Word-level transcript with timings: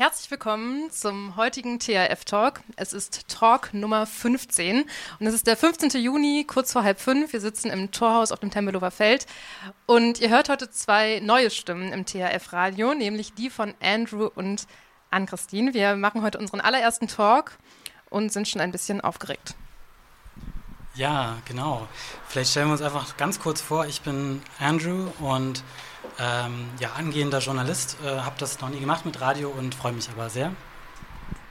Herzlich 0.00 0.30
willkommen 0.30 0.90
zum 0.90 1.36
heutigen 1.36 1.78
THF-Talk. 1.78 2.62
Es 2.76 2.94
ist 2.94 3.28
Talk 3.28 3.74
Nummer 3.74 4.06
15 4.06 4.86
und 5.18 5.26
es 5.26 5.34
ist 5.34 5.46
der 5.46 5.58
15. 5.58 5.90
Juni, 6.02 6.46
kurz 6.48 6.72
vor 6.72 6.84
halb 6.84 6.98
fünf. 6.98 7.34
Wir 7.34 7.40
sitzen 7.42 7.70
im 7.70 7.90
Torhaus 7.90 8.32
auf 8.32 8.40
dem 8.40 8.50
Tempelhofer 8.50 8.90
Feld 8.90 9.26
und 9.84 10.18
ihr 10.18 10.30
hört 10.30 10.48
heute 10.48 10.70
zwei 10.70 11.20
neue 11.20 11.50
Stimmen 11.50 11.92
im 11.92 12.06
THF-Radio, 12.06 12.94
nämlich 12.94 13.34
die 13.34 13.50
von 13.50 13.74
Andrew 13.82 14.30
und 14.34 14.66
Ann-Christine. 15.10 15.74
Wir 15.74 15.94
machen 15.96 16.22
heute 16.22 16.38
unseren 16.38 16.62
allerersten 16.62 17.06
Talk 17.06 17.58
und 18.08 18.32
sind 18.32 18.48
schon 18.48 18.62
ein 18.62 18.72
bisschen 18.72 19.02
aufgeregt. 19.02 19.54
Ja, 20.94 21.36
genau. 21.44 21.86
Vielleicht 22.26 22.52
stellen 22.52 22.68
wir 22.68 22.72
uns 22.72 22.80
einfach 22.80 23.18
ganz 23.18 23.38
kurz 23.38 23.60
vor. 23.60 23.84
Ich 23.84 24.00
bin 24.00 24.40
Andrew 24.58 25.08
und 25.18 25.62
ähm, 26.20 26.68
ja, 26.78 26.92
angehender 26.92 27.38
Journalist, 27.38 27.96
äh, 28.04 28.08
habe 28.08 28.36
das 28.38 28.60
noch 28.60 28.68
nie 28.68 28.80
gemacht 28.80 29.06
mit 29.06 29.20
Radio 29.20 29.48
und 29.50 29.74
freue 29.74 29.92
mich 29.92 30.08
aber 30.10 30.28
sehr. 30.28 30.52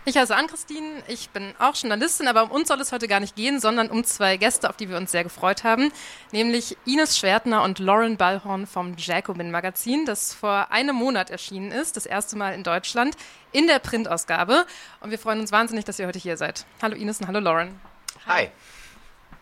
Ich 0.05 0.17
heiße 0.17 0.35
Ann-Christine, 0.35 1.03
ich 1.07 1.29
bin 1.29 1.53
auch 1.59 1.75
Journalistin, 1.75 2.27
aber 2.27 2.43
um 2.43 2.51
uns 2.51 2.69
soll 2.69 2.79
es 2.81 2.91
heute 2.91 3.07
gar 3.07 3.19
nicht 3.19 3.35
gehen, 3.35 3.59
sondern 3.59 3.89
um 3.89 4.03
zwei 4.03 4.37
Gäste, 4.37 4.69
auf 4.69 4.77
die 4.77 4.89
wir 4.89 4.97
uns 4.97 5.11
sehr 5.11 5.23
gefreut 5.23 5.63
haben, 5.63 5.91
nämlich 6.31 6.77
Ines 6.85 7.17
Schwertner 7.17 7.63
und 7.63 7.79
Lauren 7.79 8.17
Ballhorn 8.17 8.65
vom 8.65 8.95
Jacobin 8.97 9.51
Magazin, 9.51 10.05
das 10.05 10.33
vor 10.33 10.71
einem 10.71 10.95
Monat 10.95 11.29
erschienen 11.29 11.71
ist, 11.71 11.95
das 11.97 12.05
erste 12.05 12.37
Mal 12.37 12.53
in 12.53 12.63
Deutschland, 12.63 13.17
in 13.51 13.67
der 13.67 13.79
Printausgabe. 13.79 14.65
Und 15.01 15.11
wir 15.11 15.19
freuen 15.19 15.41
uns 15.41 15.51
wahnsinnig, 15.51 15.85
dass 15.85 15.99
ihr 15.99 16.07
heute 16.07 16.19
hier 16.19 16.37
seid. 16.37 16.65
Hallo 16.81 16.95
Ines 16.95 17.19
und 17.19 17.27
hallo 17.27 17.39
Lauren. 17.39 17.79
Hi. 18.25 18.49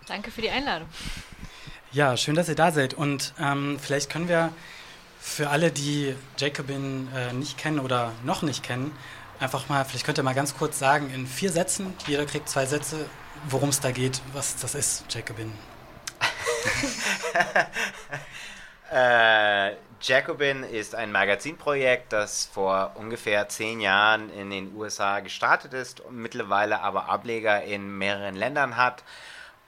Danke 0.07 0.31
für 0.31 0.41
die 0.41 0.49
Einladung. 0.49 0.89
Ja, 1.91 2.17
schön, 2.17 2.35
dass 2.35 2.49
ihr 2.49 2.55
da 2.55 2.71
seid. 2.71 2.93
Und 2.93 3.33
ähm, 3.39 3.77
vielleicht 3.79 4.09
können 4.09 4.27
wir 4.27 4.51
für 5.19 5.49
alle, 5.49 5.71
die 5.71 6.15
Jacobin 6.37 7.09
äh, 7.15 7.33
nicht 7.33 7.57
kennen 7.57 7.79
oder 7.79 8.13
noch 8.23 8.41
nicht 8.41 8.63
kennen, 8.63 8.95
einfach 9.39 9.69
mal, 9.69 9.85
vielleicht 9.85 10.05
könnt 10.05 10.17
ihr 10.17 10.23
mal 10.23 10.33
ganz 10.33 10.57
kurz 10.57 10.79
sagen, 10.79 11.11
in 11.13 11.27
vier 11.27 11.51
Sätzen, 11.51 11.93
jeder 12.07 12.25
kriegt 12.25 12.49
zwei 12.49 12.65
Sätze, 12.65 13.05
worum 13.49 13.69
es 13.69 13.79
da 13.79 13.91
geht, 13.91 14.21
was 14.33 14.57
das 14.57 14.75
ist, 14.75 15.05
Jacobin. 15.09 15.53
äh, 18.91 19.75
Jacobin 20.01 20.63
ist 20.63 20.93
ein 20.93 21.11
Magazinprojekt, 21.11 22.13
das 22.13 22.45
vor 22.45 22.91
ungefähr 22.95 23.49
zehn 23.49 23.79
Jahren 23.79 24.29
in 24.29 24.51
den 24.51 24.75
USA 24.75 25.21
gestartet 25.21 25.73
ist 25.73 26.03
mittlerweile 26.11 26.81
aber 26.81 27.09
Ableger 27.09 27.63
in 27.63 27.97
mehreren 27.97 28.35
Ländern 28.35 28.77
hat 28.77 29.03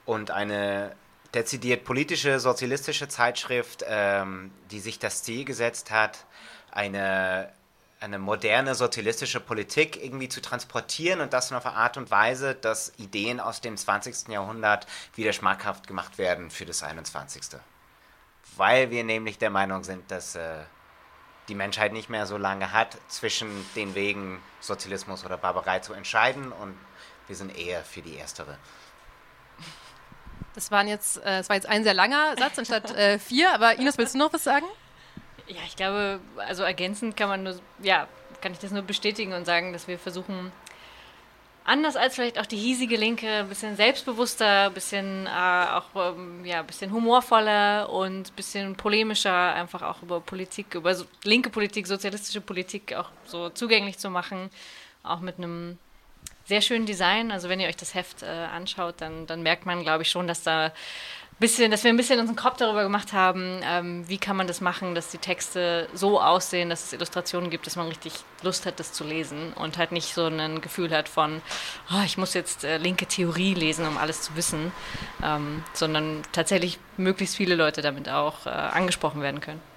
und 0.06 0.30
eine 0.30 0.94
dezidiert 1.34 1.84
politische, 1.84 2.40
sozialistische 2.40 3.08
Zeitschrift, 3.08 3.84
ähm, 3.86 4.50
die 4.70 4.80
sich 4.80 4.98
das 4.98 5.22
Ziel 5.22 5.44
gesetzt 5.44 5.90
hat, 5.90 6.24
eine, 6.70 7.52
eine 8.00 8.18
moderne 8.18 8.74
sozialistische 8.74 9.40
Politik 9.40 10.02
irgendwie 10.02 10.28
zu 10.28 10.40
transportieren 10.40 11.20
und 11.20 11.32
das 11.32 11.50
in 11.50 11.56
einer 11.56 11.76
Art 11.76 11.96
und 11.96 12.10
Weise, 12.10 12.54
dass 12.54 12.92
Ideen 12.98 13.40
aus 13.40 13.60
dem 13.60 13.76
20. 13.76 14.28
Jahrhundert 14.28 14.86
wieder 15.14 15.32
schmackhaft 15.32 15.86
gemacht 15.86 16.18
werden 16.18 16.50
für 16.50 16.66
das 16.66 16.82
21. 16.82 17.42
Weil 18.56 18.90
wir 18.90 19.04
nämlich 19.04 19.38
der 19.38 19.50
Meinung 19.50 19.84
sind, 19.84 20.10
dass 20.10 20.34
äh, 20.34 20.64
die 21.48 21.54
Menschheit 21.54 21.92
nicht 21.92 22.08
mehr 22.08 22.26
so 22.26 22.36
lange 22.36 22.72
hat, 22.72 22.96
zwischen 23.08 23.48
den 23.74 23.94
Wegen 23.94 24.40
Sozialismus 24.60 25.24
oder 25.24 25.36
Barbarei 25.36 25.80
zu 25.80 25.92
entscheiden 25.92 26.52
und 26.52 26.76
wir 27.26 27.36
sind 27.36 27.56
eher 27.56 27.84
für 27.84 28.02
die 28.02 28.16
erstere. 28.16 28.58
Das, 30.54 30.70
waren 30.70 30.88
jetzt, 30.88 31.18
äh, 31.18 31.38
das 31.38 31.48
war 31.48 31.56
jetzt 31.56 31.68
ein 31.68 31.84
sehr 31.84 31.94
langer 31.94 32.36
Satz 32.36 32.58
anstatt 32.58 32.94
äh, 32.96 33.18
vier, 33.18 33.52
aber 33.54 33.78
Ines, 33.78 33.98
willst 33.98 34.14
du 34.14 34.18
noch 34.18 34.32
was 34.32 34.44
sagen? 34.44 34.66
Ja, 35.46 35.60
ich 35.66 35.76
glaube, 35.76 36.20
also 36.36 36.62
ergänzend 36.62 37.16
kann 37.16 37.28
man 37.28 37.42
nur, 37.42 37.60
ja, 37.82 38.06
kann 38.40 38.52
ich 38.52 38.58
das 38.58 38.70
nur 38.70 38.82
bestätigen 38.82 39.32
und 39.32 39.44
sagen, 39.44 39.72
dass 39.72 39.88
wir 39.88 39.98
versuchen, 39.98 40.52
anders 41.64 41.96
als 41.96 42.14
vielleicht 42.14 42.38
auch 42.38 42.46
die 42.46 42.56
hiesige 42.56 42.96
Linke, 42.96 43.28
ein 43.28 43.48
bisschen 43.48 43.76
selbstbewusster, 43.76 44.66
ein 44.66 44.74
bisschen 44.74 45.26
äh, 45.26 45.30
auch 45.30 45.86
ähm, 45.94 46.44
ja, 46.44 46.62
bisschen 46.62 46.92
humorvoller 46.92 47.90
und 47.90 48.28
ein 48.28 48.34
bisschen 48.34 48.76
polemischer 48.76 49.54
einfach 49.54 49.82
auch 49.82 50.02
über 50.02 50.20
Politik, 50.20 50.74
über 50.74 50.94
so, 50.94 51.04
linke 51.24 51.50
Politik, 51.50 51.86
sozialistische 51.86 52.40
Politik 52.40 52.94
auch 52.94 53.10
so 53.24 53.50
zugänglich 53.50 53.98
zu 53.98 54.10
machen, 54.10 54.50
auch 55.02 55.20
mit 55.20 55.38
einem 55.38 55.78
sehr 56.50 56.60
schönen 56.60 56.84
Design. 56.84 57.30
Also 57.30 57.48
wenn 57.48 57.60
ihr 57.60 57.68
euch 57.68 57.76
das 57.76 57.94
Heft 57.94 58.22
äh, 58.22 58.26
anschaut, 58.26 58.96
dann, 58.98 59.26
dann 59.26 59.42
merkt 59.42 59.64
man, 59.64 59.82
glaube 59.82 60.02
ich, 60.02 60.10
schon, 60.10 60.26
dass 60.26 60.42
da 60.42 60.72
bisschen, 61.40 61.70
dass 61.70 61.84
wir 61.84 61.90
ein 61.90 61.96
bisschen 61.96 62.20
unseren 62.20 62.36
Kopf 62.36 62.58
darüber 62.58 62.82
gemacht 62.82 63.14
haben, 63.14 63.60
ähm, 63.64 64.06
wie 64.06 64.18
kann 64.18 64.36
man 64.36 64.46
das 64.46 64.60
machen, 64.60 64.94
dass 64.94 65.10
die 65.10 65.18
Texte 65.18 65.88
so 65.94 66.20
aussehen, 66.20 66.68
dass 66.68 66.84
es 66.84 66.92
Illustrationen 66.92 67.48
gibt, 67.48 67.66
dass 67.66 67.76
man 67.76 67.88
richtig 67.88 68.12
Lust 68.42 68.66
hat, 68.66 68.78
das 68.78 68.92
zu 68.92 69.04
lesen 69.04 69.54
und 69.54 69.78
halt 69.78 69.90
nicht 69.90 70.12
so 70.12 70.26
ein 70.26 70.60
Gefühl 70.60 70.90
hat 70.94 71.08
von, 71.08 71.40
oh, 71.90 72.02
ich 72.04 72.18
muss 72.18 72.34
jetzt 72.34 72.64
äh, 72.64 72.76
linke 72.76 73.06
Theorie 73.06 73.54
lesen, 73.54 73.86
um 73.86 73.96
alles 73.96 74.20
zu 74.20 74.36
wissen, 74.36 74.70
ähm, 75.24 75.64
sondern 75.72 76.22
tatsächlich 76.32 76.78
möglichst 76.98 77.36
viele 77.36 77.54
Leute 77.54 77.80
damit 77.80 78.10
auch 78.10 78.44
äh, 78.44 78.50
angesprochen 78.50 79.22
werden 79.22 79.40
können. 79.40 79.69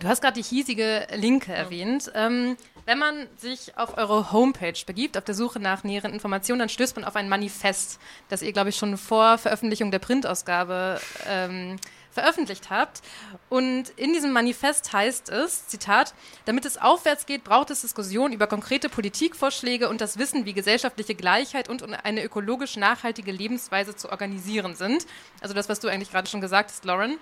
Du 0.00 0.08
hast 0.08 0.22
gerade 0.22 0.40
die 0.40 0.48
hiesige 0.48 1.06
Linke 1.14 1.52
erwähnt. 1.52 2.10
Ähm, 2.14 2.56
wenn 2.86 2.98
man 2.98 3.28
sich 3.36 3.76
auf 3.76 3.98
eure 3.98 4.32
Homepage 4.32 4.72
begibt, 4.86 5.18
auf 5.18 5.24
der 5.24 5.34
Suche 5.34 5.60
nach 5.60 5.84
näheren 5.84 6.14
Informationen, 6.14 6.58
dann 6.58 6.68
stößt 6.70 6.96
man 6.96 7.04
auf 7.04 7.16
ein 7.16 7.28
Manifest, 7.28 8.00
das 8.30 8.40
ihr, 8.40 8.54
glaube 8.54 8.70
ich, 8.70 8.76
schon 8.76 8.96
vor 8.96 9.36
Veröffentlichung 9.36 9.90
der 9.90 9.98
Printausgabe 9.98 10.98
ähm, 11.28 11.76
veröffentlicht 12.12 12.70
habt. 12.70 13.02
Und 13.50 13.90
in 13.90 14.14
diesem 14.14 14.32
Manifest 14.32 14.90
heißt 14.90 15.28
es, 15.28 15.68
Zitat, 15.68 16.14
damit 16.46 16.64
es 16.64 16.78
aufwärts 16.78 17.26
geht, 17.26 17.44
braucht 17.44 17.68
es 17.68 17.82
Diskussionen 17.82 18.32
über 18.32 18.46
konkrete 18.46 18.88
Politikvorschläge 18.88 19.90
und 19.90 20.00
das 20.00 20.18
Wissen, 20.18 20.46
wie 20.46 20.54
gesellschaftliche 20.54 21.14
Gleichheit 21.14 21.68
und 21.68 21.82
eine 22.06 22.24
ökologisch 22.24 22.78
nachhaltige 22.78 23.32
Lebensweise 23.32 23.94
zu 23.94 24.08
organisieren 24.10 24.76
sind. 24.76 25.06
Also 25.42 25.52
das, 25.52 25.68
was 25.68 25.78
du 25.78 25.88
eigentlich 25.88 26.10
gerade 26.10 26.30
schon 26.30 26.40
gesagt 26.40 26.70
hast, 26.70 26.86
Lauren. 26.86 27.18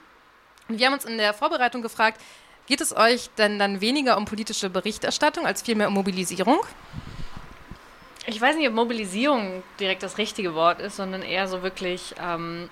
Und 0.68 0.78
wir 0.78 0.86
haben 0.86 0.94
uns 0.94 1.06
in 1.06 1.18
der 1.18 1.34
Vorbereitung 1.34 1.82
gefragt, 1.82 2.20
Geht 2.68 2.82
es 2.82 2.94
euch 2.94 3.30
denn 3.38 3.58
dann 3.58 3.80
weniger 3.80 4.18
um 4.18 4.26
politische 4.26 4.68
Berichterstattung 4.68 5.46
als 5.46 5.62
vielmehr 5.62 5.88
um 5.88 5.94
Mobilisierung? 5.94 6.60
Ich 8.26 8.38
weiß 8.38 8.56
nicht, 8.56 8.68
ob 8.68 8.74
Mobilisierung 8.74 9.62
direkt 9.80 10.02
das 10.02 10.18
richtige 10.18 10.54
Wort 10.54 10.78
ist, 10.78 10.96
sondern 10.96 11.22
eher 11.22 11.48
so 11.48 11.62
wirklich 11.62 12.14
ähm, 12.22 12.68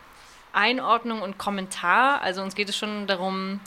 Einordnung 0.52 1.22
und 1.22 1.38
Kommentar. 1.38 2.20
Also 2.20 2.42
uns 2.42 2.54
geht 2.54 2.68
es 2.68 2.76
schon 2.76 3.06
darum, 3.06 3.60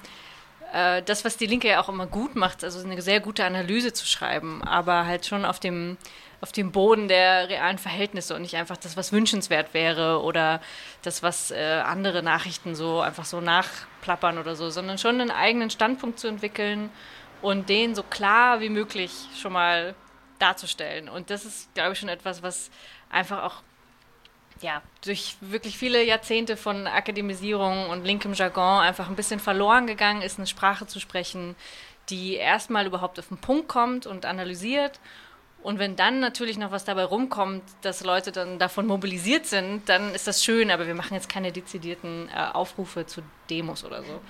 äh, 0.72 1.02
das, 1.02 1.26
was 1.26 1.36
die 1.36 1.48
Linke 1.48 1.68
ja 1.68 1.82
auch 1.82 1.90
immer 1.90 2.06
gut 2.06 2.36
macht, 2.36 2.64
also 2.64 2.80
eine 2.88 3.02
sehr 3.02 3.22
gute 3.22 3.44
Analyse 3.44 3.92
zu 3.92 4.06
schreiben, 4.06 4.64
aber 4.64 5.08
halt 5.08 5.26
schon 5.26 5.46
auf 5.46 5.60
dem 5.60 5.98
auf 6.42 6.52
dem 6.52 6.72
Boden 6.72 7.08
der 7.08 7.50
realen 7.50 7.78
Verhältnisse 7.78 8.36
und 8.36 8.44
nicht 8.44 8.56
einfach 8.56 8.78
das, 8.78 8.96
was 8.96 9.12
wünschenswert 9.12 9.74
wäre 9.74 10.22
oder 10.22 10.62
das, 11.02 11.22
was 11.22 11.52
äh, 11.52 11.82
andere 11.86 12.24
Nachrichten 12.24 12.76
so 12.76 13.02
einfach 13.02 13.26
so 13.26 13.42
nachplappern 13.42 14.38
oder 14.38 14.56
so, 14.56 14.70
sondern 14.70 14.98
schon 14.98 15.20
einen 15.20 15.32
eigenen 15.32 15.70
Standpunkt 15.70 16.20
zu 16.20 16.28
entwickeln 16.28 16.90
und 17.42 17.70
den 17.70 17.96
so 17.96 18.04
klar 18.04 18.62
wie 18.62 18.70
möglich 18.70 19.12
schon 19.40 19.54
mal 19.54 19.96
darzustellen. 20.40 21.10
Und 21.10 21.30
das 21.30 21.46
ist, 21.46 21.74
glaube 21.74 21.94
ich, 21.94 22.00
schon 22.00 22.10
etwas, 22.10 22.42
was 22.42 22.72
einfach 23.10 23.44
auch 23.44 23.56
ja, 24.62 24.82
durch 25.06 25.38
wirklich 25.42 25.78
viele 25.78 26.04
Jahrzehnte 26.04 26.58
von 26.58 26.88
Akademisierung 26.88 27.90
und 27.90 28.04
linkem 28.04 28.34
Jargon 28.34 28.82
einfach 28.82 29.08
ein 29.08 29.16
bisschen 29.16 29.40
verloren 29.40 29.88
gegangen 29.88 30.22
ist, 30.22 30.38
eine 30.38 30.48
Sprache 30.48 30.86
zu 30.86 31.00
sprechen, 31.00 31.56
die 32.10 32.36
erstmal 32.36 32.86
überhaupt 32.86 33.20
auf 33.20 33.28
den 33.28 33.38
Punkt 33.38 33.68
kommt 33.68 34.06
und 34.06 34.26
analysiert 34.26 35.00
und 35.62 35.78
wenn 35.78 35.96
dann 35.96 36.20
natürlich 36.20 36.58
noch 36.58 36.72
was 36.72 36.86
dabei 36.86 37.04
rumkommt, 37.04 37.64
dass 37.82 38.04
Leute 38.04 38.32
dann 38.32 38.60
davon 38.60 38.88
mobilisiert 38.88 39.46
sind, 39.46 39.90
dann 39.90 40.14
ist 40.16 40.26
das 40.26 40.44
schön, 40.44 40.72
aber 40.72 40.88
wir 40.88 40.96
machen 40.96 41.16
jetzt 41.16 41.28
keine 41.28 41.52
dezidierten 41.52 42.30
äh, 42.30 42.50
Aufrufe 42.54 43.06
zu 43.06 43.22
Demos 43.50 43.84
oder 43.84 44.04
so. 44.04 44.22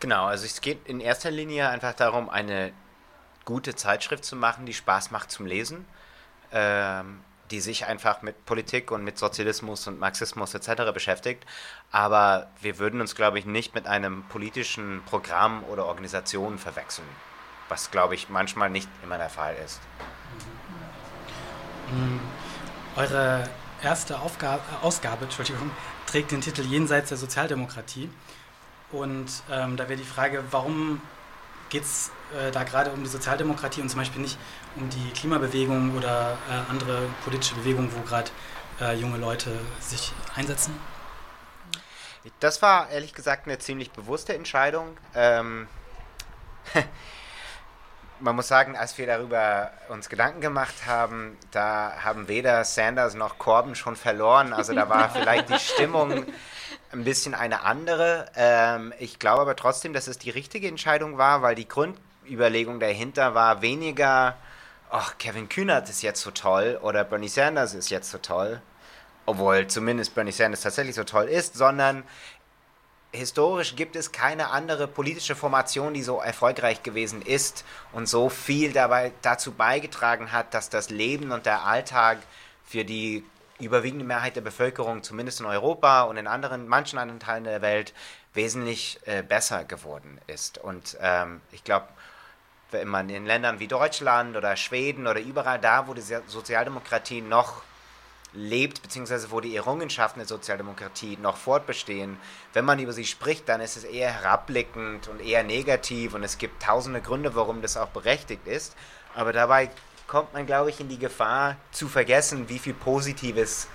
Genau, 0.00 0.26
also 0.26 0.44
es 0.44 0.60
geht 0.60 0.86
in 0.86 1.00
erster 1.00 1.30
Linie 1.30 1.68
einfach 1.70 1.94
darum, 1.94 2.28
eine 2.28 2.72
gute 3.46 3.74
Zeitschrift 3.74 4.24
zu 4.24 4.36
machen, 4.36 4.66
die 4.66 4.74
Spaß 4.74 5.10
macht 5.10 5.30
zum 5.30 5.46
Lesen, 5.46 5.86
ähm, 6.52 7.20
die 7.50 7.60
sich 7.60 7.86
einfach 7.86 8.20
mit 8.20 8.44
Politik 8.44 8.90
und 8.90 9.02
mit 9.02 9.16
Sozialismus 9.16 9.86
und 9.86 9.98
Marxismus 9.98 10.52
etc. 10.52 10.92
beschäftigt. 10.92 11.46
Aber 11.90 12.50
wir 12.60 12.78
würden 12.78 13.00
uns, 13.00 13.14
glaube 13.14 13.38
ich, 13.38 13.46
nicht 13.46 13.74
mit 13.74 13.86
einem 13.86 14.22
politischen 14.24 15.02
Programm 15.06 15.64
oder 15.64 15.86
Organisation 15.86 16.58
verwechseln, 16.58 17.08
was, 17.70 17.90
glaube 17.90 18.14
ich, 18.14 18.28
manchmal 18.28 18.68
nicht 18.68 18.90
immer 19.02 19.16
der 19.16 19.30
Fall 19.30 19.56
ist. 19.64 19.80
Mhm. 21.92 22.20
Eure 22.96 23.48
erste 23.82 24.20
Aufgabe, 24.20 24.62
Ausgabe 24.82 25.24
Entschuldigung, 25.24 25.70
trägt 26.06 26.30
den 26.30 26.40
Titel 26.40 26.62
Jenseits 26.62 27.08
der 27.10 27.18
Sozialdemokratie. 27.18 28.10
Und 28.90 29.26
ähm, 29.50 29.76
da 29.76 29.88
wäre 29.88 29.98
die 29.98 30.04
Frage, 30.04 30.42
warum 30.50 31.02
geht 31.68 31.82
es 31.82 32.10
äh, 32.38 32.50
da 32.50 32.64
gerade 32.64 32.90
um 32.90 33.02
die 33.02 33.10
Sozialdemokratie 33.10 33.82
und 33.82 33.90
zum 33.90 34.00
Beispiel 34.00 34.22
nicht 34.22 34.38
um 34.76 34.88
die 34.88 35.10
Klimabewegung 35.10 35.94
oder 35.94 36.38
äh, 36.48 36.70
andere 36.70 37.02
politische 37.24 37.54
Bewegungen, 37.56 37.92
wo 37.94 38.00
gerade 38.02 38.30
äh, 38.80 38.94
junge 38.94 39.18
Leute 39.18 39.60
sich 39.80 40.12
einsetzen? 40.34 40.74
Das 42.40 42.62
war 42.62 42.90
ehrlich 42.90 43.14
gesagt 43.14 43.46
eine 43.46 43.58
ziemlich 43.58 43.90
bewusste 43.90 44.34
Entscheidung. 44.34 44.96
Ähm 45.14 45.68
man 48.20 48.36
muss 48.36 48.48
sagen, 48.48 48.76
als 48.76 48.98
wir 48.98 49.06
darüber 49.06 49.70
uns 49.88 50.08
Gedanken 50.08 50.40
gemacht 50.40 50.86
haben, 50.86 51.36
da 51.50 51.92
haben 52.02 52.28
weder 52.28 52.64
Sanders 52.64 53.14
noch 53.14 53.38
Corbyn 53.38 53.74
schon 53.74 53.96
verloren. 53.96 54.52
Also 54.52 54.74
da 54.74 54.88
war 54.88 55.10
vielleicht 55.12 55.48
die 55.48 55.58
Stimmung 55.58 56.24
ein 56.92 57.04
bisschen 57.04 57.34
eine 57.34 57.62
andere. 57.62 58.26
Ähm, 58.36 58.92
ich 58.98 59.18
glaube 59.18 59.42
aber 59.42 59.56
trotzdem, 59.56 59.92
dass 59.92 60.06
es 60.06 60.18
die 60.18 60.30
richtige 60.30 60.68
Entscheidung 60.68 61.18
war, 61.18 61.42
weil 61.42 61.54
die 61.54 61.68
Grundüberlegung 61.68 62.80
dahinter 62.80 63.34
war 63.34 63.62
weniger, 63.62 64.36
ach, 64.90 65.18
Kevin 65.18 65.48
Kühnert 65.48 65.88
ist 65.88 66.02
jetzt 66.02 66.20
so 66.20 66.30
toll 66.30 66.78
oder 66.82 67.04
Bernie 67.04 67.28
Sanders 67.28 67.74
ist 67.74 67.90
jetzt 67.90 68.10
so 68.10 68.18
toll, 68.18 68.60
obwohl 69.26 69.66
zumindest 69.66 70.14
Bernie 70.14 70.32
Sanders 70.32 70.62
tatsächlich 70.62 70.94
so 70.94 71.04
toll 71.04 71.26
ist, 71.26 71.56
sondern 71.56 72.04
historisch 73.18 73.76
gibt 73.76 73.96
es 73.96 74.12
keine 74.12 74.50
andere 74.50 74.88
politische 74.88 75.36
Formation, 75.36 75.92
die 75.92 76.02
so 76.02 76.20
erfolgreich 76.20 76.82
gewesen 76.82 77.20
ist 77.22 77.64
und 77.92 78.08
so 78.08 78.28
viel 78.28 78.72
dabei 78.72 79.12
dazu 79.22 79.52
beigetragen 79.52 80.32
hat, 80.32 80.54
dass 80.54 80.70
das 80.70 80.90
Leben 80.90 81.32
und 81.32 81.44
der 81.44 81.64
Alltag 81.64 82.18
für 82.64 82.84
die 82.84 83.24
überwiegende 83.60 84.04
Mehrheit 84.04 84.36
der 84.36 84.40
Bevölkerung, 84.40 85.02
zumindest 85.02 85.40
in 85.40 85.46
Europa 85.46 86.02
und 86.02 86.16
in 86.16 86.26
anderen, 86.26 86.68
manchen 86.68 86.98
anderen 86.98 87.20
Teilen 87.20 87.44
der 87.44 87.60
Welt, 87.60 87.92
wesentlich 88.34 89.00
äh, 89.04 89.22
besser 89.22 89.64
geworden 89.64 90.20
ist. 90.26 90.58
Und 90.58 90.96
ähm, 91.00 91.40
ich 91.50 91.64
glaube, 91.64 91.88
wenn 92.70 92.88
man 92.88 93.08
in 93.08 93.26
Ländern 93.26 93.58
wie 93.58 93.66
Deutschland 93.66 94.36
oder 94.36 94.56
Schweden 94.56 95.06
oder 95.06 95.20
überall 95.20 95.58
da, 95.58 95.88
wo 95.88 95.94
die 95.94 96.02
Sozialdemokratie 96.02 97.22
noch 97.22 97.62
lebt, 98.32 98.82
beziehungsweise 98.82 99.30
wo 99.30 99.40
die 99.40 99.56
Errungenschaften 99.56 100.20
der 100.20 100.28
Sozialdemokratie 100.28 101.16
noch 101.20 101.36
fortbestehen, 101.36 102.18
wenn 102.52 102.64
man 102.64 102.78
über 102.78 102.92
sie 102.92 103.06
spricht, 103.06 103.48
dann 103.48 103.60
ist 103.60 103.76
es 103.76 103.84
eher 103.84 104.12
herabblickend 104.12 105.08
und 105.08 105.20
eher 105.20 105.42
negativ 105.42 106.14
und 106.14 106.22
es 106.22 106.38
gibt 106.38 106.62
tausende 106.62 107.00
Gründe, 107.00 107.34
warum 107.34 107.62
das 107.62 107.76
auch 107.76 107.88
berechtigt 107.88 108.46
ist. 108.46 108.76
Aber 109.14 109.32
dabei 109.32 109.70
kommt 110.06 110.32
man, 110.32 110.46
glaube 110.46 110.70
ich, 110.70 110.80
in 110.80 110.88
die 110.88 110.98
Gefahr 110.98 111.56
zu 111.72 111.88
vergessen, 111.88 112.48
wie 112.48 112.58
viel 112.58 112.74
Positives 112.74 113.68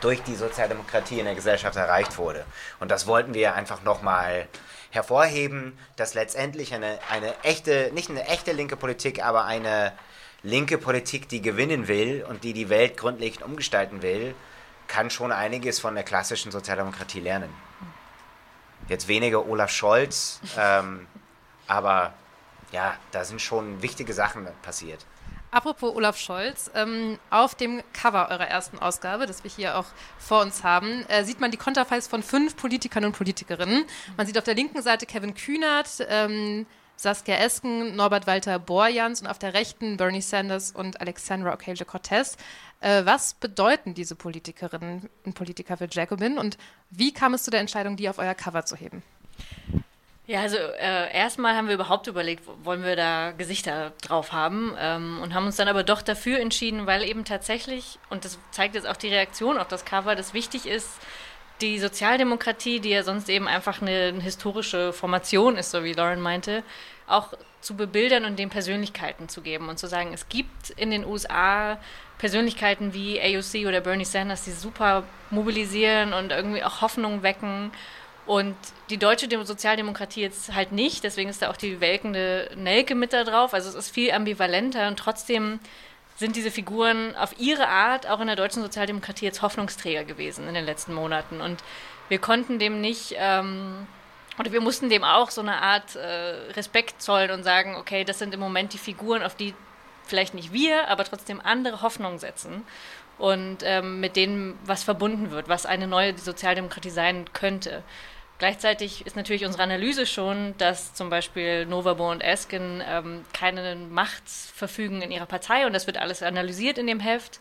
durch 0.00 0.22
die 0.22 0.34
Sozialdemokratie 0.34 1.18
in 1.18 1.26
der 1.26 1.34
Gesellschaft 1.34 1.76
erreicht 1.76 2.16
wurde. 2.18 2.44
Und 2.78 2.90
das 2.90 3.06
wollten 3.06 3.34
wir 3.34 3.54
einfach 3.54 3.82
nochmal 3.82 4.48
hervorheben, 4.90 5.78
dass 5.96 6.14
letztendlich 6.14 6.74
eine, 6.74 6.98
eine 7.10 7.34
echte, 7.42 7.90
nicht 7.94 8.10
eine 8.10 8.26
echte 8.26 8.52
linke 8.52 8.76
Politik, 8.76 9.24
aber 9.24 9.44
eine 9.44 9.92
linke 10.42 10.78
Politik, 10.78 11.28
die 11.28 11.42
gewinnen 11.42 11.88
will 11.88 12.24
und 12.28 12.44
die 12.44 12.52
die 12.52 12.68
Welt 12.68 12.96
grundlegend 12.96 13.42
umgestalten 13.42 14.02
will, 14.02 14.34
kann 14.86 15.10
schon 15.10 15.32
einiges 15.32 15.78
von 15.78 15.94
der 15.94 16.04
klassischen 16.04 16.50
Sozialdemokratie 16.50 17.20
lernen. 17.20 17.50
Jetzt 18.88 19.06
weniger 19.08 19.46
Olaf 19.46 19.70
Scholz, 19.70 20.40
ähm, 20.58 21.06
aber 21.66 22.14
ja, 22.72 22.96
da 23.12 23.24
sind 23.24 23.40
schon 23.40 23.82
wichtige 23.82 24.12
Sachen 24.12 24.48
passiert. 24.62 25.06
Apropos 25.52 25.94
Olaf 25.96 26.16
Scholz, 26.16 26.70
ähm, 26.76 27.18
auf 27.28 27.56
dem 27.56 27.82
Cover 27.92 28.28
eurer 28.30 28.46
ersten 28.46 28.78
Ausgabe, 28.78 29.26
das 29.26 29.42
wir 29.42 29.50
hier 29.50 29.76
auch 29.76 29.86
vor 30.18 30.42
uns 30.42 30.62
haben, 30.62 31.04
äh, 31.08 31.24
sieht 31.24 31.40
man 31.40 31.50
die 31.50 31.56
Konterfeis 31.56 32.06
von 32.06 32.22
fünf 32.22 32.56
Politikern 32.56 33.04
und 33.04 33.12
Politikerinnen. 33.12 33.84
Man 34.16 34.26
sieht 34.28 34.38
auf 34.38 34.44
der 34.44 34.54
linken 34.54 34.80
Seite 34.80 35.06
Kevin 35.06 35.34
Kühnert, 35.34 36.06
ähm, 36.08 36.66
Saskia 37.00 37.36
Esken, 37.36 37.96
Norbert 37.96 38.26
Walter 38.26 38.58
Borjans 38.58 39.22
und 39.22 39.26
auf 39.26 39.38
der 39.38 39.54
rechten 39.54 39.96
Bernie 39.96 40.20
Sanders 40.20 40.70
und 40.70 41.00
Alexandra 41.00 41.54
Ocasio-Cortez. 41.54 42.36
Äh, 42.80 43.06
was 43.06 43.32
bedeuten 43.32 43.94
diese 43.94 44.14
Politikerinnen 44.16 45.08
und 45.24 45.34
Politiker 45.34 45.78
für 45.78 45.88
Jacobin 45.90 46.36
und 46.36 46.58
wie 46.90 47.14
kam 47.14 47.32
es 47.32 47.42
zu 47.42 47.50
der 47.50 47.60
Entscheidung, 47.60 47.96
die 47.96 48.10
auf 48.10 48.18
euer 48.18 48.34
Cover 48.34 48.66
zu 48.66 48.76
heben? 48.76 49.02
Ja, 50.26 50.42
also 50.42 50.58
äh, 50.58 51.12
erstmal 51.16 51.56
haben 51.56 51.68
wir 51.68 51.74
überhaupt 51.74 52.06
überlegt, 52.06 52.44
wollen 52.64 52.84
wir 52.84 52.96
da 52.96 53.32
Gesichter 53.32 53.94
drauf 54.02 54.32
haben 54.32 54.76
ähm, 54.78 55.20
und 55.22 55.32
haben 55.32 55.46
uns 55.46 55.56
dann 55.56 55.68
aber 55.68 55.84
doch 55.84 56.02
dafür 56.02 56.38
entschieden, 56.38 56.86
weil 56.86 57.02
eben 57.02 57.24
tatsächlich, 57.24 57.98
und 58.10 58.26
das 58.26 58.38
zeigt 58.50 58.74
jetzt 58.74 58.86
auch 58.86 58.96
die 58.98 59.08
Reaktion 59.08 59.56
auf 59.56 59.68
das 59.68 59.86
Cover, 59.86 60.14
dass 60.14 60.34
wichtig 60.34 60.66
ist, 60.66 60.88
die 61.60 61.78
Sozialdemokratie, 61.78 62.80
die 62.80 62.90
ja 62.90 63.02
sonst 63.02 63.28
eben 63.28 63.48
einfach 63.48 63.82
eine, 63.82 64.08
eine, 64.08 64.22
historische 64.22 64.92
Formation 64.92 65.56
ist, 65.56 65.70
so 65.70 65.84
wie 65.84 65.92
Lauren 65.92 66.20
meinte, 66.20 66.62
auch 67.06 67.34
zu 67.60 67.76
bebildern 67.76 68.24
und 68.24 68.38
den 68.38 68.48
Persönlichkeiten 68.48 69.28
zu 69.28 69.42
geben 69.42 69.68
und 69.68 69.78
zu 69.78 69.86
sagen, 69.86 70.12
es 70.14 70.28
gibt 70.28 70.70
in 70.70 70.90
den 70.90 71.04
USA 71.04 71.78
Persönlichkeiten 72.18 72.92
wie 72.92 73.20
AOC 73.20 73.66
oder 73.66 73.80
Bernie 73.80 74.04
Sanders, 74.04 74.44
die 74.44 74.52
super 74.52 75.04
mobilisieren 75.30 76.12
und 76.12 76.32
irgendwie 76.32 76.62
auch 76.62 76.80
Hoffnung 76.80 77.22
wecken. 77.22 77.72
Und 78.26 78.54
die 78.90 78.98
deutsche 78.98 79.26
Sozialdemokratie 79.44 80.20
jetzt 80.20 80.54
halt 80.54 80.70
nicht, 80.70 81.02
deswegen 81.02 81.30
ist 81.30 81.42
da 81.42 81.50
auch 81.50 81.56
die 81.56 81.80
welkende 81.80 82.50
Nelke 82.56 82.94
mit 82.94 83.12
da 83.12 83.24
drauf. 83.24 83.54
Also 83.54 83.70
es 83.70 83.74
ist 83.74 83.90
viel 83.90 84.12
ambivalenter 84.12 84.86
und 84.88 84.98
trotzdem 84.98 85.60
sind 86.20 86.36
diese 86.36 86.50
Figuren 86.50 87.16
auf 87.16 87.34
ihre 87.38 87.66
Art 87.66 88.06
auch 88.06 88.20
in 88.20 88.26
der 88.26 88.36
deutschen 88.36 88.62
Sozialdemokratie 88.62 89.24
jetzt 89.24 89.40
Hoffnungsträger 89.40 90.04
gewesen 90.04 90.46
in 90.46 90.54
den 90.54 90.66
letzten 90.66 90.92
Monaten. 90.92 91.40
Und 91.40 91.64
wir 92.10 92.18
konnten 92.18 92.58
dem 92.58 92.82
nicht, 92.82 93.14
ähm, 93.16 93.86
oder 94.38 94.52
wir 94.52 94.60
mussten 94.60 94.90
dem 94.90 95.02
auch 95.02 95.30
so 95.30 95.40
eine 95.40 95.62
Art 95.62 95.96
äh, 95.96 96.52
Respekt 96.52 97.00
zollen 97.00 97.30
und 97.30 97.42
sagen, 97.42 97.74
okay, 97.76 98.04
das 98.04 98.18
sind 98.18 98.34
im 98.34 98.40
Moment 98.40 98.74
die 98.74 98.78
Figuren, 98.78 99.22
auf 99.22 99.34
die 99.34 99.54
vielleicht 100.04 100.34
nicht 100.34 100.52
wir, 100.52 100.88
aber 100.88 101.04
trotzdem 101.04 101.40
andere 101.42 101.80
Hoffnung 101.80 102.18
setzen 102.18 102.64
und 103.16 103.58
ähm, 103.62 104.00
mit 104.00 104.14
denen 104.14 104.58
was 104.66 104.82
verbunden 104.82 105.30
wird, 105.30 105.48
was 105.48 105.64
eine 105.64 105.86
neue 105.86 106.18
Sozialdemokratie 106.18 106.90
sein 106.90 107.32
könnte. 107.32 107.82
Gleichzeitig 108.40 109.04
ist 109.06 109.16
natürlich 109.16 109.44
unsere 109.44 109.62
Analyse 109.62 110.06
schon, 110.06 110.54
dass 110.56 110.94
zum 110.94 111.10
Beispiel 111.10 111.66
Novabo 111.66 112.10
und 112.10 112.22
Esken 112.22 112.82
ähm, 112.88 113.22
keine 113.34 113.76
Macht 113.76 114.22
verfügen 114.26 115.02
in 115.02 115.10
ihrer 115.10 115.26
Partei 115.26 115.66
und 115.66 115.74
das 115.74 115.86
wird 115.86 115.98
alles 115.98 116.22
analysiert 116.22 116.78
in 116.78 116.86
dem 116.86 117.00
Heft. 117.00 117.38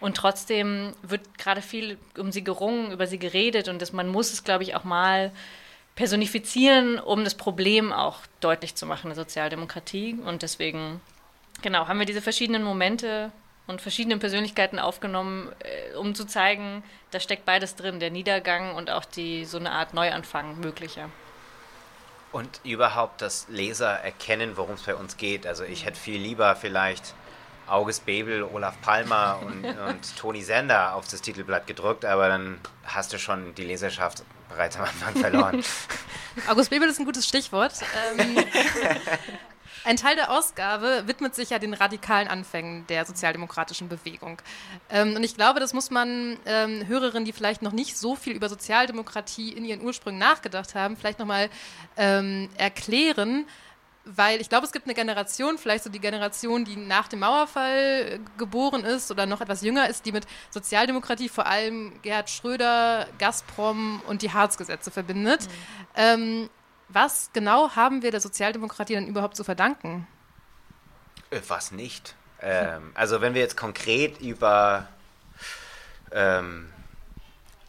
Und 0.00 0.16
trotzdem 0.16 0.94
wird 1.02 1.36
gerade 1.36 1.60
viel 1.60 1.98
um 2.16 2.32
sie 2.32 2.42
gerungen, 2.42 2.92
über 2.92 3.06
sie 3.06 3.18
geredet 3.18 3.68
und 3.68 3.82
das, 3.82 3.92
man 3.92 4.08
muss 4.08 4.32
es, 4.32 4.42
glaube 4.42 4.62
ich, 4.62 4.74
auch 4.74 4.84
mal 4.84 5.32
personifizieren, 5.96 6.98
um 6.98 7.24
das 7.24 7.34
Problem 7.34 7.92
auch 7.92 8.20
deutlich 8.40 8.74
zu 8.74 8.86
machen, 8.86 9.08
der 9.08 9.16
Sozialdemokratie. 9.16 10.14
Und 10.14 10.40
deswegen, 10.40 11.02
genau, 11.60 11.88
haben 11.88 11.98
wir 11.98 12.06
diese 12.06 12.22
verschiedenen 12.22 12.62
Momente 12.62 13.32
und 13.68 13.80
verschiedene 13.80 14.18
Persönlichkeiten 14.18 14.80
aufgenommen, 14.80 15.52
äh, 15.60 15.94
um 15.94 16.14
zu 16.14 16.24
zeigen, 16.24 16.82
da 17.12 17.20
steckt 17.20 17.44
beides 17.44 17.76
drin, 17.76 18.00
der 18.00 18.10
Niedergang 18.10 18.74
und 18.74 18.90
auch 18.90 19.04
die 19.04 19.44
so 19.44 19.58
eine 19.58 19.70
Art 19.70 19.94
Neuanfang 19.94 20.58
möglicher. 20.58 21.08
Und 22.32 22.60
überhaupt 22.64 23.22
das 23.22 23.46
Leser 23.48 23.90
erkennen, 23.90 24.56
worum 24.56 24.74
es 24.74 24.82
bei 24.82 24.94
uns 24.94 25.16
geht. 25.16 25.46
Also 25.46 25.64
ich 25.64 25.84
hätte 25.84 25.98
viel 25.98 26.20
lieber 26.20 26.56
vielleicht 26.56 27.14
August 27.66 28.06
Bebel, 28.06 28.42
Olaf 28.42 28.80
Palmer 28.80 29.38
und, 29.46 29.64
und 29.64 30.16
Toni 30.16 30.42
Sender 30.42 30.94
auf 30.94 31.06
das 31.08 31.20
Titelblatt 31.20 31.66
gedrückt, 31.66 32.04
aber 32.04 32.28
dann 32.28 32.58
hast 32.84 33.12
du 33.12 33.18
schon 33.18 33.54
die 33.54 33.64
Leserschaft 33.64 34.24
bereits 34.48 34.76
am 34.76 34.84
Anfang 34.84 35.14
verloren. 35.16 35.64
August 36.48 36.70
Bebel 36.70 36.88
ist 36.88 36.98
ein 36.98 37.04
gutes 37.04 37.26
Stichwort. 37.26 37.74
Ähm, 38.18 38.44
ein 39.84 39.96
Teil 39.96 40.16
der 40.16 40.30
Ausgabe 40.30 41.04
widmet 41.06 41.34
sich 41.34 41.50
ja 41.50 41.58
den 41.58 41.74
radikalen 41.74 42.28
Anfängen 42.28 42.86
der 42.88 43.04
sozialdemokratischen 43.04 43.88
Bewegung. 43.88 44.40
Ähm, 44.90 45.16
und 45.16 45.22
ich 45.22 45.34
glaube, 45.34 45.60
das 45.60 45.72
muss 45.72 45.90
man 45.90 46.36
ähm, 46.46 46.86
Hörerinnen, 46.86 47.24
die 47.24 47.32
vielleicht 47.32 47.62
noch 47.62 47.72
nicht 47.72 47.96
so 47.96 48.16
viel 48.16 48.34
über 48.34 48.48
Sozialdemokratie 48.48 49.52
in 49.52 49.64
ihren 49.64 49.80
Ursprüngen 49.82 50.18
nachgedacht 50.18 50.74
haben, 50.74 50.96
vielleicht 50.96 51.18
nochmal 51.18 51.50
ähm, 51.96 52.48
erklären, 52.56 53.46
weil 54.04 54.40
ich 54.40 54.48
glaube, 54.48 54.64
es 54.64 54.72
gibt 54.72 54.86
eine 54.86 54.94
Generation, 54.94 55.58
vielleicht 55.58 55.84
so 55.84 55.90
die 55.90 56.00
Generation, 56.00 56.64
die 56.64 56.76
nach 56.76 57.08
dem 57.08 57.20
Mauerfall 57.20 58.20
geboren 58.38 58.82
ist 58.84 59.10
oder 59.10 59.26
noch 59.26 59.42
etwas 59.42 59.60
jünger 59.62 59.88
ist, 59.88 60.06
die 60.06 60.12
mit 60.12 60.26
Sozialdemokratie 60.50 61.28
vor 61.28 61.46
allem 61.46 61.92
Gerhard 62.02 62.30
Schröder, 62.30 63.06
Gazprom 63.18 64.00
und 64.06 64.22
die 64.22 64.32
Harzgesetze 64.32 64.90
verbindet. 64.90 65.42
Mhm. 65.42 65.50
Ähm, 65.96 66.50
was 66.88 67.30
genau 67.32 67.70
haben 67.76 68.02
wir 68.02 68.10
der 68.10 68.20
Sozialdemokratie 68.20 68.94
denn 68.94 69.06
überhaupt 69.06 69.36
zu 69.36 69.44
verdanken? 69.44 70.06
Äh, 71.30 71.40
was 71.48 71.72
nicht? 71.72 72.14
Ähm, 72.40 72.92
also 72.94 73.20
wenn 73.20 73.34
wir 73.34 73.40
jetzt 73.40 73.56
konkret 73.56 74.20
über 74.20 74.88
ähm, 76.12 76.72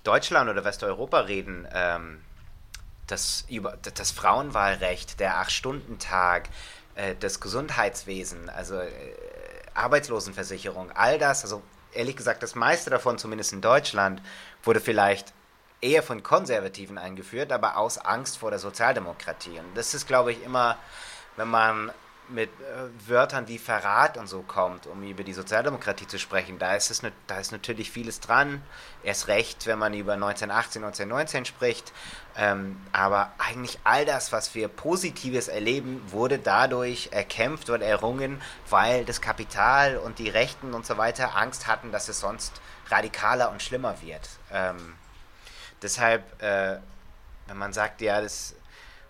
Deutschland 0.04 0.50
oder 0.50 0.64
Westeuropa 0.64 1.22
reden, 1.22 1.68
ähm, 1.74 2.22
das, 3.08 3.46
über, 3.50 3.78
das 3.96 4.12
Frauenwahlrecht, 4.12 5.20
der 5.20 5.38
Acht-Stunden-Tag, 5.38 6.50
äh, 6.96 7.16
das 7.20 7.40
Gesundheitswesen, 7.40 8.50
also 8.50 8.76
äh, 8.80 8.90
Arbeitslosenversicherung, 9.74 10.92
all 10.92 11.18
das, 11.18 11.44
also 11.44 11.64
ehrlich 11.94 12.16
gesagt, 12.16 12.44
das 12.44 12.56
meiste 12.56 12.90
davon, 12.90 13.18
zumindest 13.18 13.54
in 13.54 13.62
Deutschland, 13.62 14.22
wurde 14.64 14.80
vielleicht 14.80 15.34
eher 15.82 16.04
von 16.04 16.24
Konservativen 16.24 16.98
eingeführt, 16.98 17.52
aber 17.52 17.78
aus 17.78 17.98
Angst 17.98 18.38
vor 18.38 18.50
der 18.50 18.60
Sozialdemokratie. 18.60 19.60
Und 19.60 19.76
das 19.76 19.94
ist, 19.94 20.08
glaube 20.08 20.32
ich, 20.32 20.44
immer, 20.44 20.78
wenn 21.38 21.48
man 21.48 21.92
mit 22.30 22.50
äh, 22.60 23.10
Wörtern 23.10 23.48
wie 23.48 23.58
Verrat 23.58 24.18
und 24.18 24.28
so 24.28 24.42
kommt, 24.42 24.88
um 24.88 25.04
über 25.04 25.24
die 25.24 25.34
Sozialdemokratie 25.34 26.08
zu 26.08 26.20
sprechen, 26.20 26.60
da 26.60 26.76
ist, 26.76 26.92
es, 26.92 27.02
ne, 27.02 27.12
da 27.28 27.40
ist 27.40 27.52
natürlich 27.52 27.92
vieles 27.92 28.20
dran. 28.20 28.62
Erst 29.04 29.28
recht, 29.28 29.66
wenn 29.66 29.80
man 29.80 29.94
über 29.94 30.14
1918, 30.14 30.84
1919 30.84 31.46
spricht. 31.46 31.92
Ähm, 32.38 32.80
aber 32.92 33.32
eigentlich 33.38 33.80
all 33.84 34.06
das, 34.06 34.32
was 34.32 34.54
wir 34.56 34.68
Positives 34.68 35.48
erleben, 35.48 36.02
wurde 36.12 36.38
dadurch 36.38 37.10
erkämpft 37.12 37.70
oder 37.70 37.86
errungen, 37.86 38.42
weil 38.70 39.06
das 39.06 39.22
Kapital 39.22 39.98
und 39.98 40.20
die 40.20 40.30
Rechten 40.30 40.74
und 40.74 40.86
so 40.86 40.98
weiter 40.98 41.36
Angst 41.36 41.68
hatten, 41.68 41.92
dass 41.92 42.10
es 42.10 42.20
sonst 42.20 42.62
radikaler 42.90 43.52
und 43.52 43.62
schlimmer 43.62 44.02
wird. 44.02 44.30
Ähm, 44.52 44.96
deshalb, 45.82 46.42
äh, 46.42 46.78
wenn 47.48 47.58
man 47.58 47.74
sagt, 47.74 48.02
ja, 48.02 48.22
das 48.22 48.56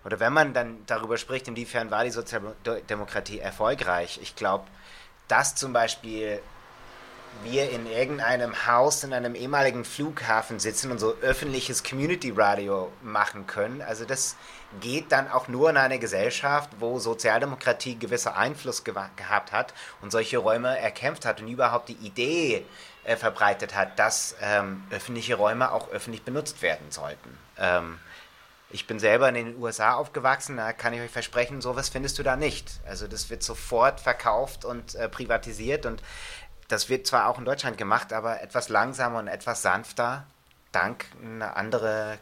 oder 0.06 0.20
wenn 0.20 0.34
man 0.34 0.54
dann 0.54 0.86
darüber 0.86 1.18
spricht, 1.18 1.48
inwiefern 1.48 1.92
war 1.92 2.04
die 2.04 2.12
Sozialdemokratie 2.12 3.40
erfolgreich, 3.40 4.20
ich 4.22 4.36
glaube, 4.36 4.66
dass 5.28 5.56
zum 5.56 5.74
Beispiel 5.74 6.42
wir 7.44 7.70
in 7.70 7.86
irgendeinem 7.86 8.66
Haus 8.66 9.04
in 9.04 9.14
einem 9.14 9.36
ehemaligen 9.36 9.86
Flughafen 9.86 10.60
sitzen 10.60 10.92
und 10.92 11.00
so 11.00 11.14
öffentliches 11.22 11.84
Community 11.84 12.32
Radio 12.32 12.92
machen 13.02 13.46
können. 13.46 13.82
Also 13.82 14.04
das 14.04 14.36
geht 14.82 15.12
dann 15.12 15.30
auch 15.30 15.48
nur 15.48 15.70
in 15.70 15.78
einer 15.78 16.00
Gesellschaft, 16.00 16.70
wo 16.80 17.00
Sozialdemokratie 17.00 17.98
gewisser 17.98 18.36
Einfluss 18.36 18.84
ge 18.84 18.94
gehabt 19.16 19.52
hat 19.52 19.74
und 20.02 20.12
solche 20.12 20.40
Räume 20.40 20.78
erkämpft 20.80 21.26
hat 21.26 21.40
und 21.42 21.48
überhaupt 21.48 21.90
die 21.90 21.98
Idee 21.98 22.66
äh, 23.10 23.18
verbreitet 23.18 23.74
hat, 23.74 23.98
dass 23.98 24.36
ähm, 24.40 24.84
öffentliche 24.92 25.34
Räume 25.34 25.72
auch 25.72 25.90
öffentlich 25.90 26.22
benutzt 26.22 26.62
werden 26.62 26.92
sollten. 26.92 27.36
Ähm, 27.58 27.98
ich 28.70 28.86
bin 28.86 29.00
selber 29.00 29.28
in 29.30 29.34
den 29.34 29.58
USA 29.58 29.96
aufgewachsen, 29.96 30.58
da 30.58 30.74
kann 30.74 30.94
ich 30.94 31.02
euch 31.02 31.10
versprechen, 31.10 31.60
sowas 31.60 31.90
findest 31.90 32.20
du 32.20 32.24
da 32.24 32.36
nicht. 32.36 32.70
Also 32.88 33.08
das 33.08 33.32
wird 33.32 33.42
sofort 33.42 34.00
verkauft 34.00 34.64
und 34.64 34.94
äh, 34.94 35.10
privatisiert 35.10 35.88
und 35.88 36.04
das 36.68 36.88
wird 36.90 37.08
zwar 37.08 37.28
auch 37.28 37.40
in 37.40 37.46
Deutschland 37.46 37.80
gemacht, 37.80 38.14
aber 38.14 38.44
etwas 38.44 38.70
langsamer 38.70 39.18
und 39.18 39.28
etwas 39.28 39.64
sanfter, 39.64 40.28
dank 40.72 41.08
einer 41.24 41.58
anderen, 41.58 42.20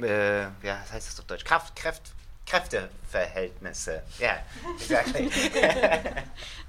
äh, 0.00 0.42
ja, 0.42 0.80
was 0.82 0.92
heißt 0.94 1.08
das 1.12 1.20
auf 1.20 1.26
Deutsch? 1.26 1.44
Kraft, 1.44 1.76
Kräft, 1.76 2.10
Kräfteverhältnisse. 2.44 4.02
Ja, 4.18 4.40
exactly. 4.80 5.30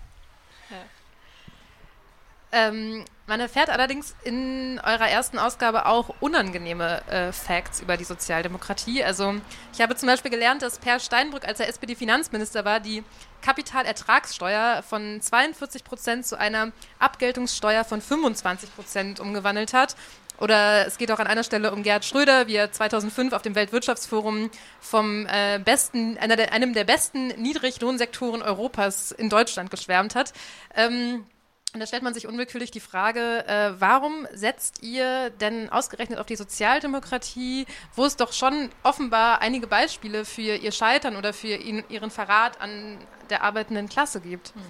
Ähm, 2.51 3.05
man 3.27 3.39
erfährt 3.39 3.69
allerdings 3.69 4.15
in 4.23 4.81
eurer 4.83 5.07
ersten 5.07 5.37
Ausgabe 5.37 5.85
auch 5.85 6.15
unangenehme 6.19 7.07
äh, 7.07 7.31
Facts 7.31 7.79
über 7.79 7.95
die 7.95 8.03
Sozialdemokratie. 8.03 9.03
Also 9.03 9.35
ich 9.71 9.81
habe 9.81 9.95
zum 9.95 10.07
Beispiel 10.07 10.31
gelernt, 10.31 10.63
dass 10.63 10.79
Per 10.79 10.99
Steinbrück, 10.99 11.47
als 11.47 11.59
er 11.59 11.67
SPD-Finanzminister 11.67 12.65
war, 12.65 12.79
die 12.79 13.03
Kapitalertragssteuer 13.43 14.81
von 14.81 15.21
42 15.21 15.83
Prozent 15.83 16.25
zu 16.25 16.39
einer 16.39 16.71
Abgeltungssteuer 16.97 17.83
von 17.83 18.01
25 18.01 18.75
Prozent 18.75 19.19
umgewandelt 19.19 19.73
hat. 19.73 19.95
Oder 20.39 20.87
es 20.87 20.97
geht 20.97 21.11
auch 21.11 21.19
an 21.19 21.27
einer 21.27 21.43
Stelle 21.43 21.71
um 21.71 21.83
Gerd 21.83 22.05
Schröder, 22.05 22.47
wie 22.47 22.55
er 22.55 22.71
2005 22.71 23.33
auf 23.33 23.43
dem 23.43 23.53
Weltwirtschaftsforum 23.53 24.49
vom 24.79 25.27
äh, 25.27 25.59
besten, 25.59 26.17
einer 26.17 26.35
der, 26.35 26.53
einem 26.53 26.73
der 26.73 26.85
besten 26.85 27.27
Niedriglohnsektoren 27.27 28.41
Europas 28.41 29.11
in 29.11 29.29
Deutschland 29.29 29.69
geschwärmt 29.69 30.15
hat. 30.15 30.33
Ähm, 30.75 31.25
und 31.73 31.79
da 31.79 31.85
stellt 31.85 32.01
man 32.01 32.13
sich 32.13 32.27
unwillkürlich 32.27 32.71
die 32.71 32.79
Frage, 32.79 33.45
äh, 33.47 33.79
warum 33.79 34.27
setzt 34.33 34.81
ihr 34.81 35.29
denn 35.29 35.69
ausgerechnet 35.69 36.17
auf 36.17 36.25
die 36.25 36.35
Sozialdemokratie, 36.35 37.67
wo 37.95 38.05
es 38.05 38.15
doch 38.15 38.33
schon 38.33 38.69
offenbar 38.81 39.41
einige 39.41 39.67
Beispiele 39.67 40.25
für 40.25 40.55
ihr 40.55 40.71
Scheitern 40.71 41.15
oder 41.15 41.31
für 41.31 41.55
ihn, 41.55 41.83
ihren 41.89 42.09
Verrat 42.09 42.59
an 42.59 42.97
der 43.29 43.43
arbeitenden 43.43 43.87
Klasse 43.87 44.19
gibt? 44.19 44.53
Hm. 44.55 44.61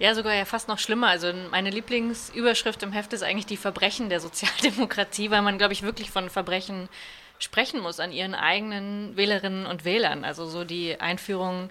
Ja, 0.00 0.14
sogar 0.14 0.34
ja 0.34 0.46
fast 0.46 0.66
noch 0.66 0.78
schlimmer. 0.78 1.08
Also 1.08 1.32
meine 1.50 1.70
Lieblingsüberschrift 1.70 2.82
im 2.82 2.90
Heft 2.90 3.12
ist 3.12 3.22
eigentlich 3.22 3.46
die 3.46 3.58
Verbrechen 3.58 4.08
der 4.08 4.18
Sozialdemokratie, 4.20 5.30
weil 5.30 5.42
man, 5.42 5.58
glaube 5.58 5.74
ich, 5.74 5.82
wirklich 5.82 6.10
von 6.10 6.30
Verbrechen 6.30 6.88
sprechen 7.38 7.80
muss 7.80 8.00
an 8.00 8.12
ihren 8.12 8.34
eigenen 8.34 9.16
Wählerinnen 9.16 9.66
und 9.66 9.84
Wählern. 9.84 10.24
Also 10.24 10.46
so 10.46 10.64
die 10.64 11.00
Einführung 11.00 11.70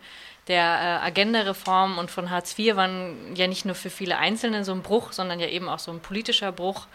der 0.49 0.63
äh, 0.63 1.05
Agenda-Reform 1.05 1.97
und 1.97 2.11
von 2.11 2.29
Hartz 2.29 2.57
IV 2.57 2.75
waren 2.75 3.35
ja 3.35 3.47
nicht 3.47 3.65
nur 3.65 3.75
für 3.75 3.89
viele 3.89 4.17
Einzelne 4.17 4.65
so 4.65 4.73
ein 4.73 4.81
Bruch, 4.81 5.13
sondern 5.13 5.39
ja 5.39 5.47
eben 5.47 5.69
auch 5.69 5.79
so 5.79 5.91
ein 5.91 6.01
politischer 6.01 6.51
Bruch, 6.51 6.87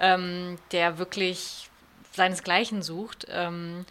ähm, 0.00 0.58
der 0.72 0.98
wirklich 0.98 1.68
seinesgleichen 2.12 2.82
sucht. 2.82 3.26
Ähm, 3.30 3.84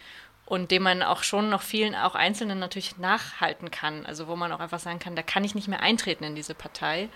und 0.45 0.71
dem 0.71 0.83
man 0.83 1.03
auch 1.03 1.23
schon 1.23 1.49
noch 1.49 1.61
vielen, 1.61 1.95
auch 1.95 2.15
Einzelnen 2.15 2.59
natürlich 2.59 2.97
nachhalten 2.97 3.71
kann. 3.71 4.05
Also 4.05 4.27
wo 4.27 4.35
man 4.35 4.51
auch 4.51 4.59
einfach 4.59 4.79
sagen 4.79 4.99
kann, 4.99 5.15
da 5.15 5.23
kann 5.23 5.43
ich 5.43 5.55
nicht 5.55 5.67
mehr 5.67 5.81
eintreten 5.81 6.25
in 6.25 6.35
diese 6.35 6.53
Partei 6.53 7.07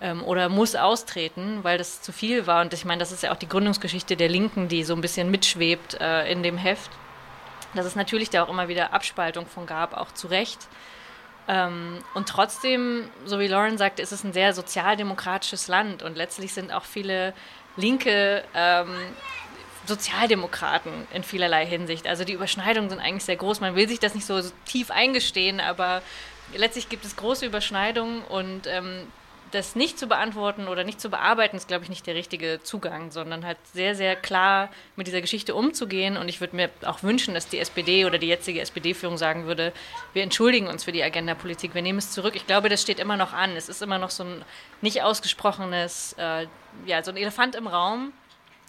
ähm, 0.00 0.22
oder 0.22 0.48
muss 0.48 0.76
austreten, 0.76 1.64
weil 1.64 1.78
das 1.78 2.02
zu 2.02 2.12
viel 2.12 2.46
war. 2.46 2.60
Und 2.60 2.74
ich 2.74 2.84
meine, 2.84 3.00
das 3.00 3.12
ist 3.12 3.22
ja 3.22 3.32
auch 3.32 3.38
die 3.38 3.48
Gründungsgeschichte 3.48 4.16
der 4.16 4.28
Linken, 4.28 4.68
die 4.68 4.84
so 4.84 4.94
ein 4.94 5.00
bisschen 5.00 5.30
mitschwebt 5.30 5.94
äh, 6.00 6.30
in 6.30 6.42
dem 6.42 6.58
Heft. 6.58 6.90
Dass 7.74 7.86
es 7.86 7.96
natürlich 7.96 8.30
da 8.30 8.44
auch 8.44 8.50
immer 8.50 8.68
wieder 8.68 8.92
Abspaltung 8.92 9.46
von 9.46 9.66
gab, 9.66 9.96
auch 9.96 10.12
zu 10.12 10.28
Recht. 10.28 10.68
Ähm, 11.48 11.98
und 12.14 12.28
trotzdem, 12.28 13.08
so 13.24 13.38
wie 13.38 13.46
Lauren 13.46 13.78
sagt, 13.78 14.00
ist 14.00 14.12
es 14.12 14.24
ein 14.24 14.32
sehr 14.32 14.52
sozialdemokratisches 14.52 15.68
Land 15.68 16.02
und 16.02 16.16
letztlich 16.16 16.52
sind 16.52 16.72
auch 16.72 16.84
viele 16.84 17.34
linke 17.76 18.42
ähm, 18.54 18.96
Sozialdemokraten 19.86 21.06
in 21.12 21.22
vielerlei 21.22 21.64
Hinsicht. 21.64 22.06
Also 22.08 22.24
die 22.24 22.32
Überschneidungen 22.32 22.90
sind 22.90 23.00
eigentlich 23.00 23.24
sehr 23.24 23.36
groß. 23.36 23.60
Man 23.60 23.76
will 23.76 23.88
sich 23.88 24.00
das 24.00 24.14
nicht 24.14 24.26
so 24.26 24.40
tief 24.64 24.90
eingestehen, 24.90 25.60
aber 25.60 26.02
letztlich 26.54 26.88
gibt 26.88 27.04
es 27.04 27.16
große 27.16 27.46
Überschneidungen 27.46 28.22
und 28.22 28.66
ähm, 28.66 29.06
das 29.56 29.74
nicht 29.74 29.98
zu 29.98 30.06
beantworten 30.06 30.68
oder 30.68 30.84
nicht 30.84 31.00
zu 31.00 31.08
bearbeiten, 31.08 31.56
ist, 31.56 31.66
glaube 31.66 31.84
ich, 31.84 31.90
nicht 31.90 32.06
der 32.06 32.14
richtige 32.14 32.60
Zugang, 32.62 33.10
sondern 33.10 33.44
halt 33.44 33.56
sehr, 33.72 33.94
sehr 33.94 34.14
klar 34.14 34.68
mit 34.96 35.06
dieser 35.06 35.22
Geschichte 35.22 35.54
umzugehen. 35.54 36.16
Und 36.16 36.28
ich 36.28 36.40
würde 36.40 36.54
mir 36.54 36.70
auch 36.84 37.02
wünschen, 37.02 37.32
dass 37.32 37.48
die 37.48 37.58
SPD 37.58 38.04
oder 38.04 38.18
die 38.18 38.28
jetzige 38.28 38.60
SPD-Führung 38.60 39.16
sagen 39.16 39.46
würde, 39.46 39.72
wir 40.12 40.22
entschuldigen 40.22 40.66
uns 40.66 40.84
für 40.84 40.92
die 40.92 41.02
Agenda-Politik, 41.02 41.74
wir 41.74 41.82
nehmen 41.82 41.98
es 41.98 42.12
zurück. 42.12 42.36
Ich 42.36 42.46
glaube, 42.46 42.68
das 42.68 42.82
steht 42.82 43.00
immer 43.00 43.16
noch 43.16 43.32
an. 43.32 43.56
Es 43.56 43.68
ist 43.68 43.80
immer 43.80 43.98
noch 43.98 44.10
so 44.10 44.24
ein 44.24 44.44
nicht 44.82 45.02
ausgesprochenes, 45.02 46.14
äh, 46.18 46.46
ja, 46.84 47.02
so 47.02 47.10
ein 47.10 47.16
Elefant 47.16 47.54
im 47.54 47.66
Raum. 47.66 48.12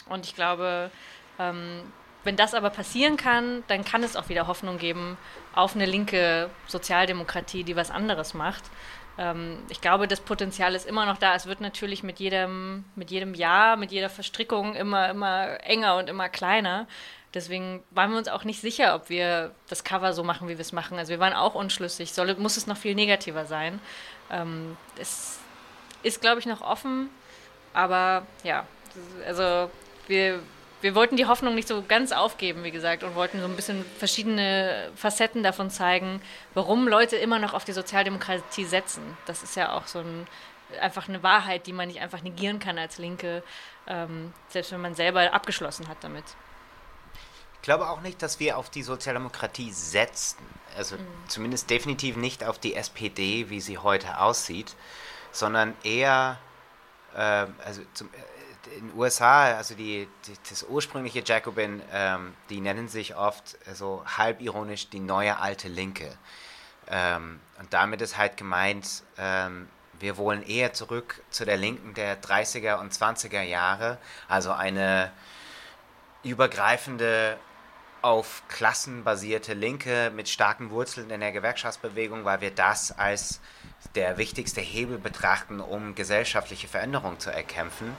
Und 0.08 0.25
ich 0.25 0.36
glaube, 0.36 0.89
ähm, 1.38 1.82
wenn 2.24 2.38
das 2.38 2.53
aber 2.53 2.70
passieren 2.70 3.17
kann, 3.17 3.63
dann 3.67 3.84
kann 3.84 4.03
es 4.03 4.15
auch 4.15 4.29
wieder 4.29 4.48
Hoffnung 4.48 4.77
geben 4.77 5.17
auf 5.53 5.75
eine 5.75 5.86
linke 5.86 6.50
Sozialdemokratie, 6.67 7.63
die 7.63 7.75
was 7.75 7.91
anderes 7.91 8.34
macht 8.34 8.63
ähm, 9.17 9.59
ich 9.69 9.81
glaube, 9.81 10.07
das 10.07 10.19
Potenzial 10.19 10.75
ist 10.75 10.86
immer 10.86 11.05
noch 11.05 11.17
da. 11.17 11.36
Es 11.36 11.45
wird 11.45 11.62
natürlich 11.62 12.03
mit 12.03 12.19
jedem, 12.19 12.86
mit 12.95 13.12
jedem 13.12 13.33
Jahr, 13.33 13.77
mit 13.77 13.91
jeder 13.91 14.09
Verstrickung 14.09 14.75
immer, 14.75 15.09
immer 15.09 15.63
enger 15.63 15.97
und 15.97 16.09
immer 16.09 16.29
kleiner. 16.29 16.88
Deswegen 17.33 17.83
waren 17.91 18.12
wir 18.12 18.17
uns 18.17 18.29
auch 18.29 18.43
nicht 18.43 18.62
sicher, 18.62 18.95
ob 18.95 19.09
wir 19.09 19.51
das 19.67 19.83
Cover 19.83 20.13
so 20.13 20.24
machen, 20.24 20.47
wie 20.47 20.57
wir 20.57 20.62
es 20.62 20.71
machen. 20.71 20.97
Also 20.97 21.12
wir 21.12 21.19
waren 21.19 21.33
auch 21.33 21.55
unschlüssig. 21.55 22.13
Soll, 22.13 22.33
muss 22.36 22.57
es 22.57 22.67
noch 22.67 22.77
viel 22.77 22.95
negativer 22.95 23.45
sein? 23.45 23.79
Ähm, 24.31 24.77
es 25.00 25.39
ist, 26.03 26.21
glaube 26.21 26.39
ich, 26.39 26.45
noch 26.45 26.62
offen. 26.62 27.09
Aber 27.74 28.25
ja, 28.43 28.65
also 29.25 29.69
wir, 30.07 30.39
wir 30.81 30.93
wollten 30.93 31.17
die 31.17 31.25
Hoffnung 31.25 31.55
nicht 31.55 31.67
so 31.67 31.84
ganz 31.88 32.12
aufgeben, 32.12 32.63
wie 32.63 32.72
gesagt, 32.72 33.03
und 33.03 33.15
wollten 33.15 33.39
so 33.39 33.46
ein 33.46 33.55
bisschen 33.55 33.84
verschiedene 33.98 34.91
Facetten 34.96 35.43
davon 35.43 35.69
zeigen, 35.69 36.22
warum 36.53 36.88
Leute 36.88 37.15
immer 37.15 37.39
noch 37.39 37.53
auf 37.53 37.65
die 37.65 37.72
Sozialdemokratie 37.72 38.65
setzen. 38.65 39.17
Das 39.25 39.43
ist 39.43 39.55
ja 39.55 39.74
auch 39.74 39.88
so 39.88 40.00
ein, 40.00 40.27
einfach 40.79 41.10
eine 41.10 41.24
Wahrheit, 41.24 41.65
die 41.65 41.74
man 41.74 41.88
nicht 41.88 42.01
einfach 42.01 42.22
negieren 42.22 42.60
kann 42.60 42.77
als 42.77 43.00
Linke, 43.00 43.43
ähm, 43.88 44.34
selbst 44.50 44.72
wenn 44.72 44.81
man 44.81 44.93
selber 44.93 45.34
abgeschlossen 45.34 45.88
hat 45.88 45.98
damit. 46.01 46.25
Ich 47.55 47.62
glaube 47.63 47.89
auch 47.89 48.01
nicht, 48.01 48.22
dass 48.22 48.39
wir 48.39 48.57
auf 48.57 48.69
die 48.69 48.84
Sozialdemokratie 48.84 49.72
setzen. 49.72 50.38
Also 50.77 50.96
mhm. 50.96 51.07
zumindest 51.27 51.69
definitiv 51.69 52.15
nicht 52.15 52.43
auf 52.43 52.60
die 52.60 52.75
SPD, 52.75 53.50
wie 53.50 53.62
sie 53.62 53.79
heute 53.79 54.19
aussieht, 54.19 54.75
sondern 55.31 55.75
eher, 55.84 56.38
äh, 57.15 57.48
also 57.65 57.81
zum, 57.93 58.10
in 58.77 58.89
den 58.89 58.97
USA, 58.97 59.55
also 59.55 59.75
die, 59.75 60.07
die, 60.27 60.33
das 60.50 60.63
ursprüngliche 60.63 61.24
Jacobin, 61.25 61.81
ähm, 61.91 62.33
die 62.50 62.62
nennen 62.62 62.88
sich 62.88 63.15
oft 63.15 63.57
so 63.74 64.03
halb 64.05 64.41
ironisch 64.41 64.89
die 64.89 65.00
neue 65.00 65.39
alte 65.39 65.67
Linke. 65.67 66.17
Ähm, 66.89 67.39
und 67.59 67.74
damit 67.74 68.01
ist 68.01 68.17
halt 68.17 68.38
gemeint, 68.38 69.03
ähm, 69.17 69.67
wir 70.00 70.17
wollen 70.17 70.43
eher 70.43 70.74
zurück 70.74 71.21
zu 71.29 71.45
der 71.45 71.57
Linken 71.57 71.93
der 71.93 72.21
30er 72.21 72.79
und 72.79 72.93
20er 72.93 73.41
Jahre, 73.41 73.97
also 74.27 74.51
eine 74.51 75.12
übergreifende 76.24 77.38
auf 78.01 78.43
Klassen 78.47 79.03
basierte 79.03 79.53
Linke 79.53 80.12
mit 80.15 80.29
starken 80.29 80.69
Wurzeln 80.69 81.09
in 81.09 81.19
der 81.19 81.31
Gewerkschaftsbewegung, 81.31 82.25
weil 82.25 82.41
wir 82.41 82.51
das 82.51 82.97
als 82.97 83.41
der 83.95 84.17
wichtigste 84.17 84.62
Hebel 84.62 84.97
betrachten, 84.97 85.59
um 85.59 85.95
gesellschaftliche 85.95 86.67
Veränderungen 86.67 87.19
zu 87.19 87.31
erkämpfen. 87.31 87.95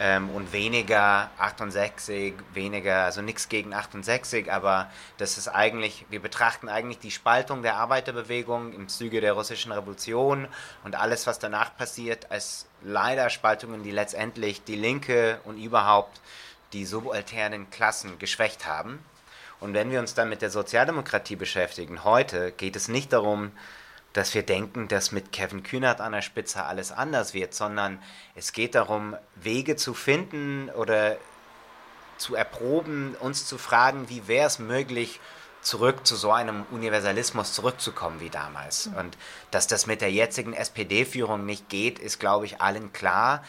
Ähm, 0.00 0.30
und 0.30 0.52
weniger 0.52 1.30
68, 1.38 2.34
weniger, 2.54 3.04
also 3.04 3.22
nichts 3.22 3.48
gegen 3.48 3.74
68, 3.74 4.52
aber 4.52 4.90
das 5.16 5.38
ist 5.38 5.48
eigentlich, 5.48 6.06
wir 6.10 6.20
betrachten 6.20 6.68
eigentlich 6.68 6.98
die 6.98 7.10
Spaltung 7.10 7.62
der 7.62 7.76
Arbeiterbewegung 7.76 8.72
im 8.72 8.88
Zuge 8.88 9.20
der 9.20 9.32
russischen 9.32 9.72
Revolution 9.72 10.48
und 10.84 10.94
alles, 10.96 11.26
was 11.26 11.38
danach 11.38 11.76
passiert, 11.76 12.30
als 12.30 12.66
leider 12.82 13.28
Spaltungen, 13.30 13.82
die 13.82 13.90
letztendlich 13.90 14.62
die 14.64 14.76
Linke 14.76 15.40
und 15.44 15.58
überhaupt 15.58 16.20
die 16.72 16.84
subalternen 16.84 17.70
Klassen 17.70 18.18
geschwächt 18.18 18.66
haben. 18.66 18.98
Und 19.60 19.74
wenn 19.74 19.90
wir 19.90 19.98
uns 19.98 20.14
dann 20.14 20.28
mit 20.28 20.42
der 20.42 20.50
Sozialdemokratie 20.50 21.34
beschäftigen, 21.34 22.04
heute 22.04 22.52
geht 22.52 22.76
es 22.76 22.86
nicht 22.86 23.12
darum, 23.12 23.50
dass 24.18 24.34
wir 24.34 24.42
denken, 24.42 24.88
dass 24.88 25.12
mit 25.12 25.30
Kevin 25.30 25.62
Kühnert 25.62 26.00
an 26.00 26.10
der 26.10 26.22
Spitze 26.22 26.64
alles 26.64 26.90
anders 26.90 27.34
wird, 27.34 27.54
sondern 27.54 28.02
es 28.34 28.52
geht 28.52 28.74
darum, 28.74 29.16
Wege 29.36 29.76
zu 29.76 29.94
finden 29.94 30.70
oder 30.70 31.16
zu 32.16 32.34
erproben, 32.34 33.14
uns 33.20 33.46
zu 33.46 33.58
fragen, 33.58 34.08
wie 34.08 34.26
wäre 34.26 34.48
es 34.48 34.58
möglich, 34.58 35.20
zurück 35.62 36.04
zu 36.04 36.16
so 36.16 36.32
einem 36.32 36.66
Universalismus 36.72 37.52
zurückzukommen 37.52 38.20
wie 38.20 38.28
damals. 38.28 38.86
Mhm. 38.86 38.96
Und 38.96 39.18
dass 39.52 39.68
das 39.68 39.86
mit 39.86 40.00
der 40.00 40.10
jetzigen 40.10 40.52
SPD-Führung 40.52 41.46
nicht 41.46 41.68
geht, 41.68 42.00
ist, 42.00 42.18
glaube 42.18 42.44
ich, 42.44 42.60
allen 42.60 42.92
klar. 42.92 43.44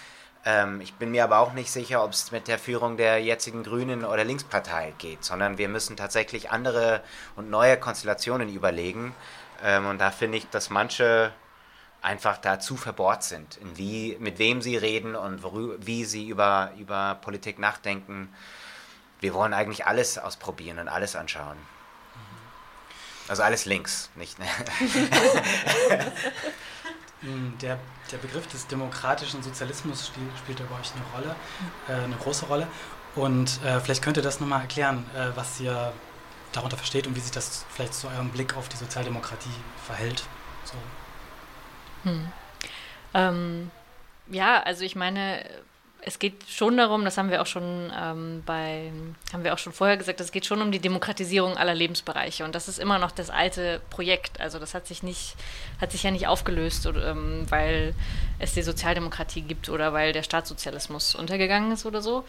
Ähm, 0.46 0.82
ich 0.82 0.94
bin 0.94 1.10
mir 1.10 1.24
aber 1.24 1.40
auch 1.40 1.54
nicht 1.54 1.72
sicher, 1.72 2.04
ob 2.04 2.12
es 2.12 2.32
mit 2.32 2.48
der 2.48 2.60
Führung 2.60 2.96
der 2.96 3.24
jetzigen 3.24 3.64
Grünen 3.64 4.06
oder 4.06 4.24
Linkspartei 4.24 4.94
geht, 5.00 5.24
sondern 5.24 5.58
wir 5.58 5.68
müssen 5.68 5.98
tatsächlich 5.98 6.52
andere 6.52 7.02
und 7.36 7.50
neue 7.50 7.76
Konstellationen 7.78 8.54
überlegen. 8.54 9.16
Ähm, 9.64 9.86
und 9.88 10.00
da 10.00 10.12
finde 10.12 10.38
ich, 10.38 10.50
dass 10.50 10.70
manche 10.70 11.32
einfach 12.02 12.38
da 12.38 12.60
zu 12.60 12.78
verbohrt 12.78 13.24
sind, 13.24 13.58
in 13.58 13.78
wie, 13.78 14.18
mit 14.20 14.40
wem 14.40 14.62
sie 14.62 14.78
reden 14.78 15.16
und 15.16 15.44
wie 15.86 16.06
sie 16.06 16.30
über, 16.30 16.72
über 16.78 17.16
Politik 17.22 17.60
nachdenken. 17.60 18.34
Wir 19.20 19.34
wollen 19.34 19.54
eigentlich 19.54 19.86
alles 19.86 20.18
ausprobieren 20.18 20.80
und 20.80 20.88
alles 20.88 21.16
anschauen. 21.16 21.58
Also 23.28 23.44
alles 23.44 23.66
links, 23.66 24.10
nicht? 24.16 24.40
Ne? 24.40 24.46
Der, 27.62 27.78
der 28.14 28.18
Begriff 28.18 28.48
des 28.48 28.66
demokratischen 28.68 29.44
Sozialismus 29.44 30.08
spielt, 30.08 30.30
spielt 30.38 30.58
bei 30.60 30.80
euch 30.80 30.94
eine 30.94 31.04
Rolle, 31.14 31.36
äh, 31.90 32.06
eine 32.06 32.16
große 32.16 32.46
Rolle. 32.46 32.66
Und 33.16 33.62
äh, 33.66 33.82
vielleicht 33.82 34.02
könnt 34.02 34.16
ihr 34.16 34.24
das 34.24 34.40
nochmal 34.40 34.62
erklären, 34.62 35.06
äh, 35.14 35.36
was 35.36 35.60
ihr 35.60 35.92
darunter 36.52 36.78
versteht 36.78 37.08
und 37.08 37.16
wie 37.16 37.20
sich 37.20 37.32
das 37.32 37.66
vielleicht 37.70 37.94
zu 37.94 38.08
eurem 38.08 38.30
Blick 38.30 38.56
auf 38.56 38.70
die 38.70 38.78
Sozialdemokratie 38.78 39.50
verhält. 39.86 40.24
So. 40.64 42.10
Hm. 42.10 42.32
Ähm, 43.14 43.72
ja, 44.30 44.62
also 44.62 44.84
ich 44.84 44.96
meine, 44.96 45.44
es 46.02 46.18
geht 46.18 46.44
schon 46.48 46.78
darum, 46.78 47.04
das 47.04 47.18
haben 47.18 47.30
wir 47.30 47.42
auch 47.42 47.46
schon 47.46 47.92
ähm, 47.96 48.42
bei, 48.46 48.92
haben 49.34 49.44
wir 49.44 49.54
auch 49.54 49.58
schon 49.58 49.74
vorher 49.74 49.98
gesagt, 49.98 50.22
es 50.22 50.32
geht 50.32 50.46
schon 50.46 50.62
um 50.62 50.72
die 50.72 50.80
Demokratisierung 50.80 51.58
aller 51.58 51.76
Lebensbereiche 51.76 52.46
und 52.46 52.56
das 52.56 52.68
ist 52.68 52.80
immer 52.80 53.00
noch 53.00 53.12
das 53.12 53.30
alte 53.30 53.82
Projekt. 53.90 54.40
Also 54.40 54.60
das 54.60 54.74
hat 54.74 54.88
sich 54.88 55.04
nicht, 55.04 55.36
hat 55.82 55.92
sich 55.92 56.04
ja 56.04 56.12
nicht 56.12 56.28
aufgelöst, 56.28 56.88
oder, 56.88 57.12
ähm, 57.12 57.46
weil 57.50 57.94
es 58.40 58.54
die 58.54 58.62
Sozialdemokratie 58.62 59.42
gibt 59.42 59.70
oder 59.70 59.92
weil 59.92 60.14
der 60.14 60.24
Staatssozialismus 60.24 61.16
untergegangen 61.16 61.72
ist 61.72 61.86
oder 61.86 62.02
so. 62.02 62.24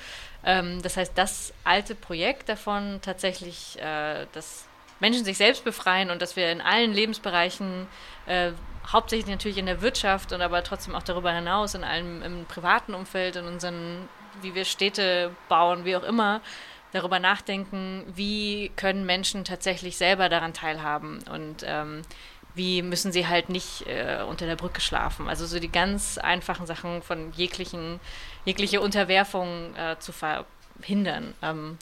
Ähm, 0.45 0.83
das 0.83 0.97
heißt, 0.97 1.13
das 1.15 1.53
alte 1.63 1.95
Projekt 1.95 2.49
davon 2.49 2.99
tatsächlich, 3.03 3.79
äh, 3.81 4.27
dass 4.33 4.65
Menschen 4.99 5.25
sich 5.25 5.39
selbst 5.39 5.65
befreien 5.65 6.11
und 6.11 6.21
dass 6.21 6.37
wir 6.37 6.51
in 6.51 6.61
allen 6.61 6.93
Lebensbereichen 6.93 7.87
äh, 8.27 8.53
hauptsächlich 8.93 9.29
natürlich 9.29 9.59
in 9.59 9.67
der 9.67 9.83
Wirtschaft 9.83 10.33
und 10.33 10.43
aber 10.43 10.63
trotzdem 10.65 10.95
auch 10.95 11.03
darüber 11.03 11.33
hinaus 11.33 11.75
in 11.75 11.85
allem 11.85 12.23
im 12.23 12.45
privaten 12.47 12.95
Umfeld, 12.95 13.37
in 13.37 13.47
unseren, 13.47 14.09
wie 14.43 14.55
wir 14.55 14.65
Städte 14.65 15.35
bauen, 15.49 15.85
wie 15.85 15.97
auch 15.97 16.03
immer, 16.03 16.41
darüber 16.93 17.19
nachdenken, 17.19 18.05
wie 18.15 18.71
können 18.77 19.07
Menschen 19.07 19.45
tatsächlich 19.45 19.97
selber 19.97 20.29
daran 20.29 20.53
teilhaben 20.53 21.21
und 21.31 21.65
ähm, 21.65 22.03
wie 22.55 22.83
müssen 22.83 23.13
sie 23.13 23.29
halt 23.29 23.49
nicht 23.49 23.87
äh, 23.87 24.25
unter 24.29 24.47
der 24.47 24.57
Brücke 24.57 24.81
schlafen. 24.81 25.29
Also 25.29 25.47
so 25.47 25.61
die 25.61 25.71
ganz 25.71 26.19
einfachen 26.19 26.67
Sachen 26.67 27.03
von 27.03 27.33
jeglichen, 27.33 28.01
jegliche 28.45 28.81
Unterwerfung 28.81 29.75
äh, 29.77 29.97
zu 30.01 30.13
verhindern. 30.13 31.35
Ähm, 31.43 31.79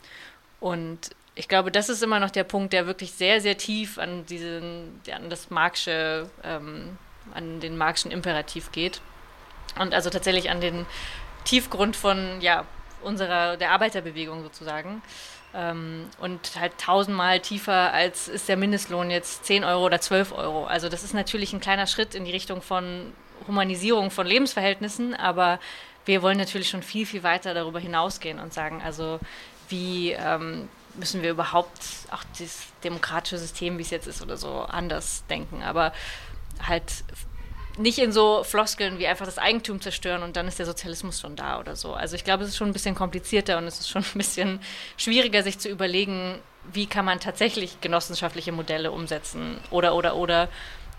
und 0.61 1.11
ich 1.39 1.47
glaube, 1.47 1.71
das 1.71 1.89
ist 1.89 2.03
immer 2.03 2.19
noch 2.19 2.31
der 2.31 2.43
Punkt, 2.43 2.73
der 2.73 2.89
wirklich 2.89 3.13
sehr, 3.13 3.41
sehr 3.41 3.57
tief 3.57 3.97
an 3.97 4.27
diesen, 4.27 5.01
an 5.15 5.31
das 5.31 5.51
Marxische, 5.51 6.29
ähm, 6.43 6.99
an 7.33 7.61
den 7.61 7.77
Marxischen 7.77 8.11
Imperativ 8.11 8.73
geht. 8.73 9.01
Und 9.79 9.95
also 9.95 10.11
tatsächlich 10.11 10.51
an 10.51 10.61
den 10.61 10.85
Tiefgrund 11.45 11.95
von, 11.95 12.41
ja, 12.41 12.65
unserer, 13.03 13.57
der 13.57 13.71
Arbeiterbewegung 13.71 14.43
sozusagen. 14.43 15.01
Ähm, 15.55 16.07
und 16.19 16.59
halt 16.59 16.77
tausendmal 16.77 17.39
tiefer 17.39 17.93
als 17.93 18.27
ist 18.27 18.49
der 18.49 18.57
Mindestlohn 18.57 19.09
jetzt 19.09 19.45
10 19.45 19.63
Euro 19.63 19.87
oder 19.87 20.01
12 20.01 20.33
Euro. 20.33 20.67
Also 20.67 20.89
das 20.89 21.05
ist 21.05 21.15
natürlich 21.15 21.53
ein 21.53 21.61
kleiner 21.61 21.87
Schritt 21.87 22.17
in 22.17 22.25
die 22.25 22.33
Richtung 22.33 22.63
von 22.63 23.13
Humanisierung 23.47 24.11
von 24.11 24.27
Lebensverhältnissen, 24.27 25.15
aber 25.15 25.61
wir 26.05 26.21
wollen 26.21 26.37
natürlich 26.37 26.69
schon 26.69 26.83
viel, 26.83 27.07
viel 27.07 27.23
weiter 27.23 27.55
darüber 27.55 27.79
hinausgehen 27.79 28.41
und 28.41 28.53
sagen, 28.53 28.83
also 28.85 29.21
wie 29.69 30.13
ähm, 30.13 30.69
müssen 30.99 31.23
wir 31.23 31.31
überhaupt 31.31 31.81
auch 32.11 32.25
das 32.39 32.67
demokratische 32.85 33.39
System, 33.39 33.79
wie 33.79 33.83
es 33.83 33.91
jetzt 33.91 34.07
ist 34.07 34.23
oder 34.23 34.37
so, 34.37 34.61
anders 34.63 35.25
denken. 35.29 35.63
Aber 35.63 35.93
halt 36.67 37.05
nicht 37.79 37.99
in 37.99 38.13
so 38.13 38.43
Floskeln 38.45 38.99
wie 38.99 39.07
einfach 39.07 39.27
das 39.27 39.39
Eigentum 39.39 39.81
zerstören 39.81 40.23
und 40.23 40.37
dann 40.37 40.49
ist 40.49 40.59
der 40.59 40.67
Sozialismus 40.67 41.21
schon 41.21 41.37
da 41.37 41.61
oder 41.61 41.77
so. 41.77 41.95
Also 41.95 42.17
ich 42.17 42.25
glaube, 42.25 42.43
es 42.43 42.51
ist 42.51 42.57
schon 42.57 42.69
ein 42.69 42.73
bisschen 42.73 42.95
komplizierter 42.95 43.59
und 43.59 43.65
es 43.65 43.79
ist 43.79 43.89
schon 43.89 44.03
ein 44.03 44.19
bisschen 44.19 44.61
schwieriger, 44.97 45.43
sich 45.43 45.59
zu 45.59 45.69
überlegen, 45.69 46.39
wie 46.73 46.87
kann 46.87 47.05
man 47.05 47.21
tatsächlich 47.21 47.81
genossenschaftliche 47.81 48.53
Modelle 48.53 48.91
umsetzen 48.91 49.59
oder 49.71 49.95
oder 49.95 50.17
oder 50.17 50.49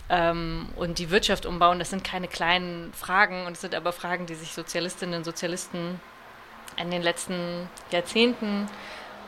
ähm, 0.09 0.69
und 0.75 0.99
die 0.99 1.11
Wirtschaft 1.11 1.45
umbauen. 1.45 1.79
Das 1.79 1.89
sind 1.89 2.03
keine 2.03 2.27
kleinen 2.27 2.93
Fragen 2.93 3.45
und 3.45 3.53
es 3.53 3.61
sind 3.61 3.75
aber 3.75 3.91
Fragen, 3.91 4.25
die 4.25 4.35
sich 4.35 4.53
Sozialistinnen 4.53 5.15
und 5.15 5.23
Sozialisten 5.25 5.99
in 6.77 6.91
den 6.91 7.01
letzten 7.01 7.69
Jahrzehnten 7.91 8.69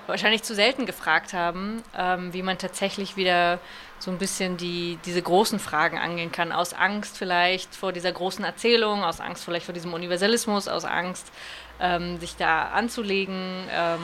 wahrscheinlich 0.07 0.43
zu 0.43 0.55
selten 0.55 0.85
gefragt 0.85 1.33
haben, 1.33 1.83
ähm, 1.97 2.33
wie 2.33 2.41
man 2.41 2.57
tatsächlich 2.57 3.17
wieder 3.17 3.59
so 3.99 4.11
ein 4.11 4.17
bisschen 4.17 4.57
die, 4.57 4.97
diese 5.05 5.21
großen 5.21 5.59
Fragen 5.59 5.97
angehen 5.97 6.31
kann. 6.31 6.51
Aus 6.51 6.73
Angst 6.73 7.17
vielleicht 7.17 7.75
vor 7.75 7.91
dieser 7.91 8.11
großen 8.11 8.43
Erzählung, 8.43 9.03
aus 9.03 9.19
Angst 9.19 9.45
vielleicht 9.45 9.65
vor 9.65 9.73
diesem 9.73 9.93
Universalismus, 9.93 10.67
aus 10.67 10.85
Angst, 10.85 11.31
ähm, 11.79 12.19
sich 12.19 12.35
da 12.35 12.69
anzulegen. 12.69 13.67
Ähm, 13.71 13.99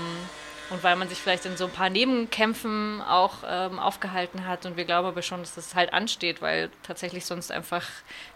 und 0.69 0.83
weil 0.83 0.97
man 0.97 1.07
sich 1.07 1.19
vielleicht 1.19 1.45
in 1.45 1.55
so 1.55 1.65
ein 1.65 1.71
paar 1.71 1.89
Nebenkämpfen 1.89 3.01
auch 3.01 3.35
ähm, 3.47 3.79
aufgehalten 3.79 4.45
hat. 4.45 4.65
Und 4.65 4.75
wir 4.75 4.83
glauben 4.83 5.07
aber 5.07 5.21
schon, 5.21 5.39
dass 5.39 5.55
das 5.55 5.75
halt 5.75 5.93
ansteht, 5.93 6.41
weil 6.41 6.69
tatsächlich 6.83 7.25
sonst 7.25 7.51
einfach 7.51 7.83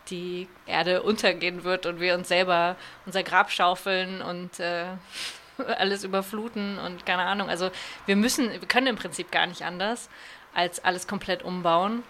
die 0.09 0.47
Erde 0.65 1.03
untergehen 1.03 1.63
wird 1.63 1.85
und 1.85 1.99
wir 1.99 2.15
uns 2.15 2.29
selber 2.29 2.77
unser 3.05 3.23
Grab 3.23 3.51
schaufeln 3.51 4.21
und 4.21 4.59
äh, 4.59 4.85
alles 5.77 6.03
überfluten 6.03 6.77
und 6.79 7.05
keine 7.05 7.23
Ahnung. 7.23 7.49
Also 7.49 7.71
wir 8.05 8.15
müssen, 8.15 8.51
wir 8.51 8.67
können 8.67 8.87
im 8.87 8.95
Prinzip 8.95 9.31
gar 9.31 9.47
nicht 9.47 9.63
anders, 9.63 10.09
als 10.53 10.83
alles 10.83 11.07
komplett 11.07 11.43
umbauen. 11.43 12.03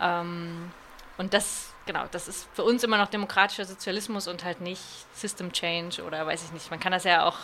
Ähm, 0.00 0.70
und 1.18 1.34
das, 1.34 1.72
genau, 1.86 2.04
das 2.10 2.28
ist 2.28 2.48
für 2.54 2.64
uns 2.64 2.82
immer 2.82 2.98
noch 2.98 3.08
demokratischer 3.08 3.64
Sozialismus 3.64 4.28
und 4.28 4.44
halt 4.44 4.60
nicht 4.60 4.82
System 5.14 5.52
Change 5.52 6.02
oder 6.02 6.26
weiß 6.26 6.44
ich 6.44 6.52
nicht. 6.52 6.70
Man 6.70 6.80
kann 6.80 6.92
das 6.92 7.04
ja 7.04 7.24
auch 7.24 7.38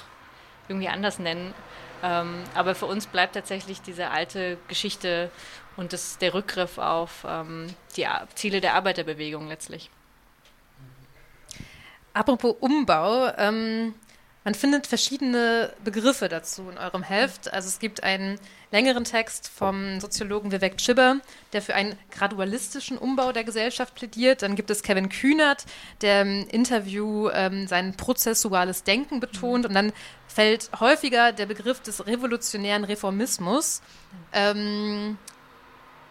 irgendwie 0.68 0.88
anders 0.88 1.18
nennen. 1.18 1.54
Ähm, 2.02 2.44
aber 2.54 2.74
für 2.74 2.86
uns 2.86 3.06
bleibt 3.06 3.34
tatsächlich 3.34 3.82
diese 3.82 4.10
alte 4.10 4.56
Geschichte 4.68 5.30
und 5.76 5.92
das, 5.92 6.18
der 6.18 6.34
Rückgriff 6.34 6.78
auf 6.78 7.24
ähm, 7.26 7.74
die 7.96 8.06
Ziele 8.34 8.60
der 8.60 8.74
Arbeiterbewegung 8.74 9.48
letztlich. 9.48 9.90
Apropos 12.14 12.56
Umbau, 12.60 13.32
ähm, 13.36 13.94
man 14.44 14.54
findet 14.54 14.86
verschiedene 14.86 15.72
Begriffe 15.84 16.28
dazu 16.28 16.70
in 16.70 16.78
eurem 16.78 17.02
Heft. 17.02 17.52
Also 17.52 17.68
es 17.68 17.78
gibt 17.78 18.02
einen 18.02 18.38
längeren 18.70 19.04
Text 19.04 19.48
vom 19.48 20.00
Soziologen 20.00 20.52
Vivek 20.52 20.78
Chibber, 20.78 21.16
der 21.52 21.62
für 21.62 21.74
einen 21.74 21.98
gradualistischen 22.10 22.98
Umbau 22.98 23.32
der 23.32 23.44
Gesellschaft 23.44 23.94
plädiert. 23.94 24.42
Dann 24.42 24.56
gibt 24.56 24.70
es 24.70 24.82
Kevin 24.82 25.08
Kühnert, 25.08 25.64
der 26.00 26.22
im 26.22 26.48
Interview 26.48 27.28
ähm, 27.30 27.66
sein 27.66 27.96
prozessuales 27.96 28.84
Denken 28.84 29.20
betont. 29.20 29.66
Und 29.66 29.74
dann 29.74 29.92
fällt 30.28 30.70
häufiger 30.78 31.32
der 31.32 31.46
Begriff 31.46 31.80
des 31.80 32.06
revolutionären 32.06 32.84
Reformismus. 32.84 33.82
Ähm, 34.32 35.18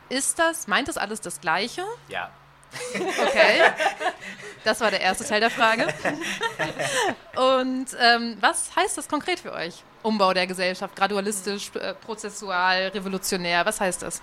ist 0.10 0.40
das, 0.40 0.68
meint 0.68 0.88
das 0.88 0.98
alles 0.98 1.22
das 1.22 1.42
Gleiche? 1.42 1.84
Ja. 2.10 2.30
Okay. 2.94 3.72
Das 4.64 4.82
war 4.82 4.92
der 4.92 5.02
erste 5.02 5.26
Teil 5.26 5.40
der 5.40 5.50
Frage. 5.50 5.88
Und 7.36 7.88
ähm, 8.00 8.38
was 8.42 8.76
heißt 8.76 8.98
das 8.98 9.08
konkret 9.08 9.40
für 9.40 9.54
euch? 9.54 9.84
Umbau 10.04 10.34
der 10.34 10.46
Gesellschaft, 10.46 10.96
gradualistisch, 10.96 11.72
äh, 11.76 11.94
prozessual, 11.94 12.88
revolutionär, 12.88 13.66
was 13.66 13.80
heißt 13.80 14.02
das? 14.02 14.22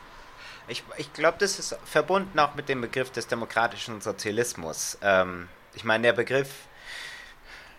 Ich, 0.69 0.83
ich 0.97 1.13
glaube, 1.13 1.39
das 1.39 1.59
ist 1.59 1.77
verbunden 1.85 2.39
auch 2.39 2.55
mit 2.55 2.69
dem 2.69 2.81
Begriff 2.81 3.11
des 3.11 3.27
demokratischen 3.27 4.01
Sozialismus. 4.01 4.99
Ähm, 5.03 5.49
ich 5.75 5.85
meine, 5.85 6.03
der 6.03 6.13
Begriff, 6.13 6.51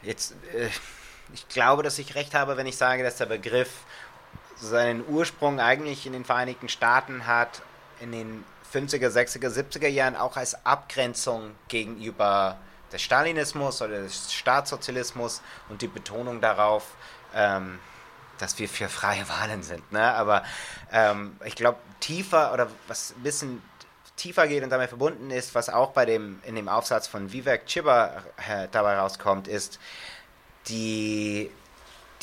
jetzt, 0.01 0.33
äh, 0.53 0.69
ich 1.33 1.47
glaube, 1.47 1.83
dass 1.83 1.99
ich 1.99 2.15
recht 2.15 2.33
habe, 2.33 2.57
wenn 2.57 2.67
ich 2.67 2.77
sage, 2.77 3.03
dass 3.03 3.17
der 3.17 3.25
Begriff 3.25 3.69
seinen 4.55 5.03
Ursprung 5.07 5.59
eigentlich 5.59 6.05
in 6.05 6.13
den 6.13 6.25
Vereinigten 6.25 6.69
Staaten 6.69 7.27
hat, 7.27 7.61
in 7.99 8.11
den 8.11 8.43
50er, 8.75 9.09
60er, 9.09 9.49
70er 9.49 9.87
Jahren 9.87 10.15
auch 10.15 10.35
als 10.35 10.65
Abgrenzung 10.65 11.51
gegenüber 11.67 12.57
des 12.91 13.01
Stalinismus 13.01 13.81
oder 13.81 14.01
des 14.01 14.33
Staatssozialismus 14.33 15.41
und 15.69 15.81
die 15.81 15.87
Betonung 15.87 16.41
darauf, 16.41 16.95
ähm, 17.33 17.79
dass 18.37 18.59
wir 18.59 18.67
für 18.67 18.89
freie 18.89 19.27
Wahlen 19.29 19.63
sind. 19.63 19.91
Ne? 19.91 20.01
Aber 20.01 20.43
ähm, 20.91 21.37
ich 21.45 21.55
glaube, 21.55 21.79
tiefer 21.99 22.53
oder 22.53 22.67
was 22.87 23.13
ein 23.17 23.23
bisschen 23.23 23.61
tiefer 24.17 24.47
geht 24.47 24.63
und 24.63 24.69
damit 24.69 24.89
verbunden 24.89 25.31
ist, 25.31 25.55
was 25.55 25.69
auch 25.69 25.91
bei 25.91 26.05
dem, 26.05 26.39
in 26.45 26.55
dem 26.55 26.69
Aufsatz 26.69 27.07
von 27.07 27.31
Vivek 27.31 27.65
Chiba 27.65 28.23
äh, 28.49 28.67
dabei 28.71 28.97
rauskommt, 28.97 29.47
ist 29.47 29.79
die, 30.67 31.49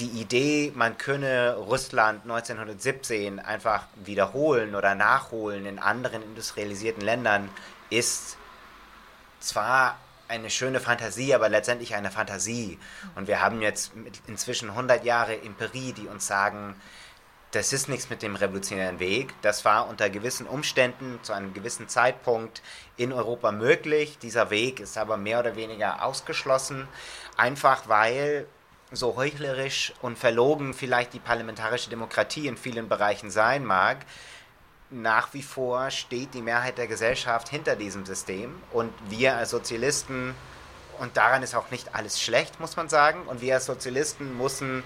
die 0.02 0.20
Idee, 0.20 0.72
man 0.74 0.98
könne 0.98 1.54
Russland 1.54 2.22
1917 2.24 3.38
einfach 3.38 3.84
wiederholen 4.04 4.74
oder 4.74 4.96
nachholen 4.96 5.64
in 5.64 5.78
anderen 5.78 6.22
industrialisierten 6.24 7.02
Ländern, 7.02 7.48
ist 7.88 8.36
zwar 9.38 9.96
eine 10.26 10.50
schöne 10.50 10.80
Fantasie, 10.80 11.34
aber 11.34 11.48
letztendlich 11.48 11.94
eine 11.94 12.10
Fantasie. 12.10 12.80
Und 13.14 13.28
wir 13.28 13.40
haben 13.40 13.62
jetzt 13.62 13.92
inzwischen 14.26 14.70
100 14.70 15.04
Jahre 15.04 15.40
Empirie, 15.40 15.92
die 15.92 16.08
uns 16.08 16.26
sagen, 16.26 16.74
das 17.52 17.72
ist 17.72 17.88
nichts 17.88 18.10
mit 18.10 18.22
dem 18.22 18.34
revolutionären 18.34 18.98
Weg. 18.98 19.34
Das 19.42 19.64
war 19.64 19.88
unter 19.88 20.10
gewissen 20.10 20.48
Umständen 20.48 21.20
zu 21.22 21.32
einem 21.32 21.54
gewissen 21.54 21.86
Zeitpunkt 21.86 22.60
in 22.96 23.12
Europa 23.12 23.52
möglich. 23.52 24.18
Dieser 24.18 24.50
Weg 24.50 24.80
ist 24.80 24.98
aber 24.98 25.16
mehr 25.16 25.38
oder 25.38 25.54
weniger 25.54 26.02
ausgeschlossen, 26.02 26.88
einfach 27.36 27.88
weil 27.88 28.48
so 28.92 29.16
heuchlerisch 29.16 29.92
und 30.02 30.18
verlogen 30.18 30.74
vielleicht 30.74 31.14
die 31.14 31.18
parlamentarische 31.18 31.90
Demokratie 31.90 32.46
in 32.46 32.56
vielen 32.56 32.88
Bereichen 32.88 33.30
sein 33.30 33.64
mag, 33.64 33.98
nach 34.90 35.32
wie 35.32 35.42
vor 35.42 35.90
steht 35.90 36.34
die 36.34 36.42
Mehrheit 36.42 36.78
der 36.78 36.86
Gesellschaft 36.86 37.48
hinter 37.48 37.76
diesem 37.76 38.04
System 38.04 38.54
und 38.72 38.92
wir 39.08 39.36
als 39.36 39.50
Sozialisten, 39.50 40.34
und 40.98 41.16
daran 41.16 41.42
ist 41.42 41.54
auch 41.54 41.70
nicht 41.70 41.94
alles 41.94 42.20
schlecht, 42.20 42.60
muss 42.60 42.76
man 42.76 42.88
sagen, 42.88 43.22
und 43.26 43.40
wir 43.40 43.54
als 43.54 43.66
Sozialisten 43.66 44.36
müssen 44.36 44.84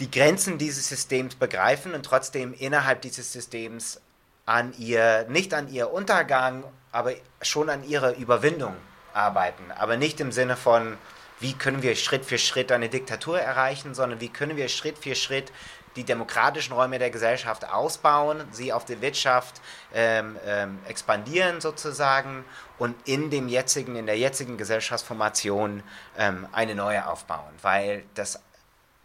die 0.00 0.10
Grenzen 0.10 0.58
dieses 0.58 0.88
Systems 0.88 1.36
begreifen 1.36 1.94
und 1.94 2.04
trotzdem 2.04 2.54
innerhalb 2.54 3.02
dieses 3.02 3.32
Systems 3.32 4.00
an 4.46 4.74
ihr, 4.78 5.26
nicht 5.28 5.54
an 5.54 5.68
ihr 5.72 5.92
Untergang, 5.92 6.64
aber 6.90 7.12
schon 7.40 7.70
an 7.70 7.84
ihrer 7.84 8.16
Überwindung 8.16 8.74
arbeiten. 9.14 9.70
Aber 9.78 9.96
nicht 9.96 10.18
im 10.18 10.32
Sinne 10.32 10.56
von, 10.56 10.98
wie 11.42 11.52
können 11.52 11.82
wir 11.82 11.96
Schritt 11.96 12.24
für 12.24 12.38
Schritt 12.38 12.72
eine 12.72 12.88
Diktatur 12.88 13.38
erreichen, 13.38 13.94
sondern 13.94 14.20
wie 14.20 14.28
können 14.28 14.56
wir 14.56 14.68
Schritt 14.68 14.96
für 14.96 15.14
Schritt 15.14 15.52
die 15.96 16.04
demokratischen 16.04 16.72
Räume 16.72 16.98
der 16.98 17.10
Gesellschaft 17.10 17.68
ausbauen, 17.68 18.44
sie 18.50 18.72
auf 18.72 18.84
die 18.84 19.00
Wirtschaft 19.02 19.60
ähm, 19.92 20.38
ähm, 20.46 20.78
expandieren 20.88 21.60
sozusagen 21.60 22.44
und 22.78 22.96
in 23.06 23.28
dem 23.28 23.48
jetzigen, 23.48 23.96
in 23.96 24.06
der 24.06 24.16
jetzigen 24.16 24.56
Gesellschaftsformation 24.56 25.82
ähm, 26.16 26.46
eine 26.52 26.74
neue 26.74 27.06
aufbauen. 27.06 27.52
Weil 27.60 28.04
das, 28.14 28.40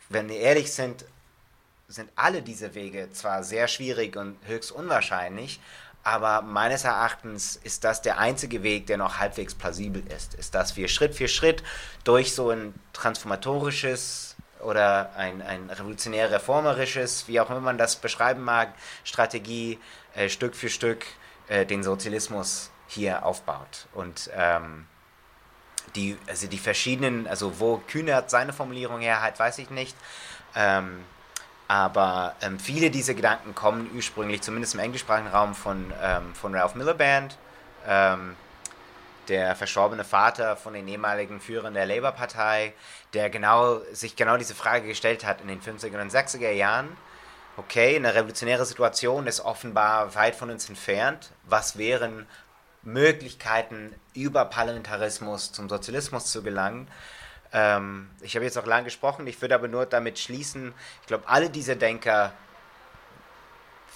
wenn 0.08 0.30
wir 0.30 0.38
ehrlich 0.38 0.72
sind, 0.72 1.04
sind 1.90 2.10
alle 2.16 2.42
diese 2.42 2.76
Wege 2.76 3.10
zwar 3.12 3.44
sehr 3.44 3.68
schwierig 3.68 4.16
und 4.16 4.38
höchst 4.46 4.72
unwahrscheinlich, 4.72 5.60
aber 6.08 6.42
meines 6.42 6.86
Erachtens 6.86 7.58
ist 7.58 7.84
das 7.84 8.02
der 8.02 8.18
einzige 8.18 8.64
Weg, 8.64 8.88
der 8.88 8.96
noch 8.96 9.20
halbwegs 9.20 9.54
plausibel 9.54 10.02
ist. 10.08 10.36
Ist, 10.36 10.56
dass 10.56 10.78
wir 10.78 10.88
Schritt 10.88 11.14
für 11.14 11.28
Schritt 11.28 11.64
durch 12.06 12.34
so 12.34 12.50
ein 12.50 12.74
transformatorisches 12.94 14.38
oder 14.62 15.12
ein, 15.18 15.42
ein 15.42 15.70
revolutionär 15.70 16.32
reformerisches, 16.32 17.28
wie 17.28 17.42
auch 17.42 17.50
immer 17.50 17.60
man 17.60 17.78
das 17.78 17.98
beschreiben 17.98 18.42
mag, 18.42 18.74
Strategie 19.04 19.80
äh, 20.16 20.30
Stück 20.30 20.56
für 20.56 20.70
Stück 20.70 21.06
äh, 21.50 21.66
den 21.66 21.84
Sozialismus 21.84 22.72
hier 22.88 23.26
aufbaut. 23.26 23.88
Und 23.94 24.30
ähm, 24.34 24.88
die, 25.98 26.18
also 26.26 26.48
die 26.48 26.58
verschiedenen, 26.58 27.28
also 27.28 27.60
wo 27.60 27.82
Kühnert 27.86 28.30
seine 28.30 28.54
Formulierung 28.54 29.02
her 29.02 29.22
hat, 29.22 29.38
weiß 29.40 29.58
ich 29.58 29.72
nicht. 29.72 29.98
Ähm, 30.56 31.04
aber 31.68 32.36
ähm, 32.42 32.60
viele 32.60 32.90
dieser 32.90 33.14
Gedanken 33.14 33.54
kommen 33.54 33.90
ursprünglich, 33.94 34.42
zumindest 34.42 34.74
im 34.74 34.80
englischsprachigen 34.80 35.30
Raum, 35.30 35.54
von, 35.54 35.94
ähm, 36.02 36.34
von 36.34 36.56
Ralph 36.56 36.76
Miliband. 36.76 37.38
Ähm, 37.86 38.36
der 39.28 39.56
verstorbene 39.56 40.04
Vater 40.04 40.56
von 40.56 40.74
den 40.74 40.88
ehemaligen 40.88 41.40
Führern 41.40 41.74
der 41.74 41.86
Labour-Partei, 41.86 42.74
der 43.14 43.30
genau, 43.30 43.82
sich 43.92 44.16
genau 44.16 44.38
diese 44.38 44.56
Frage 44.56 44.88
gestellt 44.88 45.26
hat 45.26 45.42
in 45.42 45.48
den 45.48 45.62
50er 45.62 46.02
und 46.02 46.12
60er 46.12 46.52
Jahren. 46.52 46.96
Okay, 47.58 47.96
eine 47.96 48.14
revolutionäre 48.14 48.66
Situation 48.66 49.28
ist 49.28 49.42
offenbar 49.42 50.14
weit 50.16 50.36
von 50.36 50.50
uns 50.50 50.70
entfernt. 50.70 51.32
Was 51.46 51.78
wären 51.78 52.28
Möglichkeiten, 52.84 53.96
über 54.14 54.46
Parlamentarismus 54.46 55.52
zum 55.52 55.68
Sozialismus 55.68 56.32
zu 56.32 56.44
gelangen? 56.44 56.88
Ähm, 57.54 58.10
ich 58.22 58.36
habe 58.36 58.46
jetzt 58.46 58.58
auch 58.58 58.66
lange 58.66 58.86
gesprochen, 58.86 59.26
ich 59.28 59.42
würde 59.42 59.56
aber 59.56 59.68
nur 59.68 59.86
damit 59.86 60.20
schließen, 60.20 60.74
ich 61.02 61.08
glaube, 61.08 61.28
alle 61.28 61.50
diese 61.50 61.76
Denker 61.76 62.34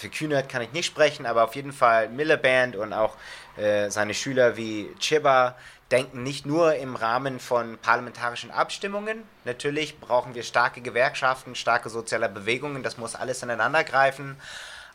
für 0.02 0.10
Kühnert 0.10 0.50
kann 0.50 0.62
ich 0.62 0.72
nicht 0.72 0.88
sprechen, 0.88 1.26
aber 1.26 1.44
auf 1.44 1.56
jeden 1.56 1.74
Fall 1.74 2.10
Miliband 2.10 2.76
und 2.76 2.92
auch 2.94 3.16
äh, 3.58 3.90
seine 3.90 4.14
Schüler 4.14 4.58
wie 4.58 4.90
Chiba 5.00 5.56
denken 5.92 6.24
nicht 6.24 6.46
nur 6.46 6.76
im 6.76 6.96
Rahmen 6.96 7.40
von 7.40 7.78
parlamentarischen 7.78 8.50
Abstimmungen. 8.50 9.24
Natürlich 9.44 10.00
brauchen 10.00 10.34
wir 10.34 10.44
starke 10.44 10.82
Gewerkschaften, 10.82 11.54
starke 11.54 11.90
soziale 11.90 12.30
Bewegungen, 12.30 12.82
das 12.82 12.98
muss 12.98 13.14
alles 13.14 13.44
ineinander 13.44 13.84
greifen. 13.84 14.38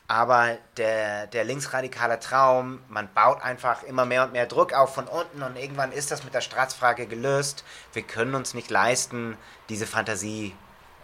Aber 0.09 0.57
der, 0.77 1.27
der 1.27 1.45
linksradikale 1.45 2.21
Traum, 2.21 2.81
man 2.89 3.09
baut 3.13 3.43
einfach 3.43 3.83
immer 3.83 4.05
mehr 4.05 4.23
und 4.25 4.33
mehr 4.33 4.47
Druck 4.47 4.73
auf 4.73 4.95
von 4.95 5.09
unten 5.09 5.43
und 5.43 5.57
irgendwann 5.57 5.91
ist 5.91 6.13
das 6.13 6.23
mit 6.23 6.33
der 6.33 6.41
Staatsfrage 6.41 7.07
gelöst. 7.07 7.65
Wir 7.93 8.03
können 8.03 8.37
uns 8.37 8.55
nicht 8.55 8.71
leisten, 8.71 9.37
diese 9.69 9.87
Fantasie 9.87 10.55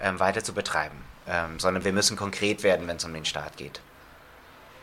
ähm, 0.00 0.20
weiter 0.20 0.44
zu 0.44 0.52
betreiben, 0.54 1.02
ähm, 1.26 1.58
sondern 1.58 1.84
wir 1.84 1.92
müssen 1.92 2.16
konkret 2.16 2.62
werden, 2.62 2.86
wenn 2.86 2.96
es 2.96 3.04
um 3.04 3.12
den 3.12 3.24
Staat 3.24 3.56
geht. 3.56 3.80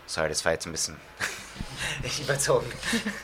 Sorry, 0.06 0.28
das 0.28 0.44
war 0.44 0.52
jetzt 0.52 0.66
ein 0.66 0.74
bisschen 0.74 0.98
überzogen. 2.22 2.70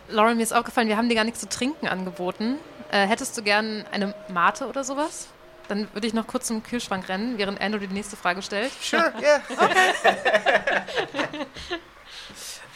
Lauren, 0.08 0.38
mir 0.38 0.44
ist 0.44 0.54
aufgefallen, 0.54 0.88
wir 0.88 0.96
haben 0.96 1.10
dir 1.10 1.16
gar 1.16 1.24
nichts 1.26 1.42
zu 1.42 1.50
trinken 1.50 1.88
angeboten. 1.88 2.58
Äh, 2.92 3.08
hättest 3.08 3.38
du 3.38 3.42
gern 3.42 3.86
eine 3.92 4.14
Mate 4.30 4.68
oder 4.68 4.86
sowas? 4.86 5.28
Dann 5.68 5.88
würde 5.94 6.08
ich 6.08 6.14
noch 6.14 6.28
kurz 6.28 6.48
zum 6.48 6.64
Kühlschrank 6.64 7.10
rennen, 7.10 7.38
während 7.38 7.60
Andrew 7.60 7.80
die 7.80 7.88
nächste 7.88 8.16
Frage 8.16 8.42
stellt. 8.42 8.72
Sure, 8.82 9.14
yeah. 9.22 9.42
Okay. 9.50 11.46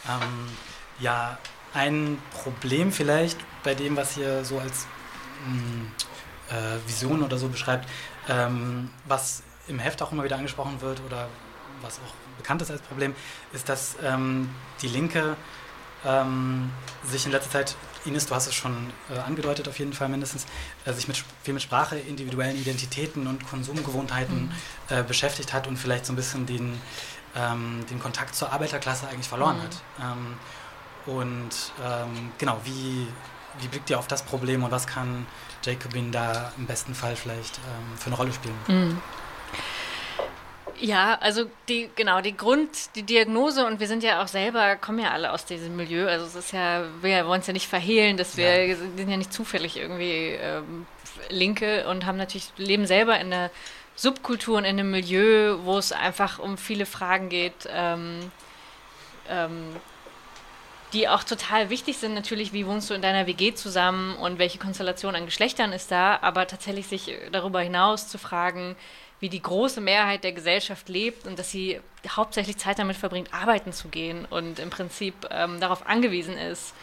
ähm, 0.08 0.48
ja, 0.98 1.38
ein 1.74 2.20
Problem 2.32 2.92
vielleicht 2.92 3.38
bei 3.62 3.74
dem, 3.74 3.96
was 3.96 4.16
ihr 4.16 4.44
so 4.44 4.58
als 4.58 4.86
mh, 5.46 5.52
hm, 5.52 5.92
äh, 6.50 6.88
Vision 6.88 7.22
oder 7.22 7.38
so 7.38 7.48
beschreibt, 7.48 7.88
ähm, 8.28 8.90
was 9.06 9.42
im 9.68 9.78
Heft 9.78 10.02
auch 10.02 10.12
immer 10.12 10.24
wieder 10.24 10.36
angesprochen 10.36 10.80
wird 10.80 11.00
oder 11.06 11.28
was 11.82 11.98
auch 11.98 12.14
bekannt 12.36 12.62
ist 12.62 12.70
als 12.70 12.82
Problem, 12.82 13.14
ist, 13.52 13.68
dass 13.68 13.96
ähm, 14.02 14.50
die 14.82 14.88
Linke 14.88 15.36
ähm, 16.04 16.70
sich 17.04 17.26
in 17.26 17.32
letzter 17.32 17.50
Zeit, 17.50 17.76
Ines, 18.04 18.26
du 18.26 18.34
hast 18.34 18.46
es 18.46 18.54
schon 18.54 18.90
äh, 19.14 19.18
angedeutet 19.18 19.68
auf 19.68 19.78
jeden 19.78 19.92
Fall 19.92 20.08
mindestens, 20.08 20.46
äh, 20.84 20.92
sich 20.92 21.06
mit, 21.08 21.22
viel 21.42 21.54
mit 21.54 21.62
Sprache, 21.62 21.98
individuellen 21.98 22.56
Identitäten 22.56 23.26
und 23.26 23.46
Konsumgewohnheiten 23.46 24.44
mhm. 24.44 24.52
äh, 24.88 25.02
beschäftigt 25.02 25.52
hat 25.52 25.66
und 25.66 25.76
vielleicht 25.76 26.06
so 26.06 26.12
ein 26.12 26.16
bisschen 26.16 26.46
den, 26.46 26.80
ähm, 27.36 27.84
den 27.90 28.00
Kontakt 28.00 28.34
zur 28.34 28.52
Arbeiterklasse 28.52 29.08
eigentlich 29.08 29.28
verloren 29.28 29.58
mhm. 29.58 29.62
hat. 29.62 29.82
Ähm, 30.00 30.36
und 31.06 31.72
ähm, 31.84 32.32
genau, 32.38 32.60
wie, 32.64 33.06
wie 33.60 33.68
blickt 33.68 33.90
ihr 33.90 33.98
auf 33.98 34.06
das 34.06 34.22
Problem 34.22 34.64
und 34.64 34.70
was 34.70 34.86
kann 34.86 35.26
Jacobin 35.62 36.12
da 36.12 36.52
im 36.56 36.66
besten 36.66 36.94
Fall 36.94 37.16
vielleicht 37.16 37.58
ähm, 37.58 37.98
für 37.98 38.06
eine 38.06 38.16
Rolle 38.16 38.32
spielen? 38.32 38.56
Mhm. 38.68 39.02
Ja, 40.80 41.18
also 41.20 41.44
die, 41.68 41.90
genau, 41.94 42.22
die 42.22 42.34
Grund, 42.34 42.94
die 42.94 43.02
Diagnose 43.02 43.66
und 43.66 43.80
wir 43.80 43.86
sind 43.86 44.02
ja 44.02 44.22
auch 44.22 44.28
selber, 44.28 44.76
kommen 44.76 44.98
ja 44.98 45.10
alle 45.10 45.32
aus 45.32 45.44
diesem 45.44 45.76
Milieu. 45.76 46.08
Also 46.08 46.24
es 46.24 46.34
ist 46.34 46.52
ja, 46.52 46.84
wir 47.02 47.26
wollen 47.26 47.42
es 47.42 47.46
ja 47.46 47.52
nicht 47.52 47.68
verhehlen, 47.68 48.16
dass 48.16 48.36
wir, 48.38 48.66
ja. 48.66 48.76
sind 48.76 49.08
ja 49.10 49.16
nicht 49.18 49.32
zufällig 49.32 49.76
irgendwie 49.76 50.38
ähm, 50.40 50.86
Linke 51.28 51.86
und 51.88 52.06
haben 52.06 52.16
natürlich, 52.16 52.52
leben 52.56 52.86
selber 52.86 53.20
in 53.20 53.26
einer 53.26 53.50
Subkultur 53.94 54.56
und 54.56 54.64
in 54.64 54.78
einem 54.78 54.90
Milieu, 54.90 55.58
wo 55.64 55.76
es 55.76 55.92
einfach 55.92 56.38
um 56.38 56.56
viele 56.56 56.86
Fragen 56.86 57.28
geht, 57.28 57.68
ähm, 57.68 58.32
ähm, 59.28 59.76
die 60.94 61.08
auch 61.08 61.24
total 61.24 61.68
wichtig 61.68 61.98
sind. 61.98 62.14
Natürlich, 62.14 62.54
wie 62.54 62.66
wohnst 62.66 62.88
du 62.88 62.94
in 62.94 63.02
deiner 63.02 63.26
WG 63.26 63.52
zusammen 63.52 64.16
und 64.16 64.38
welche 64.38 64.58
Konstellation 64.58 65.14
an 65.14 65.26
Geschlechtern 65.26 65.72
ist 65.72 65.90
da, 65.90 66.18
aber 66.22 66.46
tatsächlich 66.46 66.86
sich 66.86 67.14
darüber 67.30 67.60
hinaus 67.60 68.08
zu 68.08 68.16
fragen, 68.16 68.76
wie 69.20 69.28
die 69.28 69.42
große 69.42 69.80
Mehrheit 69.80 70.24
der 70.24 70.32
Gesellschaft 70.32 70.88
lebt 70.88 71.26
und 71.26 71.38
dass 71.38 71.50
sie 71.50 71.80
hauptsächlich 72.08 72.56
Zeit 72.56 72.78
damit 72.78 72.96
verbringt, 72.96 73.32
arbeiten 73.32 73.72
zu 73.72 73.88
gehen 73.88 74.24
und 74.24 74.58
im 74.58 74.70
Prinzip 74.70 75.14
ähm, 75.30 75.60
darauf 75.60 75.86
angewiesen 75.86 76.36
ist, 76.36 76.74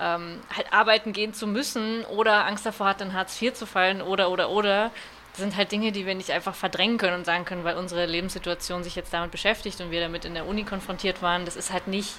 ähm, 0.00 0.40
halt 0.54 0.72
arbeiten 0.72 1.12
gehen 1.12 1.34
zu 1.34 1.46
müssen 1.46 2.04
oder 2.06 2.46
Angst 2.46 2.66
davor 2.66 2.88
hat, 2.88 3.00
in 3.00 3.12
Hartz 3.12 3.40
IV 3.40 3.54
zu 3.54 3.66
fallen 3.66 4.02
oder, 4.02 4.30
oder, 4.30 4.50
oder, 4.50 4.90
sind 5.34 5.56
halt 5.56 5.70
Dinge, 5.70 5.92
die 5.92 6.04
wir 6.04 6.16
nicht 6.16 6.32
einfach 6.32 6.54
verdrängen 6.54 6.98
können 6.98 7.14
und 7.14 7.24
sagen 7.24 7.44
können, 7.44 7.62
weil 7.62 7.76
unsere 7.76 8.06
Lebenssituation 8.06 8.82
sich 8.82 8.96
jetzt 8.96 9.12
damit 9.12 9.30
beschäftigt 9.30 9.80
und 9.80 9.92
wir 9.92 10.00
damit 10.00 10.24
in 10.24 10.34
der 10.34 10.46
Uni 10.46 10.64
konfrontiert 10.64 11.22
waren. 11.22 11.44
Das 11.44 11.54
ist 11.54 11.72
halt 11.72 11.86
nicht 11.86 12.14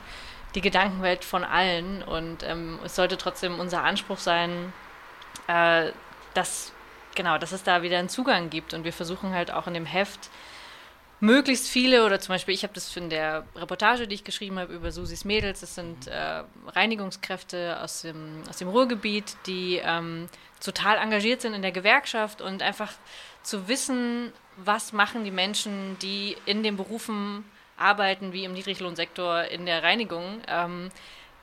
die 0.55 0.61
Gedankenwelt 0.61 1.25
von 1.25 1.43
allen 1.43 2.01
und 2.01 2.43
ähm, 2.43 2.79
es 2.83 2.95
sollte 2.95 3.17
trotzdem 3.17 3.59
unser 3.59 3.83
Anspruch 3.83 4.19
sein, 4.19 4.73
äh, 5.47 5.91
dass 6.33 6.71
genau, 7.15 7.37
dass 7.37 7.51
es 7.51 7.63
da 7.63 7.81
wieder 7.81 7.99
einen 7.99 8.09
Zugang 8.09 8.49
gibt. 8.49 8.73
Und 8.73 8.83
wir 8.83 8.93
versuchen 8.93 9.33
halt 9.33 9.51
auch 9.51 9.67
in 9.67 9.73
dem 9.73 9.85
Heft 9.85 10.29
möglichst 11.19 11.67
viele, 11.67 12.05
oder 12.05 12.19
zum 12.19 12.33
Beispiel, 12.33 12.53
ich 12.53 12.63
habe 12.63 12.73
das 12.73 12.95
in 12.95 13.09
der 13.09 13.45
Reportage, 13.55 14.07
die 14.07 14.15
ich 14.15 14.23
geschrieben 14.23 14.57
habe 14.57 14.73
über 14.73 14.91
Susis 14.91 15.25
Mädels, 15.25 15.59
das 15.59 15.75
sind 15.75 16.07
äh, 16.07 16.43
Reinigungskräfte 16.67 17.79
aus 17.81 18.03
dem, 18.03 18.43
aus 18.49 18.57
dem 18.57 18.69
Ruhrgebiet, 18.69 19.35
die 19.45 19.81
ähm, 19.83 20.29
total 20.63 20.97
engagiert 20.97 21.41
sind 21.41 21.53
in 21.53 21.61
der 21.61 21.71
Gewerkschaft 21.71 22.41
und 22.41 22.61
einfach 22.61 22.93
zu 23.43 23.67
wissen, 23.67 24.31
was 24.57 24.93
machen 24.93 25.23
die 25.23 25.31
Menschen, 25.31 25.97
die 25.99 26.37
in 26.45 26.63
den 26.63 26.77
Berufen 26.77 27.45
arbeiten, 27.77 28.33
wie 28.33 28.43
im 28.43 28.53
Niedriglohnsektor 28.53 29.43
in 29.43 29.65
der 29.65 29.83
Reinigung. 29.83 30.41
Ähm, 30.47 30.89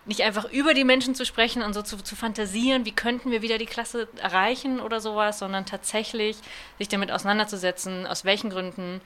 nicht 0.07 0.23
einfach 0.23 0.51
über 0.51 0.73
die 0.73 0.85
Menschen 0.85 1.15
zu 1.15 1.25
sprechen 1.25 1.63
und 1.63 1.75
so 1.75 1.83
zu, 1.83 1.97
zu, 1.99 2.17
fantasieren, 2.17 2.85
wie 2.85 2.93
könnten 2.93 3.31
wir 3.31 3.43
wieder 3.43 3.59
die 3.59 3.67
Klasse 3.67 4.09
erreichen 4.17 4.81
oder 4.81 5.01
sowas, 5.01 5.39
sondern 5.39 5.67
tatsächlich 5.67 6.37
sich 6.79 6.89
damit 6.89 7.11
auseinanderzusetzen, 7.11 8.07
aus 8.07 8.25
welchen 8.25 8.51
Gründen 8.51 9.01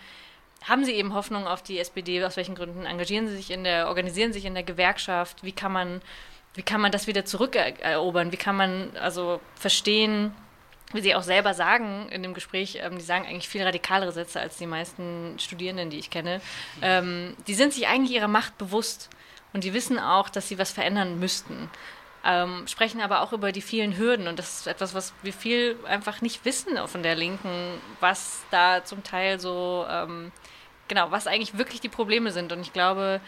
haben 0.62 0.84
Sie 0.84 0.92
eben 0.92 1.14
Hoffnung 1.14 1.46
auf 1.46 1.62
die 1.62 1.78
SPD? 1.78 2.22
Aus 2.22 2.36
welchen 2.36 2.54
Gründen 2.54 2.84
engagieren 2.84 3.28
Sie 3.28 3.36
sich 3.36 3.50
in 3.50 3.64
der, 3.64 3.88
organisieren 3.88 4.32
sich 4.32 4.44
in 4.44 4.54
der 4.54 4.62
Gewerkschaft? 4.62 5.42
Wie 5.42 5.52
kann 5.52 5.72
man, 5.72 6.02
wie 6.54 6.62
kann 6.62 6.82
man 6.82 6.92
das 6.92 7.06
wieder 7.06 7.24
zurückerobern? 7.24 8.30
Wie 8.30 8.36
kann 8.36 8.56
man 8.56 8.94
also 8.98 9.40
verstehen, 9.54 10.34
wie 10.92 11.00
Sie 11.00 11.14
auch 11.14 11.22
selber 11.22 11.54
sagen 11.54 12.08
in 12.10 12.22
dem 12.22 12.34
Gespräch, 12.34 12.78
ähm, 12.82 12.98
die 12.98 13.04
sagen 13.04 13.24
eigentlich 13.24 13.48
viel 13.48 13.62
radikalere 13.62 14.12
Sätze 14.12 14.40
als 14.40 14.58
die 14.58 14.66
meisten 14.66 15.38
Studierenden, 15.38 15.88
die 15.88 15.98
ich 15.98 16.10
kenne. 16.10 16.40
Ähm, 16.82 17.36
die 17.46 17.54
sind 17.54 17.72
sich 17.72 17.86
eigentlich 17.86 18.14
ihrer 18.14 18.28
Macht 18.28 18.58
bewusst 18.58 19.08
und 19.52 19.64
die 19.64 19.74
wissen 19.74 19.98
auch, 19.98 20.28
dass 20.28 20.48
sie 20.48 20.58
was 20.58 20.70
verändern 20.70 21.18
müssten. 21.18 21.70
Ähm, 22.24 22.66
sprechen 22.66 23.00
aber 23.00 23.22
auch 23.22 23.32
über 23.32 23.50
die 23.50 23.62
vielen 23.62 23.96
Hürden 23.96 24.28
und 24.28 24.38
das 24.38 24.60
ist 24.60 24.66
etwas, 24.66 24.94
was 24.94 25.14
wir 25.22 25.32
viel 25.32 25.78
einfach 25.86 26.20
nicht 26.20 26.44
wissen 26.44 26.76
von 26.86 27.02
der 27.02 27.14
Linken, 27.14 27.80
was 28.00 28.42
da 28.50 28.84
zum 28.84 29.02
Teil 29.02 29.40
so 29.40 29.86
ähm, 29.88 30.30
genau, 30.90 31.10
was 31.10 31.26
eigentlich 31.26 31.56
wirklich 31.56 31.80
die 31.80 31.88
Probleme 31.88 32.32
sind. 32.32 32.52
Und 32.52 32.60
ich 32.60 32.74
glaube, 32.74 33.22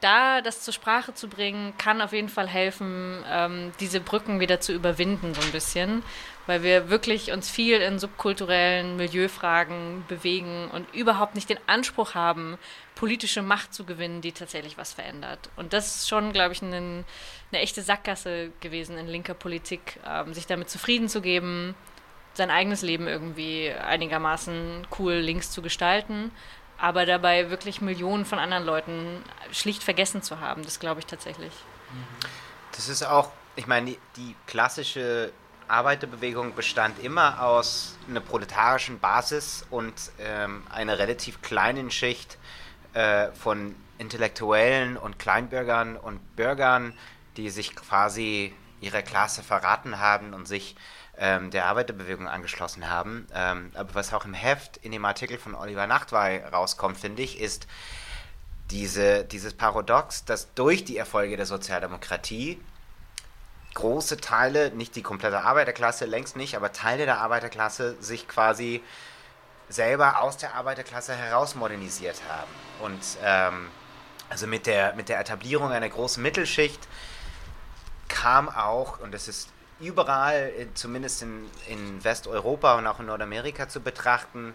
da 0.00 0.40
das 0.40 0.62
zur 0.62 0.74
Sprache 0.74 1.14
zu 1.14 1.28
bringen, 1.28 1.74
kann 1.78 2.00
auf 2.00 2.12
jeden 2.12 2.28
Fall 2.28 2.48
helfen, 2.48 3.24
ähm, 3.30 3.72
diese 3.80 4.00
Brücken 4.00 4.40
wieder 4.40 4.60
zu 4.60 4.72
überwinden, 4.72 5.34
so 5.34 5.40
ein 5.40 5.52
bisschen. 5.52 6.02
Weil 6.46 6.62
wir 6.62 6.90
wirklich 6.90 7.30
uns 7.30 7.48
viel 7.48 7.80
in 7.80 7.98
subkulturellen 7.98 8.96
Milieufragen 8.96 10.04
bewegen 10.08 10.68
und 10.72 10.92
überhaupt 10.94 11.34
nicht 11.36 11.48
den 11.48 11.58
Anspruch 11.66 12.14
haben, 12.14 12.58
politische 12.96 13.42
Macht 13.42 13.72
zu 13.72 13.84
gewinnen, 13.84 14.20
die 14.20 14.32
tatsächlich 14.32 14.76
was 14.76 14.92
verändert. 14.92 15.50
Und 15.56 15.72
das 15.72 15.96
ist 15.96 16.08
schon, 16.08 16.32
glaube 16.32 16.52
ich, 16.52 16.62
ein, 16.62 16.72
eine 17.52 17.60
echte 17.60 17.82
Sackgasse 17.82 18.50
gewesen 18.60 18.98
in 18.98 19.06
linker 19.06 19.34
Politik, 19.34 20.00
ähm, 20.06 20.34
sich 20.34 20.46
damit 20.46 20.70
zufrieden 20.70 21.08
zu 21.08 21.20
geben, 21.20 21.74
sein 22.34 22.50
eigenes 22.50 22.82
Leben 22.82 23.06
irgendwie 23.06 23.70
einigermaßen 23.70 24.86
cool 24.98 25.14
links 25.14 25.50
zu 25.50 25.62
gestalten, 25.62 26.30
aber 26.80 27.06
dabei 27.06 27.50
wirklich 27.50 27.80
Millionen 27.80 28.24
von 28.24 28.38
anderen 28.38 28.64
Leuten 28.64 29.22
schlicht 29.52 29.82
vergessen 29.82 30.22
zu 30.22 30.40
haben. 30.40 30.62
Das 30.62 30.80
glaube 30.80 31.00
ich 31.00 31.06
tatsächlich. 31.06 31.52
Das 32.72 32.88
ist 32.88 33.02
auch, 33.02 33.30
ich 33.56 33.66
meine, 33.66 33.90
die, 33.90 33.98
die 34.16 34.36
klassische 34.46 35.32
Arbeiterbewegung 35.68 36.54
bestand 36.54 36.98
immer 37.02 37.42
aus 37.42 37.96
einer 38.08 38.20
proletarischen 38.20 38.98
Basis 38.98 39.64
und 39.70 39.94
ähm, 40.18 40.64
einer 40.70 40.98
relativ 40.98 41.42
kleinen 41.42 41.90
Schicht 41.90 42.38
äh, 42.94 43.28
von 43.32 43.76
Intellektuellen 43.98 44.96
und 44.96 45.18
Kleinbürgern 45.18 45.96
und 45.96 46.34
Bürgern, 46.34 46.94
die 47.36 47.50
sich 47.50 47.76
quasi 47.76 48.54
ihrer 48.80 49.02
Klasse 49.02 49.42
verraten 49.42 49.98
haben 49.98 50.32
und 50.32 50.48
sich 50.48 50.74
ähm, 51.20 51.50
der 51.50 51.66
Arbeiterbewegung 51.66 52.26
angeschlossen 52.26 52.88
haben. 52.90 53.26
Ähm, 53.34 53.70
aber 53.74 53.94
was 53.94 54.12
auch 54.12 54.24
im 54.24 54.34
Heft 54.34 54.78
in 54.78 54.90
dem 54.90 55.04
Artikel 55.04 55.38
von 55.38 55.54
Oliver 55.54 55.86
Nachtwey 55.86 56.38
rauskommt, 56.38 56.96
finde 56.96 57.22
ich, 57.22 57.38
ist 57.38 57.66
diese, 58.70 59.24
dieses 59.24 59.54
Paradox, 59.54 60.24
dass 60.24 60.52
durch 60.54 60.84
die 60.84 60.96
Erfolge 60.96 61.36
der 61.36 61.46
Sozialdemokratie 61.46 62.58
große 63.74 64.16
Teile, 64.16 64.70
nicht 64.70 64.96
die 64.96 65.02
komplette 65.02 65.42
Arbeiterklasse, 65.42 66.06
längst 66.06 66.36
nicht, 66.36 66.56
aber 66.56 66.72
Teile 66.72 67.04
der 67.04 67.18
Arbeiterklasse 67.18 67.96
sich 68.00 68.26
quasi 68.26 68.82
selber 69.68 70.22
aus 70.22 70.38
der 70.38 70.54
Arbeiterklasse 70.54 71.14
heraus 71.14 71.54
modernisiert 71.54 72.20
haben. 72.28 72.50
Und 72.80 73.00
ähm, 73.22 73.68
also 74.28 74.46
mit 74.46 74.66
der, 74.66 74.94
mit 74.94 75.08
der 75.08 75.20
Etablierung 75.20 75.70
einer 75.70 75.88
großen 75.88 76.22
Mittelschicht 76.22 76.80
kam 78.08 78.48
auch, 78.48 78.98
und 79.00 79.12
das 79.12 79.28
ist 79.28 79.50
überall, 79.80 80.52
zumindest 80.74 81.22
in, 81.22 81.48
in 81.68 82.04
Westeuropa 82.04 82.76
und 82.78 82.86
auch 82.86 83.00
in 83.00 83.06
Nordamerika 83.06 83.68
zu 83.68 83.80
betrachten, 83.80 84.54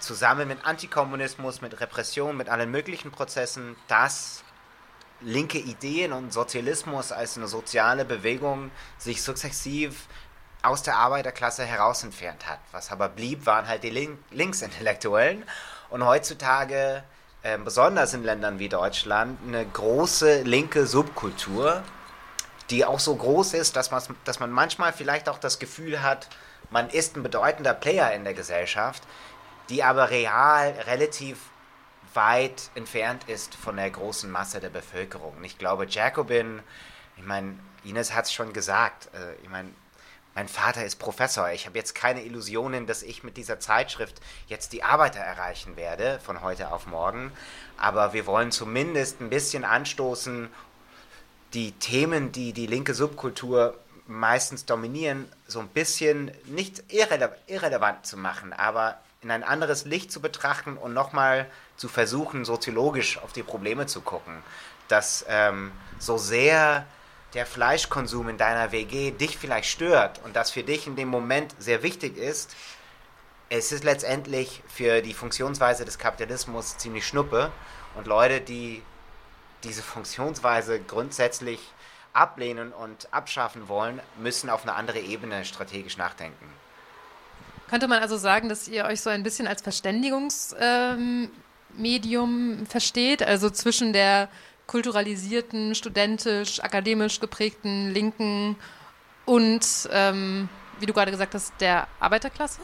zusammen 0.00 0.48
mit 0.48 0.64
Antikommunismus, 0.64 1.60
mit 1.60 1.80
Repression, 1.80 2.36
mit 2.36 2.48
allen 2.48 2.70
möglichen 2.70 3.10
Prozessen, 3.10 3.76
dass 3.88 4.42
linke 5.20 5.58
Ideen 5.58 6.12
und 6.12 6.32
Sozialismus 6.32 7.12
als 7.12 7.36
eine 7.36 7.46
soziale 7.46 8.04
Bewegung 8.04 8.70
sich 8.98 9.22
sukzessiv 9.22 10.06
aus 10.62 10.82
der 10.82 10.96
Arbeiterklasse 10.96 11.64
heraus 11.64 12.04
entfernt 12.04 12.48
hat. 12.48 12.58
Was 12.72 12.90
aber 12.90 13.08
blieb, 13.08 13.46
waren 13.46 13.68
halt 13.68 13.82
die 13.82 13.90
Link 13.90 14.18
Linksintellektuellen. 14.30 15.44
Und 15.88 16.04
heutzutage, 16.04 17.02
äh, 17.42 17.58
besonders 17.58 18.14
in 18.14 18.24
Ländern 18.24 18.58
wie 18.58 18.68
Deutschland, 18.68 19.38
eine 19.46 19.64
große 19.66 20.42
linke 20.42 20.86
Subkultur, 20.86 21.82
die 22.70 22.84
auch 22.84 23.00
so 23.00 23.14
groß 23.14 23.54
ist, 23.54 23.76
dass, 23.76 23.90
dass 24.24 24.40
man 24.40 24.50
manchmal 24.50 24.92
vielleicht 24.92 25.28
auch 25.28 25.38
das 25.38 25.58
Gefühl 25.58 26.02
hat, 26.02 26.28
man 26.70 26.88
ist 26.88 27.16
ein 27.16 27.22
bedeutender 27.22 27.74
Player 27.74 28.12
in 28.12 28.24
der 28.24 28.34
Gesellschaft, 28.34 29.02
die 29.68 29.82
aber 29.82 30.10
real 30.10 30.70
relativ 30.86 31.38
weit 32.14 32.70
entfernt 32.74 33.28
ist 33.28 33.54
von 33.54 33.76
der 33.76 33.90
großen 33.90 34.30
Masse 34.30 34.60
der 34.60 34.70
Bevölkerung. 34.70 35.42
Ich 35.44 35.58
glaube, 35.58 35.86
Jacobin, 35.88 36.60
ich 37.16 37.24
meine, 37.24 37.58
Ines 37.84 38.14
hat 38.14 38.26
es 38.26 38.32
schon 38.32 38.52
gesagt, 38.52 39.08
äh, 39.14 39.34
ich 39.42 39.48
meine, 39.48 39.70
mein 40.34 40.48
Vater 40.48 40.84
ist 40.84 40.96
Professor. 40.96 41.50
Ich 41.50 41.66
habe 41.66 41.76
jetzt 41.76 41.94
keine 41.94 42.22
Illusionen, 42.22 42.86
dass 42.86 43.02
ich 43.02 43.24
mit 43.24 43.36
dieser 43.36 43.58
Zeitschrift 43.58 44.20
jetzt 44.46 44.72
die 44.72 44.84
Arbeiter 44.84 45.18
erreichen 45.18 45.76
werde 45.76 46.20
von 46.20 46.40
heute 46.40 46.72
auf 46.72 46.86
morgen. 46.86 47.32
Aber 47.76 48.12
wir 48.12 48.26
wollen 48.26 48.52
zumindest 48.52 49.20
ein 49.20 49.28
bisschen 49.28 49.64
anstoßen 49.64 50.48
die 51.54 51.72
Themen, 51.72 52.32
die 52.32 52.52
die 52.52 52.66
linke 52.66 52.94
Subkultur 52.94 53.76
meistens 54.06 54.66
dominieren, 54.66 55.30
so 55.46 55.60
ein 55.60 55.68
bisschen 55.68 56.30
nicht 56.46 56.82
irrele 56.92 57.36
irrelevant 57.46 58.06
zu 58.06 58.16
machen, 58.16 58.52
aber 58.52 58.98
in 59.22 59.30
ein 59.30 59.44
anderes 59.44 59.84
Licht 59.84 60.10
zu 60.10 60.20
betrachten 60.20 60.76
und 60.76 60.94
nochmal 60.94 61.46
zu 61.76 61.88
versuchen, 61.88 62.44
soziologisch 62.44 63.18
auf 63.18 63.32
die 63.32 63.42
Probleme 63.42 63.86
zu 63.86 64.00
gucken. 64.00 64.42
Dass 64.88 65.24
ähm, 65.28 65.72
so 65.98 66.16
sehr 66.16 66.86
der 67.34 67.46
Fleischkonsum 67.46 68.28
in 68.28 68.38
deiner 68.38 68.72
WG 68.72 69.12
dich 69.12 69.38
vielleicht 69.38 69.68
stört 69.68 70.20
und 70.24 70.34
das 70.34 70.50
für 70.50 70.64
dich 70.64 70.86
in 70.86 70.96
dem 70.96 71.08
Moment 71.08 71.54
sehr 71.58 71.82
wichtig 71.82 72.16
ist, 72.16 72.56
es 73.50 73.72
ist 73.72 73.84
letztendlich 73.84 74.62
für 74.68 75.02
die 75.02 75.14
Funktionsweise 75.14 75.84
des 75.84 75.98
Kapitalismus 75.98 76.78
ziemlich 76.78 77.06
schnuppe 77.06 77.50
und 77.96 78.06
Leute, 78.06 78.40
die 78.40 78.82
diese 79.64 79.82
Funktionsweise 79.82 80.80
grundsätzlich 80.80 81.60
ablehnen 82.12 82.72
und 82.72 83.12
abschaffen 83.12 83.68
wollen, 83.68 84.00
müssen 84.18 84.50
auf 84.50 84.62
eine 84.62 84.74
andere 84.74 85.00
Ebene 85.00 85.44
strategisch 85.44 85.96
nachdenken. 85.96 86.46
Könnte 87.68 87.86
man 87.86 88.02
also 88.02 88.16
sagen, 88.16 88.48
dass 88.48 88.66
ihr 88.66 88.84
euch 88.84 89.00
so 89.00 89.10
ein 89.10 89.22
bisschen 89.22 89.46
als 89.46 89.62
Verständigungsmedium 89.62 91.30
ähm, 91.78 92.66
versteht, 92.66 93.22
also 93.22 93.48
zwischen 93.50 93.92
der 93.92 94.28
kulturalisierten, 94.66 95.74
studentisch, 95.74 96.60
akademisch 96.62 97.20
geprägten 97.20 97.90
Linken 97.90 98.56
und, 99.24 99.88
ähm, 99.92 100.48
wie 100.80 100.86
du 100.86 100.92
gerade 100.92 101.12
gesagt 101.12 101.34
hast, 101.34 101.52
der 101.60 101.86
Arbeiterklasse? 102.00 102.60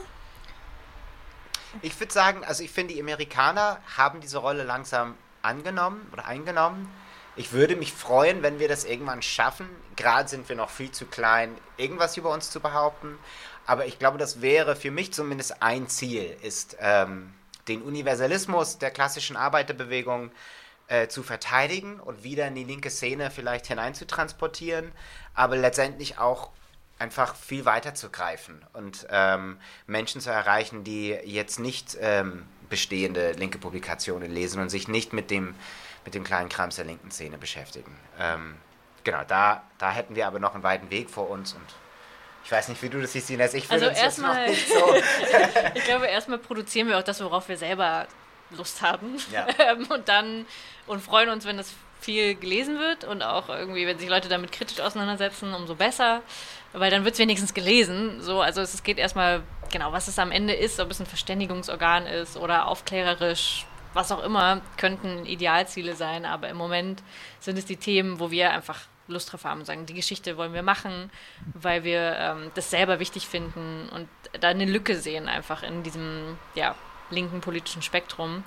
Ich 1.82 1.98
würde 2.00 2.12
sagen, 2.12 2.44
also 2.44 2.64
ich 2.64 2.70
finde, 2.70 2.94
die 2.94 3.00
Amerikaner 3.00 3.78
haben 3.96 4.20
diese 4.20 4.38
Rolle 4.38 4.64
langsam 4.64 5.14
angenommen 5.46 6.06
oder 6.12 6.26
eingenommen. 6.26 6.88
Ich 7.36 7.52
würde 7.52 7.76
mich 7.76 7.92
freuen, 7.92 8.42
wenn 8.42 8.58
wir 8.58 8.68
das 8.68 8.84
irgendwann 8.84 9.22
schaffen. 9.22 9.68
Gerade 9.94 10.28
sind 10.28 10.48
wir 10.48 10.56
noch 10.56 10.70
viel 10.70 10.90
zu 10.90 11.06
klein, 11.06 11.54
irgendwas 11.76 12.16
über 12.16 12.30
uns 12.30 12.50
zu 12.50 12.60
behaupten. 12.60 13.18
Aber 13.66 13.86
ich 13.86 13.98
glaube, 13.98 14.18
das 14.18 14.40
wäre 14.40 14.76
für 14.76 14.90
mich 14.90 15.12
zumindest 15.12 15.62
ein 15.62 15.88
Ziel, 15.88 16.36
ist 16.42 16.76
ähm, 16.80 17.34
den 17.68 17.82
Universalismus 17.82 18.78
der 18.78 18.90
klassischen 18.90 19.36
Arbeiterbewegung 19.36 20.30
äh, 20.88 21.08
zu 21.08 21.22
verteidigen 21.22 22.00
und 22.00 22.22
wieder 22.22 22.46
in 22.46 22.54
die 22.54 22.64
linke 22.64 22.90
Szene 22.90 23.30
vielleicht 23.30 23.66
hineinzutransportieren, 23.66 24.92
aber 25.34 25.56
letztendlich 25.56 26.18
auch 26.18 26.50
einfach 26.98 27.34
viel 27.34 27.64
weiter 27.64 27.94
zu 27.94 28.08
greifen 28.08 28.64
und 28.72 29.06
ähm, 29.10 29.58
Menschen 29.86 30.20
zu 30.20 30.30
erreichen, 30.30 30.84
die 30.84 31.08
jetzt 31.08 31.58
nicht 31.58 31.96
ähm, 32.00 32.46
bestehende 32.68 33.32
linke 33.32 33.58
Publikationen 33.58 34.32
lesen 34.32 34.60
und 34.60 34.68
sich 34.68 34.88
nicht 34.88 35.12
mit 35.12 35.30
dem, 35.30 35.54
mit 36.04 36.14
dem 36.14 36.24
kleinen 36.24 36.48
Krams 36.48 36.76
der 36.76 36.84
linken 36.84 37.10
Szene 37.10 37.38
beschäftigen. 37.38 37.96
Ähm, 38.18 38.56
genau, 39.04 39.22
da, 39.26 39.62
da 39.78 39.92
hätten 39.92 40.16
wir 40.16 40.26
aber 40.26 40.38
noch 40.38 40.54
einen 40.54 40.62
weiten 40.62 40.90
Weg 40.90 41.10
vor 41.10 41.30
uns 41.30 41.52
und 41.52 41.64
ich 42.44 42.52
weiß 42.52 42.68
nicht, 42.68 42.80
wie 42.80 42.88
du 42.88 43.00
das 43.00 43.12
siehst, 43.12 43.28
Ines. 43.30 43.54
Ich 43.54 43.68
also 43.68 43.86
erstmal, 43.86 44.54
so. 44.54 44.94
ich 45.74 45.84
glaube, 45.84 46.06
erstmal 46.06 46.38
produzieren 46.38 46.86
wir 46.86 46.96
auch 46.96 47.02
das, 47.02 47.20
worauf 47.20 47.48
wir 47.48 47.56
selber 47.56 48.06
Lust 48.50 48.82
haben. 48.82 49.16
Ja. 49.32 49.46
Ähm, 49.58 49.86
und 49.88 50.08
dann 50.08 50.46
und 50.86 51.02
freuen 51.02 51.30
uns, 51.30 51.44
wenn 51.44 51.56
das 51.56 51.72
viel 52.00 52.36
gelesen 52.36 52.78
wird 52.78 53.02
und 53.02 53.22
auch 53.22 53.48
irgendwie, 53.48 53.84
wenn 53.86 53.98
sich 53.98 54.08
Leute 54.08 54.28
damit 54.28 54.52
kritisch 54.52 54.78
auseinandersetzen, 54.80 55.52
umso 55.54 55.74
besser, 55.74 56.22
weil 56.72 56.90
dann 56.90 57.04
wird 57.04 57.14
es 57.14 57.18
wenigstens 57.18 57.52
gelesen. 57.52 58.20
So, 58.20 58.40
also 58.40 58.60
es 58.60 58.82
geht 58.84 58.98
erstmal, 58.98 59.42
genau, 59.70 59.92
was 59.92 60.08
es 60.08 60.18
am 60.18 60.32
Ende 60.32 60.54
ist, 60.54 60.80
ob 60.80 60.90
es 60.90 61.00
ein 61.00 61.06
Verständigungsorgan 61.06 62.06
ist 62.06 62.36
oder 62.36 62.68
aufklärerisch, 62.68 63.66
was 63.94 64.12
auch 64.12 64.22
immer, 64.22 64.60
könnten 64.76 65.24
Idealziele 65.26 65.96
sein, 65.96 66.24
aber 66.24 66.48
im 66.48 66.56
Moment 66.56 67.02
sind 67.40 67.58
es 67.58 67.64
die 67.64 67.76
Themen, 67.76 68.20
wo 68.20 68.30
wir 68.30 68.50
einfach 68.50 68.80
Lust 69.08 69.32
drauf 69.32 69.44
haben 69.44 69.60
und 69.60 69.66
sagen, 69.66 69.86
die 69.86 69.94
Geschichte 69.94 70.36
wollen 70.36 70.52
wir 70.52 70.62
machen, 70.62 71.10
weil 71.54 71.84
wir 71.84 72.16
ähm, 72.18 72.50
das 72.54 72.70
selber 72.70 72.98
wichtig 72.98 73.26
finden 73.28 73.88
und 73.90 74.08
da 74.40 74.48
eine 74.48 74.64
Lücke 74.64 74.96
sehen 74.96 75.28
einfach 75.28 75.62
in 75.62 75.82
diesem 75.82 76.38
ja, 76.54 76.74
linken 77.10 77.40
politischen 77.40 77.82
Spektrum. 77.82 78.44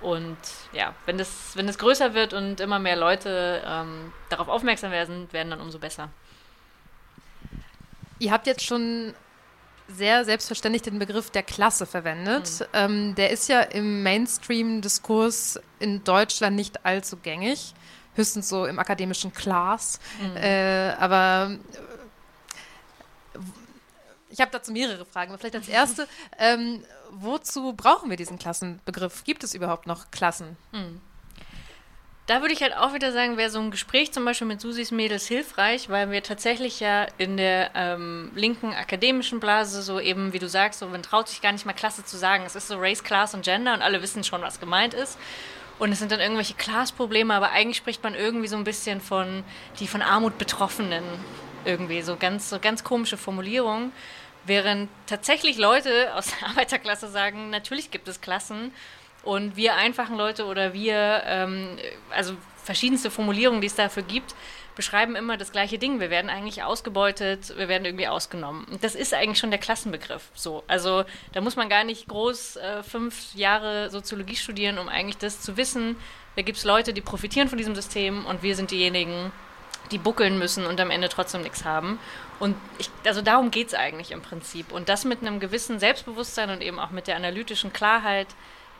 Und 0.00 0.36
ja, 0.72 0.94
wenn 1.06 1.16
das, 1.16 1.56
wenn 1.56 1.66
das 1.66 1.78
größer 1.78 2.12
wird 2.12 2.34
und 2.34 2.60
immer 2.60 2.78
mehr 2.78 2.96
Leute 2.96 3.62
ähm, 3.64 4.12
darauf 4.28 4.48
aufmerksam 4.48 4.90
werden, 4.90 5.32
werden 5.32 5.50
dann 5.50 5.60
umso 5.60 5.78
besser. 5.78 6.10
Ihr 8.18 8.32
habt 8.32 8.46
jetzt 8.46 8.64
schon 8.64 9.14
sehr 9.88 10.24
selbstverständlich 10.24 10.82
den 10.82 10.98
Begriff 10.98 11.30
der 11.30 11.42
Klasse 11.42 11.86
verwendet. 11.86 12.60
Mhm. 12.60 12.66
Ähm, 12.72 13.14
der 13.14 13.30
ist 13.30 13.48
ja 13.48 13.60
im 13.60 14.02
Mainstream-Diskurs 14.02 15.60
in 15.78 16.02
Deutschland 16.04 16.56
nicht 16.56 16.84
allzu 16.84 17.16
gängig 17.16 17.74
höchstens 18.14 18.48
so 18.48 18.66
im 18.66 18.78
akademischen 18.78 19.32
Class. 19.32 19.98
Mhm. 20.20 20.36
Äh, 20.36 20.90
aber 20.98 21.58
äh, 23.34 23.38
ich 24.30 24.40
habe 24.40 24.50
dazu 24.50 24.72
mehrere 24.72 25.04
Fragen. 25.04 25.30
Aber 25.30 25.38
vielleicht 25.38 25.56
als 25.56 25.68
erste, 25.68 26.08
ähm, 26.38 26.82
wozu 27.10 27.72
brauchen 27.74 28.10
wir 28.10 28.16
diesen 28.16 28.38
Klassenbegriff? 28.38 29.24
Gibt 29.24 29.44
es 29.44 29.54
überhaupt 29.54 29.86
noch 29.86 30.10
Klassen? 30.10 30.56
Mhm. 30.72 31.00
Da 32.26 32.40
würde 32.40 32.54
ich 32.54 32.62
halt 32.62 32.76
auch 32.76 32.94
wieder 32.94 33.10
sagen, 33.10 33.36
wäre 33.36 33.50
so 33.50 33.58
ein 33.58 33.72
Gespräch 33.72 34.12
zum 34.12 34.24
Beispiel 34.24 34.46
mit 34.46 34.60
Susis 34.60 34.92
Mädels 34.92 35.26
hilfreich, 35.26 35.88
weil 35.88 36.12
wir 36.12 36.22
tatsächlich 36.22 36.78
ja 36.78 37.06
in 37.18 37.36
der 37.36 37.72
ähm, 37.74 38.30
linken 38.36 38.72
akademischen 38.72 39.40
Blase 39.40 39.82
so 39.82 39.98
eben, 39.98 40.32
wie 40.32 40.38
du 40.38 40.48
sagst, 40.48 40.78
so 40.78 40.86
man 40.86 41.02
traut 41.02 41.28
sich 41.28 41.42
gar 41.42 41.50
nicht 41.50 41.66
mal 41.66 41.72
Klasse 41.72 42.04
zu 42.04 42.16
sagen. 42.16 42.44
Es 42.46 42.54
ist 42.54 42.68
so 42.68 42.76
Race, 42.78 43.02
Class 43.02 43.34
und 43.34 43.44
Gender 43.44 43.74
und 43.74 43.82
alle 43.82 44.02
wissen 44.02 44.22
schon, 44.22 44.40
was 44.40 44.60
gemeint 44.60 44.94
ist. 44.94 45.18
Und 45.80 45.90
es 45.90 45.98
sind 45.98 46.12
dann 46.12 46.20
irgendwelche 46.20 46.54
Class-Probleme, 46.54 47.34
aber 47.34 47.50
eigentlich 47.50 47.78
spricht 47.78 48.04
man 48.04 48.14
irgendwie 48.14 48.46
so 48.46 48.56
ein 48.56 48.62
bisschen 48.62 49.00
von 49.00 49.42
die 49.80 49.88
von 49.88 50.00
Armut 50.00 50.38
Betroffenen. 50.38 51.02
Irgendwie 51.64 52.02
so 52.02 52.16
ganz, 52.16 52.48
so 52.48 52.60
ganz 52.60 52.84
komische 52.84 53.16
Formulierungen. 53.16 53.90
Während 54.44 54.90
tatsächlich 55.08 55.58
Leute 55.58 56.14
aus 56.14 56.26
der 56.28 56.48
Arbeiterklasse 56.50 57.08
sagen, 57.08 57.50
natürlich 57.50 57.90
gibt 57.90 58.06
es 58.06 58.20
Klassen 58.20 58.72
und 59.22 59.56
wir 59.56 59.74
einfachen 59.74 60.16
Leute 60.16 60.46
oder 60.46 60.72
wir, 60.72 61.22
ähm, 61.26 61.78
also 62.10 62.34
verschiedenste 62.62 63.10
Formulierungen, 63.10 63.60
die 63.60 63.66
es 63.66 63.74
dafür 63.74 64.02
gibt, 64.02 64.34
beschreiben 64.74 65.16
immer 65.16 65.36
das 65.36 65.52
gleiche 65.52 65.78
Ding. 65.78 66.00
Wir 66.00 66.10
werden 66.10 66.30
eigentlich 66.30 66.62
ausgebeutet, 66.62 67.56
wir 67.56 67.68
werden 67.68 67.84
irgendwie 67.84 68.08
ausgenommen. 68.08 68.64
Und 68.70 68.82
das 68.82 68.94
ist 68.94 69.12
eigentlich 69.12 69.38
schon 69.38 69.50
der 69.50 69.60
Klassenbegriff. 69.60 70.30
So, 70.34 70.64
also 70.66 71.04
da 71.32 71.40
muss 71.40 71.56
man 71.56 71.68
gar 71.68 71.84
nicht 71.84 72.08
groß 72.08 72.56
äh, 72.56 72.82
fünf 72.82 73.34
Jahre 73.34 73.90
Soziologie 73.90 74.36
studieren, 74.36 74.78
um 74.78 74.88
eigentlich 74.88 75.18
das 75.18 75.40
zu 75.40 75.56
wissen. 75.56 75.96
Da 76.36 76.42
gibt 76.42 76.58
es 76.58 76.64
Leute, 76.64 76.94
die 76.94 77.02
profitieren 77.02 77.48
von 77.48 77.58
diesem 77.58 77.74
System 77.74 78.24
und 78.24 78.42
wir 78.42 78.56
sind 78.56 78.70
diejenigen, 78.70 79.30
die 79.90 79.98
buckeln 79.98 80.38
müssen 80.38 80.64
und 80.64 80.80
am 80.80 80.90
Ende 80.90 81.08
trotzdem 81.08 81.42
nichts 81.42 81.64
haben. 81.64 81.98
Und 82.38 82.56
ich, 82.78 82.88
also 83.04 83.20
darum 83.20 83.50
geht 83.50 83.68
es 83.68 83.74
eigentlich 83.74 84.10
im 84.10 84.22
Prinzip. 84.22 84.72
Und 84.72 84.88
das 84.88 85.04
mit 85.04 85.20
einem 85.20 85.38
gewissen 85.38 85.78
Selbstbewusstsein 85.78 86.50
und 86.50 86.62
eben 86.62 86.78
auch 86.78 86.90
mit 86.90 87.08
der 87.08 87.16
analytischen 87.16 87.72
Klarheit 87.72 88.28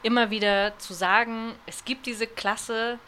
immer 0.02 0.30
wieder 0.30 0.78
zu 0.78 0.94
sagen, 0.94 1.52
es 1.66 1.84
gibt 1.84 2.06
diese 2.06 2.26
Klasse, 2.26 2.98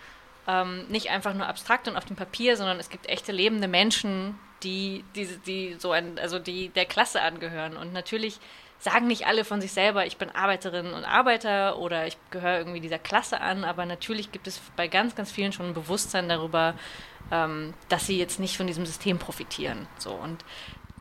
ähm, 0.47 0.87
nicht 0.89 1.11
einfach 1.11 1.35
nur 1.35 1.47
abstrakt 1.47 1.89
und 1.89 1.97
auf 1.97 2.05
dem 2.05 2.17
Papier, 2.17 2.57
sondern 2.57 2.79
es 2.79 2.91
gibt 2.91 3.09
echte 3.09 3.33
lebende 3.33 3.69
Menschen, 3.69 4.39
die, 4.63 5.05
die, 5.15 5.27
die 5.47 5.77
so 5.79 5.93
ein, 5.93 6.19
also 6.19 6.39
die 6.39 6.69
der 6.71 6.87
Klasse 6.87 7.23
angehören. 7.23 7.77
Und 7.77 7.93
natürlich 7.93 8.39
sagen 8.79 9.07
nicht 9.07 9.27
alle 9.27 9.45
von 9.45 9.61
sich 9.61 9.73
selber, 9.73 10.07
ich 10.07 10.17
bin 10.17 10.31
Arbeiterin 10.31 10.93
und 10.93 11.05
Arbeiter 11.05 11.79
oder 11.79 12.07
ich 12.07 12.17
gehöre 12.31 12.59
irgendwie 12.59 12.81
dieser 12.81 12.99
Klasse 12.99 13.41
an, 13.41 13.65
aber 13.65 13.87
natürlich 13.87 14.33
gibt 14.33 14.47
es 14.47 14.61
bei 14.77 14.89
ganz, 14.89 15.15
ganz 15.15 15.33
vielen 15.33 15.53
schon 15.53 15.67
ein 15.67 15.75
Bewusstsein 15.75 16.29
darüber, 16.29 16.75
ähm, 17.31 17.73
dass 17.89 18.07
sie 18.07 18.19
jetzt 18.19 18.41
nicht 18.41 18.57
von 18.57 18.67
diesem 18.67 18.85
System 18.85 19.19
profitieren. 19.19 19.87
So 19.99 20.13
und 20.13 20.45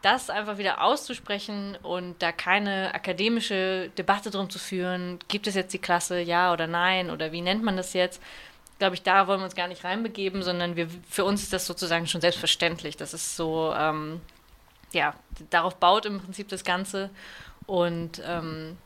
das 0.04 0.30
einfach 0.30 0.58
wieder 0.58 0.84
auszusprechen 0.84 1.78
und 1.82 2.22
da 2.22 2.32
keine 2.32 2.94
akademische 2.94 3.90
Debatte 3.98 4.30
drum 4.30 4.50
zu 4.50 4.60
führen, 4.60 5.18
gibt 5.30 5.48
es 5.48 5.56
jetzt 5.56 5.74
die 5.74 5.80
Klasse, 5.80 6.20
ja 6.20 6.54
oder 6.54 6.68
nein 6.68 7.10
oder 7.10 7.32
wie 7.32 7.42
nennt 7.42 7.64
man 7.64 7.78
das 7.78 7.94
jetzt, 7.94 8.22
glaube 8.80 8.96
ich, 8.96 9.02
da 9.02 9.28
wollen 9.28 9.40
wir 9.40 9.46
uns 9.46 9.56
gar 9.56 9.70
nicht 9.70 9.86
reinbegeben, 9.86 10.44
sondern 10.44 10.76
wir, 10.76 10.88
für 11.10 11.24
uns 11.24 11.44
ist 11.44 11.54
das 11.54 11.66
sozusagen 11.66 12.06
schon 12.06 12.22
selbstverständlich. 12.22 12.98
Das 12.98 13.14
ist 13.14 13.38
so, 13.38 13.74
ähm, 13.78 14.20
ja, 14.92 15.16
darauf 15.50 15.76
baut 15.78 16.06
im 16.06 16.20
Prinzip 16.20 16.50
das 16.50 16.66
Ganze. 16.66 17.10
Und 17.66 18.22
ähm, 18.26 18.78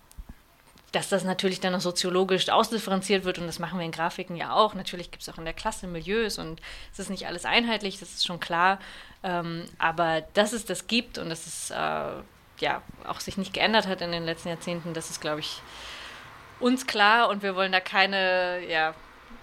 dass 0.91 1.09
das 1.09 1.23
natürlich 1.23 1.59
dann 1.59 1.73
noch 1.73 1.81
soziologisch 1.81 2.47
ausdifferenziert 2.49 3.25
wird 3.25 3.39
und 3.39 3.47
das 3.47 3.59
machen 3.59 3.77
wir 3.79 3.85
in 3.85 3.91
Grafiken 3.91 4.35
ja 4.35 4.53
auch. 4.53 4.73
Natürlich 4.73 5.11
gibt 5.11 5.21
es 5.21 5.29
auch 5.29 5.37
in 5.37 5.45
der 5.45 5.53
Klasse 5.53 5.87
Milieus 5.87 6.37
und 6.37 6.61
es 6.93 6.99
ist 6.99 7.09
nicht 7.09 7.27
alles 7.27 7.45
einheitlich, 7.45 7.99
das 7.99 8.13
ist 8.13 8.25
schon 8.25 8.39
klar. 8.39 8.79
Ähm, 9.23 9.65
aber 9.79 10.21
dass 10.33 10.53
es 10.53 10.65
das 10.65 10.87
gibt 10.87 11.17
und 11.17 11.29
dass 11.29 11.47
es 11.47 11.71
äh, 11.71 12.11
ja 12.59 12.81
auch 13.05 13.19
sich 13.19 13.37
nicht 13.37 13.53
geändert 13.53 13.87
hat 13.87 14.01
in 14.01 14.11
den 14.11 14.25
letzten 14.25 14.49
Jahrzehnten, 14.49 14.93
das 14.93 15.09
ist, 15.09 15.21
glaube 15.21 15.39
ich, 15.39 15.61
uns 16.59 16.87
klar 16.87 17.29
und 17.29 17.43
wir 17.43 17.55
wollen 17.55 17.71
da 17.71 17.79
keine, 17.79 18.65
ja, 18.67 18.93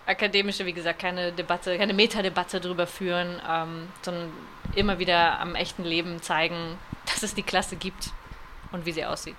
akademische, 0.06 0.66
wie 0.66 0.72
gesagt, 0.72 0.98
keine 0.98 1.32
Debatte, 1.32 1.78
keine 1.78 1.94
Metadebatte 1.94 2.60
darüber 2.60 2.86
führen, 2.86 3.40
ähm, 3.48 3.88
sondern 4.02 4.32
immer 4.74 4.98
wieder 4.98 5.38
am 5.40 5.54
echten 5.54 5.84
Leben 5.84 6.22
zeigen, 6.22 6.78
dass 7.06 7.22
es 7.22 7.34
die 7.34 7.42
Klasse 7.42 7.76
gibt 7.76 8.10
und 8.72 8.86
wie 8.86 8.92
sie 8.92 9.04
aussieht. 9.04 9.36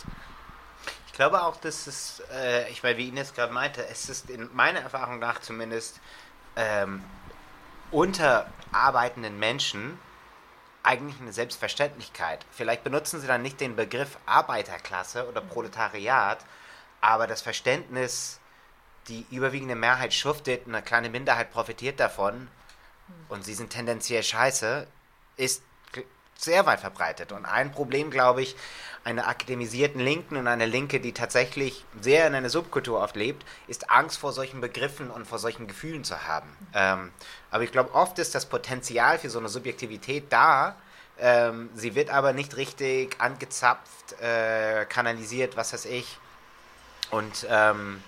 Ich 1.08 1.13
glaube 1.13 1.43
auch, 1.43 1.58
dass 1.58 1.88
es, 1.88 2.21
äh, 2.34 2.69
ich 2.69 2.84
meine, 2.84 2.98
wie 2.98 3.08
Ines 3.08 3.34
gerade 3.34 3.54
meinte, 3.54 3.86
es 3.88 4.10
ist 4.10 4.30
in 4.30 4.50
meiner 4.54 4.82
Erfahrung 4.82 5.19
nach 5.19 5.39
zumindest 5.39 6.02
ähm, 6.58 7.04
unter 7.91 8.48
arbeitenden 8.74 9.39
Menschen 9.39 9.98
eigentlich 10.86 11.19
eine 11.19 11.34
Selbstverständlichkeit. 11.34 12.45
Vielleicht 12.52 12.84
benutzen 12.84 13.19
sie 13.19 13.28
dann 13.28 13.41
nicht 13.41 13.60
den 13.60 13.76
Begriff 13.76 14.17
Arbeiterklasse 14.26 15.28
oder 15.28 15.41
Proletariat, 15.41 16.45
aber 17.02 17.28
das 17.28 17.41
Verständnis, 17.41 18.39
die 19.08 19.26
überwiegende 19.32 19.76
Mehrheit 19.76 20.13
schuftet, 20.13 20.67
eine 20.67 20.82
kleine 20.82 21.10
Minderheit 21.10 21.52
profitiert 21.52 22.00
davon 22.00 22.48
und 23.30 23.43
sie 23.43 23.54
sind 23.54 23.71
tendenziell 23.71 24.24
scheiße, 24.24 24.88
ist 25.38 25.63
sehr 26.38 26.65
weit 26.65 26.80
verbreitet. 26.80 27.32
Und 27.32 27.45
ein 27.45 27.71
Problem, 27.71 28.12
glaube 28.12 28.41
ich, 28.41 28.56
einer 29.04 29.28
akademisierten 29.28 30.02
Linken 30.02 30.36
und 30.36 30.48
einer 30.48 30.65
Linke, 30.65 31.00
die 31.00 31.13
tatsächlich 31.13 31.86
sehr 32.02 32.26
in 32.26 32.34
einer 32.34 32.50
Subkultur 32.50 33.00
oft 33.02 33.15
lebt, 33.15 33.45
ist 33.67 33.91
Angst 33.91 34.17
vor 34.17 34.34
solchen 34.34 34.62
Begriffen 34.62 35.12
und 35.12 35.28
vor 35.28 35.38
solchen 35.38 35.67
Gefühlen 35.67 36.04
zu 36.04 36.28
haben. 36.28 36.50
Ähm, 36.74 37.12
aber 37.52 37.63
ich 37.63 37.71
glaube, 37.71 37.93
oft 37.93 38.17
ist 38.17 38.34
das 38.34 38.48
Potenzial 38.48 39.19
für 39.19 39.30
so 39.30 39.38
eine 39.38 39.48
Subjektivität 39.48 40.26
da. 40.32 40.76
Ähm, 41.19 41.69
sie 41.76 41.93
wird 41.93 42.10
aber 42.10 42.34
nicht 42.34 42.58
richtig 42.58 43.15
angezapft, 43.21 44.19
äh, 44.21 44.86
kanalisiert, 44.86 45.56
was 45.56 45.71
weiß 45.71 45.86
ich. 45.86 46.17
Und 47.12 47.45
ähm, 47.48 48.02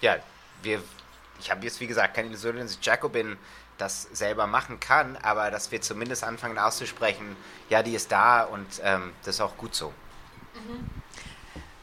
ja, 0.00 0.16
wir, 0.62 0.82
ich 1.40 1.50
habe 1.50 1.62
jetzt 1.64 1.78
wie 1.80 1.86
gesagt 1.86 2.14
keine 2.14 2.28
Illusion, 2.28 2.56
dass 2.56 2.78
Jacobin 2.80 3.36
das 3.78 4.02
selber 4.12 4.46
machen 4.46 4.80
kann, 4.80 5.16
aber 5.16 5.50
dass 5.50 5.70
wir 5.70 5.80
zumindest 5.80 6.24
anfangen 6.24 6.58
auszusprechen, 6.58 7.36
ja, 7.70 7.82
die 7.82 7.94
ist 7.94 8.12
da 8.12 8.42
und 8.42 8.66
ähm, 8.82 9.12
das 9.24 9.36
ist 9.36 9.40
auch 9.40 9.56
gut 9.56 9.74
so. 9.74 9.88
Mhm. 10.54 10.88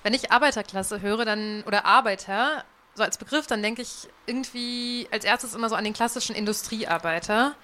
Wenn 0.04 0.14
ich 0.14 0.32
Arbeiterklasse 0.32 1.02
höre, 1.02 1.26
dann 1.26 1.64
oder 1.66 1.86
Arbeiter, 1.86 2.64
so 2.94 3.04
als 3.04 3.18
Begriff, 3.18 3.48
dann 3.48 3.64
denke 3.64 3.82
ich 3.82 4.08
irgendwie 4.26 5.08
als 5.12 5.26
erstes 5.26 5.56
immer 5.56 5.70
so 5.70 5.76
an 5.76 5.84
den 5.84 5.94
klassischen 5.94 6.36
Industriearbeiter. 6.36 7.56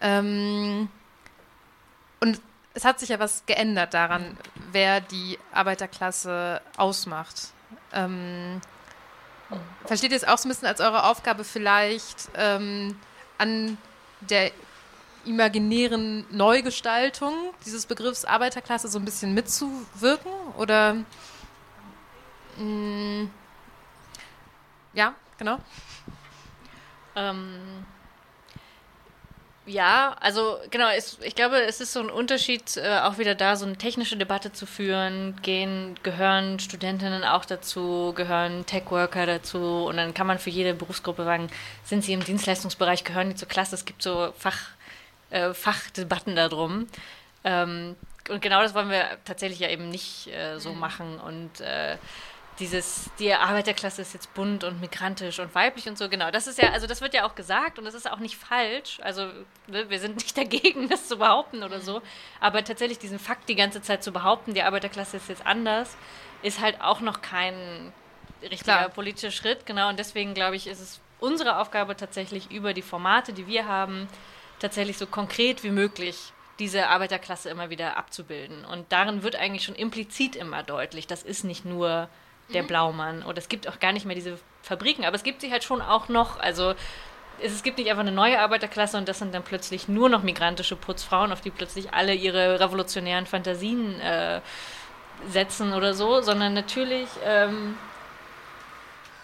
Ähm, 0.00 0.88
und 2.20 2.40
es 2.74 2.84
hat 2.84 3.00
sich 3.00 3.08
ja 3.08 3.18
was 3.18 3.44
geändert 3.46 3.94
daran, 3.94 4.36
wer 4.72 5.00
die 5.00 5.38
Arbeiterklasse 5.52 6.60
ausmacht. 6.76 7.52
Ähm, 7.92 8.60
Versteht 9.84 10.10
ihr 10.10 10.16
es 10.16 10.24
auch 10.24 10.38
so 10.38 10.48
ein 10.48 10.50
bisschen 10.50 10.66
als 10.66 10.80
eure 10.80 11.04
Aufgabe 11.04 11.44
vielleicht 11.44 12.28
ähm, 12.34 12.98
an 13.38 13.78
der 14.20 14.50
imaginären 15.24 16.24
Neugestaltung 16.30 17.34
dieses 17.64 17.86
Begriffs 17.86 18.24
Arbeiterklasse 18.24 18.88
so 18.88 18.98
ein 18.98 19.04
bisschen 19.04 19.34
mitzuwirken? 19.34 20.32
Oder 20.56 20.94
mh, 22.56 22.62
mm, 22.64 23.30
ja, 24.94 25.14
genau. 25.36 25.58
Ähm, 27.14 27.84
ja, 29.66 30.16
also 30.20 30.58
genau, 30.70 30.88
es, 30.90 31.18
ich 31.22 31.34
glaube, 31.34 31.60
es 31.60 31.80
ist 31.80 31.92
so 31.92 32.00
ein 32.00 32.08
Unterschied, 32.08 32.76
äh, 32.76 33.00
auch 33.00 33.18
wieder 33.18 33.34
da 33.34 33.56
so 33.56 33.66
eine 33.66 33.76
technische 33.76 34.16
Debatte 34.16 34.52
zu 34.52 34.64
führen. 34.64 35.36
Gehen, 35.42 35.98
gehören 36.04 36.60
Studentinnen 36.60 37.24
auch 37.24 37.44
dazu, 37.44 38.12
gehören 38.14 38.64
Tech-Worker 38.66 39.26
dazu 39.26 39.86
und 39.86 39.96
dann 39.96 40.14
kann 40.14 40.28
man 40.28 40.38
für 40.38 40.50
jede 40.50 40.72
Berufsgruppe 40.72 41.24
sagen, 41.24 41.48
sind 41.82 42.04
sie 42.04 42.12
im 42.12 42.24
Dienstleistungsbereich, 42.24 43.02
gehören 43.02 43.30
die 43.30 43.34
zur 43.34 43.48
Klasse? 43.48 43.74
Es 43.74 43.84
gibt 43.84 44.02
so 44.02 44.32
Fach, 44.38 44.68
äh, 45.30 45.52
Fachdebatten 45.52 46.36
darum. 46.36 46.86
Ähm, 47.42 47.96
und 48.28 48.42
genau 48.42 48.62
das 48.62 48.74
wollen 48.74 48.90
wir 48.90 49.18
tatsächlich 49.24 49.58
ja 49.58 49.68
eben 49.68 49.88
nicht 49.88 50.28
äh, 50.28 50.58
so 50.58 50.72
mhm. 50.72 50.78
machen 50.78 51.18
und 51.18 51.60
äh, 51.60 51.96
dieses, 52.58 53.10
die 53.18 53.32
Arbeiterklasse 53.32 54.02
ist 54.02 54.14
jetzt 54.14 54.32
bunt 54.34 54.64
und 54.64 54.80
migrantisch 54.80 55.38
und 55.38 55.54
weiblich 55.54 55.88
und 55.88 55.98
so, 55.98 56.08
genau. 56.08 56.30
Das 56.30 56.46
ist 56.46 56.60
ja, 56.60 56.70
also 56.70 56.86
das 56.86 57.00
wird 57.00 57.14
ja 57.14 57.26
auch 57.26 57.34
gesagt 57.34 57.78
und 57.78 57.84
das 57.84 57.94
ist 57.94 58.10
auch 58.10 58.18
nicht 58.18 58.36
falsch. 58.36 58.98
Also 59.02 59.26
ne, 59.66 59.88
wir 59.90 60.00
sind 60.00 60.16
nicht 60.16 60.36
dagegen, 60.38 60.88
das 60.88 61.08
zu 61.08 61.18
behaupten 61.18 61.62
oder 61.62 61.80
so. 61.80 62.02
Aber 62.40 62.64
tatsächlich 62.64 62.98
diesen 62.98 63.18
Fakt 63.18 63.48
die 63.48 63.56
ganze 63.56 63.82
Zeit 63.82 64.02
zu 64.02 64.12
behaupten, 64.12 64.54
die 64.54 64.62
Arbeiterklasse 64.62 65.18
ist 65.18 65.28
jetzt 65.28 65.44
anders, 65.46 65.96
ist 66.42 66.60
halt 66.60 66.80
auch 66.80 67.00
noch 67.00 67.20
kein 67.20 67.92
richtiger 68.42 68.78
Klar. 68.78 68.88
politischer 68.88 69.30
Schritt, 69.30 69.66
genau. 69.66 69.88
Und 69.88 69.98
deswegen 69.98 70.34
glaube 70.34 70.56
ich, 70.56 70.66
ist 70.66 70.80
es 70.80 71.00
unsere 71.20 71.58
Aufgabe 71.58 71.96
tatsächlich 71.96 72.50
über 72.50 72.74
die 72.74 72.82
Formate, 72.82 73.32
die 73.32 73.46
wir 73.46 73.66
haben, 73.66 74.08
tatsächlich 74.58 74.98
so 74.98 75.06
konkret 75.06 75.62
wie 75.62 75.70
möglich 75.70 76.32
diese 76.58 76.88
Arbeiterklasse 76.88 77.50
immer 77.50 77.68
wieder 77.68 77.96
abzubilden. 77.96 78.64
Und 78.64 78.90
darin 78.90 79.22
wird 79.22 79.36
eigentlich 79.36 79.64
schon 79.64 79.74
implizit 79.74 80.36
immer 80.36 80.62
deutlich, 80.62 81.06
das 81.06 81.22
ist 81.22 81.44
nicht 81.44 81.64
nur 81.64 82.08
der 82.52 82.62
mhm. 82.62 82.66
Blaumann. 82.68 83.22
Oder 83.22 83.38
es 83.38 83.48
gibt 83.48 83.68
auch 83.68 83.80
gar 83.80 83.92
nicht 83.92 84.06
mehr 84.06 84.14
diese 84.14 84.38
Fabriken, 84.62 85.04
aber 85.04 85.16
es 85.16 85.22
gibt 85.22 85.40
sie 85.40 85.50
halt 85.50 85.64
schon 85.64 85.82
auch 85.82 86.08
noch. 86.08 86.38
Also 86.38 86.74
es, 87.40 87.62
gibt 87.62 87.78
nicht 87.78 87.90
einfach 87.90 88.02
eine 88.02 88.12
neue 88.12 88.40
Arbeiterklasse 88.40 88.96
und 88.96 89.08
das 89.08 89.18
sind 89.18 89.34
dann 89.34 89.42
plötzlich 89.42 89.88
nur 89.88 90.08
noch 90.08 90.22
migrantische 90.22 90.76
Putzfrauen, 90.76 91.32
auf 91.32 91.40
die 91.40 91.50
plötzlich 91.50 91.92
alle 91.92 92.14
ihre 92.14 92.60
revolutionären 92.60 93.26
Fantasien 93.26 94.00
äh, 94.00 94.40
setzen 95.28 95.72
oder 95.72 95.94
so, 95.94 96.20
sondern 96.20 96.54
natürlich 96.54 97.08
ähm, 97.24 97.76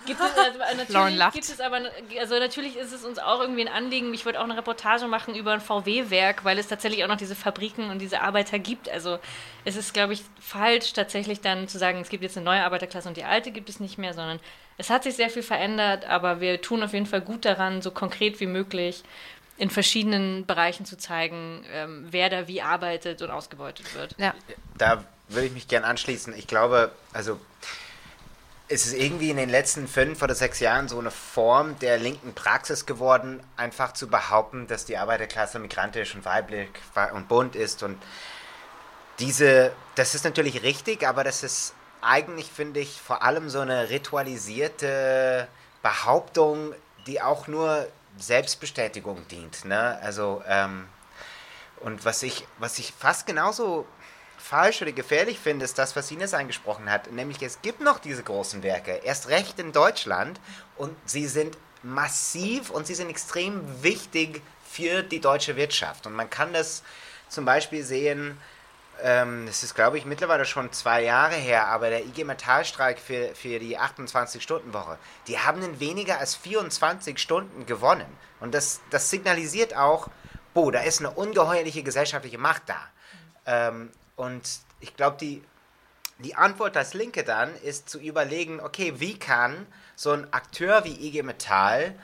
Gibt 0.06 0.20
es, 0.20 0.36
also 0.36 0.58
natürlich 0.76 1.32
gibt 1.32 1.44
es 1.44 1.60
aber, 1.60 1.80
also 2.18 2.38
natürlich 2.38 2.76
ist 2.76 2.92
es 2.92 3.04
uns 3.04 3.18
auch 3.18 3.40
irgendwie 3.40 3.62
ein 3.62 3.72
Anliegen. 3.72 4.12
Ich 4.14 4.24
würde 4.24 4.40
auch 4.40 4.44
eine 4.44 4.56
Reportage 4.56 5.06
machen 5.06 5.34
über 5.34 5.52
ein 5.52 5.60
VW-Werk, 5.60 6.44
weil 6.44 6.58
es 6.58 6.68
tatsächlich 6.68 7.04
auch 7.04 7.08
noch 7.08 7.16
diese 7.16 7.34
Fabriken 7.34 7.90
und 7.90 8.00
diese 8.00 8.20
Arbeiter 8.20 8.58
gibt. 8.58 8.88
Also 8.88 9.18
es 9.64 9.76
ist, 9.76 9.94
glaube 9.94 10.12
ich, 10.12 10.22
falsch 10.40 10.92
tatsächlich 10.92 11.40
dann 11.40 11.68
zu 11.68 11.78
sagen, 11.78 12.00
es 12.00 12.08
gibt 12.08 12.22
jetzt 12.22 12.36
eine 12.36 12.44
neue 12.44 12.64
Arbeiterklasse 12.64 13.08
und 13.08 13.16
die 13.16 13.24
alte 13.24 13.52
gibt 13.52 13.68
es 13.68 13.80
nicht 13.80 13.98
mehr, 13.98 14.14
sondern 14.14 14.40
es 14.78 14.90
hat 14.90 15.04
sich 15.04 15.14
sehr 15.14 15.30
viel 15.30 15.42
verändert, 15.42 16.06
aber 16.06 16.40
wir 16.40 16.60
tun 16.60 16.82
auf 16.82 16.92
jeden 16.92 17.06
Fall 17.06 17.20
gut 17.20 17.44
daran, 17.44 17.82
so 17.82 17.90
konkret 17.90 18.40
wie 18.40 18.46
möglich 18.46 19.04
in 19.58 19.70
verschiedenen 19.70 20.46
Bereichen 20.46 20.86
zu 20.86 20.96
zeigen, 20.96 21.64
ähm, 21.72 22.06
wer 22.10 22.30
da 22.30 22.48
wie 22.48 22.62
arbeitet 22.62 23.22
und 23.22 23.30
ausgebeutet 23.30 23.94
wird. 23.94 24.14
Ja. 24.18 24.34
Da 24.76 25.04
würde 25.28 25.46
ich 25.46 25.52
mich 25.52 25.68
gern 25.68 25.84
anschließen. 25.84 26.34
Ich 26.36 26.46
glaube, 26.46 26.90
also 27.12 27.38
es 28.68 28.86
ist 28.86 28.94
irgendwie 28.94 29.30
in 29.30 29.36
den 29.36 29.50
letzten 29.50 29.86
fünf 29.86 30.22
oder 30.22 30.34
sechs 30.34 30.60
Jahren 30.60 30.88
so 30.88 30.98
eine 30.98 31.10
Form 31.10 31.78
der 31.80 31.98
linken 31.98 32.32
Praxis 32.32 32.86
geworden, 32.86 33.42
einfach 33.56 33.92
zu 33.92 34.08
behaupten, 34.08 34.66
dass 34.66 34.84
die 34.84 34.96
Arbeiterklasse 34.96 35.58
migrantisch 35.58 36.14
und 36.14 36.24
weiblich 36.24 36.68
und 37.14 37.28
bunt 37.28 37.54
ist. 37.54 37.82
Und 37.82 38.02
diese, 39.18 39.72
das 39.94 40.14
ist 40.14 40.24
natürlich 40.24 40.62
richtig, 40.62 41.06
aber 41.06 41.24
das 41.24 41.42
ist 41.42 41.74
eigentlich, 42.00 42.50
finde 42.50 42.80
ich, 42.80 43.00
vor 43.00 43.22
allem 43.22 43.48
so 43.48 43.60
eine 43.60 43.90
ritualisierte 43.90 45.48
Behauptung, 45.82 46.74
die 47.06 47.20
auch 47.20 47.46
nur 47.48 47.86
Selbstbestätigung 48.18 49.26
dient. 49.28 49.64
Ne? 49.64 49.98
Also, 50.02 50.42
ähm, 50.48 50.86
und 51.80 52.04
was 52.04 52.22
ich, 52.22 52.46
was 52.58 52.78
ich 52.78 52.92
fast 52.96 53.26
genauso 53.26 53.86
falsch 54.42 54.82
oder 54.82 54.92
gefährlich 54.92 55.38
finde, 55.38 55.64
ist 55.64 55.78
das, 55.78 55.94
was 55.94 56.10
Ines 56.10 56.34
angesprochen 56.34 56.90
hat. 56.90 57.10
Nämlich, 57.12 57.40
es 57.42 57.62
gibt 57.62 57.80
noch 57.80 57.98
diese 57.98 58.22
großen 58.22 58.62
Werke, 58.62 59.00
erst 59.04 59.28
recht 59.28 59.58
in 59.58 59.72
Deutschland, 59.72 60.40
und 60.76 60.94
sie 61.06 61.26
sind 61.26 61.56
massiv 61.82 62.70
und 62.70 62.86
sie 62.86 62.94
sind 62.94 63.08
extrem 63.08 63.82
wichtig 63.82 64.42
für 64.68 65.02
die 65.02 65.20
deutsche 65.20 65.56
Wirtschaft. 65.56 66.06
Und 66.06 66.14
man 66.14 66.28
kann 66.28 66.52
das 66.52 66.82
zum 67.28 67.44
Beispiel 67.44 67.84
sehen, 67.84 68.38
ähm, 69.02 69.46
das 69.46 69.62
ist, 69.62 69.74
glaube 69.74 69.98
ich, 69.98 70.04
mittlerweile 70.04 70.44
schon 70.44 70.72
zwei 70.72 71.02
Jahre 71.02 71.34
her, 71.34 71.68
aber 71.68 71.90
der 71.90 72.04
IG 72.04 72.24
Metallstreik 72.24 72.98
für, 72.98 73.34
für 73.34 73.58
die 73.58 73.78
28-Stunden-Woche, 73.78 74.98
die 75.28 75.38
haben 75.38 75.62
in 75.62 75.80
weniger 75.80 76.18
als 76.18 76.34
24 76.34 77.18
Stunden 77.18 77.64
gewonnen. 77.66 78.06
Und 78.40 78.54
das, 78.54 78.80
das 78.90 79.08
signalisiert 79.08 79.76
auch, 79.76 80.08
boah, 80.52 80.72
da 80.72 80.80
ist 80.80 81.00
eine 81.00 81.10
ungeheuerliche 81.10 81.82
gesellschaftliche 81.82 82.38
Macht 82.38 82.62
da. 82.66 82.78
Ähm, 83.46 83.90
und 84.16 84.42
ich 84.80 84.96
glaube, 84.96 85.16
die, 85.20 85.42
die 86.18 86.34
Antwort 86.34 86.76
als 86.76 86.94
Linke 86.94 87.24
dann 87.24 87.54
ist 87.56 87.88
zu 87.88 87.98
überlegen, 87.98 88.60
okay, 88.60 88.94
wie 88.96 89.18
kann 89.18 89.66
so 89.96 90.10
ein 90.10 90.32
Akteur 90.32 90.84
wie 90.84 91.08
IG 91.08 91.22
Metall, 91.22 91.94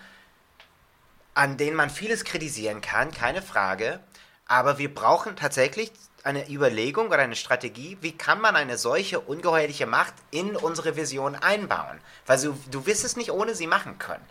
an 1.34 1.56
den 1.56 1.74
man 1.74 1.90
vieles 1.90 2.24
kritisieren 2.24 2.80
kann, 2.80 3.12
keine 3.12 3.42
Frage, 3.42 4.00
aber 4.46 4.78
wir 4.78 4.92
brauchen 4.92 5.36
tatsächlich 5.36 5.92
eine 6.24 6.50
Überlegung 6.50 7.08
oder 7.08 7.18
eine 7.18 7.36
Strategie, 7.36 7.96
wie 8.00 8.16
kann 8.16 8.40
man 8.40 8.56
eine 8.56 8.76
solche 8.76 9.20
ungeheuerliche 9.20 9.86
Macht 9.86 10.14
in 10.30 10.56
unsere 10.56 10.96
Vision 10.96 11.36
einbauen? 11.36 12.00
Weil 12.26 12.40
du, 12.40 12.58
du 12.70 12.86
wirst 12.86 13.04
es 13.04 13.16
nicht 13.16 13.30
ohne 13.30 13.54
sie 13.54 13.66
machen 13.66 13.98
können. 13.98 14.24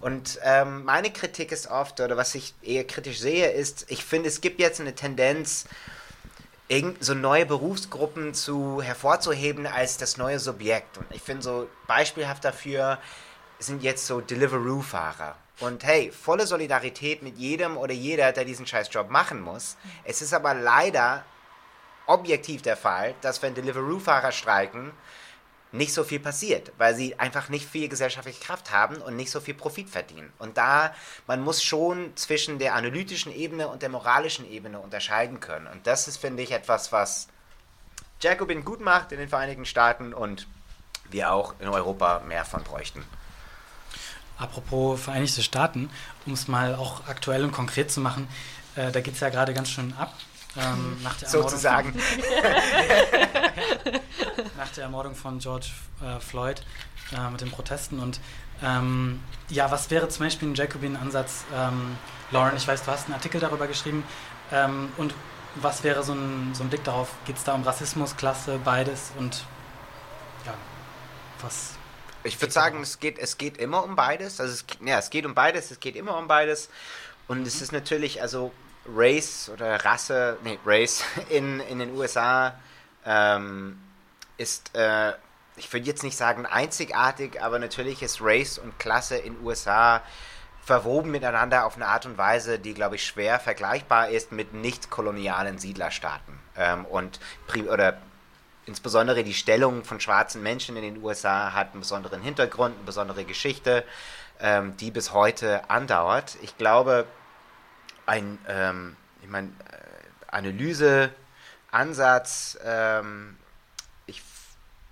Und 0.00 0.38
ähm, 0.42 0.84
meine 0.84 1.12
Kritik 1.12 1.52
ist 1.52 1.70
oft, 1.70 2.00
oder 2.00 2.16
was 2.16 2.34
ich 2.34 2.54
eher 2.62 2.86
kritisch 2.86 3.20
sehe, 3.20 3.50
ist, 3.50 3.90
ich 3.90 4.04
finde, 4.04 4.28
es 4.28 4.40
gibt 4.40 4.60
jetzt 4.60 4.80
eine 4.80 4.94
Tendenz, 4.94 5.66
so 7.00 7.14
neue 7.14 7.46
Berufsgruppen 7.46 8.32
zu 8.32 8.80
hervorzuheben 8.80 9.66
als 9.66 9.96
das 9.96 10.16
neue 10.16 10.38
Subjekt. 10.38 10.98
Und 10.98 11.06
ich 11.10 11.20
finde 11.20 11.42
so 11.42 11.68
beispielhaft 11.86 12.44
dafür 12.44 12.98
sind 13.58 13.82
jetzt 13.82 14.06
so 14.06 14.20
Deliveroo-Fahrer. 14.20 15.36
Und 15.58 15.84
hey, 15.84 16.10
volle 16.12 16.46
Solidarität 16.46 17.22
mit 17.22 17.36
jedem 17.38 17.76
oder 17.76 17.92
jeder, 17.92 18.32
der 18.32 18.44
diesen 18.44 18.66
Scheißjob 18.66 19.10
machen 19.10 19.40
muss. 19.40 19.76
Es 20.04 20.22
ist 20.22 20.32
aber 20.32 20.54
leider 20.54 21.24
objektiv 22.06 22.62
der 22.62 22.76
Fall, 22.76 23.14
dass 23.20 23.42
wenn 23.42 23.54
Deliveroo-Fahrer 23.54 24.32
streiken, 24.32 24.92
nicht 25.72 25.94
so 25.94 26.04
viel 26.04 26.18
passiert, 26.18 26.72
weil 26.78 26.94
sie 26.94 27.18
einfach 27.18 27.48
nicht 27.48 27.68
viel 27.68 27.88
gesellschaftliche 27.88 28.40
Kraft 28.40 28.72
haben 28.72 28.96
und 28.96 29.16
nicht 29.16 29.30
so 29.30 29.40
viel 29.40 29.54
Profit 29.54 29.88
verdienen. 29.88 30.32
Und 30.38 30.56
da, 30.56 30.94
man 31.26 31.40
muss 31.40 31.62
schon 31.62 32.16
zwischen 32.16 32.58
der 32.58 32.74
analytischen 32.74 33.32
Ebene 33.34 33.68
und 33.68 33.82
der 33.82 33.88
moralischen 33.88 34.50
Ebene 34.50 34.80
unterscheiden 34.80 35.38
können. 35.40 35.66
Und 35.68 35.86
das 35.86 36.08
ist, 36.08 36.16
finde 36.16 36.42
ich, 36.42 36.50
etwas, 36.50 36.90
was 36.92 37.28
Jacobin 38.20 38.64
gut 38.64 38.80
macht 38.80 39.12
in 39.12 39.18
den 39.18 39.28
Vereinigten 39.28 39.64
Staaten 39.64 40.12
und 40.12 40.46
wir 41.08 41.32
auch 41.32 41.54
in 41.60 41.68
Europa 41.68 42.20
mehr 42.26 42.44
von 42.44 42.62
bräuchten. 42.64 43.04
Apropos 44.38 45.00
Vereinigte 45.00 45.42
Staaten, 45.42 45.90
um 46.26 46.32
es 46.32 46.48
mal 46.48 46.74
auch 46.74 47.06
aktuell 47.06 47.44
und 47.44 47.52
konkret 47.52 47.90
zu 47.92 48.00
machen, 48.00 48.26
äh, 48.74 48.90
da 48.90 49.00
geht 49.00 49.14
es 49.14 49.20
ja 49.20 49.28
gerade 49.28 49.54
ganz 49.54 49.70
schön 49.70 49.94
ab. 49.98 50.14
Ähm, 50.56 51.00
nach 51.02 51.14
der 51.16 51.28
Sozusagen. 51.28 51.94
nach 54.56 54.70
der 54.70 54.84
Ermordung 54.84 55.14
von 55.14 55.38
George 55.38 55.68
äh, 56.02 56.20
Floyd 56.20 56.62
äh, 57.12 57.30
mit 57.30 57.40
den 57.40 57.50
Protesten. 57.50 58.00
Und 58.00 58.20
ähm, 58.62 59.22
ja, 59.48 59.70
was 59.70 59.90
wäre 59.90 60.08
zum 60.08 60.26
Beispiel 60.26 60.48
ein 60.48 60.54
Jacobin-Ansatz, 60.54 61.44
ähm, 61.54 61.96
Lauren? 62.30 62.56
Ich 62.56 62.66
weiß, 62.66 62.84
du 62.84 62.90
hast 62.90 63.06
einen 63.06 63.14
Artikel 63.14 63.40
darüber 63.40 63.66
geschrieben. 63.66 64.04
Ähm, 64.52 64.92
und 64.96 65.14
was 65.56 65.82
wäre 65.82 66.02
so 66.02 66.12
ein, 66.12 66.54
so 66.54 66.62
ein 66.62 66.68
Blick 66.68 66.84
darauf? 66.84 67.14
Geht 67.26 67.36
es 67.36 67.44
da 67.44 67.54
um 67.54 67.62
Rassismus, 67.62 68.16
Klasse, 68.16 68.58
beides? 68.64 69.12
Und 69.18 69.44
ja, 70.46 70.54
was 71.42 71.74
ich 72.22 72.40
würde 72.40 72.52
sagen, 72.52 72.82
es 72.82 73.00
geht, 73.00 73.18
es 73.18 73.38
geht 73.38 73.56
immer 73.56 73.82
um 73.84 73.96
beides. 73.96 74.40
Also 74.40 74.52
es, 74.52 74.64
ja, 74.84 74.98
es 74.98 75.10
geht 75.10 75.24
um 75.24 75.34
beides, 75.34 75.70
es 75.70 75.80
geht 75.80 75.96
immer 75.96 76.16
um 76.18 76.28
beides. 76.28 76.68
Und 77.28 77.46
es 77.46 77.62
ist 77.62 77.72
natürlich, 77.72 78.20
also 78.20 78.52
Race 78.86 79.50
oder 79.52 79.84
Rasse, 79.84 80.36
nee, 80.44 80.58
Race 80.66 81.02
in, 81.30 81.60
in 81.60 81.78
den 81.78 81.96
USA 81.96 82.54
ähm, 83.06 83.78
ist, 84.40 84.74
äh, 84.74 85.12
ich 85.56 85.72
würde 85.72 85.86
jetzt 85.86 86.02
nicht 86.02 86.16
sagen 86.16 86.46
einzigartig, 86.46 87.42
aber 87.42 87.58
natürlich 87.58 88.02
ist 88.02 88.20
Race 88.22 88.58
und 88.58 88.78
Klasse 88.78 89.18
in 89.18 89.40
USA 89.44 90.02
verwoben 90.64 91.10
miteinander 91.10 91.66
auf 91.66 91.76
eine 91.76 91.86
Art 91.86 92.06
und 92.06 92.16
Weise, 92.16 92.58
die, 92.58 92.74
glaube 92.74 92.96
ich, 92.96 93.04
schwer 93.04 93.38
vergleichbar 93.38 94.08
ist 94.08 94.32
mit 94.32 94.54
nicht 94.54 94.90
kolonialen 94.90 95.58
Siedlerstaaten. 95.58 96.38
Ähm, 96.56 96.84
und 96.86 97.20
oder 97.68 97.98
insbesondere 98.66 99.24
die 99.24 99.34
Stellung 99.34 99.84
von 99.84 100.00
schwarzen 100.00 100.42
Menschen 100.42 100.76
in 100.76 100.82
den 100.82 101.02
USA 101.02 101.52
hat 101.52 101.72
einen 101.72 101.80
besonderen 101.80 102.22
Hintergrund, 102.22 102.76
eine 102.76 102.84
besondere 102.84 103.24
Geschichte, 103.24 103.84
ähm, 104.40 104.76
die 104.78 104.90
bis 104.90 105.12
heute 105.12 105.68
andauert. 105.68 106.36
Ich 106.40 106.56
glaube, 106.56 107.06
ein, 108.06 108.38
ähm, 108.48 108.96
ich 109.22 109.28
meine, 109.28 109.48
äh, 109.48 110.30
Analyse, 110.30 111.10
Ansatz, 111.72 112.58
ähm, 112.64 113.36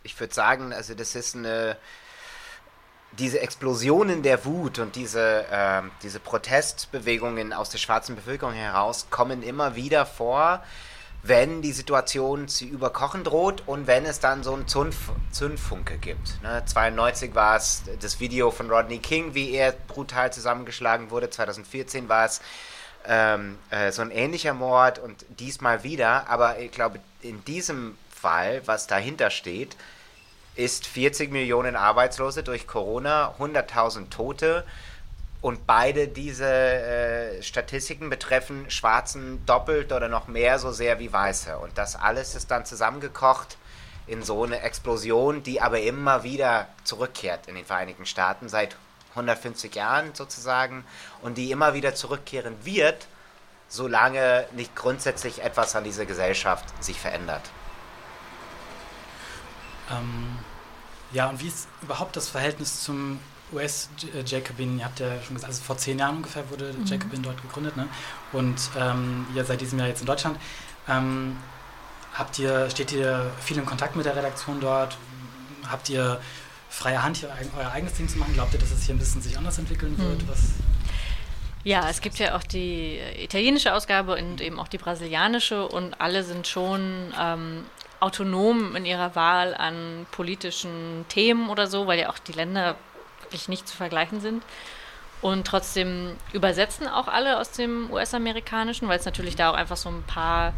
ich 0.08 0.18
würde 0.18 0.34
sagen, 0.34 0.72
also 0.72 0.94
das 0.94 1.14
ist 1.14 1.36
eine, 1.36 1.76
diese 3.12 3.40
Explosionen 3.40 4.22
der 4.22 4.46
Wut 4.46 4.78
und 4.78 4.96
diese, 4.96 5.44
äh, 5.50 5.82
diese 6.02 6.18
Protestbewegungen 6.18 7.52
aus 7.52 7.68
der 7.68 7.76
schwarzen 7.76 8.16
Bevölkerung 8.16 8.54
heraus 8.54 9.08
kommen 9.10 9.42
immer 9.42 9.76
wieder 9.76 10.06
vor, 10.06 10.62
wenn 11.22 11.60
die 11.60 11.72
Situation 11.72 12.48
zu 12.48 12.64
überkochen 12.64 13.22
droht 13.22 13.64
und 13.66 13.86
wenn 13.86 14.06
es 14.06 14.18
dann 14.18 14.42
so 14.42 14.54
einen 14.54 14.66
Zündf 14.66 15.10
Zündfunke 15.30 15.98
gibt. 15.98 16.42
Ne? 16.42 16.62
92 16.64 17.34
war 17.34 17.56
es 17.56 17.82
das 18.00 18.18
Video 18.18 18.50
von 18.50 18.70
Rodney 18.70 18.98
King, 18.98 19.34
wie 19.34 19.52
er 19.52 19.72
brutal 19.72 20.32
zusammengeschlagen 20.32 21.10
wurde. 21.10 21.28
2014 21.28 22.08
war 22.08 22.24
es 22.24 22.40
ähm, 23.04 23.58
äh, 23.68 23.92
so 23.92 24.00
ein 24.00 24.10
ähnlicher 24.10 24.54
Mord 24.54 25.00
und 25.00 25.26
diesmal 25.28 25.82
wieder. 25.82 26.30
Aber 26.30 26.60
ich 26.60 26.70
glaube, 26.70 26.98
in 27.20 27.44
diesem 27.44 27.98
Fall, 28.18 28.62
was 28.66 28.86
dahinter 28.86 29.30
steht, 29.30 29.76
ist 30.58 30.88
40 30.88 31.30
Millionen 31.30 31.76
Arbeitslose 31.76 32.42
durch 32.42 32.66
Corona, 32.66 33.34
100.000 33.38 34.10
Tote. 34.10 34.64
Und 35.40 35.68
beide 35.68 36.08
diese 36.08 36.52
äh, 36.52 37.42
Statistiken 37.42 38.10
betreffen 38.10 38.68
Schwarzen 38.68 39.46
doppelt 39.46 39.92
oder 39.92 40.08
noch 40.08 40.26
mehr 40.26 40.58
so 40.58 40.72
sehr 40.72 40.98
wie 40.98 41.12
Weiße. 41.12 41.56
Und 41.58 41.78
das 41.78 41.94
alles 41.94 42.34
ist 42.34 42.50
dann 42.50 42.66
zusammengekocht 42.66 43.56
in 44.08 44.24
so 44.24 44.42
eine 44.42 44.60
Explosion, 44.62 45.44
die 45.44 45.60
aber 45.60 45.80
immer 45.80 46.24
wieder 46.24 46.66
zurückkehrt 46.82 47.46
in 47.46 47.54
den 47.54 47.64
Vereinigten 47.64 48.04
Staaten 48.04 48.48
seit 48.48 48.74
150 49.10 49.72
Jahren 49.76 50.12
sozusagen 50.14 50.84
und 51.22 51.38
die 51.38 51.52
immer 51.52 51.74
wieder 51.74 51.94
zurückkehren 51.94 52.56
wird, 52.64 53.06
solange 53.68 54.44
nicht 54.52 54.74
grundsätzlich 54.74 55.40
etwas 55.44 55.76
an 55.76 55.84
dieser 55.84 56.04
Gesellschaft 56.04 56.64
sich 56.82 56.98
verändert. 56.98 57.42
Ähm, 59.90 60.38
ja, 61.12 61.28
und 61.28 61.40
wie 61.40 61.48
ist 61.48 61.68
überhaupt 61.82 62.16
das 62.16 62.28
Verhältnis 62.28 62.82
zum 62.82 63.18
US-Jacobin? 63.52 64.78
Ihr 64.78 64.84
habt 64.84 65.00
ja 65.00 65.20
schon 65.22 65.36
gesagt, 65.36 65.52
also 65.52 65.62
vor 65.62 65.78
zehn 65.78 65.98
Jahren 65.98 66.16
ungefähr 66.16 66.48
wurde 66.50 66.72
mhm. 66.72 66.84
Jacobin 66.86 67.22
dort 67.22 67.40
gegründet, 67.40 67.76
ne? 67.76 67.88
Und 68.32 68.56
ähm, 68.78 69.26
ihr 69.34 69.44
seid 69.44 69.60
diesem 69.60 69.78
Jahr 69.78 69.88
jetzt 69.88 70.00
in 70.00 70.06
Deutschland. 70.06 70.38
Ähm, 70.88 71.36
habt 72.14 72.38
ihr, 72.38 72.68
steht 72.70 72.92
ihr 72.92 73.30
viel 73.40 73.58
in 73.58 73.66
Kontakt 73.66 73.96
mit 73.96 74.04
der 74.04 74.16
Redaktion 74.16 74.60
dort? 74.60 74.98
Habt 75.66 75.88
ihr 75.88 76.20
freie 76.68 77.02
Hand, 77.02 77.18
hier 77.18 77.30
euer 77.58 77.70
eigenes 77.70 77.94
Ding 77.94 78.08
zu 78.08 78.18
machen? 78.18 78.34
Glaubt 78.34 78.52
ihr, 78.52 78.60
dass 78.60 78.70
es 78.70 78.84
hier 78.84 78.94
ein 78.94 78.98
bisschen 78.98 79.22
sich 79.22 79.36
anders 79.38 79.58
entwickeln 79.58 79.96
wird? 79.98 80.22
Mhm. 80.22 80.28
Was 80.28 80.40
ja, 81.64 81.90
es 81.90 82.00
gibt 82.00 82.18
ja 82.18 82.36
auch 82.36 82.44
die 82.44 82.98
italienische 83.22 83.74
Ausgabe 83.74 84.16
und 84.16 84.40
eben 84.40 84.58
auch 84.58 84.68
die 84.68 84.78
brasilianische 84.78 85.66
und 85.68 86.00
alle 86.00 86.22
sind 86.22 86.46
schon 86.46 87.12
ähm, 87.20 87.64
autonom 88.00 88.76
in 88.76 88.84
ihrer 88.84 89.14
Wahl 89.14 89.54
an 89.54 90.06
politischen 90.10 91.04
Themen 91.08 91.48
oder 91.48 91.66
so, 91.66 91.86
weil 91.86 91.98
ja 91.98 92.10
auch 92.10 92.18
die 92.18 92.32
Länder 92.32 92.76
wirklich 93.22 93.48
nicht 93.48 93.68
zu 93.68 93.76
vergleichen 93.76 94.20
sind. 94.20 94.42
Und 95.20 95.46
trotzdem 95.46 96.16
übersetzen 96.32 96.86
auch 96.86 97.08
alle 97.08 97.38
aus 97.38 97.50
dem 97.50 97.90
US-amerikanischen, 97.90 98.86
weil 98.88 98.98
es 98.98 99.04
natürlich 99.04 99.34
da 99.34 99.50
auch 99.50 99.54
einfach 99.54 99.76
so 99.76 99.88
ein 99.88 100.04
paar 100.04 100.52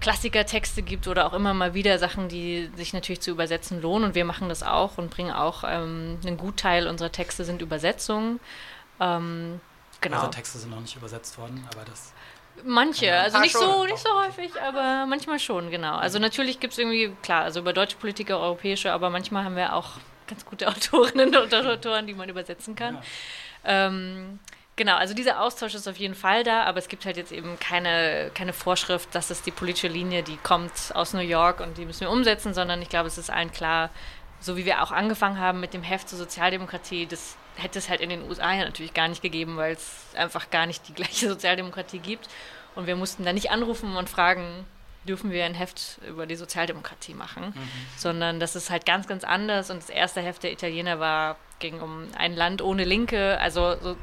Klassikertexte 0.00 0.82
gibt 0.82 1.06
oder 1.06 1.26
auch 1.26 1.34
immer 1.34 1.52
mal 1.52 1.74
wieder 1.74 1.98
Sachen, 1.98 2.28
die 2.28 2.70
sich 2.76 2.94
natürlich 2.94 3.20
zu 3.20 3.30
übersetzen 3.30 3.82
lohnen. 3.82 4.08
Und 4.08 4.14
wir 4.14 4.24
machen 4.24 4.48
das 4.48 4.62
auch 4.62 4.96
und 4.96 5.10
bringen 5.10 5.30
auch 5.30 5.64
ähm, 5.66 6.18
einen 6.24 6.38
Gutteil 6.38 6.88
unserer 6.88 7.12
Texte 7.12 7.44
sind 7.44 7.60
Übersetzungen. 7.60 8.40
Ähm, 8.98 9.60
genau. 10.00 10.16
Unsere 10.16 10.30
Texte 10.30 10.58
sind 10.58 10.70
noch 10.70 10.80
nicht 10.80 10.96
übersetzt 10.96 11.36
worden, 11.36 11.66
aber 11.70 11.84
das. 11.84 12.12
Manche, 12.64 13.14
also 13.14 13.38
nicht 13.38 13.56
so, 13.56 13.84
nicht 13.84 13.98
so 13.98 14.08
häufig, 14.14 14.50
aber 14.60 15.06
manchmal 15.06 15.38
schon, 15.38 15.70
genau. 15.70 15.96
Also 15.96 16.18
natürlich 16.18 16.60
gibt 16.60 16.72
es 16.72 16.78
irgendwie, 16.78 17.12
klar, 17.22 17.44
also 17.44 17.60
über 17.60 17.72
deutsche 17.72 17.96
Politiker, 17.96 18.38
europäische, 18.38 18.92
aber 18.92 19.10
manchmal 19.10 19.44
haben 19.44 19.56
wir 19.56 19.74
auch 19.74 19.92
ganz 20.26 20.44
gute 20.44 20.68
Autorinnen 20.68 21.34
und 21.36 21.54
Autoren, 21.54 22.06
die 22.06 22.14
man 22.14 22.28
übersetzen 22.28 22.74
kann. 22.74 22.96
Ja. 23.64 23.86
Ähm, 23.86 24.38
Genau, 24.80 24.96
also 24.96 25.12
dieser 25.12 25.42
Austausch 25.42 25.74
ist 25.74 25.86
auf 25.88 25.98
jeden 25.98 26.14
Fall 26.14 26.42
da, 26.42 26.62
aber 26.62 26.78
es 26.78 26.88
gibt 26.88 27.04
halt 27.04 27.18
jetzt 27.18 27.32
eben 27.32 27.58
keine, 27.60 28.30
keine 28.32 28.54
Vorschrift, 28.54 29.10
das 29.12 29.30
ist 29.30 29.44
die 29.44 29.50
politische 29.50 29.88
Linie, 29.88 30.22
die 30.22 30.38
kommt 30.38 30.72
aus 30.94 31.12
New 31.12 31.20
York 31.20 31.60
und 31.60 31.76
die 31.76 31.84
müssen 31.84 32.00
wir 32.00 32.10
umsetzen, 32.10 32.54
sondern 32.54 32.80
ich 32.80 32.88
glaube, 32.88 33.06
es 33.06 33.18
ist 33.18 33.28
allen 33.28 33.52
klar, 33.52 33.90
so 34.40 34.56
wie 34.56 34.64
wir 34.64 34.82
auch 34.82 34.90
angefangen 34.90 35.38
haben 35.38 35.60
mit 35.60 35.74
dem 35.74 35.82
Heft 35.82 36.08
zur 36.08 36.16
Sozialdemokratie, 36.16 37.04
das 37.04 37.36
hätte 37.62 37.78
es 37.78 37.88
halt 37.88 38.00
in 38.00 38.10
den 38.10 38.22
USA 38.28 38.52
ja 38.52 38.64
natürlich 38.64 38.94
gar 38.94 39.08
nicht 39.08 39.22
gegeben, 39.22 39.56
weil 39.56 39.72
es 39.74 40.14
einfach 40.14 40.50
gar 40.50 40.66
nicht 40.66 40.88
die 40.88 40.94
gleiche 40.94 41.28
Sozialdemokratie 41.28 41.98
gibt. 41.98 42.28
Und 42.74 42.86
wir 42.86 42.96
mussten 42.96 43.24
da 43.24 43.32
nicht 43.32 43.50
anrufen 43.50 43.96
und 43.96 44.08
fragen, 44.08 44.64
dürfen 45.06 45.30
wir 45.30 45.44
ein 45.44 45.54
Heft 45.54 45.98
über 46.06 46.26
die 46.26 46.36
Sozialdemokratie 46.36 47.14
machen, 47.14 47.46
mhm. 47.46 47.70
sondern 47.96 48.38
das 48.38 48.54
ist 48.54 48.70
halt 48.70 48.86
ganz, 48.86 49.06
ganz 49.06 49.24
anders. 49.24 49.70
Und 49.70 49.82
das 49.82 49.90
erste 49.90 50.20
Heft 50.20 50.42
der 50.42 50.52
Italiener 50.52 51.00
war, 51.00 51.36
ging 51.58 51.80
um 51.80 52.06
ein 52.16 52.34
Land 52.34 52.62
ohne 52.62 52.84
Linke, 52.84 53.38
also 53.40 53.76
so 53.80 53.96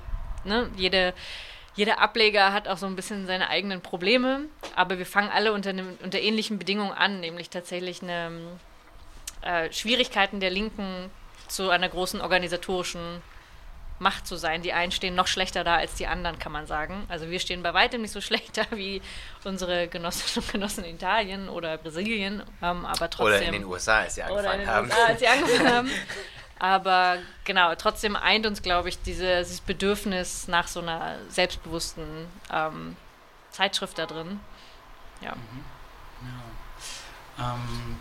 ne, 0.44 0.70
jede, 0.76 1.14
jeder 1.76 2.00
Ableger 2.00 2.54
hat 2.54 2.68
auch 2.68 2.78
so 2.78 2.88
ein 2.88 2.96
bisschen 2.96 3.28
seine 3.28 3.50
eigenen 3.50 3.82
Probleme, 3.82 4.42
aber 4.76 4.98
wir 4.98 5.06
fangen 5.06 5.30
alle 5.30 5.54
unter, 5.54 5.74
ne, 5.74 5.86
unter 6.04 6.20
ähnlichen 6.20 6.58
Bedingungen 6.58 6.92
an, 6.92 7.20
nämlich 7.20 7.50
tatsächlich 7.50 8.02
eine, 8.02 8.32
äh, 9.42 9.72
Schwierigkeiten 9.72 10.40
der 10.40 10.50
Linken 10.50 11.12
zu 11.48 11.70
einer 11.70 11.90
großen 11.90 12.22
organisatorischen 12.22 13.22
Macht 14.00 14.28
zu 14.28 14.36
sein. 14.36 14.62
Die 14.62 14.74
einen 14.74 14.92
stehen 14.92 15.16
noch 15.16 15.28
schlechter 15.28 15.64
da 15.64 15.76
als 15.76 15.96
die 15.96 16.08
anderen, 16.08 16.40
kann 16.40 16.52
man 16.52 16.68
sagen. 16.68 17.06
Also 17.10 17.30
wir 17.30 17.40
stehen 17.40 17.64
bei 17.64 17.74
weitem 17.74 18.02
nicht 18.02 18.12
so 18.12 18.22
schlechter 18.28 18.66
wie 18.72 19.02
unsere 19.44 19.88
Genossinnen 19.88 20.46
und 20.46 20.52
Genossen 20.52 20.84
in 20.84 20.96
Italien 20.96 21.50
oder 21.50 21.78
Brasilien, 21.78 22.44
ähm, 22.62 22.86
aber 22.86 23.10
trotzdem. 23.10 23.26
Oder 23.26 23.42
in 23.42 23.52
den 23.54 23.66
USA, 23.66 24.00
als 24.00 24.16
sie 24.16 24.24
angefangen 24.24 24.68
haben. 24.68 24.88
USA, 24.88 25.06
als 25.08 25.20
sie 25.20 25.28
angefangen 25.28 25.74
haben. 25.74 25.92
Aber 26.60 27.20
genau, 27.44 27.76
trotzdem 27.76 28.16
eint 28.16 28.46
uns, 28.48 28.62
glaube 28.62 28.90
ich, 28.90 29.02
dieses 29.04 29.62
Bedürfnis 29.62 30.48
nach 30.48 30.68
so 30.68 30.82
einer 30.82 31.18
selbstbewussten 31.30 32.28
ähm, 32.52 32.96
Zeitschrift 33.52 33.98
da 34.00 34.08
drin. 34.08 34.40
Ja. 35.22 35.36
Mhm. 35.36 35.66
ja. 37.38 37.54
Ähm, 37.54 37.98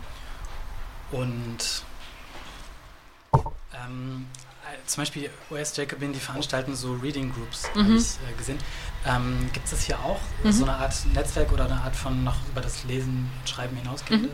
und 1.11 1.83
ähm, 3.73 4.27
zum 4.85 5.01
Beispiel 5.01 5.29
US 5.51 5.75
Jacobin, 5.75 6.13
die 6.13 6.19
veranstalten 6.19 6.75
so 6.75 6.93
Reading 6.93 7.31
Groups, 7.33 7.69
mhm. 7.75 7.83
habe 7.83 7.95
ich 7.95 8.03
äh, 8.03 8.37
gesehen. 8.37 8.57
Ähm, 9.05 9.49
Gibt 9.53 9.65
es 9.65 9.71
das 9.71 9.83
hier 9.83 9.99
auch? 9.99 10.19
Mhm. 10.43 10.51
So 10.51 10.63
eine 10.63 10.75
Art 10.75 10.93
Netzwerk 11.13 11.51
oder 11.51 11.65
eine 11.65 11.81
Art 11.81 11.95
von 11.95 12.23
noch 12.23 12.37
über 12.49 12.61
das 12.61 12.83
Lesen 12.83 13.29
und 13.39 13.49
Schreiben 13.49 13.75
hinausgehende? 13.77 14.29
Mhm. 14.29 14.33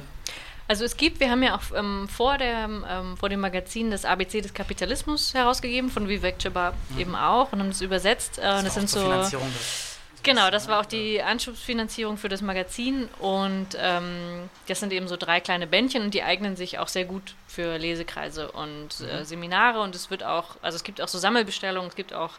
Also 0.67 0.85
es 0.85 0.95
gibt, 0.95 1.19
wir 1.19 1.29
haben 1.29 1.43
ja 1.43 1.55
auch 1.55 1.75
ähm, 1.75 2.07
vor, 2.07 2.37
der, 2.37 2.69
ähm, 2.89 3.17
vor 3.17 3.29
dem 3.29 3.41
Magazin 3.41 3.91
das 3.91 4.05
ABC 4.05 4.41
des 4.41 4.53
Kapitalismus 4.53 5.33
herausgegeben, 5.33 5.89
von 5.89 6.07
Vivek 6.07 6.41
Chaba 6.41 6.73
mhm. 6.89 6.99
eben 6.99 7.15
auch 7.15 7.51
und 7.51 7.59
haben 7.59 7.69
das 7.69 7.81
übersetzt. 7.81 8.39
Äh, 8.39 8.41
das, 8.41 8.63
das 8.63 8.73
sind 8.75 8.89
so. 8.89 9.01
Finanzierung 9.01 9.51
des 9.53 9.92
Genau, 10.23 10.49
das 10.49 10.69
war 10.69 10.79
auch 10.79 10.85
die 10.85 11.21
Anschubsfinanzierung 11.21 12.15
für 12.15 12.29
das 12.29 12.41
Magazin 12.41 13.09
und 13.19 13.67
ähm, 13.77 14.49
das 14.67 14.79
sind 14.79 14.93
eben 14.93 15.09
so 15.09 15.17
drei 15.17 15.41
kleine 15.41 15.67
Bändchen 15.67 16.01
und 16.01 16.13
die 16.13 16.23
eignen 16.23 16.55
sich 16.55 16.79
auch 16.79 16.87
sehr 16.87 17.03
gut 17.03 17.35
für 17.45 17.77
Lesekreise 17.77 18.49
und 18.53 19.01
äh, 19.01 19.19
mhm. 19.19 19.25
Seminare 19.25 19.81
und 19.81 19.93
es 19.95 20.09
wird 20.09 20.23
auch, 20.23 20.55
also 20.61 20.77
es 20.77 20.85
gibt 20.85 21.01
auch 21.01 21.09
so 21.09 21.19
Sammelbestellungen, 21.19 21.89
es 21.89 21.97
gibt 21.97 22.13
auch 22.13 22.31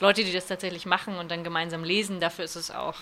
Leute, 0.00 0.24
die 0.24 0.32
das 0.32 0.46
tatsächlich 0.46 0.86
machen 0.86 1.18
und 1.18 1.30
dann 1.30 1.44
gemeinsam 1.44 1.84
lesen, 1.84 2.20
dafür 2.20 2.46
ist 2.46 2.56
es 2.56 2.70
auch 2.70 2.96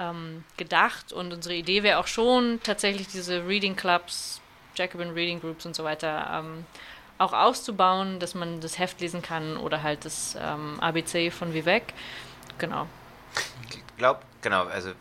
ähm, 0.00 0.42
gedacht. 0.56 1.12
Und 1.12 1.32
unsere 1.32 1.54
Idee 1.54 1.84
wäre 1.84 2.00
auch 2.00 2.08
schon, 2.08 2.58
tatsächlich 2.64 3.06
diese 3.06 3.46
Reading 3.46 3.76
Clubs, 3.76 4.40
Jacobin 4.74 5.10
Reading 5.10 5.40
Groups 5.40 5.66
und 5.66 5.76
so 5.76 5.84
weiter 5.84 6.28
ähm, 6.32 6.66
auch 7.18 7.32
auszubauen, 7.32 8.18
dass 8.18 8.34
man 8.34 8.60
das 8.60 8.78
Heft 8.78 9.00
lesen 9.00 9.22
kann 9.22 9.56
oder 9.56 9.84
halt 9.84 10.04
das 10.04 10.36
ähm, 10.40 10.80
ABC 10.80 11.30
von 11.30 11.54
Vivek. 11.54 11.94
Genau. 12.58 12.88
Ich 13.70 13.96
glaube, 13.96 14.20
genau, 14.42 14.64
also 14.66 14.92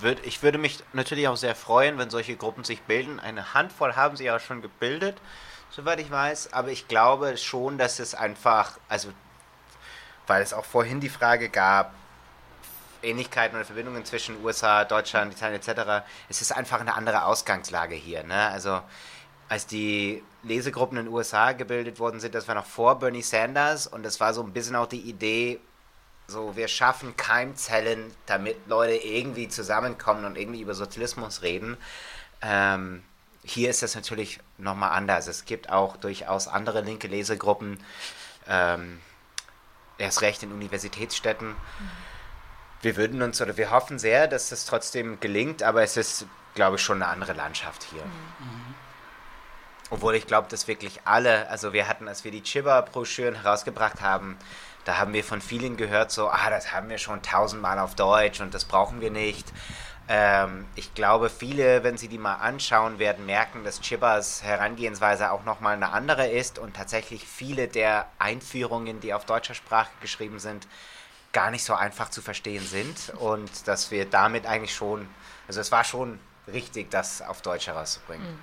würd, 0.00 0.24
ich 0.24 0.42
würde 0.42 0.58
mich 0.58 0.82
natürlich 0.92 1.28
auch 1.28 1.36
sehr 1.36 1.54
freuen, 1.54 1.98
wenn 1.98 2.10
solche 2.10 2.36
Gruppen 2.36 2.64
sich 2.64 2.82
bilden. 2.82 3.20
Eine 3.20 3.54
Handvoll 3.54 3.96
haben 3.96 4.16
sie 4.16 4.24
ja 4.24 4.38
schon 4.38 4.62
gebildet, 4.62 5.16
soweit 5.70 6.00
ich 6.00 6.10
weiß, 6.10 6.52
aber 6.52 6.68
ich 6.68 6.88
glaube 6.88 7.36
schon, 7.36 7.78
dass 7.78 7.98
es 7.98 8.14
einfach, 8.14 8.78
also 8.88 9.08
weil 10.26 10.42
es 10.42 10.52
auch 10.52 10.64
vorhin 10.64 11.00
die 11.00 11.08
Frage 11.08 11.48
gab, 11.48 11.94
Ähnlichkeiten 13.02 13.56
oder 13.56 13.64
Verbindungen 13.64 14.04
zwischen 14.04 14.42
USA, 14.44 14.84
Deutschland, 14.84 15.32
Italien 15.32 15.60
etc. 15.60 16.04
Es 16.28 16.40
ist 16.40 16.52
einfach 16.52 16.80
eine 16.80 16.94
andere 16.94 17.24
Ausgangslage 17.24 17.94
hier. 17.94 18.22
Ne? 18.24 18.48
Also 18.48 18.82
als 19.48 19.66
die 19.66 20.22
Lesegruppen 20.42 20.98
in 20.98 21.06
den 21.06 21.14
USA 21.14 21.52
gebildet 21.52 22.00
worden 22.00 22.20
sind, 22.20 22.34
das 22.34 22.48
war 22.48 22.54
noch 22.54 22.66
vor 22.66 22.98
Bernie 22.98 23.22
Sanders 23.22 23.86
und 23.86 24.02
das 24.02 24.18
war 24.18 24.34
so 24.34 24.42
ein 24.42 24.52
bisschen 24.52 24.76
auch 24.76 24.86
die 24.86 25.02
Idee, 25.02 25.60
so 26.28 26.56
wir 26.56 26.68
schaffen 26.68 27.16
Keimzellen, 27.16 28.12
damit 28.26 28.56
Leute 28.66 28.94
irgendwie 28.94 29.48
zusammenkommen 29.48 30.24
und 30.24 30.36
irgendwie 30.36 30.60
über 30.60 30.74
Sozialismus 30.74 31.42
reden. 31.42 31.76
Ähm, 32.42 33.02
hier 33.44 33.70
ist 33.70 33.82
das 33.82 33.94
natürlich 33.94 34.40
nochmal 34.58 34.90
anders. 34.90 35.28
Es 35.28 35.44
gibt 35.44 35.70
auch 35.70 35.96
durchaus 35.96 36.48
andere 36.48 36.80
linke 36.80 37.06
Lesegruppen, 37.06 37.78
ähm, 38.48 39.00
erst 39.98 40.22
recht 40.22 40.42
in 40.42 40.52
Universitätsstädten. 40.52 41.50
Mhm 41.50 41.56
wir 42.82 42.96
würden 42.96 43.22
uns 43.22 43.40
oder 43.40 43.56
wir 43.56 43.70
hoffen 43.70 43.98
sehr, 43.98 44.28
dass 44.28 44.52
es 44.52 44.64
trotzdem 44.64 45.18
gelingt, 45.20 45.62
aber 45.62 45.82
es 45.82 45.96
ist, 45.96 46.26
glaube 46.54 46.76
ich, 46.76 46.82
schon 46.82 47.02
eine 47.02 47.10
andere 47.10 47.32
Landschaft 47.32 47.84
hier. 47.84 48.04
Mhm. 48.04 48.74
Obwohl 49.90 50.14
ich 50.14 50.26
glaube, 50.26 50.48
dass 50.48 50.68
wirklich 50.68 51.00
alle, 51.04 51.48
also 51.48 51.72
wir 51.72 51.88
hatten, 51.88 52.08
als 52.08 52.24
wir 52.24 52.30
die 52.30 52.42
Chiba-Broschüren 52.42 53.36
herausgebracht 53.42 54.00
haben, 54.00 54.36
da 54.86 54.98
haben 54.98 55.12
wir 55.12 55.24
von 55.24 55.40
vielen 55.40 55.76
gehört, 55.76 56.12
so, 56.12 56.30
ah, 56.30 56.48
das 56.48 56.72
haben 56.72 56.88
wir 56.88 56.98
schon 56.98 57.20
tausendmal 57.20 57.80
auf 57.80 57.96
Deutsch 57.96 58.40
und 58.40 58.54
das 58.54 58.64
brauchen 58.64 59.00
wir 59.00 59.10
nicht. 59.10 59.52
Ähm, 60.08 60.64
ich 60.76 60.94
glaube, 60.94 61.28
viele, 61.28 61.82
wenn 61.82 61.98
sie 61.98 62.06
die 62.06 62.18
mal 62.18 62.36
anschauen, 62.36 63.00
werden 63.00 63.26
merken, 63.26 63.64
dass 63.64 63.80
Chibas 63.80 64.44
Herangehensweise 64.44 65.32
auch 65.32 65.44
nochmal 65.44 65.74
eine 65.74 65.90
andere 65.90 66.28
ist 66.28 66.60
und 66.60 66.76
tatsächlich 66.76 67.26
viele 67.26 67.66
der 67.66 68.06
Einführungen, 68.20 69.00
die 69.00 69.12
auf 69.12 69.24
deutscher 69.24 69.54
Sprache 69.54 69.90
geschrieben 70.00 70.38
sind, 70.38 70.68
gar 71.32 71.50
nicht 71.50 71.64
so 71.64 71.74
einfach 71.74 72.08
zu 72.10 72.22
verstehen 72.22 72.64
sind 72.64 73.12
und 73.18 73.66
dass 73.66 73.90
wir 73.90 74.04
damit 74.04 74.46
eigentlich 74.46 74.74
schon, 74.74 75.08
also 75.48 75.60
es 75.60 75.72
war 75.72 75.82
schon 75.82 76.20
richtig, 76.46 76.92
das 76.92 77.22
auf 77.22 77.42
Deutsch 77.42 77.66
herauszubringen. 77.66 78.24
Mhm. 78.24 78.38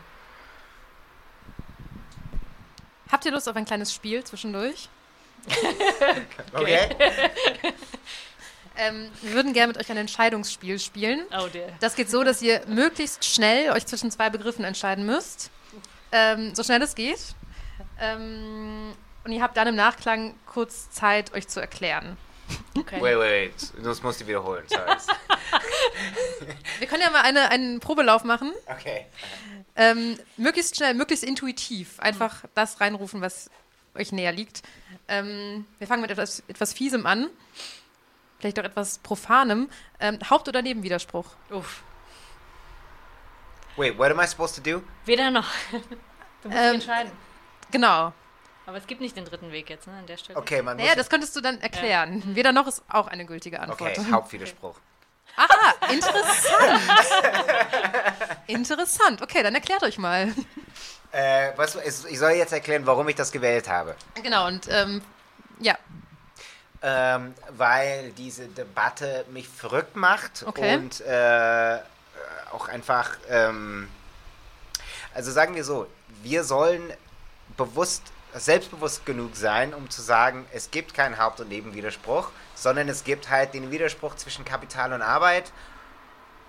Habt 3.10 3.24
ihr 3.24 3.32
Lust 3.32 3.48
auf 3.48 3.56
ein 3.56 3.64
kleines 3.64 3.94
Spiel 3.94 4.26
zwischendurch? 4.26 4.90
okay. 6.54 6.90
Ähm, 8.76 9.12
wir 9.22 9.34
würden 9.34 9.54
gerne 9.54 9.68
mit 9.68 9.78
euch 9.78 9.90
ein 9.92 9.98
Entscheidungsspiel 9.98 10.80
spielen. 10.80 11.26
Oh 11.38 11.48
dear. 11.52 11.70
Das 11.80 11.96
geht 11.96 12.10
so, 12.10 12.24
dass 12.24 12.42
ihr 12.42 12.62
möglichst 12.68 13.24
schnell 13.24 13.72
euch 13.72 13.86
zwischen 13.86 14.10
zwei 14.10 14.30
Begriffen 14.30 14.66
entscheiden 14.66 15.06
müsst. 15.06 15.52
Ähm, 16.12 16.56
so 16.56 16.64
schnell 16.64 16.82
es 16.82 16.96
geht. 16.96 17.20
Ähm, 18.00 18.94
und 19.24 19.32
ihr 19.32 19.42
habt 19.42 19.58
dann 19.58 19.68
im 19.68 19.76
Nachklang 19.76 20.36
kurz 20.46 20.90
Zeit, 20.90 21.34
euch 21.34 21.48
zu 21.48 21.60
erklären. 21.60 22.18
Okay. 22.78 23.02
Wait, 23.02 23.18
wait, 23.18 23.74
das 23.84 24.02
musst 24.04 24.22
du 24.22 24.28
wiederholen. 24.28 24.64
Sorry. 24.68 24.86
wir 26.80 26.88
können 26.88 27.02
ja 27.02 27.10
mal 27.10 27.22
eine, 27.22 27.50
einen 27.50 27.80
Probelauf 27.80 28.24
machen. 28.24 28.52
Okay. 28.68 29.06
Ähm, 29.76 30.20
möglichst 30.38 30.76
schnell, 30.76 30.94
möglichst 30.94 31.24
intuitiv. 31.24 32.00
Einfach 32.00 32.44
das 32.54 32.82
reinrufen, 32.82 33.22
was 33.22 33.50
euch 33.96 34.12
näher 34.12 34.32
liegt. 34.32 34.64
Ähm, 35.08 35.66
wir 35.80 35.88
fangen 35.88 36.02
mit 36.02 36.12
etwas, 36.12 36.44
etwas 36.48 36.74
Fiesem 36.74 37.06
an 37.06 37.30
vielleicht 38.44 38.60
auch 38.60 38.66
etwas 38.66 38.98
Profanem. 38.98 39.70
Ähm, 40.02 40.20
Haupt- 40.30 40.50
oder 40.50 40.62
Nebenwiderspruch? 40.62 41.28
Uff. 41.50 41.82
Wait, 43.78 43.98
what 43.98 44.12
am 44.12 44.20
I 44.20 44.28
supposed 44.28 44.56
to 44.56 44.62
do? 44.62 44.84
Weder 45.06 45.32
noch. 45.32 45.50
Du 46.44 46.50
musst 46.50 46.62
ähm, 46.62 46.74
entscheiden. 46.74 47.12
Genau. 47.72 48.12
Aber 48.66 48.76
es 48.76 48.86
gibt 48.86 49.00
nicht 49.00 49.16
den 49.16 49.24
dritten 49.24 49.54
Weg 49.54 49.70
jetzt, 49.70 49.88
ne, 49.88 49.94
an 49.94 50.06
der 50.08 50.18
Stelle. 50.18 50.38
Okay, 50.38 50.62
man 50.62 50.76
naja, 50.76 50.94
das 50.94 51.10
könntest 51.10 51.34
du 51.38 51.40
dann 51.40 51.62
erklären. 51.62 52.22
Ja. 52.28 52.36
Weder 52.36 52.52
noch 52.52 52.68
ist 52.68 52.84
auch 52.90 53.08
eine 53.08 53.26
gültige 53.26 53.62
Antwort. 53.62 53.98
Okay, 53.98 54.12
Hauptwiderspruch. 54.12 54.78
Aha, 55.36 55.92
interessant. 55.92 56.82
interessant. 58.48 59.22
Okay, 59.22 59.44
dann 59.44 59.56
erklärt 59.56 59.84
euch 59.84 59.98
mal. 59.98 60.34
Äh, 61.12 61.52
was, 61.56 61.76
ich 61.76 62.20
soll 62.20 62.32
jetzt 62.32 62.54
erklären, 62.54 62.86
warum 62.86 63.08
ich 63.10 63.16
das 63.16 63.32
gewählt 63.32 63.70
habe. 63.70 63.96
Genau, 64.22 64.48
und 64.48 64.68
ähm, 64.70 65.02
ja, 65.60 65.78
ähm, 66.84 67.34
weil 67.50 68.12
diese 68.12 68.48
Debatte 68.48 69.26
mich 69.32 69.48
verrückt 69.48 69.96
macht 69.96 70.44
okay. 70.46 70.76
und 70.76 71.00
äh, 71.02 71.80
auch 72.52 72.68
einfach, 72.68 73.12
ähm, 73.30 73.88
also 75.14 75.32
sagen 75.32 75.56
wir 75.56 75.64
so, 75.64 75.88
wir 76.22 76.44
sollen 76.44 76.92
bewusst, 77.56 78.04
selbstbewusst 78.36 79.06
genug 79.06 79.36
sein, 79.36 79.74
um 79.74 79.90
zu 79.90 80.02
sagen, 80.02 80.46
es 80.52 80.72
gibt 80.72 80.94
keinen 80.94 81.18
Haupt- 81.18 81.40
und 81.40 81.50
Nebenwiderspruch, 81.50 82.30
sondern 82.56 82.90
es 82.90 83.04
gibt 83.04 83.30
halt 83.30 83.54
den 83.54 83.72
Widerspruch 83.72 84.16
zwischen 84.16 84.46
Kapital 84.46 84.94
und 84.94 85.02
Arbeit 85.02 85.52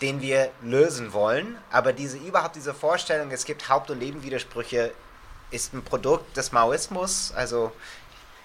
den 0.01 0.21
wir 0.21 0.51
lösen 0.63 1.13
wollen, 1.13 1.57
aber 1.71 1.93
diese 1.93 2.19
überhaupt 2.19 2.57
diese 2.57 2.75
Vorstellung, 2.75 3.31
es 3.31 3.45
gibt 3.45 3.69
Haupt- 3.69 3.91
und 3.91 3.99
Nebenwidersprüche, 3.99 4.93
ist 5.51 5.73
ein 5.73 5.83
Produkt 5.83 6.37
des 6.37 6.53
Maoismus. 6.53 7.33
Also 7.35 7.73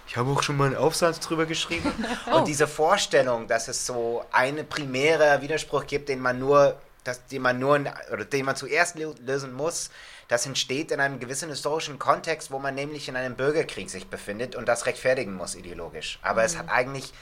ich 0.08 0.16
habe 0.16 0.32
auch 0.32 0.44
schon 0.44 0.58
mal 0.58 0.68
einen 0.68 0.76
Aufsatz 0.76 1.20
drüber 1.20 1.46
geschrieben. 1.46 1.92
oh. 2.32 2.38
Und 2.38 2.48
diese 2.48 2.68
Vorstellung, 2.68 3.48
dass 3.48 3.68
es 3.68 3.86
so 3.86 4.24
einen 4.32 4.68
primären 4.68 5.42
Widerspruch 5.42 5.88
gibt, 5.88 6.10
den 6.10 6.20
man 6.20 6.40
nur, 6.40 6.80
das, 7.04 7.26
den 7.28 7.42
man 7.42 7.60
nur 7.60 7.80
oder 8.12 8.26
den 8.26 8.46
man 8.46 8.56
zuerst 8.56 8.98
lösen 8.98 9.54
muss, 9.54 9.90
das 10.30 10.45
entsteht 10.45 10.91
in 10.91 11.01
einem 11.01 11.19
gewissen 11.19 11.49
historischen 11.49 11.99
Kontext, 11.99 12.51
wo 12.51 12.59
man 12.59 12.75
nämlich 12.75 13.09
in 13.09 13.15
einem 13.15 13.36
Bürgerkrieg 13.36 13.89
sich 13.89 14.07
befindet 14.07 14.55
und 14.55 14.67
das 14.67 14.86
rechtfertigen 14.86 15.34
muss 15.34 15.55
ideologisch. 15.55 16.19
Aber 16.21 16.41
mhm. 16.41 16.45
es 16.45 16.57
hat 16.57 16.69
eigentlich 16.69 17.13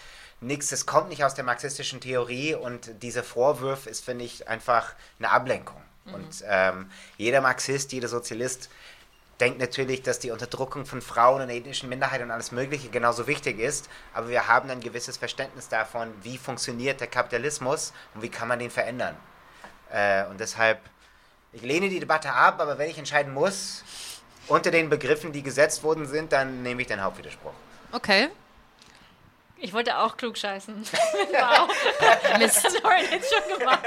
nichts, 0.41 0.71
es 0.71 0.85
kommt 0.85 1.09
nicht 1.09 1.23
aus 1.23 1.33
der 1.33 1.45
marxistischen 1.45 2.01
Theorie 2.01 2.53
und 2.53 3.01
dieser 3.01 3.23
Vorwurf 3.23 3.87
ist, 3.87 4.03
finde 4.03 4.25
ich, 4.25 4.47
einfach 4.47 4.93
eine 5.19 5.31
Ablenkung. 5.31 5.81
Mhm. 6.05 6.13
Und 6.13 6.43
ähm, 6.45 6.91
jeder 7.17 7.41
Marxist, 7.41 7.93
jeder 7.93 8.09
Sozialist 8.09 8.69
denkt 9.39 9.59
natürlich, 9.59 10.01
dass 10.01 10.19
die 10.19 10.31
Unterdrückung 10.31 10.85
von 10.85 11.01
Frauen 11.01 11.41
und 11.41 11.49
ethnischen 11.49 11.87
Minderheiten 11.89 12.25
und 12.25 12.31
alles 12.31 12.51
Mögliche 12.51 12.89
genauso 12.89 13.25
wichtig 13.25 13.59
ist, 13.59 13.87
aber 14.13 14.29
wir 14.29 14.47
haben 14.47 14.69
ein 14.69 14.81
gewisses 14.81 15.17
Verständnis 15.17 15.69
davon, 15.69 16.11
wie 16.23 16.37
funktioniert 16.37 16.99
der 16.99 17.07
Kapitalismus 17.07 17.93
und 18.13 18.21
wie 18.21 18.29
kann 18.29 18.47
man 18.47 18.59
den 18.59 18.71
verändern. 18.71 19.15
Äh, 19.91 20.25
und 20.25 20.39
deshalb, 20.39 20.81
ich 21.57 21.63
lehne 21.63 21.89
die 21.89 21.99
Debatte 21.99 22.31
ab, 22.31 22.59
aber 22.59 22.77
wenn 22.77 22.89
ich 22.89 22.97
entscheiden 22.97 23.33
muss, 23.33 23.83
unter 24.47 24.69
den 24.69 24.89
Begriffen, 24.89 25.31
die 25.31 25.41
gesetzt 25.41 25.83
worden 25.83 26.05
sind, 26.05 26.31
dann 26.31 26.61
nehme 26.61 26.81
ich 26.81 26.87
den 26.87 27.01
Hauptwiderspruch. 27.01 27.53
Okay. 27.91 28.29
Ich 29.59 29.73
wollte 29.73 29.97
auch 29.97 30.17
klug 30.17 30.37
scheißen. 30.37 30.75
wow. 31.31 31.67
Mist. 32.37 32.61
Sorry, 32.61 33.01
jetzt 33.11 33.33
schon 33.33 33.57
gemacht. 33.57 33.81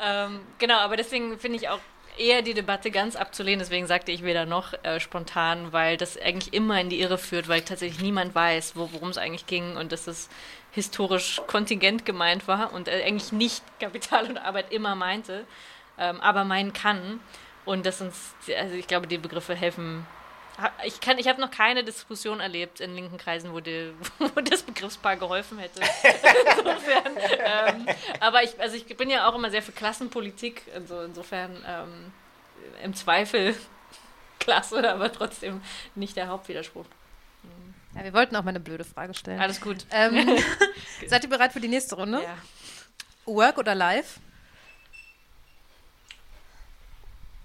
Ähm, 0.00 0.40
genau, 0.58 0.78
aber 0.78 0.96
deswegen 0.96 1.38
finde 1.38 1.58
ich 1.58 1.68
auch 1.68 1.80
eher 2.16 2.40
die 2.40 2.54
Debatte 2.54 2.90
ganz 2.90 3.14
abzulehnen. 3.14 3.58
Deswegen 3.58 3.86
sagte 3.86 4.10
ich 4.10 4.24
weder 4.24 4.46
noch 4.46 4.72
äh, 4.82 4.98
spontan, 4.98 5.74
weil 5.74 5.98
das 5.98 6.16
eigentlich 6.16 6.54
immer 6.54 6.80
in 6.80 6.88
die 6.88 7.00
Irre 7.00 7.18
führt, 7.18 7.46
weil 7.46 7.60
tatsächlich 7.60 8.00
niemand 8.00 8.34
weiß, 8.34 8.74
wo, 8.74 8.90
worum 8.92 9.10
es 9.10 9.18
eigentlich 9.18 9.46
ging 9.46 9.76
und 9.76 9.92
dass 9.92 10.06
es 10.06 10.30
historisch 10.72 11.42
kontingent 11.46 12.06
gemeint 12.06 12.48
war 12.48 12.72
und 12.72 12.88
äh, 12.88 13.02
eigentlich 13.04 13.32
nicht 13.32 13.62
Kapital 13.80 14.30
und 14.30 14.38
Arbeit 14.38 14.72
immer 14.72 14.94
meinte, 14.94 15.44
ähm, 15.98 16.20
aber 16.20 16.44
meinen 16.44 16.72
kann. 16.72 17.20
Und 17.64 17.84
dass 17.84 18.00
uns, 18.00 18.34
also 18.56 18.74
ich 18.74 18.86
glaube, 18.86 19.06
die 19.06 19.18
Begriffe 19.18 19.54
helfen. 19.54 20.06
Ich, 20.84 21.00
ich 21.18 21.28
habe 21.28 21.40
noch 21.40 21.50
keine 21.50 21.84
Diskussion 21.84 22.40
erlebt 22.40 22.80
in 22.80 22.94
linken 22.94 23.18
Kreisen, 23.18 23.52
wo, 23.52 23.60
die, 23.60 23.92
wo 24.18 24.40
das 24.40 24.62
Begriffspaar 24.62 25.16
geholfen 25.16 25.58
hätte. 25.58 25.80
insofern, 26.58 27.12
ähm, 27.44 27.86
aber 28.20 28.42
ich, 28.42 28.58
also 28.60 28.76
ich 28.76 28.86
bin 28.96 29.10
ja 29.10 29.28
auch 29.28 29.34
immer 29.34 29.50
sehr 29.50 29.62
für 29.62 29.72
Klassenpolitik. 29.72 30.62
Also 30.74 31.02
insofern 31.02 31.62
ähm, 31.66 32.12
im 32.82 32.94
Zweifel 32.94 33.54
klasse, 34.38 34.88
aber 34.90 35.12
trotzdem 35.12 35.60
nicht 35.94 36.16
der 36.16 36.28
Hauptwiderspruch. 36.28 36.86
Ja, 37.94 38.04
wir 38.04 38.12
wollten 38.12 38.36
auch 38.36 38.42
mal 38.42 38.50
eine 38.50 38.60
blöde 38.60 38.84
Frage 38.84 39.14
stellen. 39.14 39.40
Alles 39.40 39.60
gut. 39.60 39.86
Ähm, 39.90 40.38
seid 41.06 41.24
ihr 41.24 41.30
bereit 41.30 41.52
für 41.52 41.60
die 41.60 41.68
nächste 41.68 41.96
Runde? 41.96 42.22
Ja. 42.22 42.36
Work 43.24 43.58
oder 43.58 43.74
Live? 43.74 44.20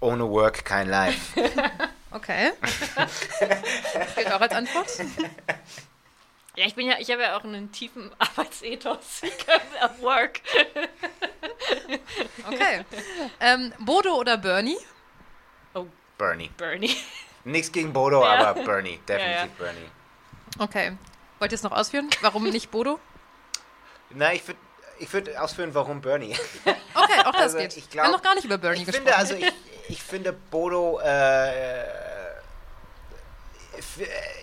Ohne 0.02 0.28
Work 0.28 0.64
kein 0.64 0.88
Live. 0.88 1.36
okay. 2.10 2.50
Das 2.96 4.14
gilt 4.16 4.32
auch 4.32 4.40
als 4.40 4.52
Antwort. 4.52 4.88
Ja, 6.56 6.66
ich 6.66 6.74
bin 6.74 6.88
ja, 6.88 6.96
ich 6.98 7.08
habe 7.12 7.22
ja 7.22 7.36
auch 7.36 7.44
einen 7.44 7.70
tiefen 7.70 8.10
Arbeitsethos. 8.18 9.22
Ich 9.22 9.46
work. 10.00 10.40
okay. 12.48 12.84
Ähm, 13.38 13.72
Bodo 13.78 14.16
oder 14.16 14.36
Bernie? 14.38 14.76
Oh. 15.72 15.86
Bernie. 16.18 16.50
Bernie. 16.56 16.96
Nichts 17.44 17.70
gegen 17.70 17.92
Bodo, 17.92 18.24
ja. 18.24 18.48
aber 18.48 18.60
Bernie. 18.60 18.98
Definitiv 19.06 19.36
ja, 19.36 19.44
ja. 19.44 19.48
Bernie. 19.56 19.90
Okay. 20.58 20.96
Wollt 21.38 21.52
ihr 21.52 21.56
es 21.56 21.62
noch 21.62 21.70
ausführen? 21.70 22.10
Warum 22.22 22.50
nicht 22.50 22.72
Bodo? 22.72 22.98
Na, 24.10 24.32
ich 24.32 24.44
würde 24.48 24.58
ich 24.98 25.12
würd 25.12 25.36
ausführen, 25.36 25.74
warum 25.74 26.00
Bernie. 26.00 26.36
Okay, 26.94 27.20
auch 27.24 27.32
das 27.32 27.42
also, 27.42 27.58
geht. 27.58 27.76
Ich 27.76 27.90
glaub, 27.90 27.94
Wir 27.94 28.02
haben 28.04 28.12
noch 28.12 28.22
gar 28.22 28.34
nicht 28.34 28.44
über 28.44 28.58
Bernie 28.58 28.80
ich 28.80 28.86
gesprochen. 28.86 29.06
Finde, 29.06 29.16
also 29.16 29.34
ich, 29.34 29.52
ich 29.92 30.02
finde 30.02 30.32
Bodo 30.32 31.00
äh, 31.00 31.84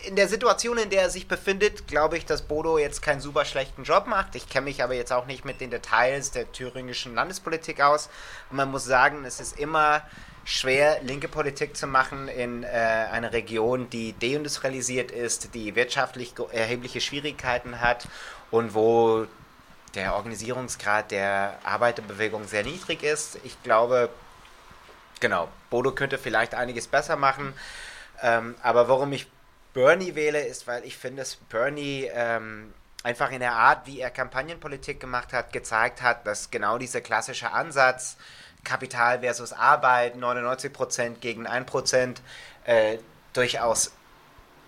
in 0.05 0.15
der 0.15 0.27
Situation, 0.27 0.77
in 0.77 0.91
der 0.91 1.01
er 1.03 1.09
sich 1.09 1.27
befindet, 1.27 1.87
glaube 1.87 2.17
ich, 2.17 2.25
dass 2.25 2.43
Bodo 2.43 2.77
jetzt 2.77 3.01
keinen 3.01 3.19
super 3.19 3.45
schlechten 3.45 3.83
Job 3.83 4.05
macht. 4.05 4.35
Ich 4.35 4.47
kenne 4.47 4.65
mich 4.65 4.83
aber 4.83 4.93
jetzt 4.93 5.11
auch 5.11 5.25
nicht 5.25 5.45
mit 5.45 5.59
den 5.59 5.71
Details 5.71 6.29
der 6.29 6.51
thüringischen 6.51 7.15
Landespolitik 7.15 7.81
aus. 7.81 8.09
Und 8.51 8.57
man 8.57 8.69
muss 8.69 8.85
sagen, 8.85 9.25
es 9.25 9.39
ist 9.39 9.57
immer 9.57 10.03
schwer, 10.45 11.01
linke 11.01 11.27
Politik 11.27 11.75
zu 11.75 11.87
machen 11.87 12.27
in 12.27 12.63
äh, 12.63 12.67
einer 12.67 13.33
Region, 13.33 13.89
die 13.89 14.13
deindustrialisiert 14.19 15.09
ist, 15.09 15.55
die 15.55 15.75
wirtschaftlich 15.75 16.35
erhebliche 16.51 17.01
Schwierigkeiten 17.01 17.81
hat 17.81 18.07
und 18.51 18.75
wo 18.75 19.25
der 19.95 20.13
Organisierungsgrad 20.13 21.09
der 21.09 21.57
Arbeiterbewegung 21.63 22.47
sehr 22.47 22.63
niedrig 22.63 23.01
ist. 23.01 23.39
Ich 23.43 23.61
glaube, 23.63 24.09
genau, 25.19 25.49
Bodo 25.69 25.91
könnte 25.91 26.17
vielleicht 26.17 26.53
einiges 26.55 26.87
besser 26.87 27.15
machen. 27.15 27.53
Ähm, 28.21 28.55
aber 28.61 28.87
warum 28.89 29.13
ich 29.13 29.27
Bernie 29.73 30.15
wähle, 30.15 30.41
ist, 30.41 30.67
weil 30.67 30.83
ich 30.83 30.97
finde, 30.97 31.21
dass 31.21 31.35
Bernie 31.35 32.09
ähm, 32.13 32.73
einfach 33.03 33.31
in 33.31 33.39
der 33.39 33.53
Art, 33.53 33.87
wie 33.87 33.99
er 33.99 34.09
Kampagnenpolitik 34.09 34.99
gemacht 34.99 35.31
hat, 35.31 35.53
gezeigt 35.53 36.01
hat, 36.01 36.25
dass 36.25 36.51
genau 36.51 36.77
dieser 36.77 37.01
klassische 37.01 37.51
Ansatz, 37.51 38.17
Kapital 38.63 39.19
versus 39.19 39.53
Arbeit, 39.53 40.15
99% 40.15 41.19
gegen 41.19 41.47
1%, 41.47 42.17
äh, 42.65 42.97
durchaus 43.33 43.91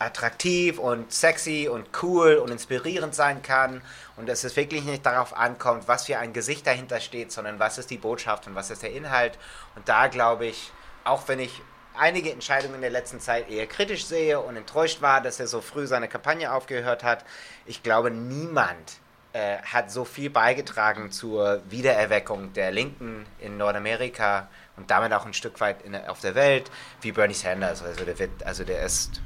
attraktiv 0.02 0.80
und 0.80 1.12
sexy 1.14 1.70
und 1.72 1.88
cool 2.02 2.36
und 2.36 2.52
inspirierend 2.52 3.16
sein 3.16 3.41
kann 3.41 3.82
und 4.18 4.28
dass 4.28 4.43
es 4.43 4.56
wirklich 4.56 4.84
nicht 4.84 5.06
darauf 5.06 5.36
ankommt, 5.36 5.88
was 5.88 6.06
für 6.06 6.18
ein 6.18 6.34
Gesicht 6.34 6.66
dahinter 6.68 6.99
steht, 6.99 7.32
sondern 7.32 7.60
was 7.60 7.78
ist 7.78 7.89
die 7.89 7.97
Botschaft 7.97 8.47
und 8.47 8.56
was 8.56 8.70
ist 8.70 8.84
der 8.84 8.91
Inhalt. 8.91 9.38
Und 9.76 9.88
da 9.88 10.08
glaube 10.08 10.45
ich, 10.47 10.72
auch 11.04 11.28
wenn 11.28 11.39
ich 11.39 11.62
einige 11.97 12.32
Entscheidungen 12.32 12.76
in 12.76 12.82
der 12.82 12.89
letzten 12.89 13.20
Zeit 13.20 13.49
eher 13.49 13.68
kritisch 13.68 14.06
sehe 14.06 14.39
und 14.39 14.56
enttäuscht 14.56 15.02
war, 15.02 15.22
dass 15.22 15.39
er 15.39 15.47
so 15.47 15.62
früh 15.62 15.88
seine 15.88 16.08
Kampagne 16.08 16.52
aufgehört 16.52 17.04
hat, 17.04 17.26
ich 17.66 17.84
glaube, 17.84 18.12
niemand 18.12 18.99
äh, 19.34 19.58
hat 19.60 19.91
so 19.91 20.04
viel 20.06 20.30
beigetragen 20.30 21.12
zur 21.12 21.62
Wiedererweckung 21.70 22.54
der 22.54 22.72
Linken 22.72 23.26
in 23.39 23.58
Nordamerika 23.58 24.49
und 24.78 24.91
damit 24.91 25.14
auch 25.14 25.26
ein 25.26 25.34
Stück 25.34 25.60
weit 25.62 25.82
in, 25.84 25.95
auf 25.95 26.20
der 26.22 26.36
Welt 26.36 26.70
wie 27.02 27.12
Bernie 27.12 27.34
Sanders. 27.34 27.84
Also 27.84 28.04
der, 28.04 28.20
wird, 28.20 28.43
also 28.43 28.64
der 28.64 28.84
ist 28.84 29.22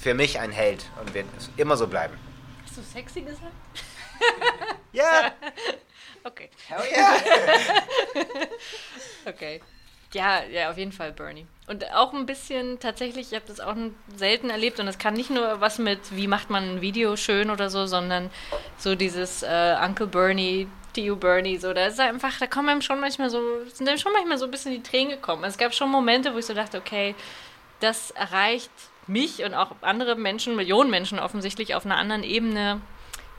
für 0.00 0.14
mich 0.14 0.38
ein 0.38 0.50
Held 0.50 0.86
und 1.00 1.14
wird 1.14 1.26
immer 1.56 1.76
so 1.76 1.86
bleiben. 1.86 2.14
Hast 2.64 2.76
du 2.78 2.82
sexy 2.82 3.22
gesagt? 3.22 3.52
Ja! 4.92 5.32
Okay. 6.22 6.50
Hell 6.68 6.82
yeah! 6.92 7.16
Okay. 9.26 9.62
Ja, 10.12 10.42
ja, 10.42 10.70
auf 10.70 10.76
jeden 10.76 10.92
Fall 10.92 11.12
Bernie. 11.12 11.46
Und 11.66 11.90
auch 11.94 12.12
ein 12.12 12.26
bisschen 12.26 12.78
tatsächlich, 12.80 13.28
ich 13.30 13.34
habe 13.34 13.46
das 13.46 13.60
auch 13.60 13.74
selten 14.16 14.50
erlebt 14.50 14.80
und 14.80 14.88
es 14.88 14.98
kann 14.98 15.14
nicht 15.14 15.30
nur 15.30 15.60
was 15.60 15.78
mit, 15.78 16.14
wie 16.14 16.26
macht 16.26 16.50
man 16.50 16.64
ein 16.64 16.80
Video 16.82 17.16
schön 17.16 17.48
oder 17.48 17.70
so, 17.70 17.86
sondern 17.86 18.28
so 18.76 18.94
dieses 18.96 19.42
äh, 19.42 19.76
Uncle 19.82 20.08
Bernie, 20.08 20.68
Tio 20.92 21.16
Bernie, 21.16 21.56
so, 21.56 21.72
da 21.72 21.86
ist 21.86 22.00
einfach, 22.00 22.38
da 22.38 22.46
kommen 22.46 22.68
einem 22.68 22.82
schon 22.82 23.00
manchmal 23.00 23.30
so, 23.30 23.40
sind 23.72 23.88
einem 23.88 23.98
schon 23.98 24.12
manchmal 24.12 24.36
so 24.36 24.46
ein 24.46 24.50
bisschen 24.50 24.72
die 24.72 24.82
Tränen 24.82 25.10
gekommen. 25.10 25.44
Es 25.44 25.56
gab 25.56 25.72
schon 25.72 25.90
Momente, 25.90 26.34
wo 26.34 26.38
ich 26.38 26.46
so 26.46 26.54
dachte, 26.54 26.76
okay, 26.78 27.14
das 27.78 28.10
erreicht 28.10 28.70
mich 29.10 29.44
und 29.44 29.54
auch 29.54 29.72
andere 29.82 30.16
Menschen, 30.16 30.56
Millionen 30.56 30.90
Menschen 30.90 31.18
offensichtlich 31.18 31.74
auf 31.74 31.84
einer 31.84 31.96
anderen 31.96 32.22
Ebene, 32.22 32.80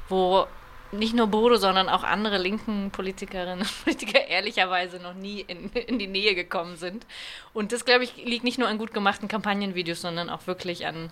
wo 0.09 0.45
nicht 0.91 1.15
nur 1.15 1.28
Bodo, 1.28 1.55
sondern 1.55 1.88
auch 1.89 2.03
andere 2.03 2.38
linken 2.38 2.91
Politikerinnen 2.91 3.59
und 3.59 3.84
Politiker 3.84 4.28
ehrlicherweise 4.28 4.99
noch 4.99 5.13
nie 5.13 5.41
in, 5.41 5.69
in 5.72 5.99
die 5.99 6.07
Nähe 6.07 6.36
gekommen 6.36 6.76
sind. 6.76 7.05
Und 7.53 7.72
das, 7.72 7.86
glaube 7.86 8.03
ich, 8.03 8.17
liegt 8.17 8.43
nicht 8.43 8.59
nur 8.59 8.67
an 8.67 8.78
gut 8.78 8.93
gemachten 8.93 9.28
Kampagnenvideos, 9.28 10.01
sondern 10.01 10.30
auch 10.30 10.47
wirklich 10.47 10.86
an 10.86 11.09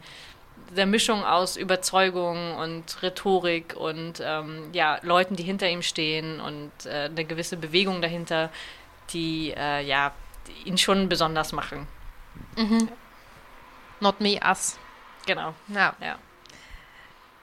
der 0.76 0.86
Mischung 0.86 1.24
aus 1.24 1.56
Überzeugung 1.56 2.56
und 2.58 3.02
Rhetorik 3.02 3.76
und 3.76 4.22
ähm, 4.24 4.70
ja, 4.74 5.00
Leuten, 5.02 5.36
die 5.36 5.44
hinter 5.44 5.70
ihm 5.70 5.82
stehen 5.82 6.40
und 6.40 6.72
äh, 6.86 7.06
eine 7.06 7.26
gewisse 7.26 7.58
Bewegung 7.58 8.02
dahinter, 8.02 8.52
die 9.12 9.54
äh, 9.58 9.82
ja, 9.84 10.12
ihn 10.66 10.78
schon 10.78 11.10
besonders 11.10 11.54
machen. 11.54 11.88
Not 14.00 14.22
me, 14.22 14.40
us. 14.44 14.78
Genau. 15.26 15.54
Ja. 15.68 15.94
Ja. 16.00 16.18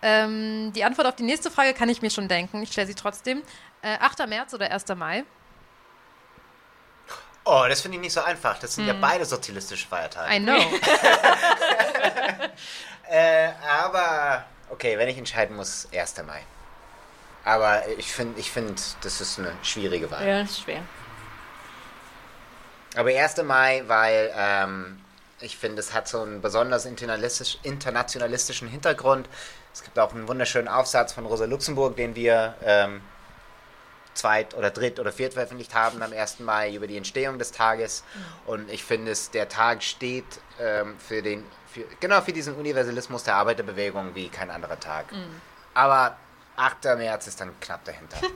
Ähm, 0.03 0.73
die 0.75 0.85
Antwort 0.85 1.07
auf 1.07 1.17
die 1.17 1.23
nächste 1.23 1.51
Frage 1.51 1.75
kann 1.75 1.89
ich 1.89 2.03
mir 2.03 2.11
schon 2.11 2.29
denken. 2.29 2.63
Ich 2.63 2.73
stelle 2.73 2.87
sie 2.87 2.95
trotzdem. 2.95 3.43
Äh, 3.83 3.97
8. 3.99 4.27
März 4.27 4.55
oder 4.55 4.71
1. 4.71 4.87
Mai? 4.95 5.25
Oh, 7.45 7.65
das 7.69 7.81
finde 7.81 7.97
ich 7.97 8.03
nicht 8.03 8.13
so 8.13 8.23
einfach. 8.23 8.59
Das 8.59 8.75
sind 8.75 8.87
ja 8.87 8.93
beide 8.93 9.25
sozialistische 9.25 9.87
Feiertage. 9.87 10.35
I 10.35 10.41
know. 10.41 10.59
Äh, 13.09 13.51
aber, 13.69 14.45
okay, 14.69 14.99
wenn 14.99 15.09
ich 15.09 15.17
entscheiden 15.17 15.55
muss, 15.55 15.87
1. 15.95 16.17
Mai. 16.27 16.43
Aber 17.45 17.87
ich 17.97 18.13
finde, 18.13 18.41
ich 18.41 18.51
find, 18.51 18.97
das 19.03 19.21
ist 19.21 19.39
eine 19.39 19.53
schwierige 19.63 20.11
Wahl. 20.11 20.27
Ja, 20.27 20.41
das 20.41 20.51
ist 20.51 20.63
schwer. 20.63 20.83
Aber 22.97 23.11
1. 23.11 23.37
Mai, 23.45 23.85
weil 23.87 24.33
ähm, 24.37 25.01
ich 25.41 25.57
finde, 25.57 25.81
es 25.81 25.93
hat 25.93 26.09
so 26.09 26.23
einen 26.23 26.41
besonders 26.41 26.87
internationalistischen 26.87 28.69
Hintergrund. 28.69 29.29
Es 29.73 29.83
gibt 29.83 29.99
auch 29.99 30.15
einen 30.15 30.29
wunderschönen 30.29 30.69
Aufsatz 30.69 31.13
von 31.13 31.27
Rosa 31.27 31.45
Luxemburg, 31.45 31.97
den 31.97 32.15
wir 32.15 32.55
ähm, 32.63 33.03
zweit- 34.15 34.55
oder 34.55 34.71
dritt- 34.71 34.99
oder 34.99 35.13
viert 35.13 35.35
veröffentlicht 35.35 35.75
haben 35.75 36.03
am 36.03 36.13
1. 36.13 36.41
Mai 36.41 36.75
über 36.75 36.87
die 36.87 36.97
Entstehung 36.97 37.39
des 37.39 37.53
Tages. 37.53 38.03
Und 38.47 38.71
ich 38.71 38.83
finde, 38.83 39.13
es, 39.13 39.31
der 39.31 39.49
Tag 39.49 39.83
steht 39.83 40.25
ähm, 40.59 40.97
für 40.99 41.23
den, 41.23 41.45
für, 41.71 41.85
genau 42.01 42.23
für 42.23 42.33
diesen 42.33 42.55
Universalismus 42.55 43.25
der 43.25 43.35
Arbeiterbewegung 43.35 44.15
wie 44.15 44.29
kein 44.29 44.51
anderer 44.51 44.81
Tag. 44.81 45.07
Aber 45.75 46.17
8. 46.57 46.85
März 46.97 47.27
ist 47.27 47.41
dann 47.41 47.59
knapp 47.61 47.85
dahinter. 47.85 48.19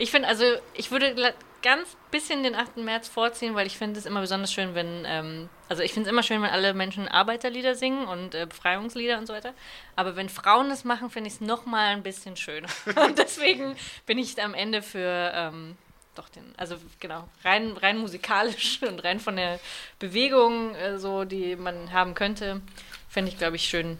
Ich 0.00 0.12
finde, 0.12 0.28
also 0.28 0.44
ich 0.74 0.92
würde 0.92 1.34
ganz 1.62 1.96
bisschen 2.10 2.42
den 2.42 2.54
8. 2.54 2.78
März 2.78 3.08
vorziehen, 3.08 3.54
weil 3.54 3.66
ich 3.66 3.76
finde 3.76 3.98
es 3.98 4.06
immer 4.06 4.20
besonders 4.20 4.52
schön, 4.52 4.74
wenn, 4.74 5.04
ähm, 5.06 5.48
also 5.68 5.82
ich 5.82 5.92
finde 5.92 6.08
es 6.08 6.12
immer 6.12 6.22
schön, 6.22 6.40
wenn 6.42 6.50
alle 6.50 6.74
Menschen 6.74 7.08
Arbeiterlieder 7.08 7.74
singen 7.74 8.06
und 8.06 8.34
äh, 8.34 8.46
Befreiungslieder 8.46 9.18
und 9.18 9.26
so 9.26 9.34
weiter. 9.34 9.52
Aber 9.96 10.16
wenn 10.16 10.28
Frauen 10.28 10.68
das 10.68 10.84
machen, 10.84 11.10
finde 11.10 11.28
ich 11.28 11.34
es 11.34 11.40
nochmal 11.40 11.88
ein 11.88 12.02
bisschen 12.02 12.36
schöner. 12.36 12.68
und 13.06 13.18
deswegen 13.18 13.76
bin 14.06 14.18
ich 14.18 14.42
am 14.42 14.54
Ende 14.54 14.82
für, 14.82 15.32
ähm, 15.34 15.76
doch 16.14 16.28
den, 16.28 16.54
also 16.56 16.76
genau, 17.00 17.28
rein, 17.44 17.76
rein 17.76 17.98
musikalisch 17.98 18.82
und 18.88 19.02
rein 19.04 19.20
von 19.20 19.36
der 19.36 19.60
Bewegung, 19.98 20.74
äh, 20.74 20.98
so, 20.98 21.24
die 21.24 21.56
man 21.56 21.92
haben 21.92 22.14
könnte, 22.14 22.60
fände 23.08 23.30
ich, 23.30 23.38
glaube 23.38 23.56
ich, 23.56 23.64
schön, 23.64 23.98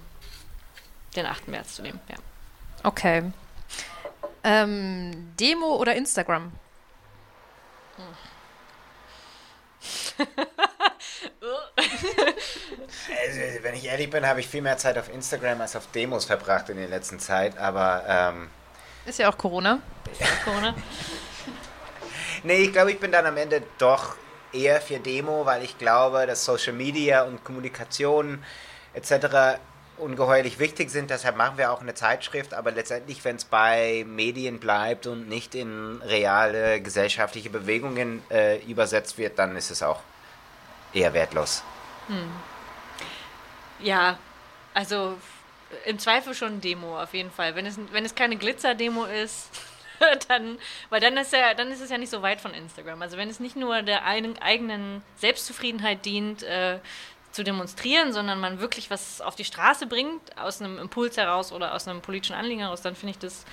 den 1.17 1.27
8. 1.27 1.49
März 1.49 1.75
zu 1.75 1.83
nehmen, 1.83 2.01
ja. 2.09 2.17
Okay. 2.85 3.33
Ähm, 4.45 5.33
Demo 5.39 5.77
oder 5.77 5.97
Instagram? 5.97 6.53
Also, 13.09 13.41
wenn 13.63 13.75
ich 13.75 13.87
ehrlich 13.87 14.11
bin, 14.11 14.27
habe 14.27 14.41
ich 14.41 14.49
viel 14.49 14.63
mehr 14.63 14.77
Zeit 14.77 14.99
auf 14.99 15.13
Instagram 15.13 15.61
als 15.61 15.77
auf 15.77 15.91
Demos 15.93 16.25
verbracht 16.25 16.69
in 16.69 16.77
der 16.77 16.89
letzten 16.89 17.19
Zeit. 17.19 17.57
Aber 17.59 18.05
ähm, 18.07 18.51
Ist 19.07 19.19
ja 19.19 19.31
auch 19.31 19.39
Corona. 19.39 19.81
Corona. 20.45 20.75
nee, 22.43 22.63
ich 22.63 22.73
glaube, 22.73 22.93
ich 22.93 23.01
bin 23.01 23.13
dann 23.13 23.27
am 23.27 23.37
Ende 23.37 23.63
doch 23.79 24.17
eher 24.53 24.81
für 24.81 24.99
Demo, 24.99 25.45
weil 25.47 25.63
ich 25.63 25.79
glaube, 25.79 26.27
dass 26.27 26.45
Social 26.45 26.73
Media 26.73 27.23
und 27.23 27.45
Kommunikation 27.45 28.43
etc. 28.95 29.59
ungeheuerlich 30.01 30.59
wichtig 30.59 30.91
sind. 30.91 31.11
Deshalb 31.11 31.37
machen 31.37 31.59
wir 31.59 31.73
auch 31.73 31.81
eine 31.81 31.95
Zeitschrift. 31.95 32.55
Aber 32.55 32.71
letztendlich, 32.71 33.25
wenn 33.25 33.37
es 33.37 33.45
bei 33.45 34.05
Medien 34.07 34.59
bleibt 34.59 35.07
und 35.07 35.29
nicht 35.29 35.55
in 35.55 36.01
reale 36.03 36.81
gesellschaftliche 36.81 37.51
Bewegungen 37.51 38.23
äh, 38.31 38.59
übersetzt 38.65 39.19
wird, 39.19 39.39
dann 39.39 39.57
ist 39.57 39.71
es 39.71 39.83
auch 39.83 40.01
eher 40.93 41.15
wertlos. 41.15 41.63
Ja, 43.81 44.19
also 44.75 45.17
im 45.85 45.99
Zweifel 45.99 46.35
schon 46.35 46.61
Demo 46.61 47.01
auf 47.01 47.15
jeden 47.15 47.31
Fall. 47.31 47.55
Wenn 47.55 47.67
es, 47.67 47.79
wenn 47.93 48.05
es 48.05 48.15
keine 48.15 48.37
Glitzer-Demo 48.37 49.05
ist, 49.05 49.51
dann, 50.29 50.59
weil 50.91 51.01
dann 51.01 51.17
ist 51.17 51.33
ja, 51.33 51.55
dann 51.55 51.71
ist 51.71 51.81
es 51.81 51.91
ja 51.91 51.99
nicht 51.99 52.11
so 52.11 52.23
weit 52.23 52.41
von 52.41 52.55
Instagram. 52.55 53.03
Also 53.03 53.17
wenn 53.17 53.29
es 53.29 53.41
nicht 53.41 53.57
nur 53.57 53.83
der 53.83 54.05
eigenen 54.07 55.03
Selbstzufriedenheit 55.17 56.05
dient, 56.05 56.43
äh, 56.43 56.79
zu 57.39 57.45
demonstrieren, 57.45 58.13
sondern 58.13 58.41
man 58.41 58.59
wirklich 58.59 58.91
was 58.91 59.21
auf 59.21 59.37
die 59.37 59.45
Straße 59.45 59.87
bringt, 59.87 60.37
aus 60.37 60.61
einem 60.61 60.77
Impuls 60.77 61.17
heraus 61.17 61.53
oder 61.53 61.73
aus 61.73 61.87
einem 61.87 62.01
politischen 62.01 62.35
Anliegen 62.35 62.63
heraus, 62.63 62.83
dann 62.83 62.97
finde 62.97 63.13
ich 63.13 63.19
das, 63.21 63.45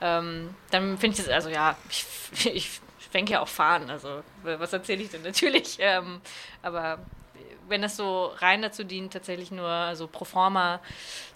ähm, 0.00 0.54
dann 0.70 0.96
finde 0.96 1.18
ich 1.18 1.24
das, 1.24 1.34
also 1.34 1.48
ja, 1.48 1.76
ich, 1.90 2.06
ich 2.54 2.80
schwenke 3.10 3.32
ja 3.32 3.40
auch 3.40 3.48
fahren, 3.48 3.90
also 3.90 4.22
was 4.44 4.72
erzähle 4.72 5.02
ich 5.02 5.10
denn 5.10 5.22
natürlich, 5.22 5.76
ähm, 5.80 6.20
aber 6.62 7.00
wenn 7.66 7.82
das 7.82 7.96
so 7.96 8.26
rein 8.26 8.62
dazu 8.62 8.84
dient, 8.84 9.12
tatsächlich 9.12 9.50
nur 9.50 9.96
so 9.96 10.06
pro 10.06 10.24
forma 10.24 10.78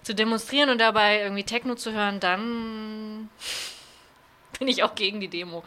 zu 0.01 0.15
demonstrieren 0.15 0.69
und 0.69 0.79
dabei 0.79 1.19
irgendwie 1.23 1.43
Techno 1.43 1.75
zu 1.75 1.91
hören, 1.91 2.21
dann 2.21 3.29
bin 4.59 4.69
ich 4.69 4.81
auch 4.81 4.95
gegen 4.95 5.19
die 5.19 5.27
Demo. 5.27 5.61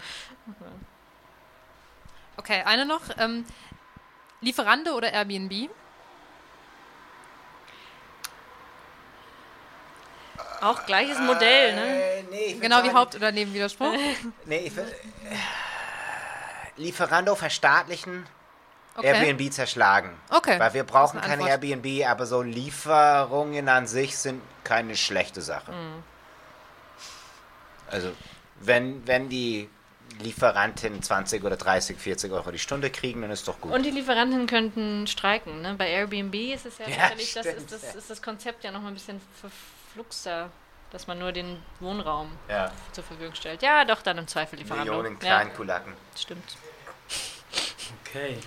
Okay, 2.38 2.62
eine 2.64 2.86
noch. 2.86 3.02
Ähm, 3.18 3.44
Lieferando 4.40 4.96
oder 4.96 5.12
Airbnb? 5.12 5.68
Auch 10.60 10.84
gleiches 10.86 11.18
Modell, 11.18 11.74
ne? 11.74 12.02
Äh, 12.02 12.22
nee, 12.30 12.56
Genau 12.60 12.82
wie 12.84 12.90
Haupt- 12.92 13.14
oder 13.16 13.32
Nebenwiderspruch. 13.32 13.92
Nee, 14.44 14.58
ich 14.66 14.76
will, 14.76 14.86
Lieferando 16.76 17.34
verstaatlichen, 17.34 18.26
Okay. 18.96 19.06
Airbnb 19.06 19.52
zerschlagen. 19.52 20.10
Okay, 20.30 20.58
Weil 20.58 20.74
wir 20.74 20.84
brauchen 20.84 21.20
keine. 21.20 21.48
Airbnb, 21.48 22.06
aber 22.06 22.26
so 22.26 22.42
Lieferungen 22.42 23.68
an 23.68 23.86
sich 23.86 24.16
sind 24.18 24.42
keine 24.64 24.96
schlechte 24.96 25.40
Sache. 25.40 25.70
Mhm. 25.72 26.02
Also, 27.90 28.12
wenn, 28.60 29.06
wenn 29.06 29.28
die 29.28 29.68
Lieferanten 30.20 31.02
20 31.02 31.44
oder 31.44 31.56
30, 31.56 31.96
40 31.98 32.32
Euro 32.32 32.50
die 32.50 32.58
Stunde 32.58 32.90
kriegen, 32.90 33.22
dann 33.22 33.30
ist 33.30 33.46
doch 33.48 33.60
gut. 33.60 33.72
Und 33.72 33.84
die 33.84 33.90
Lieferanten 33.90 34.46
könnten 34.46 35.06
streiken. 35.06 35.62
Ne? 35.62 35.74
Bei 35.78 35.88
Airbnb 35.88 36.34
ist 36.34 36.66
es 36.66 36.78
ja, 36.78 36.88
Ja, 36.88 36.96
tatsächlich, 36.96 37.34
das, 37.34 37.46
ist, 37.46 37.72
das 37.72 37.82
ja. 37.82 37.90
ist 37.92 38.10
das 38.10 38.20
Konzept 38.20 38.64
ja 38.64 38.72
noch 38.72 38.80
mal 38.82 38.88
ein 38.88 38.94
bisschen 38.94 39.20
verfluxter. 39.94 40.50
dass 40.92 41.06
man 41.06 41.20
nur 41.20 41.30
den 41.30 41.62
Wohnraum 41.78 42.32
Ja. 42.48 42.72
zur 42.90 43.04
Verfügung 43.04 43.32
stellt. 43.36 43.62
Ja, 43.62 43.84
doch, 43.84 44.02
dann 44.02 44.18
im 44.18 44.26
Zweifel 44.26 44.58
die 44.58 44.64
Verhandlung. 44.64 44.96
Millionen 44.96 45.20
ja, 45.22 45.40
Kleinkulaken. 45.42 45.92
stimmt. 46.18 46.56
Okay. 48.04 48.38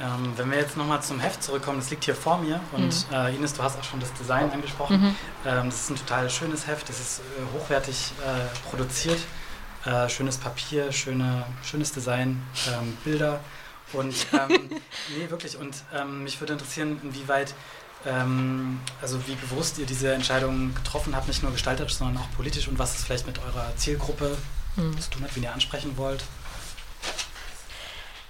Ähm, 0.00 0.32
wenn 0.36 0.50
wir 0.50 0.56
jetzt 0.58 0.78
nochmal 0.78 1.02
zum 1.02 1.20
Heft 1.20 1.42
zurückkommen, 1.42 1.78
das 1.78 1.90
liegt 1.90 2.04
hier 2.04 2.14
vor 2.14 2.38
mir 2.38 2.58
und 2.72 3.06
äh, 3.12 3.34
Ines, 3.34 3.52
du 3.52 3.62
hast 3.62 3.78
auch 3.78 3.84
schon 3.84 4.00
das 4.00 4.10
Design 4.14 4.50
angesprochen. 4.50 5.14
Ähm, 5.44 5.66
das 5.66 5.80
ist 5.82 5.90
ein 5.90 5.96
total 5.96 6.30
schönes 6.30 6.66
Heft, 6.66 6.88
das 6.88 6.98
ist 6.98 7.20
äh, 7.20 7.22
hochwertig 7.58 8.12
äh, 8.24 8.68
produziert, 8.70 9.20
äh, 9.84 10.08
schönes 10.08 10.38
Papier, 10.38 10.90
schöne, 10.90 11.44
schönes 11.62 11.92
Design, 11.92 12.42
ähm, 12.72 12.96
Bilder 13.04 13.40
und 13.92 14.14
ähm, 14.32 14.70
nee, 15.18 15.28
wirklich. 15.28 15.58
Und 15.58 15.76
ähm, 15.94 16.22
mich 16.24 16.40
würde 16.40 16.54
interessieren, 16.54 16.98
inwieweit, 17.02 17.52
ähm, 18.06 18.80
also 19.02 19.18
wie 19.26 19.34
bewusst 19.34 19.78
ihr 19.78 19.86
diese 19.86 20.12
Entscheidung 20.12 20.74
getroffen 20.74 21.14
habt, 21.14 21.28
nicht 21.28 21.42
nur 21.42 21.52
gestalterisch, 21.52 21.94
sondern 21.94 22.18
auch 22.22 22.30
politisch 22.36 22.68
und 22.68 22.78
was 22.78 22.96
es 22.96 23.04
vielleicht 23.04 23.26
mit 23.26 23.38
eurer 23.38 23.74
Zielgruppe 23.76 24.36
zu 24.76 25.10
tun 25.10 25.22
hat, 25.24 25.34
wen 25.34 25.42
ihr 25.42 25.52
ansprechen 25.52 25.96
wollt. 25.96 26.24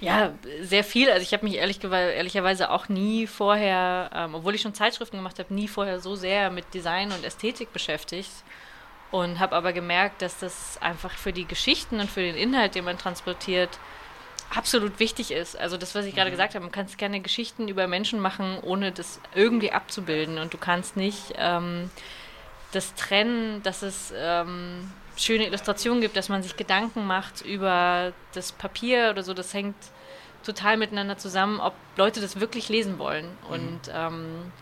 Ja, 0.00 0.32
sehr 0.62 0.82
viel. 0.82 1.10
Also 1.10 1.22
ich 1.22 1.34
habe 1.34 1.44
mich 1.44 1.56
ehrlich, 1.56 1.84
ehrlicherweise 1.84 2.70
auch 2.70 2.88
nie 2.88 3.26
vorher, 3.26 4.10
ähm, 4.14 4.34
obwohl 4.34 4.54
ich 4.54 4.62
schon 4.62 4.72
Zeitschriften 4.72 5.18
gemacht 5.18 5.38
habe, 5.38 5.52
nie 5.52 5.68
vorher 5.68 6.00
so 6.00 6.16
sehr 6.16 6.50
mit 6.50 6.72
Design 6.72 7.12
und 7.12 7.22
Ästhetik 7.22 7.72
beschäftigt. 7.72 8.30
Und 9.10 9.40
habe 9.40 9.56
aber 9.56 9.72
gemerkt, 9.72 10.22
dass 10.22 10.38
das 10.38 10.78
einfach 10.80 11.10
für 11.10 11.32
die 11.32 11.44
Geschichten 11.44 12.00
und 12.00 12.10
für 12.10 12.22
den 12.22 12.36
Inhalt, 12.36 12.76
den 12.76 12.84
man 12.84 12.96
transportiert, 12.96 13.78
absolut 14.54 14.98
wichtig 14.98 15.30
ist. 15.30 15.56
Also 15.56 15.76
das, 15.76 15.94
was 15.94 16.04
ich 16.04 16.14
gerade 16.14 16.30
gesagt 16.30 16.54
habe, 16.54 16.64
man 16.64 16.72
kann 16.72 16.86
keine 16.98 17.20
Geschichten 17.20 17.68
über 17.68 17.86
Menschen 17.86 18.20
machen, 18.20 18.58
ohne 18.62 18.92
das 18.92 19.20
irgendwie 19.34 19.72
abzubilden. 19.72 20.38
Und 20.38 20.52
du 20.52 20.58
kannst 20.58 20.96
nicht 20.96 21.34
ähm, 21.36 21.90
das 22.72 22.94
trennen, 22.94 23.62
dass 23.62 23.82
es 23.82 24.12
ähm, 24.16 24.90
schöne 25.16 25.46
Illustrationen 25.46 26.00
gibt, 26.00 26.16
dass 26.16 26.28
man 26.28 26.42
sich 26.42 26.56
Gedanken 26.56 27.06
macht 27.06 27.42
über 27.42 28.12
das 28.32 28.52
Papier 28.52 29.10
oder 29.10 29.22
so. 29.22 29.34
Das 29.34 29.54
hängt 29.54 29.76
total 30.44 30.76
miteinander 30.76 31.18
zusammen, 31.18 31.60
ob 31.60 31.74
Leute 31.96 32.20
das 32.20 32.40
wirklich 32.40 32.68
lesen 32.68 32.98
wollen. 32.98 33.26
Und 33.48 33.80
ähm, 33.92 34.52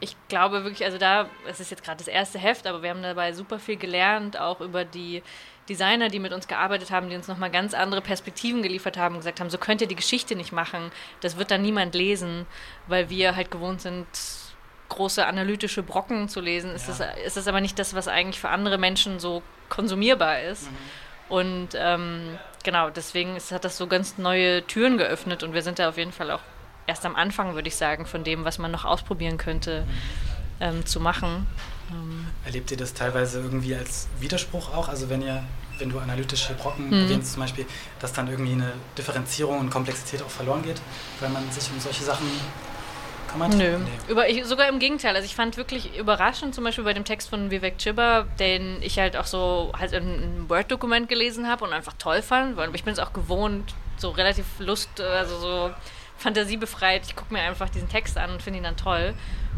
ich 0.00 0.16
glaube 0.28 0.64
wirklich, 0.64 0.84
also 0.84 0.98
da, 0.98 1.28
es 1.46 1.60
ist 1.60 1.70
jetzt 1.70 1.84
gerade 1.84 1.98
das 1.98 2.08
erste 2.08 2.38
Heft, 2.38 2.66
aber 2.66 2.82
wir 2.82 2.90
haben 2.90 3.02
dabei 3.02 3.32
super 3.32 3.58
viel 3.58 3.76
gelernt, 3.76 4.38
auch 4.38 4.60
über 4.60 4.84
die 4.84 5.22
Designer, 5.68 6.08
die 6.08 6.18
mit 6.18 6.32
uns 6.32 6.48
gearbeitet 6.48 6.90
haben, 6.90 7.08
die 7.08 7.16
uns 7.16 7.28
nochmal 7.28 7.50
ganz 7.50 7.72
andere 7.74 8.00
Perspektiven 8.00 8.62
geliefert 8.62 8.96
haben, 8.96 9.16
gesagt 9.16 9.40
haben, 9.40 9.50
so 9.50 9.58
könnt 9.58 9.80
ihr 9.80 9.86
die 9.86 9.94
Geschichte 9.96 10.34
nicht 10.34 10.52
machen, 10.52 10.90
das 11.20 11.36
wird 11.36 11.50
dann 11.50 11.62
niemand 11.62 11.94
lesen, 11.94 12.46
weil 12.88 13.10
wir 13.10 13.36
halt 13.36 13.50
gewohnt 13.50 13.80
sind, 13.80 14.06
große 14.88 15.24
analytische 15.24 15.82
Brocken 15.82 16.28
zu 16.28 16.40
lesen, 16.40 16.74
ist, 16.74 16.88
Ja. 16.88 16.94
das, 17.06 17.18
ist 17.24 17.36
das 17.36 17.48
aber 17.48 17.60
nicht 17.60 17.78
das, 17.78 17.94
was 17.94 18.08
eigentlich 18.08 18.40
für 18.40 18.50
andere 18.50 18.76
Menschen 18.76 19.20
so 19.20 19.42
konsumierbar 19.68 20.40
ist. 20.42 20.68
Und 21.28 21.68
ähm, 21.76 22.38
genau, 22.62 22.90
deswegen 22.90 23.36
ist, 23.36 23.52
hat 23.52 23.64
das 23.64 23.78
so 23.78 23.86
ganz 23.86 24.18
neue 24.18 24.66
Türen 24.66 24.98
geöffnet 24.98 25.42
und 25.42 25.54
wir 25.54 25.62
sind 25.62 25.78
da 25.78 25.88
auf 25.88 25.96
jeden 25.96 26.12
Fall 26.12 26.30
auch 26.30 26.40
erst 26.86 27.06
am 27.06 27.16
Anfang, 27.16 27.54
würde 27.54 27.68
ich 27.68 27.76
sagen, 27.76 28.04
von 28.04 28.22
dem, 28.24 28.44
was 28.44 28.58
man 28.58 28.70
noch 28.70 28.84
ausprobieren 28.84 29.38
könnte, 29.38 29.86
ähm, 30.60 30.84
zu 30.84 31.00
machen. 31.00 31.46
Erlebt 32.44 32.70
ihr 32.70 32.76
das 32.76 32.92
teilweise 32.94 33.40
irgendwie 33.40 33.74
als 33.74 34.08
Widerspruch 34.20 34.74
auch? 34.74 34.88
Also 34.88 35.08
wenn 35.08 35.22
ihr, 35.22 35.44
wenn 35.78 35.90
du 35.90 35.98
analytische 35.98 36.54
Brocken 36.54 36.88
Mhm. 36.88 37.02
erwähnst 37.04 37.32
zum 37.34 37.42
Beispiel, 37.42 37.66
dass 38.00 38.12
dann 38.12 38.28
irgendwie 38.28 38.52
eine 38.52 38.72
Differenzierung 38.98 39.58
und 39.60 39.70
Komplexität 39.70 40.22
auch 40.22 40.28
verloren 40.30 40.62
geht, 40.62 40.80
weil 41.20 41.28
man 41.30 41.48
sich 41.52 41.70
um 41.70 41.78
solche 41.78 42.02
Sachen 42.02 42.26
kümmert? 43.30 43.54
Nö. 43.54 43.78
Nee. 43.78 43.90
Über, 44.12 44.28
ich, 44.28 44.44
sogar 44.44 44.68
im 44.68 44.78
Gegenteil. 44.80 45.14
Also 45.14 45.24
ich 45.24 45.34
fand 45.36 45.56
wirklich 45.56 45.96
überraschend, 45.96 46.54
zum 46.54 46.64
Beispiel 46.64 46.84
bei 46.84 46.92
dem 46.94 47.04
Text 47.04 47.28
von 47.30 47.50
Vivek 47.50 47.78
Chibber, 47.78 48.26
den 48.40 48.82
ich 48.82 48.98
halt 48.98 49.16
auch 49.16 49.26
so 49.26 49.72
halt 49.78 49.92
in 49.92 50.02
einem 50.02 50.50
Word-Dokument 50.50 51.08
gelesen 51.08 51.48
habe 51.48 51.64
und 51.64 51.72
einfach 51.72 51.94
toll 51.98 52.22
fand, 52.22 52.56
weil 52.56 52.74
ich 52.74 52.82
bin 52.84 52.92
es 52.92 52.98
auch 52.98 53.12
gewohnt, 53.12 53.72
so 53.98 54.10
relativ 54.10 54.44
Lust, 54.58 55.00
also 55.00 55.38
so 55.38 55.70
fantasiebefreit. 56.18 57.02
Ich 57.06 57.16
gucke 57.16 57.32
mir 57.32 57.40
einfach 57.42 57.68
diesen 57.68 57.88
Text 57.88 58.16
an 58.18 58.30
und 58.32 58.42
finde 58.42 58.58
ihn 58.58 58.64
dann 58.64 58.76
toll. 58.76 59.14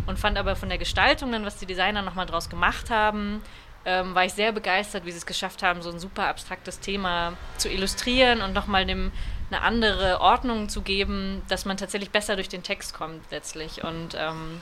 Und 0.06 0.18
fand 0.18 0.36
aber 0.36 0.56
von 0.56 0.68
der 0.68 0.78
Gestaltung 0.78 1.32
dann, 1.32 1.44
was 1.44 1.56
die 1.56 1.66
Designer 1.66 2.02
nochmal 2.02 2.26
draus 2.26 2.50
gemacht 2.50 2.90
haben, 2.90 3.42
ähm, 3.86 4.14
war 4.14 4.24
ich 4.24 4.32
sehr 4.32 4.52
begeistert, 4.52 5.04
wie 5.04 5.10
sie 5.10 5.18
es 5.18 5.26
geschafft 5.26 5.62
haben, 5.62 5.82
so 5.82 5.90
ein 5.90 5.98
super 5.98 6.26
abstraktes 6.26 6.80
Thema 6.80 7.34
zu 7.58 7.68
illustrieren 7.68 8.40
und 8.40 8.52
nochmal 8.52 8.86
dem 8.86 9.12
eine 9.50 9.60
andere 9.60 10.20
Ordnung 10.20 10.68
zu 10.68 10.82
geben, 10.82 11.42
dass 11.48 11.64
man 11.64 11.76
tatsächlich 11.76 12.10
besser 12.10 12.34
durch 12.34 12.48
den 12.48 12.62
Text 12.62 12.94
kommt 12.94 13.22
letztlich. 13.30 13.84
Und 13.84 14.16
ähm, 14.18 14.60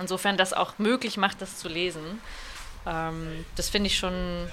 insofern 0.00 0.36
das 0.36 0.52
auch 0.52 0.78
möglich 0.78 1.16
macht, 1.16 1.42
das 1.42 1.58
zu 1.58 1.68
lesen. 1.68 2.20
Ähm, 2.86 3.44
das 3.56 3.68
finde 3.68 3.88
ich 3.88 3.98
schon, 3.98 4.48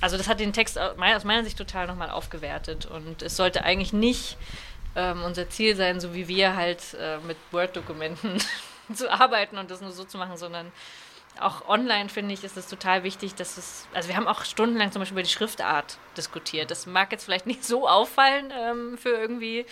also 0.00 0.16
das 0.16 0.26
hat 0.26 0.40
den 0.40 0.52
Text 0.52 0.78
aus 0.78 1.24
meiner 1.24 1.44
Sicht 1.44 1.58
total 1.58 1.86
nochmal 1.86 2.10
aufgewertet. 2.10 2.86
Und 2.86 3.22
es 3.22 3.36
sollte 3.36 3.62
eigentlich 3.64 3.92
nicht 3.92 4.36
ähm, 4.96 5.22
unser 5.22 5.50
Ziel 5.50 5.76
sein, 5.76 6.00
so 6.00 6.14
wie 6.14 6.26
wir 6.26 6.56
halt 6.56 6.94
äh, 6.94 7.18
mit 7.26 7.36
Word-Dokumenten 7.50 8.38
zu 8.94 9.10
arbeiten 9.10 9.58
und 9.58 9.70
das 9.70 9.80
nur 9.80 9.92
so 9.92 10.04
zu 10.04 10.18
machen, 10.18 10.36
sondern 10.36 10.72
auch 11.40 11.68
online 11.68 12.08
finde 12.08 12.32
ich, 12.32 12.44
ist 12.44 12.56
es 12.56 12.68
total 12.68 13.02
wichtig, 13.02 13.34
dass 13.34 13.56
es, 13.56 13.88
also 13.92 14.08
wir 14.08 14.16
haben 14.16 14.28
auch 14.28 14.44
stundenlang 14.44 14.92
zum 14.92 15.00
Beispiel 15.00 15.16
über 15.16 15.24
die 15.24 15.30
Schriftart 15.30 15.98
diskutiert. 16.16 16.70
Das 16.70 16.86
mag 16.86 17.10
jetzt 17.10 17.24
vielleicht 17.24 17.46
nicht 17.46 17.64
so 17.64 17.88
auffallen 17.88 18.52
ähm, 18.56 18.98
für 18.98 19.10
irgendwie 19.10 19.66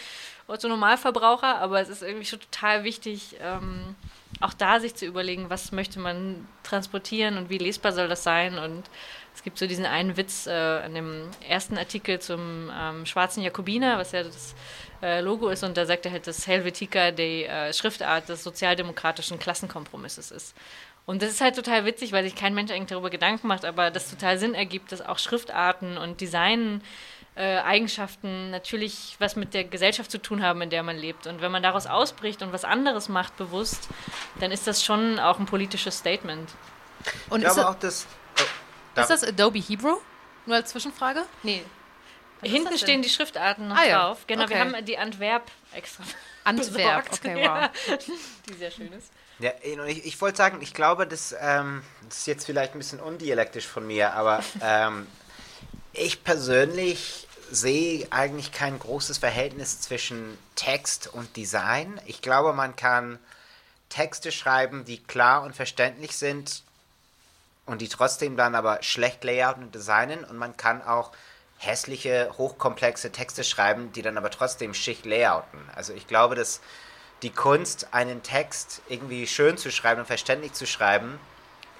Normalverbraucher, 0.48 1.58
aber 1.58 1.80
es 1.80 1.88
ist 1.88 2.02
irgendwie 2.02 2.26
schon 2.26 2.40
total 2.40 2.84
wichtig, 2.84 3.36
ähm, 3.40 3.94
auch 4.40 4.52
da 4.52 4.80
sich 4.80 4.94
zu 4.94 5.06
überlegen, 5.06 5.50
was 5.50 5.72
möchte 5.72 5.98
man 5.98 6.46
transportieren 6.62 7.38
und 7.38 7.48
wie 7.48 7.58
lesbar 7.58 7.92
soll 7.92 8.08
das 8.08 8.24
sein 8.24 8.58
und 8.58 8.82
es 9.34 9.42
gibt 9.42 9.56
so 9.56 9.66
diesen 9.66 9.86
einen 9.86 10.16
Witz 10.16 10.46
äh, 10.46 10.84
in 10.84 10.94
dem 10.94 11.30
ersten 11.48 11.78
Artikel 11.78 12.18
zum 12.18 12.70
ähm, 12.74 13.06
schwarzen 13.06 13.42
Jakobiner, 13.42 13.98
was 13.98 14.12
ja 14.12 14.24
das 14.24 14.54
äh, 15.02 15.20
Logo 15.20 15.48
ist, 15.48 15.64
und 15.64 15.76
da 15.76 15.84
sagt 15.84 16.06
er 16.06 16.12
halt, 16.12 16.26
dass 16.26 16.46
Helvetica 16.46 17.10
die 17.10 17.44
äh, 17.44 17.72
Schriftart 17.72 18.28
des 18.28 18.44
sozialdemokratischen 18.44 19.38
Klassenkompromisses 19.38 20.30
ist. 20.30 20.54
Und 21.04 21.20
das 21.20 21.30
ist 21.30 21.40
halt 21.40 21.56
total 21.56 21.84
witzig, 21.84 22.12
weil 22.12 22.22
sich 22.22 22.36
kein 22.36 22.54
Mensch 22.54 22.70
eigentlich 22.70 22.90
darüber 22.90 23.10
Gedanken 23.10 23.48
macht, 23.48 23.64
aber 23.64 23.90
das 23.90 24.08
total 24.08 24.38
Sinn 24.38 24.54
ergibt, 24.54 24.92
dass 24.92 25.04
auch 25.04 25.18
Schriftarten 25.18 25.98
und 25.98 26.20
Design-Eigenschaften 26.20 28.50
natürlich 28.50 29.16
was 29.18 29.34
mit 29.34 29.52
der 29.52 29.64
Gesellschaft 29.64 30.12
zu 30.12 30.18
tun 30.18 30.44
haben, 30.44 30.62
in 30.62 30.70
der 30.70 30.84
man 30.84 30.96
lebt. 30.96 31.26
Und 31.26 31.40
wenn 31.40 31.50
man 31.50 31.64
daraus 31.64 31.86
ausbricht 31.86 32.40
und 32.42 32.52
was 32.52 32.64
anderes 32.64 33.08
macht 33.08 33.36
bewusst, 33.36 33.88
dann 34.38 34.52
ist 34.52 34.68
das 34.68 34.84
schon 34.84 35.18
auch 35.18 35.40
ein 35.40 35.46
politisches 35.46 35.98
Statement. 35.98 36.48
Und 37.30 37.40
Ich 37.40 37.48
ist, 37.48 37.54
glaube 37.54 37.76
das, 37.76 37.76
auch, 37.76 37.80
dass. 37.80 38.06
Oh, 38.38 38.42
ist 39.00 39.10
das 39.10 39.24
Adobe 39.24 39.58
Hebrew? 39.58 39.96
Nur 40.46 40.56
als 40.56 40.70
Zwischenfrage? 40.70 41.24
Nee. 41.42 41.64
Hinten 42.42 42.76
stehen 42.78 43.02
die 43.02 43.08
Schriftarten 43.08 43.68
noch 43.68 43.76
Ah 43.76 43.84
ja, 43.84 44.06
drauf. 44.06 44.24
Genau, 44.26 44.48
wir 44.48 44.56
okay. 44.56 44.58
haben 44.58 44.84
die 44.84 44.98
Antwerp 44.98 45.50
extra. 45.72 46.04
Antwerp, 46.44 47.04
besorgt. 47.04 47.12
okay, 47.12 47.34
wow. 47.36 47.44
Ja, 47.44 47.70
die 48.48 48.54
sehr 48.54 48.70
schön 48.70 48.92
ist. 48.92 49.12
Ja, 49.38 49.52
und 49.80 49.88
ich, 49.88 50.04
ich 50.04 50.20
wollte 50.20 50.38
sagen, 50.38 50.58
ich 50.60 50.74
glaube, 50.74 51.06
das, 51.06 51.34
ähm, 51.40 51.82
das 52.08 52.18
ist 52.18 52.26
jetzt 52.26 52.44
vielleicht 52.44 52.74
ein 52.74 52.78
bisschen 52.78 53.00
undialektisch 53.00 53.66
von 53.66 53.86
mir, 53.86 54.12
aber 54.14 54.42
ähm, 54.62 55.06
ich 55.92 56.24
persönlich 56.24 57.28
sehe 57.50 58.06
eigentlich 58.10 58.52
kein 58.52 58.78
großes 58.78 59.18
Verhältnis 59.18 59.80
zwischen 59.80 60.38
Text 60.56 61.08
und 61.12 61.36
Design. 61.36 62.00
Ich 62.06 62.22
glaube, 62.22 62.52
man 62.52 62.76
kann 62.76 63.18
Texte 63.88 64.32
schreiben, 64.32 64.84
die 64.84 65.02
klar 65.02 65.42
und 65.42 65.54
verständlich 65.54 66.16
sind 66.16 66.62
und 67.66 67.82
die 67.82 67.88
trotzdem 67.88 68.36
dann 68.36 68.54
aber 68.54 68.82
schlecht 68.82 69.22
layouten 69.22 69.64
und 69.64 69.74
designen 69.74 70.24
und 70.24 70.38
man 70.38 70.56
kann 70.56 70.82
auch 70.82 71.12
hässliche, 71.62 72.32
hochkomplexe 72.38 73.12
Texte 73.12 73.44
schreiben, 73.44 73.92
die 73.92 74.02
dann 74.02 74.18
aber 74.18 74.30
trotzdem 74.30 74.74
schick 74.74 75.04
layouten. 75.04 75.60
Also 75.74 75.92
ich 75.92 76.06
glaube, 76.06 76.34
dass 76.34 76.60
die 77.22 77.30
Kunst, 77.30 77.94
einen 77.94 78.22
Text 78.22 78.82
irgendwie 78.88 79.28
schön 79.28 79.56
zu 79.56 79.70
schreiben 79.70 80.00
und 80.00 80.06
verständlich 80.06 80.54
zu 80.54 80.66
schreiben, 80.66 81.20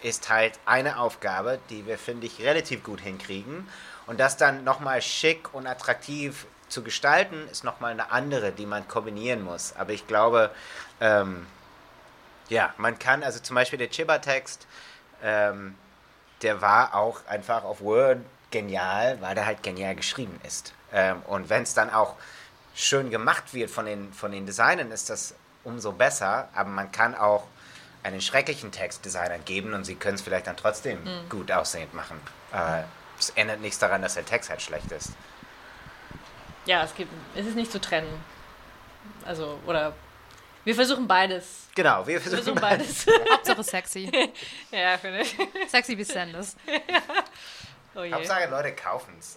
ist 0.00 0.30
halt 0.30 0.58
eine 0.66 0.98
Aufgabe, 0.98 1.58
die 1.68 1.86
wir, 1.86 1.98
finde 1.98 2.26
ich, 2.26 2.40
relativ 2.40 2.84
gut 2.84 3.00
hinkriegen. 3.00 3.68
Und 4.06 4.20
das 4.20 4.36
dann 4.36 4.62
nochmal 4.62 5.02
schick 5.02 5.52
und 5.52 5.66
attraktiv 5.66 6.46
zu 6.68 6.82
gestalten, 6.82 7.48
ist 7.50 7.64
nochmal 7.64 7.92
eine 7.92 8.12
andere, 8.12 8.52
die 8.52 8.66
man 8.66 8.86
kombinieren 8.86 9.42
muss. 9.42 9.74
Aber 9.76 9.92
ich 9.92 10.06
glaube, 10.06 10.50
ähm, 11.00 11.46
ja, 12.48 12.72
man 12.78 12.98
kann, 12.98 13.24
also 13.24 13.40
zum 13.40 13.56
Beispiel 13.56 13.78
der 13.78 13.90
Chibba-Text, 13.90 14.66
ähm, 15.22 15.76
der 16.42 16.60
war 16.60 16.94
auch 16.94 17.26
einfach 17.26 17.64
auf 17.64 17.80
Word 17.80 18.18
genial, 18.53 19.20
weil 19.20 19.34
der 19.34 19.46
halt 19.46 19.62
genial 19.62 19.96
geschrieben 19.96 20.40
ist. 20.46 20.72
Ähm, 20.92 21.22
und 21.26 21.48
wenn 21.50 21.62
es 21.62 21.74
dann 21.74 21.90
auch 21.90 22.14
schön 22.74 23.11
gemacht 23.11 23.53
wird 23.53 23.70
von 23.70 23.86
den, 23.86 24.12
von 24.12 24.30
den 24.32 24.46
Designern, 24.46 24.92
ist 24.92 25.11
das 25.11 25.34
umso 25.64 25.92
besser. 25.92 26.48
Aber 26.55 26.70
man 26.70 26.92
kann 26.92 27.14
auch 27.14 27.44
einen 28.03 28.20
schrecklichen 28.20 28.72
Text 28.72 29.05
Designern 29.05 29.44
geben 29.44 29.74
und 29.74 29.84
sie 29.84 29.94
können 29.94 30.14
es 30.14 30.22
vielleicht 30.22 30.46
dann 30.46 30.57
trotzdem 30.57 30.98
gut 31.28 31.50
aussehend 31.53 31.94
machen. 31.94 32.20
Äh, 32.53 32.82
es 33.18 33.30
ändert 33.30 33.61
nichts 33.61 33.78
daran, 33.78 34.03
dass 34.03 34.14
der 34.14 34.24
Text 34.24 34.50
halt 34.50 34.61
schlecht 34.62 34.90
ist. 34.90 35.11
Ja, 36.66 36.82
es 36.84 36.94
gibt, 36.94 37.12
es 37.34 37.46
ist 37.46 37.57
nicht 37.57 37.70
zu 37.70 37.80
trennen. 37.80 38.22
Also, 39.24 39.59
oder 39.66 39.94
Wir 40.64 40.74
versuchen 40.74 41.09
beides. 41.09 41.68
Genau, 41.74 42.07
wir 42.07 42.14
Wir 42.14 42.20
versuchen 42.20 42.57
versuchen 42.57 42.61
beides. 42.61 43.07
Hauptsache 43.32 43.64
sexy. 43.64 44.32
ja, 44.70 44.98
finde 44.98 45.22
ich. 45.22 45.36
Sexy 45.68 45.96
wie 45.98 46.05
Sanders. 46.05 46.57
Oh. 47.95 48.11
Hauptsache 48.11 48.49
Leute 48.49 48.74
kaufen 48.74 49.14
es. 49.18 49.36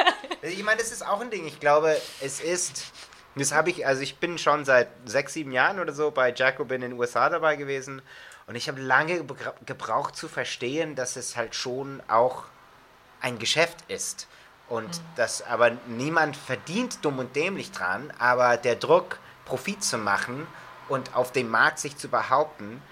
ich 0.42 0.62
meine, 0.62 0.80
das 0.80 0.92
ist 0.92 1.06
auch 1.06 1.20
ein 1.20 1.30
Ding. 1.30 1.46
Ich 1.46 1.60
glaube, 1.60 1.96
es 2.20 2.40
ist. 2.40 2.92
Das 3.34 3.52
habe 3.52 3.68
ich, 3.68 3.86
also 3.86 4.00
ich 4.00 4.18
bin 4.18 4.38
schon 4.38 4.64
seit 4.64 4.88
sechs, 5.04 5.34
sieben 5.34 5.52
Jahren 5.52 5.78
oder 5.78 5.92
so 5.92 6.10
bei 6.10 6.32
Jacobin 6.32 6.82
in 6.82 6.92
den 6.92 6.98
USA 6.98 7.28
dabei 7.28 7.56
gewesen. 7.56 8.00
Und 8.46 8.54
ich 8.54 8.68
habe 8.68 8.80
lange 8.80 9.20
gebra- 9.20 9.54
gebraucht 9.66 10.16
zu 10.16 10.28
verstehen, 10.28 10.94
dass 10.94 11.16
es 11.16 11.36
halt 11.36 11.54
schon 11.54 12.02
auch 12.08 12.44
ein 13.20 13.38
Geschäft 13.38 13.78
ist. 13.88 14.26
Und 14.68 15.00
dass 15.16 15.42
aber 15.42 15.72
niemand 15.86 16.36
verdient 16.36 17.04
dumm 17.04 17.18
und 17.18 17.36
dämlich 17.36 17.72
dran, 17.72 18.12
aber 18.18 18.56
der 18.56 18.76
Druck, 18.76 19.18
Profit 19.44 19.84
zu 19.84 19.98
machen 19.98 20.46
und 20.88 21.14
auf 21.14 21.30
dem 21.30 21.48
Markt 21.50 21.78
sich 21.78 21.96
zu 21.96 22.08
behaupten, 22.08 22.82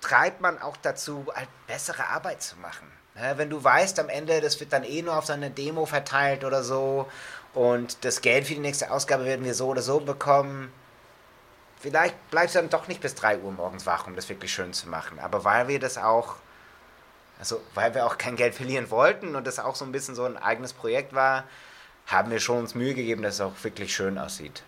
treibt 0.00 0.40
man 0.40 0.60
auch 0.60 0.76
dazu, 0.76 1.26
halt 1.34 1.48
bessere 1.66 2.06
Arbeit 2.08 2.42
zu 2.42 2.56
machen. 2.56 2.90
Wenn 3.36 3.50
du 3.50 3.62
weißt, 3.62 3.98
am 3.98 4.08
Ende, 4.08 4.40
das 4.40 4.58
wird 4.60 4.72
dann 4.72 4.84
eh 4.84 5.02
nur 5.02 5.16
auf 5.16 5.26
seine 5.26 5.50
Demo 5.50 5.86
verteilt 5.86 6.44
oder 6.44 6.62
so 6.62 7.06
und 7.54 8.04
das 8.04 8.20
Geld 8.20 8.46
für 8.46 8.54
die 8.54 8.60
nächste 8.60 8.90
Ausgabe 8.90 9.24
werden 9.24 9.44
wir 9.44 9.54
so 9.54 9.68
oder 9.68 9.82
so 9.82 10.00
bekommen, 10.00 10.72
vielleicht 11.80 12.30
bleibst 12.30 12.54
du 12.54 12.60
dann 12.60 12.70
doch 12.70 12.88
nicht 12.88 13.00
bis 13.00 13.14
3 13.14 13.38
Uhr 13.38 13.52
morgens 13.52 13.86
wach, 13.86 14.06
um 14.06 14.16
das 14.16 14.28
wirklich 14.28 14.52
schön 14.52 14.72
zu 14.72 14.88
machen. 14.88 15.18
Aber 15.18 15.44
weil 15.44 15.68
wir 15.68 15.80
das 15.80 15.98
auch, 15.98 16.36
also 17.38 17.60
weil 17.74 17.94
wir 17.94 18.06
auch 18.06 18.18
kein 18.18 18.36
Geld 18.36 18.54
verlieren 18.54 18.90
wollten 18.90 19.36
und 19.36 19.46
das 19.46 19.58
auch 19.58 19.74
so 19.74 19.84
ein 19.84 19.92
bisschen 19.92 20.14
so 20.14 20.24
ein 20.24 20.36
eigenes 20.36 20.72
Projekt 20.72 21.14
war, 21.14 21.44
haben 22.06 22.30
wir 22.30 22.40
schon 22.40 22.58
uns 22.58 22.74
Mühe 22.74 22.94
gegeben, 22.94 23.22
dass 23.22 23.34
es 23.34 23.40
auch 23.40 23.52
wirklich 23.62 23.94
schön 23.94 24.18
aussieht. 24.18 24.62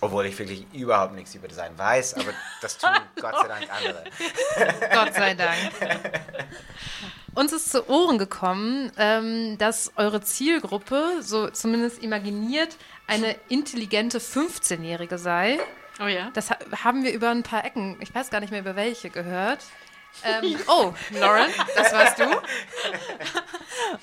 Obwohl 0.00 0.26
ich 0.26 0.38
wirklich 0.38 0.66
überhaupt 0.72 1.14
nichts 1.14 1.34
über 1.34 1.48
Design 1.48 1.76
weiß, 1.76 2.14
aber 2.14 2.32
das 2.62 2.78
tun 2.78 2.90
Gott 3.20 3.34
sei 3.36 3.48
Dank 3.48 3.68
andere. 3.70 4.04
Gott 4.94 5.14
sei 5.14 5.34
Dank. 5.34 5.72
Uns 7.34 7.52
ist 7.52 7.70
zu 7.70 7.88
Ohren 7.88 8.18
gekommen, 8.18 8.90
ähm, 8.96 9.58
dass 9.58 9.92
eure 9.96 10.20
Zielgruppe, 10.20 11.18
so 11.20 11.48
zumindest 11.50 12.02
imaginiert, 12.02 12.76
eine 13.06 13.36
intelligente 13.48 14.18
15-Jährige 14.18 15.18
sei. 15.18 15.58
Oh 16.02 16.06
ja. 16.06 16.30
Das 16.32 16.50
ha 16.50 16.56
haben 16.82 17.04
wir 17.04 17.12
über 17.12 17.28
ein 17.30 17.42
paar 17.42 17.64
Ecken, 17.64 17.98
ich 18.00 18.14
weiß 18.14 18.30
gar 18.30 18.40
nicht 18.40 18.50
mehr 18.50 18.60
über 18.60 18.76
welche, 18.76 19.10
gehört. 19.10 19.60
Ähm, 20.24 20.58
oh, 20.66 20.92
Lauren, 21.10 21.50
das 21.76 21.92
warst 21.92 22.18
du. 22.18 22.24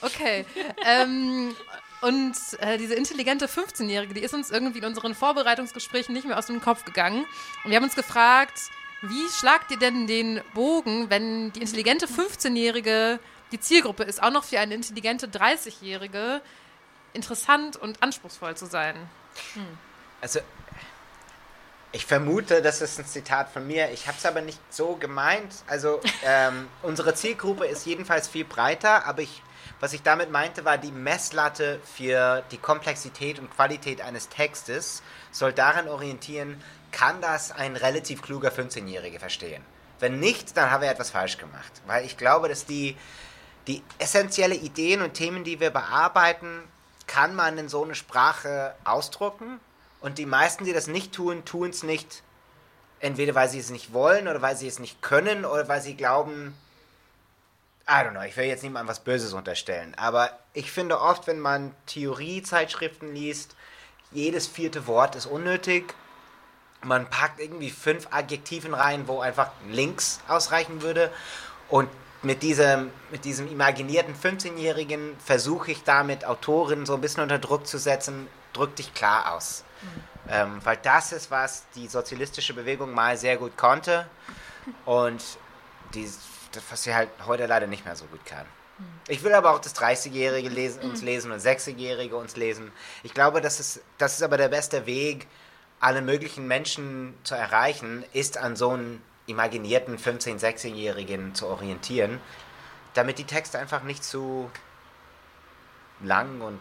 Okay. 0.02 0.46
Ähm, 0.86 1.56
und 2.02 2.36
äh, 2.60 2.78
diese 2.78 2.96
intelligente 2.96 3.48
15-Jährige, 3.48 4.14
die 4.14 4.22
ist 4.22 4.34
uns 4.34 4.52
irgendwie 4.52 4.80
in 4.80 4.86
unseren 4.86 5.16
Vorbereitungsgesprächen 5.16 6.14
nicht 6.14 6.28
mehr 6.28 6.38
aus 6.38 6.48
dem 6.48 6.62
Kopf 6.62 6.86
gegangen. 6.86 7.26
Und 7.64 7.72
wir 7.72 7.78
haben 7.78 7.84
uns 7.84 7.96
gefragt, 7.96 8.60
wie 9.02 9.30
schlagt 9.30 9.72
ihr 9.72 9.78
denn 9.78 10.08
den 10.08 10.42
Bogen, 10.54 11.10
wenn 11.10 11.52
die 11.54 11.62
intelligente 11.62 12.08
15-Jährige 12.08 13.20
die 13.52 13.60
Zielgruppe 13.60 14.04
ist, 14.04 14.22
auch 14.22 14.32
noch 14.32 14.44
für 14.44 14.60
eine 14.60 14.74
intelligente 14.74 15.28
30-Jährige 15.28 16.42
interessant 17.14 17.78
und 17.78 18.02
anspruchsvoll 18.04 18.56
zu 18.56 18.66
sein? 18.66 18.96
Also, 20.22 20.40
ich 21.92 22.06
vermute, 22.06 22.62
das 22.62 22.82
ist 22.82 23.00
ein 23.00 23.06
Zitat 23.06 23.50
von 23.50 23.66
mir. 23.66 23.92
Ich 23.92 24.08
habe 24.08 24.18
es 24.18 24.26
aber 24.26 24.42
nicht 24.42 24.60
so 24.70 24.96
gemeint. 24.96 25.54
Also, 25.68 26.02
ähm, 26.24 26.68
unsere 26.82 27.14
Zielgruppe 27.16 27.66
ist 27.66 27.86
jedenfalls 27.86 28.28
viel 28.28 28.46
breiter, 28.46 29.06
aber 29.06 29.22
ich, 29.22 29.42
was 29.80 29.94
ich 29.94 30.02
damit 30.02 30.32
meinte, 30.32 30.66
war 30.66 30.78
die 30.78 30.92
Messlatte 30.92 31.80
für 31.84 32.44
die 32.52 32.58
Komplexität 32.58 33.40
und 33.40 33.50
Qualität 33.52 34.02
eines 34.02 34.30
Textes 34.30 35.04
soll 35.32 35.54
daran 35.54 35.88
orientieren, 35.88 36.62
kann 36.92 37.22
das 37.22 37.52
ein 37.52 37.76
relativ 37.76 38.22
kluger 38.22 38.50
15-Jähriger 38.50 39.20
verstehen? 39.20 39.64
Wenn 40.00 40.20
nicht, 40.20 40.56
dann 40.58 40.72
haben 40.72 40.82
wir 40.82 40.90
etwas 40.90 41.12
falsch 41.12 41.38
gemacht. 41.38 41.72
Weil 41.86 42.06
ich 42.06 42.18
glaube, 42.18 42.50
dass 42.50 42.66
die, 42.66 42.96
die 43.68 43.84
essentielle 44.00 44.56
Ideen 44.56 45.02
und 45.02 45.14
Themen, 45.14 45.44
die 45.44 45.60
wir 45.60 45.70
bearbeiten, 45.70 46.64
kann 47.08 47.36
man 47.36 47.58
in 47.58 47.70
so 47.70 47.84
eine 47.84 47.96
Sprache 47.96 48.76
ausdrucken. 48.84 49.60
Und 50.02 50.18
die 50.18 50.26
meisten, 50.26 50.66
die 50.66 50.74
das 50.74 50.88
nicht 50.88 51.14
tun, 51.14 51.46
tun 51.46 51.72
es 51.72 51.84
nicht, 51.84 52.24
entweder 53.00 53.36
weil 53.36 53.50
sie 53.50 53.60
es 53.60 53.70
nicht 53.70 53.94
wollen 53.94 54.28
oder 54.28 54.42
weil 54.42 54.56
sie 54.56 54.68
es 54.68 54.80
nicht 54.80 55.02
können 55.02 55.46
oder 55.46 55.68
weil 55.68 55.82
sie 55.82 55.96
glauben, 55.96 56.56
I 57.90 58.04
don't 58.04 58.12
know, 58.12 58.22
ich 58.22 58.36
will 58.36 58.46
jetzt 58.46 58.64
niemandem 58.64 58.90
was 58.90 59.00
Böses 59.00 59.34
unterstellen. 59.34 59.94
Aber 59.96 60.38
ich 60.54 60.72
finde 60.72 61.00
oft, 61.00 61.26
wenn 61.28 61.40
man 61.40 61.74
Theoriezeitschriften 61.86 63.14
liest, 63.14 63.56
jedes 64.12 64.48
vierte 64.48 64.88
Wort 64.88 65.16
ist 65.16 65.26
unnötig. 65.26 65.94
Man 66.84 67.10
packt 67.10 67.40
irgendwie 67.40 67.70
fünf 67.70 68.08
Adjektiven 68.12 68.74
rein, 68.74 69.08
wo 69.08 69.22
einfach 69.22 69.52
links 69.70 70.20
ausreichen 70.28 70.82
würde. 70.82 71.12
Und 71.70 71.90
mit 72.24 72.44
diesem, 72.44 72.92
mit 73.12 73.26
diesem 73.26 73.50
imaginierten 73.50 74.16
15-Jährigen 74.16 75.16
versuche 75.24 75.72
ich 75.72 75.84
damit 75.84 76.26
Autoren 76.26 76.86
so 76.86 76.96
ein 76.96 77.02
bisschen 77.02 77.24
unter 77.24 77.40
Druck 77.40 77.68
zu 77.68 77.78
setzen, 77.78 78.28
drück 78.54 78.76
dich 78.76 78.94
klar 78.94 79.34
aus. 79.34 79.64
Ähm, 80.30 80.60
weil 80.64 80.78
das 80.78 81.14
ist, 81.14 81.32
was 81.32 81.66
die 81.76 81.88
sozialistische 81.88 82.54
Bewegung 82.54 82.94
mal 82.94 83.18
sehr 83.18 83.38
gut 83.38 83.56
konnte 83.56 84.08
und 84.86 85.24
die, 85.94 86.10
was 86.70 86.84
sie 86.84 86.94
halt 86.94 87.10
heute 87.26 87.46
leider 87.46 87.68
nicht 87.68 87.86
mehr 87.86 87.96
so 87.96 88.06
gut 88.06 88.26
kann. 88.26 88.46
Ich 89.08 89.24
will 89.24 89.34
aber 89.34 89.54
auch 89.54 89.60
das 89.60 89.76
30-Jährige 89.76 90.50
lesen, 90.50 90.82
uns 90.82 91.02
lesen 91.02 91.32
und 91.32 91.40
60-Jährige 91.40 92.16
uns 92.16 92.36
lesen. 92.36 92.72
Ich 93.04 93.14
glaube, 93.14 93.42
das 93.42 93.60
ist, 93.60 93.82
das 93.98 94.16
ist 94.16 94.24
aber 94.24 94.38
der 94.38 94.50
beste 94.50 94.86
Weg, 94.86 95.28
alle 95.80 96.02
möglichen 96.02 96.48
Menschen 96.48 97.16
zu 97.24 97.36
erreichen, 97.36 98.04
ist 98.14 98.38
an 98.38 98.56
so 98.56 98.72
einen 98.72 99.02
imaginierten 99.26 99.98
15-, 99.98 100.40
16-Jährigen 100.40 101.34
zu 101.34 101.48
orientieren, 101.48 102.20
damit 102.94 103.18
die 103.18 103.24
Texte 103.24 103.58
einfach 103.58 103.84
nicht 103.84 104.04
zu 104.04 104.50
lang 106.02 106.42
und, 106.42 106.60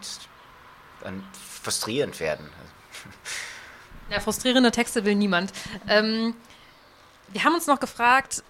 und 1.05 1.25
frustrierend 1.63 2.19
werden. 2.21 2.51
Ja, 4.11 4.21
frustrierende 4.21 4.71
Texte 4.71 5.05
will 5.05 5.17
niemand. 5.17 5.53
Ähm, 5.89 6.35
wir 7.29 7.45
haben 7.45 7.55
uns 7.55 7.67
noch 7.67 7.81
gefragt, 7.81 8.43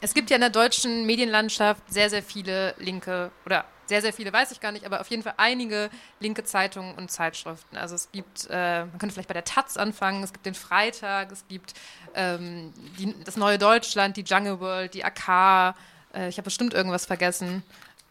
es 0.00 0.14
gibt 0.14 0.30
ja 0.30 0.36
in 0.36 0.40
der 0.40 0.50
deutschen 0.50 1.06
Medienlandschaft 1.06 1.82
sehr, 1.88 2.10
sehr 2.10 2.22
viele 2.22 2.74
linke, 2.78 3.30
oder 3.44 3.64
sehr, 3.86 4.00
sehr 4.00 4.12
viele 4.12 4.32
weiß 4.32 4.52
ich 4.52 4.60
gar 4.60 4.72
nicht, 4.72 4.86
aber 4.86 5.00
auf 5.00 5.08
jeden 5.08 5.22
Fall 5.22 5.34
einige 5.36 5.90
linke 6.20 6.44
Zeitungen 6.44 6.94
und 6.94 7.10
Zeitschriften. 7.10 7.76
Also 7.76 7.96
es 7.96 8.10
gibt, 8.12 8.46
äh, 8.48 8.84
man 8.84 8.98
könnte 8.98 9.12
vielleicht 9.12 9.28
bei 9.28 9.34
der 9.34 9.44
Taz 9.44 9.76
anfangen, 9.76 10.22
es 10.22 10.32
gibt 10.32 10.46
den 10.46 10.54
Freitag, 10.54 11.32
es 11.32 11.44
gibt 11.48 11.74
ähm, 12.14 12.72
die, 12.98 13.14
das 13.24 13.36
Neue 13.36 13.58
Deutschland, 13.58 14.16
die 14.16 14.22
Jungle 14.22 14.60
World, 14.60 14.94
die 14.94 15.04
AK, 15.04 15.74
äh, 16.14 16.28
ich 16.28 16.36
habe 16.36 16.44
bestimmt 16.44 16.72
irgendwas 16.72 17.04
vergessen. 17.04 17.62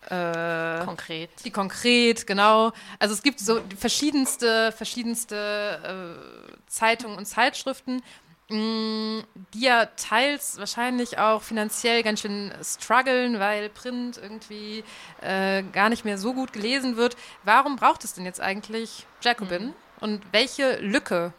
Äh, 0.09 0.85
Konkret. 0.85 1.29
die 1.43 1.51
konkret, 1.51 2.25
genau. 2.25 2.71
Also 2.99 3.13
es 3.13 3.21
gibt 3.21 3.39
so 3.39 3.61
verschiedenste, 3.77 4.71
verschiedenste 4.71 6.15
äh, 6.15 6.57
Zeitungen 6.67 7.17
und 7.17 7.25
Zeitschriften, 7.25 8.01
die 8.49 9.23
ja 9.59 9.85
teils 9.85 10.57
wahrscheinlich 10.57 11.19
auch 11.19 11.43
finanziell 11.43 12.01
ganz 12.01 12.21
schön 12.21 12.51
strugglen, 12.63 13.39
weil 13.39 13.69
Print 13.69 14.17
irgendwie 14.17 14.83
äh, 15.21 15.61
gar 15.71 15.89
nicht 15.89 16.03
mehr 16.03 16.17
so 16.17 16.33
gut 16.33 16.53
gelesen 16.53 16.97
wird. 16.97 17.15
Warum 17.43 17.75
braucht 17.75 18.03
es 18.03 18.13
denn 18.13 18.25
jetzt 18.25 18.41
eigentlich 18.41 19.05
Jacobin? 19.21 19.73
Und 19.99 20.21
welche 20.31 20.77
Lücke 20.77 21.31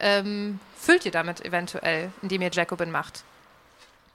ähm, 0.00 0.58
füllt 0.76 1.04
ihr 1.04 1.12
damit 1.12 1.44
eventuell, 1.44 2.10
indem 2.22 2.42
ihr 2.42 2.50
Jacobin 2.50 2.90
macht? 2.90 3.22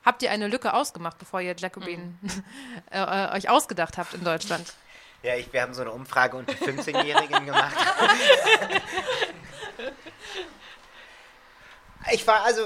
Habt 0.04 0.22
ihr 0.22 0.32
eine 0.32 0.48
Lücke 0.48 0.74
ausgemacht, 0.74 1.18
bevor 1.20 1.40
ihr 1.40 1.56
Jacobin 1.58 2.20
äh, 2.92 3.00
äh, 3.00 3.36
euch 3.38 3.50
ausgedacht 3.50 3.98
habt 3.98 4.14
in 4.14 4.24
Deutschland? 4.24 4.74
Ja, 5.22 5.36
ich, 5.36 5.54
wir 5.54 5.62
haben 5.62 5.74
so 5.74 5.82
eine 5.82 5.92
Umfrage 5.92 6.36
unter 6.36 6.52
15-Jährigen 6.52 7.46
gemacht. 7.46 7.74
Ich 12.12 12.28
war 12.28 12.44
also, 12.44 12.66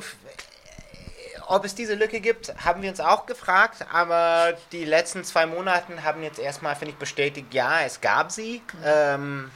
ob 1.48 1.64
es 1.64 1.76
diese 1.76 1.96
Lücke 1.96 2.20
gibt, 2.20 2.54
haben 2.64 2.82
wir 2.82 2.90
uns 2.90 3.00
auch 3.00 3.26
gefragt, 3.26 3.86
aber 3.92 4.58
die 4.72 4.86
letzten 4.86 5.24
zwei 5.24 5.46
Monate 5.46 6.04
haben 6.04 6.24
jetzt 6.24 6.40
erstmal, 6.40 6.76
finde 6.76 6.94
ich, 6.94 6.98
bestätigt, 6.98 7.54
ja, 7.54 7.82
es 7.82 8.02
gab 8.02 8.32
sie. 8.32 8.62
Ähm, 8.84 9.52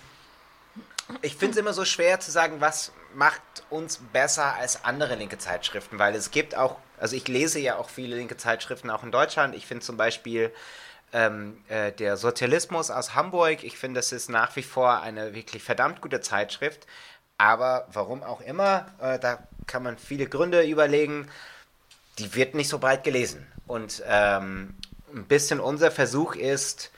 ich 1.22 1.36
finde 1.36 1.52
es 1.52 1.58
immer 1.58 1.74
so 1.74 1.86
schwer 1.86 2.20
zu 2.20 2.32
sagen, 2.32 2.62
was 2.62 2.94
macht 3.14 3.42
uns 3.70 4.00
besser 4.14 4.56
als 4.56 4.86
andere 4.86 5.16
linke 5.16 5.38
Zeitschriften, 5.38 6.00
weil 6.00 6.16
es 6.16 6.32
gibt 6.32 6.56
auch, 6.56 6.78
also 6.98 7.16
ich 7.16 7.28
lese 7.28 7.60
ja 7.60 7.76
auch 7.76 7.90
viele 7.90 8.16
linke 8.16 8.38
Zeitschriften 8.38 8.90
auch 8.90 9.04
in 9.04 9.12
Deutschland. 9.12 9.56
Ich 9.56 9.68
finde 9.68 9.84
zum 9.84 9.98
Beispiel 9.98 10.54
ähm, 11.14 11.62
äh, 11.68 11.92
der 11.92 12.16
Sozialismus 12.16 12.90
aus 12.90 13.16
Hamburg, 13.16 13.64
ich 13.64 13.78
finde, 13.78 14.00
das 14.00 14.12
ist 14.14 14.30
nach 14.30 14.56
wie 14.56 14.64
vor 14.64 15.02
eine 15.02 15.34
wirklich 15.34 15.64
verdammt 15.64 16.02
gute 16.02 16.22
Zeitschrift. 16.22 16.88
Aber 17.42 17.88
warum 17.92 18.22
auch 18.22 18.39
immer, 18.42 18.86
äh, 19.02 19.18
da 19.18 19.39
kann 19.66 19.82
man 19.82 19.98
viele 19.98 20.28
Gründe 20.28 20.62
überlegen, 20.62 21.28
die 22.20 22.36
wird 22.36 22.54
nicht 22.54 22.70
so 22.70 22.78
breit 22.78 23.04
gelesen. 23.04 23.48
Und 23.66 24.04
ähm, 24.06 24.76
ein 25.12 25.26
bisschen 25.26 25.60
unser 25.60 25.89
Versuch 25.89 26.36
ist, 26.36 26.92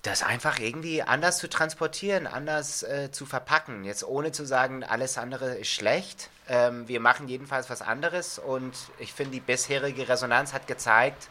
das 0.00 0.22
einfach 0.22 0.58
irgendwie 0.58 1.02
anders 1.02 1.36
zu 1.36 1.50
transportieren, 1.50 2.26
anders 2.26 2.82
äh, 2.82 3.10
zu 3.12 3.26
verpacken. 3.26 3.84
Jetzt 3.84 4.04
ohne 4.04 4.32
zu 4.32 4.46
sagen, 4.46 4.82
alles 4.84 5.18
andere 5.18 5.56
ist 5.56 5.68
schlecht. 5.68 6.30
Ähm, 6.48 6.88
wir 6.88 7.00
machen 7.00 7.28
jedenfalls 7.28 7.68
was 7.68 7.82
anderes 7.82 8.38
und 8.38 8.72
ich 8.98 9.12
finde, 9.12 9.32
die 9.32 9.40
bisherige 9.40 10.08
Resonanz 10.08 10.54
hat 10.54 10.66
gezeigt, 10.66 11.28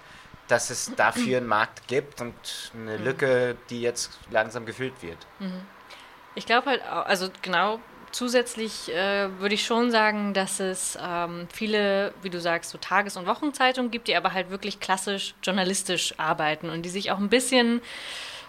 dass 0.48 0.70
es 0.70 0.92
dafür 0.96 1.38
einen 1.38 1.48
Markt 1.48 1.88
gibt 1.88 2.22
und 2.22 2.36
eine 2.76 3.00
mhm. 3.00 3.04
Lücke, 3.04 3.58
die 3.72 3.82
jetzt 3.82 4.12
langsam 4.30 4.68
gefüllt 4.68 5.02
wird. 5.02 5.18
Mhm. 5.40 5.66
Ich 6.38 6.46
glaube 6.46 6.70
halt, 6.70 6.84
also 6.86 7.30
genau, 7.42 7.80
zusätzlich 8.12 8.94
äh, 8.94 9.28
würde 9.40 9.56
ich 9.56 9.66
schon 9.66 9.90
sagen, 9.90 10.36
dass 10.36 10.60
es 10.60 10.96
ähm, 11.02 11.48
viele, 11.52 12.14
wie 12.22 12.30
du 12.30 12.40
sagst, 12.40 12.70
so 12.70 12.78
Tages- 12.78 13.18
und 13.18 13.26
Wochenzeitungen 13.26 13.90
gibt, 13.90 14.08
die 14.08 14.16
aber 14.16 14.34
halt 14.34 14.52
wirklich 14.52 14.80
klassisch 14.80 15.34
journalistisch 15.42 16.14
arbeiten 16.20 16.70
und 16.70 16.84
die 16.84 16.90
sich 16.90 17.10
auch 17.10 17.18
ein 17.18 17.30
bisschen 17.30 17.82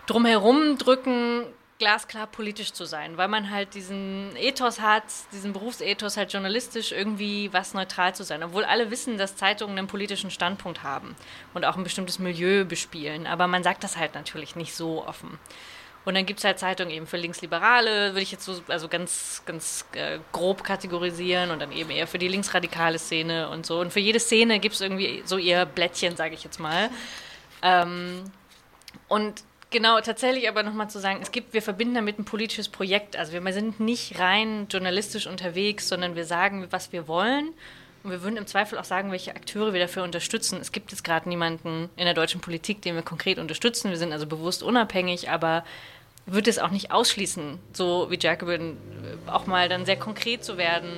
drumherum 0.07 0.77
drücken, 0.77 1.47
glasklar 1.79 2.27
politisch 2.27 2.75
zu 2.75 2.85
sein, 2.85 3.17
weil 3.17 3.29
man 3.29 3.51
halt 3.51 3.73
diesen 3.73 4.37
Ethos 4.37 4.81
hat, 4.81 5.05
diesen 5.33 5.55
Berufsethos 5.55 6.19
halt 6.19 6.31
journalistisch 6.31 6.93
irgendwie 6.93 7.51
was 7.55 7.73
neutral 7.73 8.15
zu 8.15 8.23
sein, 8.23 8.43
obwohl 8.43 8.67
alle 8.67 8.91
wissen, 8.91 9.17
dass 9.17 9.37
Zeitungen 9.37 9.79
einen 9.79 9.87
politischen 9.87 10.31
Standpunkt 10.31 10.83
haben 10.83 11.17
und 11.55 11.65
auch 11.65 11.79
ein 11.79 11.85
bestimmtes 11.85 12.19
Milieu 12.19 12.67
bespielen, 12.67 13.27
aber 13.27 13.47
man 13.47 13.63
sagt 13.63 13.83
das 13.83 13.97
halt 13.97 14.15
natürlich 14.15 14.57
nicht 14.57 14.75
so 14.75 15.07
offen. 15.07 15.39
Und 16.05 16.15
dann 16.15 16.25
gibt 16.25 16.39
es 16.39 16.45
halt 16.45 16.59
Zeitungen 16.59 16.93
eben 16.93 17.07
für 17.07 17.19
Linksliberale, 17.19 18.11
würde 18.13 18.23
ich 18.23 18.33
jetzt 18.33 18.45
so 18.45 18.63
also 18.69 18.89
ganz, 18.89 19.43
ganz 19.45 19.85
äh, 19.93 20.19
grob 20.33 20.65
kategorisieren 20.65 21.51
und 21.51 21.59
dann 21.61 21.71
eben 21.73 21.91
eher 21.91 22.07
für 22.07 22.19
die 22.19 22.29
linksradikale 22.29 22.99
Szene 22.99 23.51
und 23.51 23.67
so. 23.67 23.81
Und 23.81 23.93
für 23.93 24.01
jede 24.01 24.19
Szene 24.19 24.59
gibt 24.59 24.75
es 24.75 24.81
irgendwie 24.81 25.23
so 25.27 25.37
ihr 25.37 25.67
Blättchen, 25.67 26.17
sage 26.17 26.35
ich 26.35 26.45
jetzt 26.45 26.61
mal. 26.61 26.89
Ähm, 27.63 28.25
und 29.09 29.43
Genau, 29.71 30.01
tatsächlich 30.01 30.49
aber 30.49 30.63
nochmal 30.63 30.89
zu 30.89 30.99
sagen, 30.99 31.19
es 31.21 31.31
gibt, 31.31 31.53
wir 31.53 31.61
verbinden 31.61 31.97
damit 31.97 32.19
ein 32.19 32.25
politisches 32.25 32.71
Projekt. 32.71 33.17
Also 33.17 33.35
wir 33.35 33.53
sind 33.53 33.81
nicht 33.81 34.19
rein 34.19 34.67
journalistisch 34.71 35.27
unterwegs, 35.27 35.89
sondern 35.89 36.17
wir 36.17 36.25
sagen, 36.25 36.67
was 36.71 36.91
wir 36.93 37.07
wollen. 37.07 37.53
Und 38.03 38.11
wir 38.11 38.23
würden 38.23 38.37
im 38.37 38.47
Zweifel 38.47 38.79
auch 38.79 38.85
sagen, 38.85 39.11
welche 39.11 39.35
Akteure 39.35 39.73
wir 39.73 39.81
dafür 39.81 40.05
unterstützen. 40.05 40.59
Es 40.61 40.73
gibt 40.73 40.93
jetzt 40.93 41.03
gerade 41.03 41.29
niemanden 41.29 41.91
in 41.97 42.05
der 42.05 42.15
deutschen 42.15 42.41
Politik, 42.41 42.81
den 42.83 42.95
wir 42.95 43.03
konkret 43.03 43.39
unterstützen. 43.39 43.91
Wir 43.91 43.99
sind 43.99 44.13
also 44.13 44.27
bewusst 44.27 44.63
unabhängig, 44.63 45.31
aber 45.31 45.65
würde 46.27 46.51
es 46.51 46.59
auch 46.59 46.71
nicht 46.71 46.91
ausschließen, 46.93 47.59
so 47.73 48.11
wie 48.11 48.19
Jacobin, 48.19 48.77
äh, 49.27 49.31
auch 49.31 49.47
mal 49.47 49.69
dann 49.69 49.87
sehr 49.87 49.97
konkret 49.97 50.45
zu 50.45 50.59
werden 50.59 50.91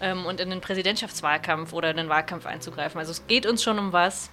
ähm, 0.00 0.26
und 0.26 0.40
in 0.40 0.50
den 0.50 0.60
Präsidentschaftswahlkampf 0.60 1.72
oder 1.72 1.90
in 1.90 1.96
den 1.96 2.08
Wahlkampf 2.08 2.46
einzugreifen. 2.46 2.98
Also 2.98 3.12
es 3.12 3.26
geht 3.26 3.46
uns 3.46 3.62
schon 3.62 3.78
um 3.78 3.92
was. 3.92 4.30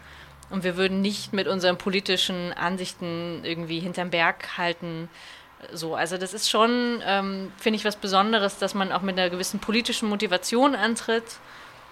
Und 0.49 0.65
wir 0.65 0.75
würden 0.75 0.99
nicht 0.99 1.31
mit 1.31 1.47
unseren 1.47 1.77
politischen 1.77 2.51
Ansichten 2.51 3.41
irgendwie 3.43 3.79
hinterm 3.79 4.09
Berg 4.09 4.57
halten. 4.57 5.09
So, 5.71 5.95
also 5.95 6.17
das 6.17 6.33
ist 6.33 6.49
schon, 6.49 7.01
ähm, 7.05 7.53
finde 7.57 7.77
ich, 7.77 7.85
was 7.85 7.95
Besonderes, 7.95 8.57
dass 8.57 8.73
man 8.73 8.91
auch 8.91 9.01
mit 9.01 9.17
einer 9.17 9.29
gewissen 9.29 9.59
politischen 9.59 10.09
Motivation 10.09 10.75
antritt. 10.75 11.23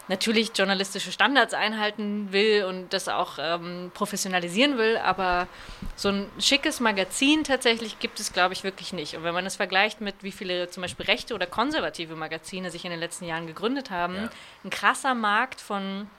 Natürlich 0.10 0.51
journalistische 0.55 1.12
Standards 1.12 1.53
einhalten 1.53 2.32
will 2.32 2.66
und 2.66 2.91
das 2.93 3.07
auch 3.07 3.38
ähm, 3.39 3.91
professionalisieren 3.93 4.78
will, 4.78 4.97
aber 4.97 5.47
so 5.95 6.10
ein 6.10 6.26
schickes 6.39 6.80
Magazin 6.80 7.43
tatsächlich 7.43 7.99
gibt 7.99 8.20
es, 8.20 8.34
glaube 8.34 8.53
ich, 8.53 8.64
wirklich 8.64 8.91
nicht. 8.91 9.16
Und 9.16 9.24
wenn 9.24 9.36
man 9.36 9.45
es 9.45 9.55
vergleicht 9.55 10.01
mit, 10.01 10.16
wie 10.22 10.32
viele 10.32 10.68
zum 10.70 10.82
Beispiel 10.82 11.05
rechte 11.05 11.36
oder 11.36 11.45
konservative 11.45 12.16
Magazine 12.16 12.72
sich 12.72 12.86
in 12.86 12.91
den 12.91 12.99
letzten 12.99 13.26
Jahren 13.26 13.45
gegründet 13.45 13.91
haben, 13.91 14.16
ja. 14.16 14.30
ein 14.64 14.72
krasser 14.72 15.14
Markt 15.14 15.62
von 15.62 16.10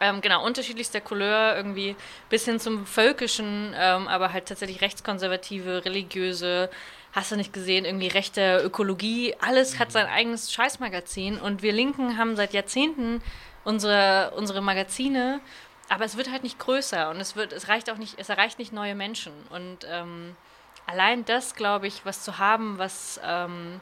ähm, 0.00 0.20
genau, 0.20 0.44
unterschiedlichster 0.44 1.00
Couleur 1.00 1.56
irgendwie 1.56 1.96
bis 2.28 2.44
hin 2.44 2.60
zum 2.60 2.86
völkischen, 2.86 3.74
ähm, 3.76 4.08
aber 4.08 4.32
halt 4.32 4.46
tatsächlich 4.46 4.80
rechtskonservative, 4.80 5.84
religiöse, 5.84 6.70
hast 7.12 7.30
du 7.30 7.36
nicht 7.36 7.52
gesehen, 7.52 7.84
irgendwie 7.84 8.08
rechte 8.08 8.62
Ökologie, 8.64 9.34
alles 9.40 9.78
hat 9.78 9.92
sein 9.92 10.06
eigenes 10.06 10.52
Scheißmagazin 10.52 11.38
und 11.38 11.62
wir 11.62 11.72
Linken 11.72 12.16
haben 12.16 12.36
seit 12.36 12.52
Jahrzehnten 12.54 13.22
unsere, 13.64 14.32
unsere 14.36 14.62
Magazine, 14.62 15.40
aber 15.88 16.04
es 16.04 16.16
wird 16.16 16.30
halt 16.30 16.42
nicht 16.42 16.58
größer 16.58 17.10
und 17.10 17.20
es 17.20 17.36
wird, 17.36 17.52
es 17.52 17.68
reicht 17.68 17.90
auch 17.90 17.98
nicht, 17.98 18.18
es 18.18 18.28
erreicht 18.28 18.58
nicht 18.58 18.72
neue 18.72 18.94
Menschen 18.94 19.32
und 19.50 19.86
ähm, 19.90 20.36
allein 20.86 21.24
das, 21.24 21.54
glaube 21.54 21.86
ich, 21.86 22.04
was 22.04 22.22
zu 22.22 22.38
haben, 22.38 22.78
was 22.78 23.20
ähm, 23.24 23.80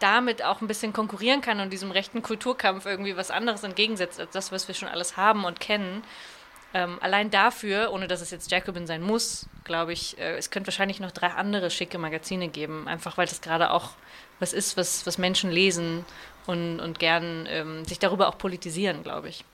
damit 0.00 0.42
auch 0.42 0.60
ein 0.60 0.66
bisschen 0.66 0.92
konkurrieren 0.92 1.40
kann 1.40 1.60
und 1.60 1.72
diesem 1.72 1.90
rechten 1.90 2.22
Kulturkampf 2.22 2.84
irgendwie 2.84 3.16
was 3.16 3.30
anderes 3.30 3.62
entgegensetzt 3.62 4.20
als 4.20 4.32
das, 4.32 4.52
was 4.52 4.66
wir 4.68 4.74
schon 4.74 4.88
alles 4.88 5.16
haben 5.16 5.44
und 5.44 5.60
kennen. 5.60 6.02
Ähm, 6.76 6.98
allein 7.00 7.30
dafür, 7.30 7.92
ohne 7.92 8.08
dass 8.08 8.20
es 8.20 8.32
jetzt 8.32 8.50
Jacobin 8.50 8.88
sein 8.88 9.00
muss, 9.00 9.46
glaube 9.62 9.92
ich, 9.92 10.18
äh, 10.18 10.36
es 10.36 10.50
könnte 10.50 10.66
wahrscheinlich 10.66 10.98
noch 10.98 11.12
drei 11.12 11.28
andere 11.28 11.70
schicke 11.70 11.98
Magazine 11.98 12.48
geben, 12.48 12.88
einfach 12.88 13.16
weil 13.16 13.26
das 13.26 13.40
gerade 13.40 13.70
auch 13.70 13.90
was 14.40 14.52
ist, 14.52 14.76
was, 14.76 15.06
was 15.06 15.16
Menschen 15.16 15.52
lesen 15.52 16.04
und, 16.46 16.80
und 16.80 16.98
gern 16.98 17.46
ähm, 17.48 17.84
sich 17.84 18.00
darüber 18.00 18.28
auch 18.28 18.38
politisieren, 18.38 19.04
glaube 19.04 19.28
ich. 19.28 19.44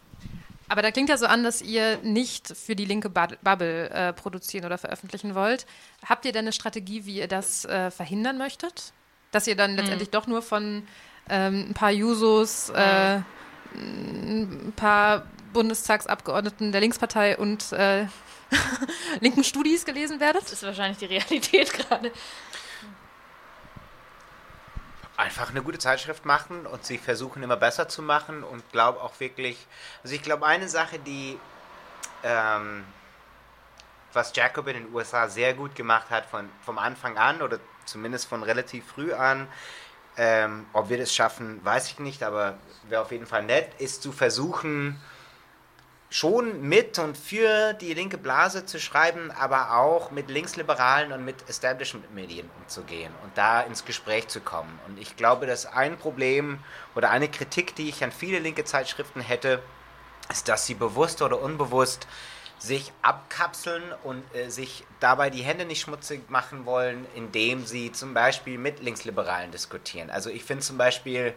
Aber 0.71 0.81
da 0.81 0.91
klingt 0.93 1.11
ja 1.11 1.19
so 1.19 1.27
an, 1.27 1.45
dass 1.45 1.61
ihr 1.61 1.99
nicht 1.99 2.57
für 2.57 2.75
die 2.75 2.87
linke 2.87 3.11
Bubble 3.11 3.91
äh, 3.91 4.13
produzieren 4.15 4.65
oder 4.65 4.79
veröffentlichen 4.79 5.35
wollt. 5.35 5.67
Habt 6.09 6.25
ihr 6.25 6.33
denn 6.33 6.45
eine 6.45 6.53
Strategie, 6.53 7.05
wie 7.05 7.19
ihr 7.19 7.29
das 7.29 7.67
äh, 7.67 7.91
verhindern 7.91 8.39
möchtet? 8.39 8.95
Dass 9.31 9.47
ihr 9.47 9.57
dann 9.57 9.77
letztendlich 9.77 10.09
mhm. 10.09 10.13
doch 10.13 10.27
nur 10.27 10.43
von 10.43 10.87
ähm, 11.29 11.67
ein 11.71 11.75
paar 11.75 11.91
Jusos, 11.91 12.71
äh, 12.71 13.21
ein 13.75 14.73
paar 14.77 15.27
Bundestagsabgeordneten 15.53 16.73
der 16.73 16.81
Linkspartei 16.81 17.37
und 17.37 17.73
äh, 17.73 18.07
linken 19.21 19.45
Studis 19.45 19.85
gelesen 19.85 20.21
werdet? 20.21 20.43
Das 20.43 20.55
ist 20.55 20.63
wahrscheinlich 20.63 20.99
die 20.99 21.07
Realität 21.07 21.73
gerade. 21.73 22.13
Einfach 25.17 25.51
eine 25.51 25.63
gute 25.63 25.79
Zeitschrift 25.79 26.25
machen 26.25 26.67
und 26.67 26.85
sie 26.85 26.97
versuchen 26.97 27.43
immer 27.43 27.57
besser 27.57 27.89
zu 27.89 28.03
machen 28.03 28.43
und 28.43 28.67
glaube 28.73 29.03
auch 29.03 29.21
wirklich, 29.21 29.67
also 30.03 30.15
ich 30.15 30.23
glaube 30.23 30.47
eine 30.47 30.69
Sache, 30.69 30.99
die 30.99 31.39
ähm, 32.23 32.85
was 34.13 34.35
Jacobin 34.35 34.77
in 34.77 34.85
den 34.85 34.95
USA 34.95 35.29
sehr 35.29 35.55
gut 35.55 35.75
gemacht 35.75 36.11
hat 36.11 36.27
von, 36.27 36.49
vom 36.65 36.79
Anfang 36.79 37.19
an 37.19 37.43
oder 37.43 37.61
zumindest 37.85 38.27
von 38.27 38.43
relativ 38.43 38.87
früh 38.87 39.13
an. 39.13 39.47
Ähm, 40.17 40.67
ob 40.73 40.89
wir 40.89 40.99
das 40.99 41.15
schaffen, 41.15 41.65
weiß 41.65 41.87
ich 41.89 41.99
nicht, 41.99 42.23
aber 42.23 42.59
wäre 42.89 43.03
auf 43.03 43.13
jeden 43.13 43.27
Fall 43.27 43.45
nett, 43.45 43.73
ist 43.79 44.03
zu 44.03 44.13
versuchen, 44.13 45.01
schon 46.11 46.61
mit 46.61 46.99
und 46.99 47.17
für 47.17 47.73
die 47.75 47.95
linke 47.95 48.19
Blase 48.19 48.67
zu 48.67 48.81
schreiben, 48.81 49.31
aber 49.31 49.77
auch 49.77 50.11
mit 50.11 50.29
Linksliberalen 50.29 51.13
und 51.13 51.25
mit 51.25 51.49
Establishment-Medien 51.49 52.51
umzugehen 52.61 53.13
und 53.23 53.39
da 53.39 53.61
ins 53.61 53.85
Gespräch 53.85 54.27
zu 54.27 54.41
kommen. 54.41 54.79
Und 54.89 54.99
ich 54.99 55.17
glaube, 55.17 55.47
dass 55.47 55.67
ein 55.67 55.97
Problem 55.97 56.59
oder 56.97 57.11
eine 57.11 57.29
Kritik, 57.29 57.77
die 57.77 57.89
ich 57.89 58.03
an 58.03 58.11
viele 58.11 58.41
linke 58.41 58.65
Zeitschriften 58.65 59.21
hätte, 59.21 59.63
ist, 60.31 60.49
dass 60.49 60.67
sie 60.67 60.75
bewusst 60.75 61.23
oder 61.23 61.41
unbewusst 61.41 62.09
sich 62.59 62.93
abkapseln 63.03 63.83
und 64.03 64.23
äh, 64.35 64.51
sich 64.51 64.85
dabei 64.99 65.31
die 65.31 65.43
Hände 65.43 65.65
nicht 65.65 65.81
schmutzig 65.81 66.29
machen 66.29 66.67
wollen, 66.67 67.07
indem 67.15 67.65
sie 67.65 67.91
zum 67.93 68.15
Beispiel 68.15 68.59
mit 68.59 68.81
Linksliberalen 68.81 69.51
diskutieren. 69.51 70.11
Also 70.11 70.29
ich 70.29 70.45
finde 70.45 70.63
zum 70.63 70.77
Beispiel, 70.77 71.35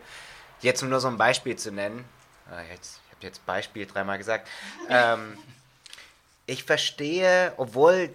jetzt 0.62 0.84
um 0.84 0.90
nur 0.90 1.00
so 1.00 1.08
ein 1.08 1.18
Beispiel 1.18 1.56
zu 1.56 1.72
nennen, 1.72 2.04
äh, 2.52 2.74
jetzt, 2.74 3.03
jetzt 3.24 3.46
Beispiel 3.46 3.86
dreimal 3.86 4.18
gesagt, 4.18 4.48
ähm, 4.90 5.38
ich 6.46 6.64
verstehe, 6.64 7.54
obwohl 7.58 8.14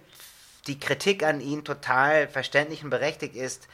die 0.67 0.79
Kritik 0.79 1.23
an 1.23 1.41
ihn 1.41 1.65
total 1.65 2.27
verständlich 2.27 2.83
und 2.83 2.89
berechtigt 2.89 3.35
ist, 3.35 3.67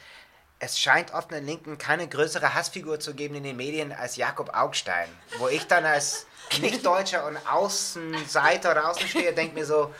es 0.58 0.80
scheint 0.80 1.12
oft 1.12 1.30
in 1.32 1.38
den 1.38 1.46
Linken 1.46 1.78
keine 1.78 2.08
größere 2.08 2.54
Hassfigur 2.54 2.98
zu 2.98 3.14
geben 3.14 3.34
in 3.34 3.42
den 3.42 3.56
Medien 3.56 3.92
als 3.92 4.16
Jakob 4.16 4.54
Augstein, 4.54 5.08
wo 5.38 5.48
ich 5.48 5.66
dann 5.66 5.84
als 5.84 6.26
Nicht-Deutscher 6.60 7.26
und 7.26 7.36
Außenseiter 7.46 8.70
oder 8.70 8.90
Außensteher 8.90 9.32
denke 9.32 9.54
mir 9.54 9.66
so, 9.66 9.94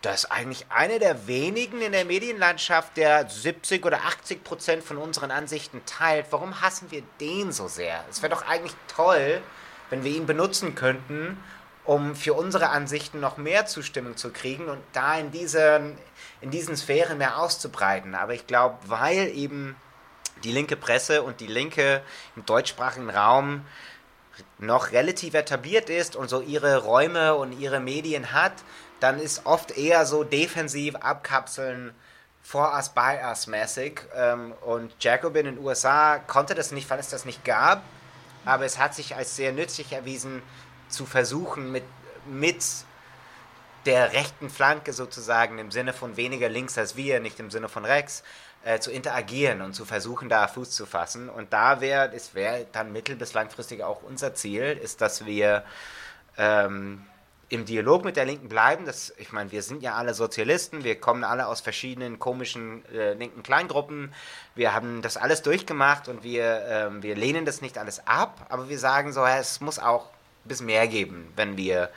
das 0.00 0.24
ist 0.24 0.30
eigentlich 0.30 0.66
einer 0.70 1.00
der 1.00 1.26
wenigen 1.26 1.82
in 1.82 1.92
der 1.92 2.04
Medienlandschaft, 2.04 2.96
der 2.96 3.28
70 3.28 3.84
oder 3.84 4.04
80 4.04 4.44
Prozent 4.44 4.84
von 4.84 4.96
unseren 4.96 5.32
Ansichten 5.32 5.82
teilt. 5.86 6.26
Warum 6.30 6.60
hassen 6.60 6.90
wir 6.90 7.02
den 7.20 7.50
so 7.50 7.66
sehr? 7.66 8.04
Es 8.08 8.22
wäre 8.22 8.30
doch 8.30 8.46
eigentlich 8.46 8.74
toll, 8.86 9.42
wenn 9.90 10.04
wir 10.04 10.12
ihn 10.12 10.26
benutzen 10.26 10.74
könnten, 10.74 11.36
um 11.84 12.14
für 12.14 12.34
unsere 12.34 12.68
Ansichten 12.68 13.18
noch 13.18 13.38
mehr 13.38 13.66
Zustimmung 13.66 14.16
zu 14.16 14.30
kriegen 14.30 14.68
und 14.68 14.80
da 14.92 15.18
in 15.18 15.30
diesen, 15.30 15.96
in 16.42 16.50
diesen 16.50 16.76
Sphären 16.76 17.18
mehr 17.18 17.38
auszubreiten. 17.38 18.14
Aber 18.14 18.34
ich 18.34 18.46
glaube, 18.46 18.76
weil 18.86 19.28
eben 19.28 19.74
die 20.44 20.52
linke 20.52 20.76
Presse 20.76 21.22
und 21.22 21.40
die 21.40 21.46
Linke 21.46 22.02
im 22.36 22.44
deutschsprachigen 22.44 23.08
Raum 23.08 23.64
noch 24.58 24.92
relativ 24.92 25.34
etabliert 25.34 25.88
ist 25.90 26.14
und 26.14 26.28
so 26.28 26.40
ihre 26.40 26.84
Räume 26.84 27.34
und 27.34 27.58
ihre 27.58 27.80
Medien 27.80 28.32
hat, 28.32 28.52
dann 29.00 29.18
ist 29.18 29.46
oft 29.46 29.76
eher 29.76 30.04
so 30.06 30.24
defensiv 30.24 30.94
abkapseln, 30.96 31.94
for 32.42 32.72
us, 32.74 32.90
by 32.90 33.18
us 33.24 33.46
mäßig. 33.46 34.00
Und 34.64 34.92
Jacobin 35.00 35.46
in 35.46 35.56
den 35.56 35.64
USA 35.64 36.18
konnte 36.18 36.54
das 36.54 36.72
nicht, 36.72 36.88
weil 36.90 36.98
es 36.98 37.08
das 37.08 37.24
nicht 37.24 37.44
gab, 37.44 37.82
aber 38.44 38.64
es 38.64 38.78
hat 38.78 38.94
sich 38.94 39.16
als 39.16 39.36
sehr 39.36 39.52
nützlich 39.52 39.92
erwiesen, 39.92 40.42
zu 40.88 41.06
versuchen, 41.06 41.70
mit, 41.70 41.84
mit 42.26 42.64
der 43.84 44.12
rechten 44.12 44.50
Flanke 44.50 44.92
sozusagen 44.92 45.58
im 45.58 45.70
Sinne 45.70 45.92
von 45.92 46.16
weniger 46.16 46.48
links 46.48 46.78
als 46.78 46.96
wir, 46.96 47.20
nicht 47.20 47.40
im 47.40 47.50
Sinne 47.50 47.68
von 47.68 47.84
rechts, 47.84 48.22
äh, 48.64 48.80
zu 48.80 48.90
interagieren 48.90 49.62
und 49.62 49.74
zu 49.74 49.84
versuchen, 49.84 50.28
da 50.28 50.48
Fuß 50.48 50.70
zu 50.70 50.86
fassen. 50.86 51.28
Und 51.28 51.52
da 51.52 51.80
wäre, 51.80 52.12
es 52.14 52.34
wäre 52.34 52.66
dann 52.72 52.92
mittel- 52.92 53.16
bis 53.16 53.34
langfristig 53.34 53.82
auch 53.82 54.02
unser 54.02 54.34
Ziel, 54.34 54.78
ist, 54.82 55.00
dass 55.00 55.24
wir 55.26 55.64
ähm, 56.36 57.06
im 57.48 57.64
Dialog 57.64 58.04
mit 58.04 58.16
der 58.16 58.26
Linken 58.26 58.48
bleiben. 58.48 58.84
Das, 58.84 59.12
ich 59.16 59.32
meine, 59.32 59.50
wir 59.52 59.62
sind 59.62 59.82
ja 59.82 59.94
alle 59.94 60.14
Sozialisten, 60.14 60.84
wir 60.84 61.00
kommen 61.00 61.24
alle 61.24 61.46
aus 61.46 61.60
verschiedenen 61.60 62.18
komischen 62.18 62.84
äh, 62.94 63.14
linken 63.14 63.42
Kleingruppen. 63.42 64.12
Wir 64.54 64.74
haben 64.74 65.02
das 65.02 65.16
alles 65.16 65.42
durchgemacht 65.42 66.08
und 66.08 66.22
wir, 66.22 66.62
ähm, 66.68 67.02
wir 67.02 67.16
lehnen 67.16 67.44
das 67.44 67.62
nicht 67.62 67.78
alles 67.78 68.06
ab, 68.06 68.46
aber 68.48 68.68
wir 68.68 68.78
sagen 68.78 69.12
so, 69.12 69.20
ja, 69.20 69.38
es 69.38 69.60
muss 69.60 69.78
auch 69.78 70.06
bisschen 70.48 70.66
mehr 70.66 70.88
geben, 70.88 71.30
wenn 71.36 71.56
wir 71.56 71.90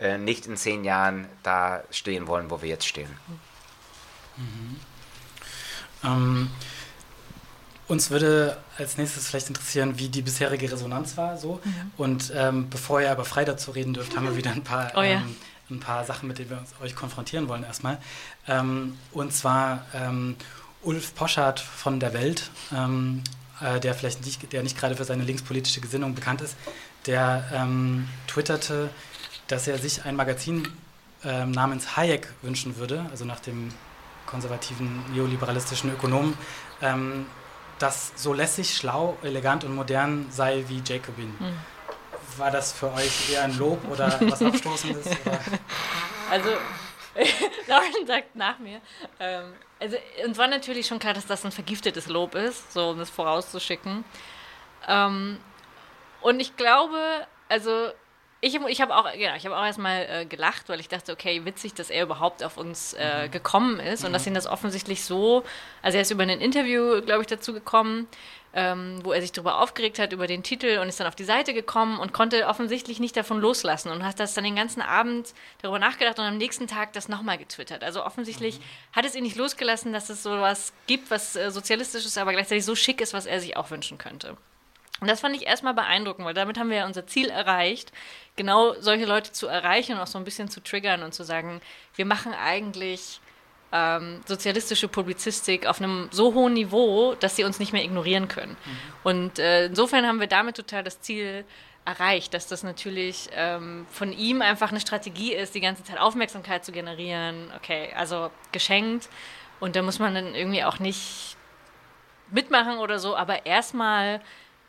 äh, 0.00 0.18
nicht 0.18 0.46
in 0.46 0.56
zehn 0.56 0.84
Jahren 0.84 1.28
da 1.42 1.82
stehen 1.90 2.26
wollen, 2.26 2.50
wo 2.50 2.62
wir 2.62 2.68
jetzt 2.68 2.86
stehen. 2.86 3.10
Mhm. 4.36 4.80
Ähm, 6.04 6.50
uns 7.88 8.10
würde 8.10 8.58
als 8.76 8.98
nächstes 8.98 9.28
vielleicht 9.28 9.48
interessieren, 9.48 9.98
wie 9.98 10.08
die 10.08 10.22
bisherige 10.22 10.70
Resonanz 10.70 11.16
war. 11.16 11.38
So. 11.38 11.60
Mhm. 11.64 11.90
Und 11.96 12.32
ähm, 12.36 12.68
bevor 12.70 13.00
ihr 13.00 13.10
aber 13.10 13.24
frei 13.24 13.44
dazu 13.44 13.70
reden 13.70 13.94
dürft, 13.94 14.16
haben 14.16 14.26
wir 14.26 14.36
wieder 14.36 14.52
ein 14.52 14.62
paar, 14.62 14.92
oh, 14.94 15.00
ja. 15.02 15.16
ähm, 15.16 15.36
ein 15.70 15.80
paar 15.80 16.04
Sachen, 16.04 16.28
mit 16.28 16.38
denen 16.38 16.50
wir 16.50 16.58
uns, 16.58 16.74
euch 16.82 16.94
konfrontieren 16.94 17.48
wollen 17.48 17.64
erstmal. 17.64 17.98
Ähm, 18.46 18.96
und 19.12 19.32
zwar 19.32 19.86
ähm, 19.94 20.36
Ulf 20.82 21.14
Poschardt 21.14 21.60
von 21.60 21.98
der 21.98 22.12
Welt, 22.12 22.50
ähm, 22.72 23.22
äh, 23.60 23.80
der 23.80 23.94
vielleicht 23.94 24.24
nicht, 24.24 24.52
der 24.52 24.62
nicht 24.62 24.78
gerade 24.78 24.94
für 24.94 25.04
seine 25.04 25.24
linkspolitische 25.24 25.80
Gesinnung 25.80 26.14
bekannt 26.14 26.42
ist, 26.42 26.56
der 27.06 27.48
ähm, 27.54 28.06
twitterte, 28.26 28.90
dass 29.46 29.66
er 29.66 29.78
sich 29.78 30.04
ein 30.04 30.14
Magazin 30.14 30.68
namens 31.24 31.96
Hayek 31.96 32.32
wünschen 32.42 32.76
würde, 32.76 33.04
also 33.10 33.24
nach 33.24 33.40
dem 33.40 33.72
konservativen 34.24 35.02
neoliberalistischen 35.12 35.90
Ökonomen, 35.90 36.34
ähm, 36.80 37.26
das 37.78 38.12
so 38.16 38.32
lässig, 38.32 38.76
schlau, 38.76 39.16
elegant 39.22 39.64
und 39.64 39.74
modern 39.74 40.26
sei 40.30 40.64
wie 40.68 40.82
Jacobin. 40.84 41.34
Mhm. 41.38 41.56
War 42.36 42.50
das 42.50 42.72
für 42.72 42.92
euch 42.92 43.32
eher 43.32 43.44
ein 43.44 43.56
Lob 43.58 43.80
oder 43.90 44.18
was 44.20 44.42
Abstoßendes? 44.42 45.06
Oder? 45.26 45.40
Also, 46.30 46.50
Lauren 47.66 48.06
sagt 48.06 48.36
nach 48.36 48.58
mir. 48.58 48.80
Ähm, 49.18 49.54
also, 49.80 49.96
uns 50.24 50.38
war 50.38 50.46
natürlich 50.46 50.86
schon 50.86 50.98
klar, 51.00 51.14
dass 51.14 51.26
das 51.26 51.44
ein 51.44 51.50
vergiftetes 51.50 52.06
Lob 52.06 52.34
ist, 52.36 52.72
so 52.72 52.90
um 52.90 52.98
das 52.98 53.10
vorauszuschicken. 53.10 54.04
Ähm, 54.86 55.38
und 56.20 56.40
ich 56.40 56.56
glaube, 56.56 57.26
also 57.48 57.90
ich, 58.40 58.54
ich 58.54 58.80
habe 58.80 58.94
auch, 58.96 59.12
genau, 59.12 59.32
hab 59.32 59.52
auch 59.52 59.64
erstmal 59.64 60.06
äh, 60.08 60.24
gelacht, 60.24 60.68
weil 60.68 60.78
ich 60.78 60.88
dachte, 60.88 61.12
okay, 61.12 61.44
witzig, 61.44 61.74
dass 61.74 61.90
er 61.90 62.04
überhaupt 62.04 62.44
auf 62.44 62.56
uns 62.56 62.92
äh, 62.92 63.26
mhm. 63.26 63.30
gekommen 63.32 63.80
ist 63.80 64.00
mhm. 64.00 64.06
und 64.06 64.12
dass 64.12 64.26
ihn 64.26 64.34
das 64.34 64.46
offensichtlich 64.46 65.04
so, 65.04 65.42
also 65.82 65.96
er 65.96 66.02
ist 66.02 66.12
über 66.12 66.22
ein 66.22 66.28
Interview, 66.30 67.02
glaube 67.02 67.22
ich, 67.22 67.26
dazu 67.26 67.52
gekommen, 67.52 68.06
ähm, 68.54 69.00
wo 69.02 69.12
er 69.12 69.20
sich 69.20 69.32
darüber 69.32 69.60
aufgeregt 69.60 69.98
hat, 69.98 70.12
über 70.12 70.26
den 70.28 70.44
Titel 70.44 70.78
und 70.78 70.88
ist 70.88 71.00
dann 71.00 71.08
auf 71.08 71.16
die 71.16 71.24
Seite 71.24 71.52
gekommen 71.52 71.98
und 71.98 72.12
konnte 72.12 72.46
offensichtlich 72.46 73.00
nicht 73.00 73.16
davon 73.16 73.40
loslassen 73.40 73.90
und 73.90 74.04
hat 74.04 74.20
das 74.20 74.34
dann 74.34 74.44
den 74.44 74.56
ganzen 74.56 74.82
Abend 74.82 75.34
darüber 75.60 75.80
nachgedacht 75.80 76.18
und 76.18 76.24
am 76.24 76.38
nächsten 76.38 76.68
Tag 76.68 76.92
das 76.92 77.08
nochmal 77.08 77.38
getwittert. 77.38 77.82
Also 77.82 78.04
offensichtlich 78.04 78.60
mhm. 78.60 78.62
hat 78.92 79.04
es 79.04 79.16
ihn 79.16 79.24
nicht 79.24 79.36
losgelassen, 79.36 79.92
dass 79.92 80.10
es 80.10 80.22
sowas 80.22 80.72
gibt, 80.86 81.10
was 81.10 81.34
äh, 81.34 81.50
sozialistisch 81.50 82.06
ist, 82.06 82.16
aber 82.16 82.32
gleichzeitig 82.32 82.64
so 82.64 82.76
schick 82.76 83.00
ist, 83.00 83.12
was 83.12 83.26
er 83.26 83.40
sich 83.40 83.56
auch 83.56 83.70
wünschen 83.70 83.98
könnte. 83.98 84.36
Und 85.00 85.08
das 85.08 85.20
fand 85.20 85.36
ich 85.36 85.46
erstmal 85.46 85.74
beeindruckend, 85.74 86.26
weil 86.26 86.34
damit 86.34 86.58
haben 86.58 86.70
wir 86.70 86.78
ja 86.78 86.86
unser 86.86 87.06
Ziel 87.06 87.28
erreicht, 87.28 87.92
genau 88.36 88.74
solche 88.80 89.04
Leute 89.04 89.32
zu 89.32 89.46
erreichen 89.46 89.92
und 89.92 90.00
auch 90.00 90.06
so 90.06 90.18
ein 90.18 90.24
bisschen 90.24 90.48
zu 90.48 90.62
triggern 90.62 91.02
und 91.02 91.14
zu 91.14 91.24
sagen, 91.24 91.60
wir 91.94 92.04
machen 92.04 92.32
eigentlich 92.34 93.20
ähm, 93.72 94.20
sozialistische 94.26 94.88
Publizistik 94.88 95.66
auf 95.66 95.80
einem 95.80 96.08
so 96.10 96.34
hohen 96.34 96.54
Niveau, 96.54 97.14
dass 97.14 97.36
sie 97.36 97.44
uns 97.44 97.58
nicht 97.58 97.72
mehr 97.72 97.84
ignorieren 97.84 98.28
können. 98.28 98.52
Mhm. 98.64 98.78
Und 99.04 99.38
äh, 99.38 99.66
insofern 99.66 100.06
haben 100.06 100.20
wir 100.20 100.26
damit 100.26 100.56
total 100.56 100.82
das 100.82 101.00
Ziel 101.00 101.44
erreicht, 101.84 102.34
dass 102.34 102.46
das 102.46 102.62
natürlich 102.62 103.28
ähm, 103.32 103.86
von 103.90 104.12
ihm 104.12 104.42
einfach 104.42 104.70
eine 104.70 104.80
Strategie 104.80 105.32
ist, 105.32 105.54
die 105.54 105.60
ganze 105.60 105.84
Zeit 105.84 105.98
Aufmerksamkeit 105.98 106.64
zu 106.64 106.72
generieren. 106.72 107.50
Okay, 107.56 107.90
also 107.96 108.30
geschenkt. 108.52 109.08
Und 109.60 109.74
da 109.74 109.82
muss 109.82 109.98
man 109.98 110.14
dann 110.14 110.34
irgendwie 110.34 110.64
auch 110.64 110.78
nicht 110.78 111.36
mitmachen 112.30 112.78
oder 112.78 112.98
so, 112.98 113.16
aber 113.16 113.46
erstmal 113.46 114.20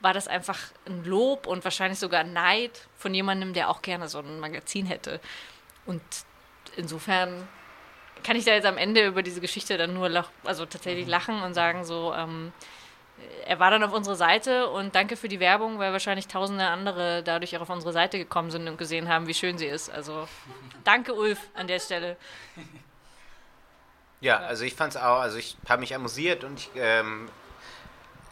war 0.01 0.13
das 0.13 0.27
einfach 0.27 0.57
ein 0.85 1.03
Lob 1.03 1.47
und 1.47 1.63
wahrscheinlich 1.63 1.99
sogar 1.99 2.23
Neid 2.23 2.88
von 2.97 3.13
jemandem, 3.13 3.53
der 3.53 3.69
auch 3.69 3.81
gerne 3.81 4.07
so 4.07 4.19
ein 4.19 4.39
Magazin 4.39 4.85
hätte. 4.85 5.19
Und 5.85 6.01
insofern 6.77 7.47
kann 8.23 8.35
ich 8.35 8.45
da 8.45 8.51
jetzt 8.51 8.65
am 8.65 8.77
Ende 8.77 9.05
über 9.05 9.23
diese 9.23 9.41
Geschichte 9.41 9.77
dann 9.77 9.93
nur 9.93 10.09
lach, 10.09 10.30
also 10.43 10.65
tatsächlich 10.65 11.05
mhm. 11.05 11.11
lachen 11.11 11.41
und 11.41 11.53
sagen 11.53 11.84
so, 11.84 12.13
ähm, 12.13 12.51
er 13.45 13.59
war 13.59 13.71
dann 13.71 13.84
auf 13.84 13.93
unserer 13.93 14.15
Seite 14.15 14.69
und 14.69 14.95
danke 14.95 15.17
für 15.17 15.27
die 15.27 15.39
Werbung, 15.39 15.80
weil 15.80 15.91
wahrscheinlich 15.91 16.27
tausende 16.27 16.67
andere 16.67 17.23
dadurch 17.23 17.57
auch 17.57 17.61
auf 17.61 17.69
unsere 17.69 17.91
Seite 17.91 18.17
gekommen 18.17 18.51
sind 18.51 18.67
und 18.67 18.77
gesehen 18.77 19.09
haben, 19.09 19.27
wie 19.27 19.34
schön 19.34 19.57
sie 19.57 19.65
ist. 19.65 19.89
Also 19.89 20.27
danke 20.84 21.13
Ulf 21.13 21.39
an 21.53 21.67
der 21.67 21.80
Stelle. 21.80 22.15
Ja, 24.21 24.38
also 24.38 24.63
ich 24.63 24.76
fand 24.76 24.95
es 24.95 25.01
auch, 25.01 25.19
also 25.19 25.38
ich 25.38 25.57
habe 25.67 25.81
mich 25.81 25.95
amüsiert 25.95 26.43
und 26.43 26.59
ich 26.59 26.69
ähm, 26.76 27.30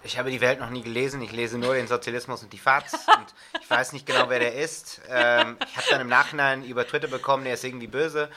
ich 0.03 0.17
habe 0.17 0.31
die 0.31 0.41
Welt 0.41 0.59
noch 0.59 0.69
nie 0.69 0.81
gelesen. 0.81 1.21
Ich 1.21 1.31
lese 1.31 1.57
nur 1.57 1.75
den 1.75 1.87
Sozialismus 1.87 2.43
und 2.43 2.53
die 2.53 2.57
FAZ. 2.57 2.93
Und 3.17 3.33
ich 3.61 3.69
weiß 3.69 3.93
nicht 3.93 4.05
genau, 4.05 4.29
wer 4.29 4.39
der 4.39 4.55
ist. 4.55 5.01
Ähm, 5.09 5.57
ich 5.67 5.77
habe 5.77 5.87
dann 5.89 6.01
im 6.01 6.07
Nachhinein 6.07 6.63
über 6.63 6.87
Twitter 6.87 7.07
bekommen, 7.07 7.43
der 7.43 7.55
ist 7.55 7.63
irgendwie 7.63 7.87
böse. 7.87 8.29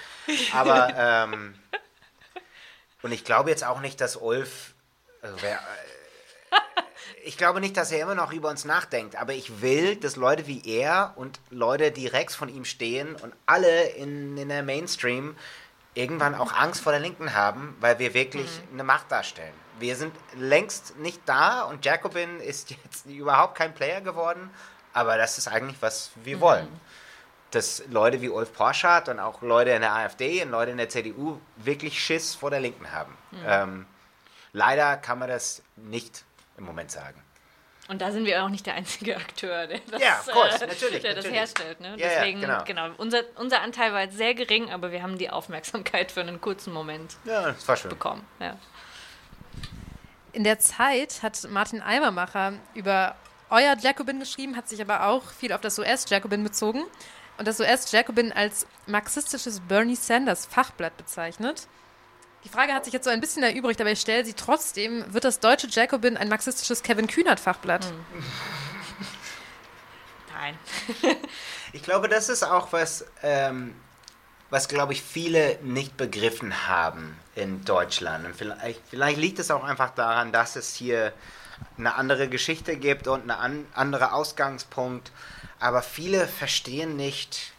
Aber 0.52 0.92
ähm, 0.96 1.54
und 3.02 3.12
ich 3.12 3.24
glaube 3.24 3.50
jetzt 3.50 3.64
auch 3.64 3.80
nicht, 3.80 4.00
dass 4.00 4.16
Ulf. 4.16 4.74
Also 5.22 5.36
wer, 5.40 5.56
äh, 5.56 6.60
ich 7.24 7.36
glaube 7.36 7.60
nicht, 7.60 7.76
dass 7.76 7.92
er 7.92 8.02
immer 8.02 8.14
noch 8.14 8.32
über 8.32 8.48
uns 8.48 8.64
nachdenkt. 8.64 9.16
Aber 9.16 9.32
ich 9.32 9.60
will, 9.60 9.96
dass 9.96 10.16
Leute 10.16 10.46
wie 10.46 10.62
er 10.66 11.14
und 11.16 11.40
Leute, 11.50 11.90
die 11.90 12.06
rechts 12.06 12.34
von 12.34 12.48
ihm 12.48 12.64
stehen 12.64 13.14
und 13.16 13.34
alle 13.46 13.88
in, 13.90 14.36
in 14.36 14.48
der 14.48 14.62
Mainstream 14.62 15.36
irgendwann 15.94 16.34
auch 16.34 16.52
Angst 16.52 16.82
vor 16.82 16.92
der 16.92 17.00
Linken 17.00 17.34
haben, 17.34 17.76
weil 17.80 17.98
wir 17.98 18.14
wirklich 18.14 18.60
mhm. 18.70 18.74
eine 18.74 18.84
Macht 18.84 19.10
darstellen 19.10 19.54
wir 19.80 19.96
sind 19.96 20.14
längst 20.36 20.98
nicht 20.98 21.20
da 21.26 21.62
und 21.62 21.84
Jacobin 21.84 22.40
ist 22.40 22.70
jetzt 22.84 23.06
überhaupt 23.06 23.56
kein 23.56 23.74
Player 23.74 24.00
geworden, 24.00 24.50
aber 24.92 25.16
das 25.16 25.38
ist 25.38 25.48
eigentlich, 25.48 25.80
was 25.80 26.10
wir 26.22 26.36
mhm. 26.36 26.40
wollen. 26.40 26.80
Dass 27.50 27.82
Leute 27.88 28.20
wie 28.20 28.28
Ulf 28.28 28.52
Porschardt 28.52 29.08
und 29.08 29.18
auch 29.18 29.42
Leute 29.42 29.70
in 29.70 29.80
der 29.80 29.92
AfD 29.92 30.42
und 30.42 30.50
Leute 30.50 30.70
in 30.70 30.76
der 30.76 30.88
CDU 30.88 31.40
wirklich 31.56 32.00
Schiss 32.00 32.36
vor 32.36 32.50
der 32.50 32.60
Linken 32.60 32.92
haben. 32.92 33.16
Mhm. 33.32 33.38
Ähm, 33.44 33.86
leider 34.52 34.96
kann 34.96 35.18
man 35.18 35.28
das 35.28 35.62
nicht 35.74 36.24
im 36.56 36.64
Moment 36.64 36.92
sagen. 36.92 37.20
Und 37.90 38.00
da 38.00 38.12
sind 38.12 38.24
wir 38.24 38.44
auch 38.44 38.48
nicht 38.48 38.66
der 38.66 38.74
einzige 38.74 39.16
Akteur, 39.16 39.66
der 39.66 39.80
das, 39.90 40.00
ja, 40.00 40.20
course, 40.32 40.64
natürlich, 40.64 41.02
der 41.02 41.16
natürlich. 41.16 41.24
das 41.24 41.26
herstellt. 41.26 41.80
Ne? 41.80 41.88
Ja, 41.96 42.08
Deswegen, 42.08 42.40
ja, 42.40 42.62
genau. 42.62 42.84
genau. 42.84 42.94
unser, 42.98 43.22
unser 43.34 43.62
Anteil 43.62 43.92
war 43.92 44.02
jetzt 44.02 44.16
sehr 44.16 44.32
gering, 44.34 44.70
aber 44.70 44.92
wir 44.92 45.02
haben 45.02 45.18
die 45.18 45.28
Aufmerksamkeit 45.28 46.12
für 46.12 46.20
einen 46.20 46.40
kurzen 46.40 46.72
Moment 46.72 47.16
ja, 47.24 47.48
das 47.48 47.66
war 47.66 47.76
schön. 47.76 47.88
bekommen. 47.90 48.24
Ja. 48.38 48.54
In 50.32 50.44
der 50.44 50.60
Zeit 50.60 51.24
hat 51.24 51.44
Martin 51.50 51.82
Eimermacher 51.82 52.52
über 52.74 53.16
euer 53.50 53.76
Jacobin 53.76 54.20
geschrieben, 54.20 54.56
hat 54.56 54.68
sich 54.68 54.80
aber 54.80 55.08
auch 55.08 55.24
viel 55.24 55.52
auf 55.52 55.60
das 55.60 55.76
US-Jacobin 55.76 56.44
bezogen 56.44 56.84
und 57.38 57.48
das 57.48 57.58
US-Jacobin 57.58 58.30
als 58.30 58.68
marxistisches 58.86 59.58
Bernie 59.58 59.96
Sanders 59.96 60.46
Fachblatt 60.46 60.96
bezeichnet. 60.96 61.66
Die 62.44 62.48
Frage 62.48 62.72
hat 62.72 62.84
sich 62.84 62.94
jetzt 62.94 63.04
so 63.04 63.10
ein 63.10 63.20
bisschen 63.20 63.42
erübrigt, 63.42 63.80
aber 63.80 63.90
ich 63.90 64.00
stelle 64.00 64.24
sie 64.24 64.32
trotzdem. 64.32 65.12
Wird 65.12 65.24
das 65.24 65.40
deutsche 65.40 65.66
Jacobin 65.68 66.16
ein 66.16 66.28
marxistisches 66.28 66.82
Kevin 66.82 67.06
Kühnert 67.06 67.38
Fachblatt? 67.38 67.84
Hm. 67.84 68.24
Nein. 70.34 70.58
ich 71.72 71.82
glaube, 71.82 72.08
das 72.08 72.28
ist 72.30 72.42
auch 72.42 72.72
was, 72.72 73.04
ähm, 73.22 73.74
was, 74.48 74.68
glaube 74.68 74.94
ich, 74.94 75.02
viele 75.02 75.58
nicht 75.62 75.96
begriffen 75.98 76.66
haben 76.66 77.16
in 77.34 77.64
Deutschland. 77.64 78.24
Und 78.24 78.34
vielleicht, 78.34 78.80
vielleicht 78.88 79.18
liegt 79.18 79.38
es 79.38 79.50
auch 79.50 79.62
einfach 79.62 79.90
daran, 79.90 80.32
dass 80.32 80.56
es 80.56 80.74
hier 80.74 81.12
eine 81.76 81.94
andere 81.94 82.28
Geschichte 82.28 82.76
gibt 82.76 83.06
und 83.06 83.22
einen 83.22 83.30
an, 83.30 83.66
anderen 83.74 84.08
Ausgangspunkt. 84.08 85.12
Aber 85.58 85.82
viele 85.82 86.26
verstehen 86.26 86.96
nicht 86.96 87.52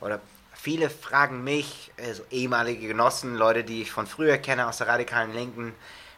oder 0.00 0.20
viele 0.62 0.90
fragen 0.90 1.42
mich, 1.42 1.90
also 1.98 2.22
ehemalige 2.30 2.86
Genossen, 2.86 3.34
Leute, 3.34 3.64
die 3.64 3.82
ich 3.82 3.90
von 3.90 4.06
früher 4.06 4.38
kenne 4.38 4.68
aus 4.68 4.78
der 4.78 4.86
radikalen 4.86 5.34
Linken, 5.34 5.74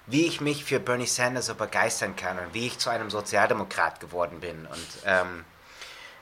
wie 0.07 0.27
ich 0.27 0.43
mich 0.43 0.65
für 0.65 0.81
Bernie 0.81 1.07
Sanders 1.07 1.47
so 1.47 1.55
begeistern 1.55 2.15
kann 2.15 2.39
und 2.39 2.53
wie 2.53 2.67
ich 2.67 2.79
zu 2.79 2.91
einem 2.91 3.09
Sozialdemokrat 3.09 4.01
geworden 4.01 4.41
bin. 4.41 4.67
Und 4.67 4.87
ähm, 5.07 5.47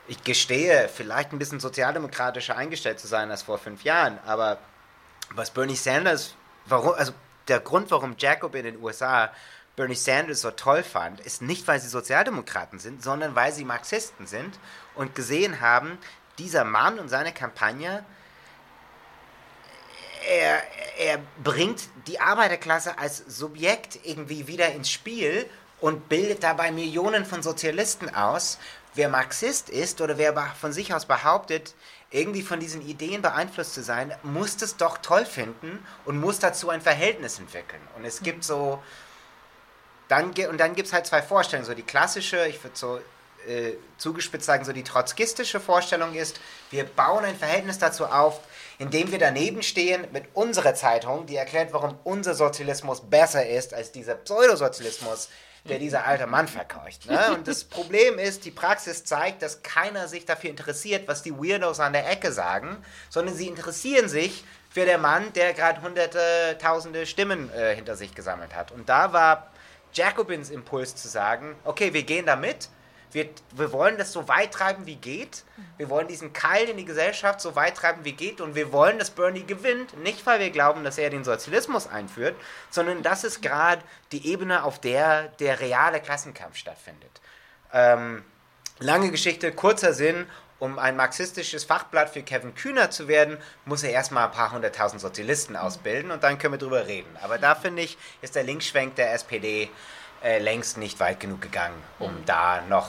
ich 0.06 0.22
gestehe, 0.22 0.88
vielleicht 0.88 1.32
ein 1.32 1.40
bisschen 1.40 1.58
sozialdemokratischer 1.58 2.56
eingestellt 2.56 3.00
zu 3.00 3.08
sein 3.08 3.28
als 3.32 3.42
vor 3.42 3.58
fünf 3.58 3.82
Jahren, 3.82 4.20
aber 4.24 4.58
was 5.34 5.50
Bernie 5.50 5.74
Sanders, 5.74 6.36
warum, 6.66 6.94
also 6.94 7.12
der 7.48 7.58
Grund, 7.58 7.90
warum 7.90 8.14
Jacob 8.16 8.54
in 8.54 8.64
den 8.64 8.80
USA 8.80 9.32
Bernie 9.74 9.96
Sanders 9.96 10.42
so 10.42 10.52
toll 10.52 10.84
fand, 10.84 11.18
ist 11.18 11.42
nicht, 11.42 11.66
weil 11.66 11.80
sie 11.80 11.88
Sozialdemokraten 11.88 12.78
sind, 12.78 13.02
sondern 13.02 13.34
weil 13.34 13.52
sie 13.52 13.64
Marxisten 13.64 14.28
sind 14.28 14.60
und 14.94 15.16
gesehen 15.16 15.60
haben, 15.60 15.98
dieser 16.38 16.64
Mann 16.64 16.98
und 16.98 17.08
seine 17.08 17.32
Kampagne 17.32 18.04
er, 20.28 20.62
er 20.98 21.18
bringt 21.42 21.82
die 22.06 22.20
Arbeiterklasse 22.20 22.98
als 22.98 23.18
Subjekt 23.18 23.98
irgendwie 24.04 24.46
wieder 24.46 24.72
ins 24.72 24.90
Spiel 24.90 25.48
und 25.80 26.08
bildet 26.08 26.42
dabei 26.42 26.70
Millionen 26.70 27.24
von 27.24 27.42
Sozialisten 27.42 28.14
aus. 28.14 28.58
Wer 28.94 29.08
Marxist 29.08 29.70
ist 29.70 30.00
oder 30.00 30.18
wer 30.18 30.34
von 30.60 30.72
sich 30.72 30.92
aus 30.94 31.06
behauptet, 31.06 31.74
irgendwie 32.10 32.42
von 32.42 32.60
diesen 32.60 32.86
Ideen 32.86 33.22
beeinflusst 33.22 33.74
zu 33.74 33.82
sein, 33.82 34.14
muss 34.22 34.60
es 34.60 34.76
doch 34.76 34.98
toll 34.98 35.24
finden 35.24 35.84
und 36.04 36.20
muss 36.20 36.38
dazu 36.38 36.68
ein 36.68 36.82
Verhältnis 36.82 37.38
entwickeln. 37.38 37.80
Und 37.96 38.04
es 38.04 38.22
gibt 38.22 38.44
so, 38.44 38.82
dann, 40.08 40.30
und 40.30 40.58
dann 40.58 40.74
gibt 40.74 40.88
es 40.88 40.92
halt 40.92 41.06
zwei 41.06 41.22
Vorstellungen. 41.22 41.66
So 41.66 41.74
die 41.74 41.82
klassische, 41.82 42.46
ich 42.46 42.62
würde 42.62 42.76
so 42.76 43.00
äh, 43.46 43.74
zugespitzt 43.98 44.46
sagen, 44.46 44.64
so 44.64 44.72
die 44.72 44.84
trotzkistische 44.84 45.60
Vorstellung 45.60 46.14
ist, 46.14 46.40
wir 46.70 46.84
bauen 46.84 47.24
ein 47.24 47.36
Verhältnis 47.36 47.78
dazu 47.78 48.06
auf, 48.06 48.40
indem 48.78 49.12
wir 49.12 49.18
daneben 49.18 49.62
stehen 49.62 50.06
mit 50.12 50.24
unserer 50.34 50.74
Zeitung, 50.74 51.26
die 51.26 51.36
erklärt, 51.36 51.72
warum 51.72 51.98
unser 52.04 52.34
Sozialismus 52.34 53.00
besser 53.00 53.46
ist 53.46 53.74
als 53.74 53.92
dieser 53.92 54.14
Pseudosozialismus, 54.14 55.28
der 55.64 55.78
dieser 55.78 56.04
alte 56.06 56.26
Mann 56.26 56.48
verkauft. 56.48 57.06
Ne? 57.06 57.34
Und 57.34 57.46
das 57.46 57.64
Problem 57.78 58.18
ist, 58.18 58.44
die 58.44 58.50
Praxis 58.50 59.04
zeigt, 59.04 59.42
dass 59.42 59.62
keiner 59.62 60.08
sich 60.08 60.24
dafür 60.24 60.50
interessiert, 60.50 61.06
was 61.06 61.22
die 61.22 61.32
Weirdos 61.32 61.80
an 61.80 61.92
der 61.92 62.10
Ecke 62.10 62.32
sagen, 62.32 62.76
sondern 63.08 63.34
sie 63.34 63.46
interessieren 63.46 64.08
sich 64.08 64.44
für 64.70 64.84
den 64.86 65.00
Mann, 65.00 65.32
der 65.34 65.52
gerade 65.52 65.82
hunderte, 65.82 66.18
tausende 66.60 67.06
Stimmen 67.06 67.52
äh, 67.52 67.74
hinter 67.74 67.94
sich 67.94 68.14
gesammelt 68.14 68.54
hat. 68.54 68.72
Und 68.72 68.88
da 68.88 69.12
war 69.12 69.52
Jacobins 69.92 70.50
Impuls 70.50 70.96
zu 70.96 71.08
sagen, 71.08 71.54
okay, 71.64 71.92
wir 71.92 72.02
gehen 72.02 72.26
da 72.26 72.36
mit, 72.36 72.68
wir, 73.12 73.28
wir 73.54 73.72
wollen 73.72 73.98
das 73.98 74.12
so 74.12 74.26
weit 74.28 74.52
treiben, 74.52 74.86
wie 74.86 74.96
geht. 74.96 75.44
Wir 75.76 75.90
wollen 75.90 76.08
diesen 76.08 76.32
Keil 76.32 76.68
in 76.68 76.76
die 76.76 76.84
Gesellschaft 76.84 77.40
so 77.40 77.54
weit 77.54 77.76
treiben, 77.76 78.04
wie 78.04 78.12
geht. 78.12 78.40
Und 78.40 78.54
wir 78.54 78.72
wollen, 78.72 78.98
dass 78.98 79.10
Bernie 79.10 79.44
gewinnt. 79.44 79.96
Nicht, 79.98 80.24
weil 80.26 80.40
wir 80.40 80.50
glauben, 80.50 80.82
dass 80.84 80.98
er 80.98 81.10
den 81.10 81.24
Sozialismus 81.24 81.86
einführt, 81.86 82.36
sondern 82.70 83.02
das 83.02 83.24
ist 83.24 83.42
gerade 83.42 83.82
die 84.12 84.26
Ebene, 84.26 84.64
auf 84.64 84.80
der 84.80 85.28
der 85.40 85.60
reale 85.60 86.00
Klassenkampf 86.00 86.56
stattfindet. 86.56 87.20
Ähm, 87.72 88.24
lange 88.78 89.10
Geschichte, 89.10 89.52
kurzer 89.52 89.92
Sinn. 89.92 90.26
Um 90.58 90.78
ein 90.78 90.94
marxistisches 90.94 91.64
Fachblatt 91.64 92.10
für 92.10 92.22
Kevin 92.22 92.54
Kühner 92.54 92.88
zu 92.88 93.08
werden, 93.08 93.36
muss 93.64 93.82
er 93.82 93.90
erstmal 93.90 94.26
ein 94.26 94.30
paar 94.30 94.52
hunderttausend 94.52 95.00
Sozialisten 95.00 95.56
ausbilden 95.56 96.12
und 96.12 96.22
dann 96.22 96.38
können 96.38 96.54
wir 96.54 96.58
drüber 96.58 96.86
reden. 96.86 97.16
Aber 97.20 97.36
da 97.36 97.56
finde 97.56 97.82
ich, 97.82 97.98
ist 98.20 98.36
der 98.36 98.44
Linksschwenk 98.44 98.94
der 98.94 99.12
SPD 99.12 99.70
äh, 100.22 100.38
längst 100.38 100.78
nicht 100.78 101.00
weit 101.00 101.20
genug 101.20 101.40
gegangen, 101.40 101.80
um 101.98 102.12
mhm. 102.12 102.24
da 102.26 102.62
noch 102.68 102.88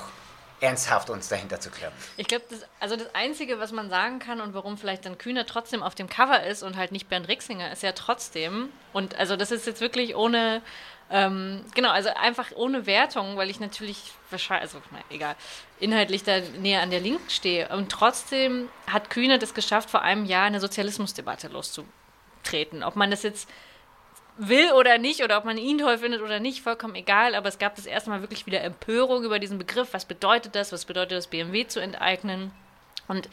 ernsthaft 0.63 1.09
uns 1.09 1.27
dahinter 1.27 1.59
zu 1.59 1.69
klemmen. 1.69 1.95
Ich 2.15 2.27
glaube, 2.27 2.45
das, 2.49 2.61
also 2.79 2.95
das 2.95 3.13
Einzige, 3.13 3.59
was 3.59 3.73
man 3.73 3.89
sagen 3.89 4.19
kann 4.19 4.39
und 4.39 4.53
warum 4.53 4.77
vielleicht 4.77 5.05
dann 5.05 5.17
Kühner 5.17 5.45
trotzdem 5.45 5.83
auf 5.83 5.93
dem 5.93 6.07
Cover 6.07 6.41
ist 6.43 6.63
und 6.63 6.77
halt 6.77 6.93
nicht 6.93 7.09
Bernd 7.09 7.27
Rixinger, 7.27 7.71
ist 7.71 7.83
ja 7.83 7.91
trotzdem, 7.91 8.69
und 8.93 9.15
also 9.15 9.35
das 9.35 9.51
ist 9.51 9.67
jetzt 9.67 9.81
wirklich 9.81 10.15
ohne, 10.15 10.61
ähm, 11.11 11.65
genau, 11.75 11.89
also 11.89 12.09
einfach 12.15 12.53
ohne 12.55 12.85
Wertung, 12.85 13.35
weil 13.35 13.49
ich 13.49 13.59
natürlich 13.59 14.13
wahrscheinlich, 14.29 14.73
also 14.73 14.81
na, 14.91 14.99
egal, 15.09 15.35
inhaltlich 15.81 16.23
da 16.23 16.39
näher 16.39 16.81
an 16.81 16.91
der 16.91 17.01
Linken 17.01 17.29
stehe. 17.29 17.67
Und 17.67 17.91
trotzdem 17.91 18.69
hat 18.89 19.09
Kühner 19.09 19.39
das 19.39 19.53
geschafft, 19.53 19.89
vor 19.89 20.01
einem 20.01 20.23
Jahr 20.23 20.45
eine 20.45 20.61
Sozialismusdebatte 20.61 21.49
loszutreten. 21.49 22.83
Ob 22.83 22.95
man 22.95 23.11
das 23.11 23.23
jetzt 23.23 23.49
will 24.37 24.71
oder 24.73 24.97
nicht 24.97 25.23
oder 25.23 25.37
ob 25.37 25.45
man 25.45 25.57
ihn 25.57 25.77
toll 25.77 25.97
findet 25.97 26.21
oder 26.21 26.39
nicht, 26.39 26.61
vollkommen 26.61 26.95
egal. 26.95 27.35
Aber 27.35 27.49
es 27.49 27.59
gab 27.59 27.75
das 27.75 27.85
erste 27.85 28.09
Mal 28.09 28.21
wirklich 28.21 28.45
wieder 28.45 28.61
Empörung 28.61 29.23
über 29.23 29.39
diesen 29.39 29.57
Begriff. 29.57 29.89
Was 29.91 30.05
bedeutet 30.05 30.55
das? 30.55 30.71
Was 30.71 30.85
bedeutet 30.85 31.17
das, 31.17 31.27
BMW 31.27 31.67
zu 31.67 31.79
enteignen? 31.79 32.51
Und 33.07 33.29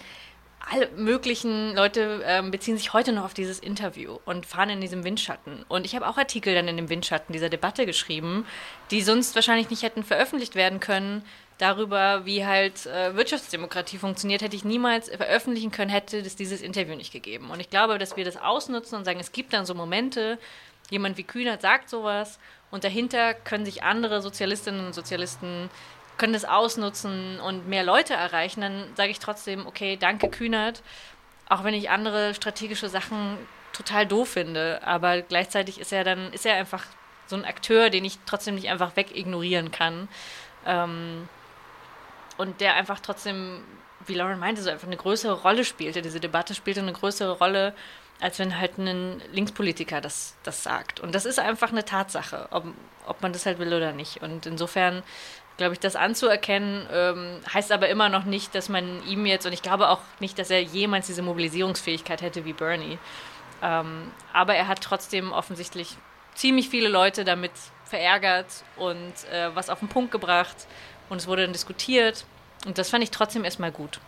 alle 0.69 0.89
möglichen 0.91 1.75
Leute 1.75 2.23
ähm, 2.25 2.51
beziehen 2.51 2.77
sich 2.77 2.93
heute 2.93 3.13
noch 3.13 3.25
auf 3.25 3.35
dieses 3.35 3.59
Interview 3.59 4.19
und 4.27 4.45
fahren 4.45 4.71
in 4.71 4.81
diesem 4.81 5.05
Windschatten. 5.05 5.65
Und 5.69 5.87
ich 5.87 5.95
habe 5.95 6.07
auch 6.07 6.19
Artikel 6.19 6.55
dann 6.55 6.69
in 6.69 6.77
dem 6.77 6.91
Windschatten 6.91 7.33
dieser 7.33 7.49
Debatte 7.49 7.87
geschrieben, 7.87 8.47
die 8.91 9.01
sonst 9.01 9.35
wahrscheinlich 9.35 9.71
nicht 9.71 9.83
hätten 9.83 10.05
veröffentlicht 10.05 10.55
werden 10.55 10.79
können. 10.79 11.25
Darüber, 11.57 12.25
wie 12.25 12.45
halt 12.45 12.87
äh, 12.87 13.15
Wirtschaftsdemokratie 13.17 13.99
funktioniert, 13.99 14.43
hätte 14.43 14.57
ich 14.57 14.65
niemals 14.65 15.09
veröffentlichen 15.09 15.71
können, 15.71 15.91
hätte 15.91 16.19
es 16.19 16.37
dieses 16.37 16.63
Interview 16.63 16.95
nicht 16.95 17.13
gegeben. 17.13 17.51
Und 17.51 17.61
ich 17.61 17.71
glaube, 17.71 17.99
dass 17.99 18.17
wir 18.17 18.25
das 18.25 18.37
ausnutzen 18.37 18.97
und 18.97 19.05
sagen, 19.05 19.21
es 19.21 19.33
gibt 19.33 19.53
dann 19.53 19.67
so 19.67 19.75
Momente, 19.75 20.39
jemand 20.91 21.17
wie 21.17 21.25
Kühnert 21.25 21.63
sagt 21.63 21.89
sowas 21.89 22.39
und 22.71 22.85
dahinter 22.85 23.35
können 23.35 23.65
sich 23.65 23.83
andere 23.83 24.21
Sozialistinnen 24.21 24.87
und 24.87 24.95
Sozialisten 24.95 25.71
können 26.19 26.33
das 26.35 26.45
ausnutzen 26.45 27.41
und 27.41 27.67
mehr 27.67 27.83
Leute 27.83 28.13
erreichen, 28.13 28.61
dann 28.61 28.85
sage 28.95 29.11
ich 29.11 29.21
trotzdem, 29.21 29.67
okay, 29.67 29.97
danke 29.97 30.29
Kühnert, 30.29 30.83
auch 31.49 31.65
wenn 31.65 31.73
ich 31.73 31.89
andere 31.89 32.35
strategische 32.35 32.91
Sachen 32.91 33.39
total 33.73 34.07
doof 34.07 34.29
finde, 34.29 34.81
aber 34.85 35.23
gleichzeitig 35.23 35.81
ist 35.81 35.93
er 35.93 36.05
dann, 36.05 36.33
ist 36.33 36.45
er 36.45 36.57
einfach 36.57 36.85
so 37.27 37.37
ein 37.37 37.45
Akteur, 37.45 37.89
den 37.89 38.05
ich 38.05 38.19
trotzdem 38.27 38.57
nicht 38.57 38.69
einfach 38.69 38.97
wegignorieren 38.97 39.71
kann. 39.71 40.09
Ähm, 40.67 41.29
und 42.37 42.61
der 42.61 42.75
einfach 42.75 43.01
trotzdem, 43.01 43.63
wie 44.07 44.15
Lauren 44.15 44.39
meinte, 44.39 44.63
so 44.63 44.71
einfach 44.71 44.87
eine 44.87 44.97
größere 44.97 45.41
Rolle 45.43 45.65
spielte. 45.65 46.03
Diese 46.03 46.21
Debatte 46.21 46.55
spielte 46.55 46.81
eine 46.81 46.93
größere 46.93 47.39
Rolle 47.39 47.75
als 48.21 48.39
wenn 48.39 48.59
halt 48.59 48.79
ein 48.79 49.23
Linkspolitiker 49.33 50.01
das, 50.01 50.35
das 50.43 50.63
sagt. 50.63 51.01
Und 51.01 51.15
das 51.15 51.25
ist 51.25 51.39
einfach 51.39 51.73
eine 51.73 51.85
Tatsache, 51.85 52.49
ob, 52.51 52.65
ob 53.07 53.23
man 53.23 53.33
das 53.33 53.47
halt 53.47 53.59
will 53.59 53.73
oder 53.73 53.93
nicht. 53.93 54.23
Und 54.23 54.47
insofern 54.47 55.03
glaube 55.57 55.75
ich, 55.75 55.81
das 55.81 55.95
anzuerkennen, 55.95 56.87
ähm, 56.91 57.41
heißt 57.53 57.71
aber 57.71 57.89
immer 57.91 58.09
noch 58.09 58.25
nicht, 58.25 58.55
dass 58.55 58.71
man 58.71 59.07
ihm 59.07 59.27
jetzt, 59.27 59.45
und 59.45 59.53
ich 59.53 59.61
glaube 59.61 59.91
auch 59.91 60.01
nicht, 60.19 60.39
dass 60.39 60.49
er 60.49 60.63
jemals 60.63 61.07
diese 61.07 61.21
Mobilisierungsfähigkeit 61.21 62.23
hätte 62.23 62.47
wie 62.47 62.55
Bernie. 62.55 62.99
Ähm, 63.63 64.11
aber 64.33 64.55
er 64.55 64.69
hat 64.69 64.81
trotzdem 64.81 65.33
offensichtlich 65.33 65.97
ziemlich 66.35 66.71
viele 66.71 66.89
Leute 66.89 67.25
damit 67.25 67.53
verärgert 67.85 68.47
und 68.77 69.13
äh, 69.31 69.55
was 69.55 69.69
auf 69.69 69.81
den 69.81 69.89
Punkt 69.89 70.13
gebracht. 70.13 70.57
Und 71.11 71.19
es 71.19 71.27
wurde 71.27 71.43
dann 71.43 71.53
diskutiert. 71.53 72.25
Und 72.65 72.79
das 72.79 72.89
fand 72.89 73.05
ich 73.05 73.11
trotzdem 73.11 73.45
erstmal 73.45 73.73
gut. 73.73 74.01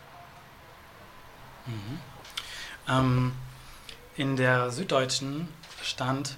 Mhm. 1.67 2.01
Ähm, 2.89 3.33
in 4.17 4.37
der 4.37 4.71
Süddeutschen 4.71 5.49
stand 5.83 6.37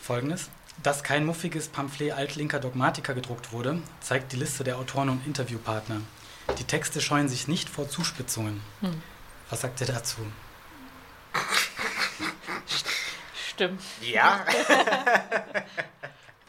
folgendes. 0.00 0.50
Dass 0.82 1.02
kein 1.02 1.24
muffiges 1.24 1.68
Pamphlet 1.68 2.12
altlinker 2.12 2.60
Dogmatiker 2.60 3.14
gedruckt 3.14 3.52
wurde, 3.52 3.80
zeigt 4.00 4.32
die 4.32 4.36
Liste 4.36 4.62
der 4.62 4.78
Autoren 4.78 5.08
und 5.08 5.26
Interviewpartner. 5.26 6.02
Die 6.58 6.64
Texte 6.64 7.00
scheuen 7.00 7.28
sich 7.28 7.48
nicht 7.48 7.68
vor 7.68 7.88
Zuspitzungen. 7.88 8.60
Hm. 8.80 9.02
Was 9.50 9.62
sagt 9.62 9.80
ihr 9.80 9.86
dazu? 9.86 10.18
Stimmt. 13.48 13.80
Ja. 14.02 14.44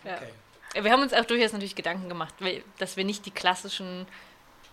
ja. 0.04 0.16
Okay. 0.16 0.84
Wir 0.84 0.92
haben 0.92 1.02
uns 1.02 1.14
auch 1.14 1.26
durchaus 1.26 1.54
natürlich 1.54 1.76
Gedanken 1.76 2.10
gemacht, 2.10 2.36
dass 2.78 2.98
wir 2.98 3.06
nicht 3.06 3.26
die 3.26 3.32
klassischen 3.32 4.06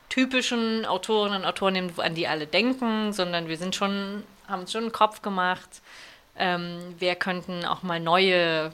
typischen 0.08 0.84
Autorinnen 0.84 1.42
und 1.42 1.44
Autoren 1.46 1.72
nehmen, 1.74 1.92
an 1.98 2.14
die 2.14 2.28
alle 2.28 2.46
denken, 2.46 3.12
sondern 3.12 3.48
wir 3.48 3.56
sind 3.56 3.74
schon, 3.74 4.24
haben 4.48 4.60
uns 4.60 4.72
schon 4.72 4.84
einen 4.84 4.92
Kopf 4.92 5.22
gemacht, 5.22 5.82
ähm, 6.36 6.94
wer 6.98 7.16
könnten 7.16 7.64
auch 7.64 7.82
mal 7.82 8.00
neue 8.00 8.72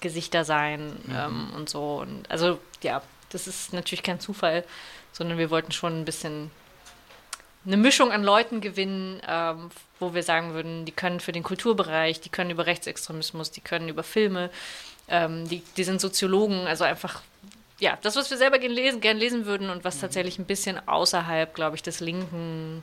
Gesichter 0.00 0.44
sein 0.44 0.92
mhm. 1.06 1.14
ähm, 1.14 1.50
und 1.56 1.68
so. 1.68 2.00
Und 2.00 2.30
also 2.30 2.58
ja, 2.82 3.02
das 3.30 3.46
ist 3.46 3.72
natürlich 3.72 4.02
kein 4.02 4.20
Zufall, 4.20 4.64
sondern 5.12 5.38
wir 5.38 5.50
wollten 5.50 5.72
schon 5.72 6.00
ein 6.00 6.04
bisschen 6.04 6.50
eine 7.66 7.76
Mischung 7.76 8.12
an 8.12 8.22
Leuten 8.22 8.60
gewinnen, 8.60 9.20
ähm, 9.28 9.70
wo 10.00 10.14
wir 10.14 10.22
sagen 10.22 10.54
würden, 10.54 10.84
die 10.84 10.92
können 10.92 11.20
für 11.20 11.32
den 11.32 11.42
Kulturbereich, 11.42 12.20
die 12.20 12.28
können 12.28 12.50
über 12.50 12.66
Rechtsextremismus, 12.66 13.50
die 13.50 13.60
können 13.60 13.88
über 13.88 14.02
Filme, 14.02 14.50
ähm, 15.08 15.48
die, 15.48 15.62
die 15.76 15.84
sind 15.84 16.00
Soziologen, 16.00 16.66
also 16.66 16.84
einfach 16.84 17.22
ja, 17.80 17.98
das, 18.02 18.16
was 18.16 18.30
wir 18.30 18.38
selber 18.38 18.58
gern 18.58 18.72
lesen, 18.72 19.00
gern 19.00 19.16
lesen 19.16 19.46
würden 19.46 19.70
und 19.70 19.84
was 19.84 19.96
mhm. 19.96 20.00
tatsächlich 20.00 20.38
ein 20.38 20.46
bisschen 20.46 20.88
außerhalb, 20.88 21.54
glaube 21.54 21.76
ich, 21.76 21.82
des 21.82 22.00
linken 22.00 22.82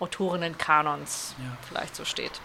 Autorinnenkanons 0.00 1.34
ja. 1.38 1.56
vielleicht 1.68 1.96
so 1.96 2.04
steht. 2.04 2.40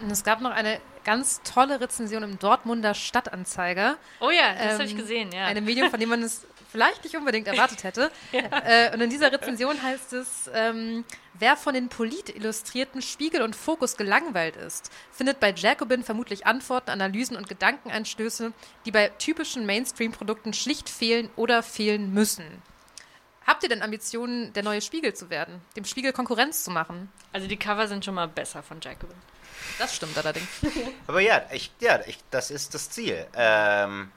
Und 0.00 0.10
es 0.10 0.24
gab 0.24 0.40
noch 0.40 0.50
eine 0.50 0.80
ganz 1.04 1.40
tolle 1.42 1.80
Rezension 1.80 2.22
im 2.22 2.38
Dortmunder 2.38 2.92
Stadtanzeiger. 2.94 3.96
Oh 4.20 4.30
ja, 4.30 4.54
das 4.54 4.64
ähm, 4.64 4.72
habe 4.72 4.84
ich 4.84 4.96
gesehen, 4.96 5.32
ja. 5.32 5.46
Ein 5.46 5.64
Medium, 5.64 5.88
von 5.90 6.00
dem 6.00 6.08
man 6.08 6.22
es 6.22 6.44
vielleicht 6.70 7.04
nicht 7.04 7.16
unbedingt 7.16 7.46
erwartet 7.46 7.84
hätte. 7.84 8.10
ja. 8.32 8.42
äh, 8.64 8.92
und 8.92 9.00
in 9.00 9.08
dieser 9.08 9.32
Rezension 9.32 9.80
heißt 9.80 10.12
es, 10.12 10.50
ähm, 10.52 11.04
wer 11.34 11.56
von 11.56 11.74
den 11.74 11.88
Polit-Illustrierten 11.88 13.02
Spiegel 13.02 13.42
und 13.42 13.56
Fokus 13.56 13.96
gelangweilt 13.96 14.56
ist, 14.56 14.90
findet 15.12 15.40
bei 15.40 15.52
Jacobin 15.52 16.02
vermutlich 16.02 16.44
Antworten, 16.44 16.90
Analysen 16.90 17.36
und 17.36 17.48
Gedankenanstöße, 17.48 18.52
die 18.84 18.90
bei 18.90 19.08
typischen 19.08 19.64
Mainstream-Produkten 19.64 20.52
schlicht 20.52 20.90
fehlen 20.90 21.30
oder 21.36 21.62
fehlen 21.62 22.12
müssen. 22.12 22.62
Habt 23.46 23.62
ihr 23.62 23.68
denn 23.68 23.82
Ambitionen, 23.82 24.52
der 24.52 24.62
neue 24.62 24.80
Spiegel 24.80 25.14
zu 25.14 25.30
werden, 25.30 25.62
dem 25.76 25.84
Spiegel 25.84 26.12
Konkurrenz 26.12 26.64
zu 26.64 26.70
machen? 26.70 27.12
Also 27.32 27.46
die 27.46 27.56
Cover 27.56 27.86
sind 27.86 28.04
schon 28.04 28.14
mal 28.14 28.28
besser 28.28 28.62
von 28.62 28.80
Jacobin. 28.80 29.16
Das 29.78 29.94
stimmt 29.94 30.16
allerdings. 30.18 30.48
Aber 31.06 31.20
ja, 31.20 31.42
ich, 31.52 31.70
ja 31.80 32.00
ich, 32.06 32.18
das 32.30 32.50
ist 32.50 32.74
das 32.74 32.90
Ziel. 32.90 33.26
Ähm, 33.34 34.10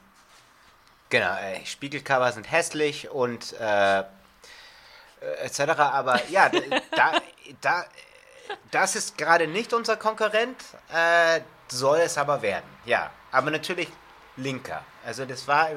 genau, 1.10 1.36
äh, 1.36 1.66
Spiegelcover 1.66 2.32
sind 2.32 2.52
hässlich 2.52 3.10
und 3.10 3.54
äh, 3.54 4.04
etc. 5.44 5.60
Aber 5.78 6.22
ja, 6.30 6.50
da, 6.96 7.14
da 7.62 7.86
das 8.72 8.96
ist 8.96 9.18
gerade 9.18 9.48
nicht 9.48 9.74
unser 9.74 9.98
Konkurrent, 9.98 10.58
äh, 10.94 11.42
soll 11.68 12.00
es 12.00 12.18
aber 12.18 12.42
werden. 12.42 12.70
Ja, 12.86 13.12
aber 13.32 13.52
natürlich 13.52 13.90
linker. 14.38 14.84
Also 15.10 15.26
das 15.26 15.48
war, 15.48 15.70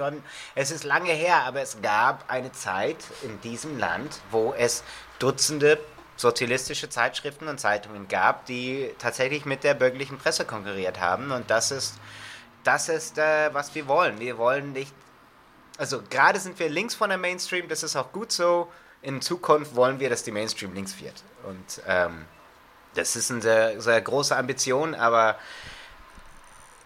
es 0.54 0.70
ist 0.70 0.84
lange 0.84 1.10
her, 1.10 1.36
aber 1.46 1.62
es 1.62 1.80
gab 1.80 2.30
eine 2.30 2.52
Zeit 2.52 2.98
in 3.22 3.40
diesem 3.40 3.78
Land, 3.78 4.20
wo 4.30 4.52
es 4.52 4.84
Dutzende 5.18 5.78
sozialistische 6.18 6.90
Zeitschriften 6.90 7.48
und 7.48 7.58
Zeitungen 7.58 8.08
gab, 8.08 8.44
die 8.44 8.90
tatsächlich 8.98 9.46
mit 9.46 9.64
der 9.64 9.72
bürgerlichen 9.72 10.18
Presse 10.18 10.44
konkurriert 10.44 11.00
haben. 11.00 11.32
Und 11.32 11.48
das 11.48 11.70
ist, 11.70 11.94
das 12.62 12.90
ist, 12.90 13.16
äh, 13.16 13.48
was 13.54 13.74
wir 13.74 13.88
wollen. 13.88 14.20
Wir 14.20 14.36
wollen 14.36 14.74
nicht, 14.74 14.92
also 15.78 16.02
gerade 16.10 16.38
sind 16.38 16.58
wir 16.58 16.68
links 16.68 16.94
von 16.94 17.08
der 17.08 17.16
Mainstream, 17.16 17.68
das 17.68 17.82
ist 17.82 17.96
auch 17.96 18.12
gut 18.12 18.32
so. 18.32 18.70
In 19.00 19.22
Zukunft 19.22 19.74
wollen 19.74 19.98
wir, 19.98 20.10
dass 20.10 20.24
die 20.24 20.30
Mainstream 20.30 20.74
links 20.74 21.00
wird. 21.00 21.24
Und 21.44 21.82
ähm, 21.88 22.26
das 22.92 23.16
ist 23.16 23.30
eine 23.30 23.40
sehr, 23.40 23.80
sehr 23.80 24.02
große 24.02 24.36
Ambition, 24.36 24.94
aber 24.94 25.38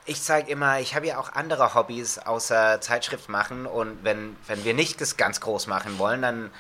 ich 0.07 0.21
sage 0.21 0.51
immer, 0.51 0.81
ich 0.81 0.95
habe 0.95 1.07
ja 1.07 1.19
auch 1.19 1.33
andere 1.33 1.75
Hobbys 1.75 2.19
außer 2.19 2.81
Zeitschrift 2.81 3.29
machen 3.29 3.67
und 3.67 4.05
wenn, 4.05 4.37
wenn 4.47 4.65
wir 4.65 4.73
nicht 4.73 5.01
das 5.01 5.17
ganz 5.17 5.41
groß 5.41 5.67
machen 5.67 5.99
wollen, 5.99 6.23
dann 6.23 6.51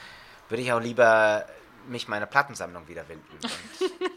würde 0.49 0.63
ich 0.63 0.73
auch 0.73 0.81
lieber 0.81 1.47
mich 1.89 2.09
meiner 2.09 2.27
Plattensammlung 2.27 2.89
wieder. 2.89 3.05
Und 3.09 3.51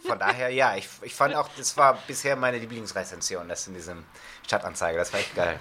von 0.07 0.17
daher, 0.17 0.49
ja, 0.49 0.75
ich, 0.75 0.87
ich 1.03 1.13
fand 1.13 1.35
auch, 1.35 1.47
das 1.57 1.77
war 1.77 1.99
bisher 2.07 2.35
meine 2.35 2.57
Lieblingsrezension, 2.57 3.47
das 3.47 3.67
in 3.67 3.75
diesem 3.75 4.03
Stadtanzeiger, 4.45 4.97
das 4.97 5.13
war 5.13 5.19
echt 5.19 5.35
geil. 5.35 5.59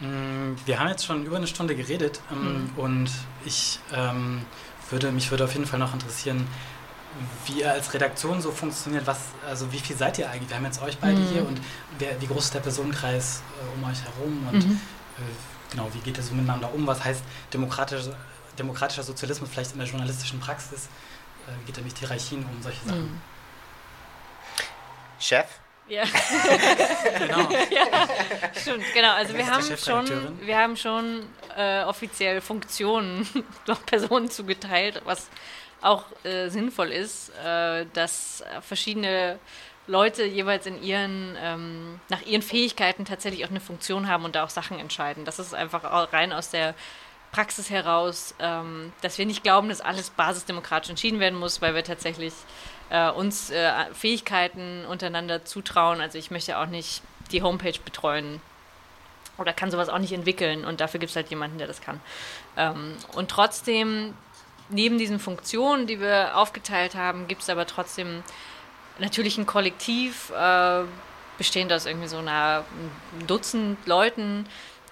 Mm, 0.00 0.54
wir 0.64 0.78
haben 0.78 0.88
jetzt 0.88 1.04
schon 1.04 1.26
über 1.26 1.36
eine 1.36 1.46
Stunde 1.46 1.74
geredet 1.74 2.20
ähm, 2.30 2.72
mhm. 2.74 2.78
und 2.78 3.10
ich 3.44 3.80
ähm, 3.92 4.46
würde, 4.90 5.12
mich 5.12 5.30
würde 5.30 5.44
auf 5.44 5.52
jeden 5.52 5.66
Fall 5.66 5.78
noch 5.78 5.92
interessieren, 5.92 6.46
wie 7.46 7.60
ihr 7.60 7.72
als 7.72 7.92
Redaktion 7.94 8.40
so 8.40 8.50
funktioniert. 8.50 9.06
Was, 9.06 9.18
also 9.46 9.72
wie 9.72 9.78
viel 9.78 9.96
seid 9.96 10.18
ihr 10.18 10.30
eigentlich? 10.30 10.48
Wir 10.48 10.56
haben 10.56 10.64
jetzt 10.64 10.82
euch 10.82 10.98
beide 10.98 11.18
mhm. 11.18 11.28
hier 11.28 11.46
und 11.46 11.60
wer, 11.98 12.20
wie 12.20 12.26
groß 12.26 12.44
ist 12.44 12.54
der 12.54 12.60
Personenkreis 12.60 13.42
äh, 13.60 13.76
um 13.76 13.90
euch 13.90 13.98
herum 14.02 14.48
und 14.52 14.66
mhm. 14.66 14.80
äh, 15.18 15.70
genau, 15.70 15.88
wie 15.92 15.98
geht 16.00 16.16
ihr 16.16 16.22
so 16.22 16.34
miteinander 16.34 16.72
um? 16.72 16.86
Was 16.86 17.04
heißt 17.04 17.22
demokratische, 17.52 18.14
demokratischer 18.58 19.02
Sozialismus 19.02 19.50
vielleicht 19.50 19.72
in 19.72 19.78
der 19.78 19.88
journalistischen 19.88 20.40
Praxis? 20.40 20.88
Äh, 21.46 21.52
wie 21.60 21.66
geht 21.66 21.78
ihr 21.78 21.84
mit 21.84 21.98
Hierarchien 21.98 22.44
um 22.44 22.62
solche 22.62 22.84
Sachen? 22.84 23.02
Mhm. 23.02 23.20
Chef? 25.18 25.46
Ja. 25.88 26.04
genau. 27.18 27.48
ja, 27.70 28.08
stimmt, 28.60 28.84
genau. 28.92 29.12
Also 29.14 29.34
wir 29.34 29.46
haben, 29.46 29.76
schon, 29.76 30.46
wir 30.46 30.58
haben 30.58 30.76
schon 30.76 31.26
äh, 31.56 31.82
offiziell 31.84 32.42
Funktionen 32.42 33.26
noch 33.66 33.84
Personen 33.86 34.30
zugeteilt, 34.30 35.00
was 35.04 35.28
auch 35.80 36.04
äh, 36.24 36.48
sinnvoll 36.48 36.92
ist, 36.92 37.30
äh, 37.44 37.86
dass 37.92 38.42
verschiedene 38.62 39.38
Leute 39.86 40.24
jeweils 40.24 40.66
in 40.66 40.82
ihren, 40.82 41.36
ähm, 41.40 42.00
nach 42.08 42.20
ihren 42.22 42.42
Fähigkeiten 42.42 43.04
tatsächlich 43.04 43.44
auch 43.44 43.50
eine 43.50 43.60
Funktion 43.60 44.08
haben 44.08 44.24
und 44.24 44.34
da 44.34 44.44
auch 44.44 44.50
Sachen 44.50 44.78
entscheiden. 44.78 45.24
Das 45.24 45.38
ist 45.38 45.54
einfach 45.54 46.12
rein 46.12 46.32
aus 46.32 46.50
der 46.50 46.74
Praxis 47.32 47.70
heraus, 47.70 48.34
ähm, 48.38 48.92
dass 49.00 49.18
wir 49.18 49.26
nicht 49.26 49.42
glauben, 49.42 49.68
dass 49.68 49.80
alles 49.80 50.10
basisdemokratisch 50.10 50.90
entschieden 50.90 51.20
werden 51.20 51.38
muss, 51.38 51.60
weil 51.60 51.74
wir 51.74 51.84
tatsächlich 51.84 52.32
äh, 52.90 53.10
uns 53.10 53.50
äh, 53.50 53.72
Fähigkeiten 53.92 54.84
untereinander 54.86 55.44
zutrauen. 55.44 56.00
Also 56.00 56.18
ich 56.18 56.30
möchte 56.30 56.58
auch 56.58 56.66
nicht 56.66 57.02
die 57.30 57.42
Homepage 57.42 57.78
betreuen 57.84 58.40
oder 59.36 59.52
kann 59.52 59.70
sowas 59.70 59.88
auch 59.88 59.98
nicht 59.98 60.12
entwickeln 60.12 60.64
und 60.64 60.80
dafür 60.80 61.00
gibt 61.00 61.10
es 61.10 61.16
halt 61.16 61.28
jemanden, 61.28 61.58
der 61.58 61.66
das 61.66 61.80
kann. 61.80 62.00
Ähm, 62.56 62.96
und 63.14 63.30
trotzdem 63.30 64.14
neben 64.68 64.98
diesen 64.98 65.18
Funktionen, 65.18 65.86
die 65.86 66.00
wir 66.00 66.36
aufgeteilt 66.36 66.94
haben, 66.94 67.28
gibt 67.28 67.42
es 67.42 67.50
aber 67.50 67.66
trotzdem 67.66 68.22
natürlich 68.98 69.38
ein 69.38 69.46
Kollektiv, 69.46 70.30
äh, 70.30 70.82
bestehend 71.38 71.72
aus 71.72 71.86
irgendwie 71.86 72.08
so 72.08 72.18
einer 72.18 72.64
Dutzend 73.26 73.78
Leuten, 73.86 74.46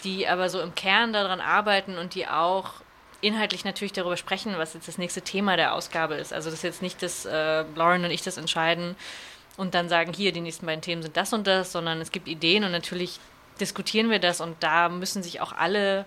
die 0.05 0.28
aber 0.28 0.48
so 0.48 0.61
im 0.61 0.74
Kern 0.74 1.12
daran 1.12 1.40
arbeiten 1.40 1.98
und 1.98 2.15
die 2.15 2.27
auch 2.28 2.74
inhaltlich 3.20 3.65
natürlich 3.65 3.93
darüber 3.93 4.16
sprechen, 4.16 4.55
was 4.57 4.74
jetzt 4.74 4.89
das 4.89 4.98
nächste 4.98 5.23
Thema 5.23 5.57
der 5.57 5.74
Ausgabe 5.74 6.15
ist. 6.15 6.32
Also 6.32 6.51
das 6.51 6.61
ist 6.61 6.62
jetzt 6.62 6.82
nicht, 6.82 7.03
dass 7.03 7.24
äh, 7.24 7.65
Lauren 7.74 8.05
und 8.05 8.11
ich 8.11 8.23
das 8.23 8.36
entscheiden 8.36 8.94
und 9.57 9.74
dann 9.74 9.89
sagen, 9.89 10.12
hier, 10.12 10.32
die 10.32 10.40
nächsten 10.40 10.66
beiden 10.66 10.82
Themen 10.82 11.03
sind 11.03 11.16
das 11.16 11.32
und 11.32 11.47
das, 11.47 11.73
sondern 11.73 12.01
es 12.01 12.12
gibt 12.12 12.28
Ideen 12.28 12.65
und 12.65 12.73
natürlich 12.73 13.19
diskutieren 13.61 14.11
wir 14.11 14.19
das 14.19 14.40
und 14.40 14.57
da 14.61 14.89
müssen 14.89 15.23
sich 15.23 15.40
auch 15.40 15.53
alle 15.53 16.05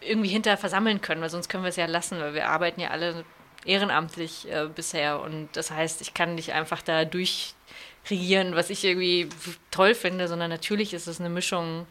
irgendwie 0.00 0.28
hinter 0.28 0.56
versammeln 0.56 1.00
können, 1.00 1.20
weil 1.20 1.30
sonst 1.30 1.48
können 1.48 1.64
wir 1.64 1.68
es 1.68 1.76
ja 1.76 1.86
lassen, 1.86 2.18
weil 2.20 2.34
wir 2.34 2.48
arbeiten 2.48 2.80
ja 2.80 2.90
alle 2.90 3.24
ehrenamtlich 3.64 4.50
äh, 4.50 4.68
bisher 4.72 5.20
und 5.20 5.48
das 5.54 5.70
heißt, 5.70 6.00
ich 6.00 6.14
kann 6.14 6.34
nicht 6.34 6.52
einfach 6.52 6.82
da 6.82 7.04
durchregieren, 7.04 8.54
was 8.54 8.70
ich 8.70 8.84
irgendwie 8.84 9.28
toll 9.70 9.94
finde, 9.94 10.28
sondern 10.28 10.50
natürlich 10.50 10.94
ist 10.94 11.08
es 11.08 11.20
eine 11.20 11.30
Mischung 11.30 11.86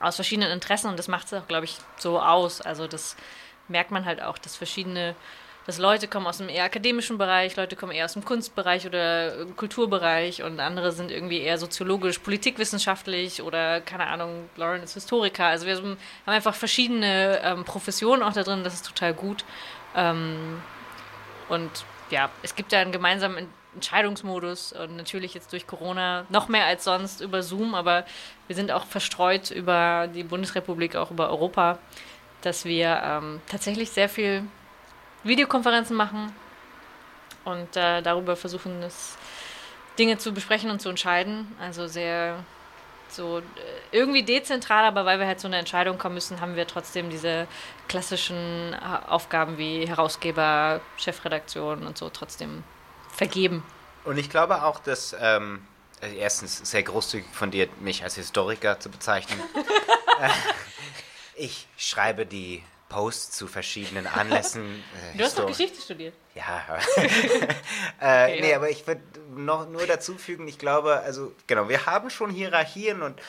aus 0.00 0.16
verschiedenen 0.16 0.50
Interessen 0.50 0.88
und 0.88 0.98
das 0.98 1.08
macht 1.08 1.26
es 1.26 1.34
auch, 1.34 1.48
glaube 1.48 1.64
ich, 1.64 1.76
so 1.96 2.20
aus. 2.20 2.60
Also 2.60 2.86
das 2.86 3.16
merkt 3.68 3.90
man 3.90 4.04
halt 4.04 4.22
auch, 4.22 4.38
dass 4.38 4.56
verschiedene 4.56 5.16
dass 5.68 5.76
Leute 5.76 6.08
kommen 6.08 6.26
aus 6.26 6.38
dem 6.38 6.48
eher 6.48 6.64
akademischen 6.64 7.18
Bereich, 7.18 7.54
Leute 7.56 7.76
kommen 7.76 7.92
eher 7.92 8.06
aus 8.06 8.14
dem 8.14 8.24
Kunstbereich 8.24 8.86
oder 8.86 9.44
Kulturbereich 9.54 10.42
und 10.42 10.60
andere 10.60 10.92
sind 10.92 11.10
irgendwie 11.10 11.42
eher 11.42 11.58
soziologisch, 11.58 12.20
politikwissenschaftlich 12.20 13.42
oder 13.42 13.82
keine 13.82 14.06
Ahnung, 14.06 14.48
Lauren 14.56 14.82
ist 14.82 14.94
Historiker. 14.94 15.44
Also 15.44 15.66
wir 15.66 15.76
haben 15.76 15.98
einfach 16.24 16.54
verschiedene 16.54 17.40
ähm, 17.42 17.64
Professionen 17.64 18.22
auch 18.22 18.32
da 18.32 18.44
drin, 18.44 18.64
das 18.64 18.72
ist 18.72 18.86
total 18.86 19.12
gut. 19.12 19.44
Ähm, 19.94 20.62
und 21.50 21.70
ja, 22.08 22.30
es 22.42 22.56
gibt 22.56 22.72
ja 22.72 22.78
einen 22.78 22.90
gemeinsamen 22.90 23.46
Entscheidungsmodus 23.74 24.72
und 24.72 24.96
natürlich 24.96 25.34
jetzt 25.34 25.52
durch 25.52 25.66
Corona 25.66 26.24
noch 26.30 26.48
mehr 26.48 26.64
als 26.64 26.84
sonst 26.84 27.20
über 27.20 27.42
Zoom, 27.42 27.74
aber 27.74 28.06
wir 28.46 28.56
sind 28.56 28.70
auch 28.70 28.86
verstreut 28.86 29.50
über 29.50 30.08
die 30.14 30.24
Bundesrepublik, 30.24 30.96
auch 30.96 31.10
über 31.10 31.28
Europa, 31.28 31.78
dass 32.40 32.64
wir 32.64 33.02
ähm, 33.04 33.42
tatsächlich 33.50 33.90
sehr 33.90 34.08
viel 34.08 34.44
Videokonferenzen 35.28 35.96
machen 35.96 36.34
und 37.44 37.76
äh, 37.76 38.02
darüber 38.02 38.36
versuchen, 38.36 38.80
das 38.80 39.16
Dinge 39.98 40.18
zu 40.18 40.32
besprechen 40.32 40.70
und 40.70 40.80
zu 40.80 40.88
entscheiden. 40.88 41.54
Also 41.60 41.86
sehr 41.86 42.44
so 43.08 43.38
äh, 43.38 43.42
irgendwie 43.92 44.22
dezentral, 44.22 44.84
aber 44.84 45.04
weil 45.04 45.18
wir 45.18 45.26
halt 45.26 45.40
zu 45.40 45.46
einer 45.46 45.58
Entscheidung 45.58 45.98
kommen 45.98 46.14
müssen, 46.14 46.40
haben 46.40 46.56
wir 46.56 46.66
trotzdem 46.66 47.10
diese 47.10 47.46
klassischen 47.88 48.74
äh, 48.74 49.08
Aufgaben 49.08 49.58
wie 49.58 49.86
Herausgeber, 49.86 50.80
Chefredaktion 50.96 51.86
und 51.86 51.96
so 51.96 52.10
trotzdem 52.10 52.64
vergeben. 53.10 53.62
Und 54.04 54.18
ich 54.18 54.30
glaube 54.30 54.62
auch, 54.62 54.80
dass 54.80 55.16
ähm, 55.18 55.66
also 56.00 56.14
erstens 56.14 56.70
sehr 56.70 56.82
großzügig 56.82 57.26
von 57.32 57.50
dir, 57.50 57.68
mich 57.80 58.04
als 58.04 58.14
Historiker 58.14 58.78
zu 58.78 58.90
bezeichnen. 58.90 59.40
ich 61.34 61.66
schreibe 61.76 62.24
die 62.24 62.62
Posts 62.88 63.36
zu 63.36 63.46
verschiedenen 63.46 64.06
Anlässen. 64.14 64.82
Äh, 65.14 65.18
du 65.18 65.24
hast 65.24 65.38
doch 65.38 65.46
Geschichte 65.46 65.80
studiert. 65.80 66.14
Ja. 66.34 66.64
äh, 66.96 68.24
okay, 68.24 68.40
nee, 68.40 68.50
ja. 68.50 68.56
aber 68.56 68.70
ich 68.70 68.86
würde 68.86 69.02
noch 69.34 69.68
nur 69.68 69.86
dazu 69.86 70.16
fügen, 70.16 70.48
ich 70.48 70.58
glaube, 70.58 71.00
also 71.00 71.32
genau, 71.46 71.68
wir 71.68 71.86
haben 71.86 72.10
schon 72.10 72.30
Hierarchien 72.30 73.02
und 73.02 73.20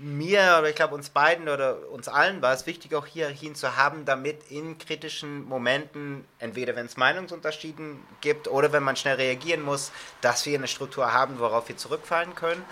mir 0.00 0.56
oder 0.58 0.68
ich 0.68 0.76
glaube 0.76 0.94
uns 0.94 1.10
beiden 1.10 1.48
oder 1.48 1.88
uns 1.90 2.06
allen 2.08 2.40
war 2.40 2.52
es 2.52 2.66
wichtig, 2.66 2.94
auch 2.94 3.06
Hierarchien 3.06 3.54
zu 3.54 3.76
haben, 3.76 4.04
damit 4.04 4.50
in 4.50 4.78
kritischen 4.78 5.44
Momenten, 5.44 6.24
entweder 6.38 6.76
wenn 6.76 6.86
es 6.86 6.96
Meinungsunterschieden 6.96 7.98
gibt 8.20 8.46
oder 8.48 8.72
wenn 8.72 8.82
man 8.82 8.96
schnell 8.96 9.16
reagieren 9.16 9.62
muss, 9.62 9.90
dass 10.20 10.46
wir 10.46 10.56
eine 10.56 10.68
Struktur 10.68 11.12
haben, 11.12 11.40
worauf 11.40 11.68
wir 11.68 11.76
zurückfallen 11.76 12.34
können. 12.34 12.64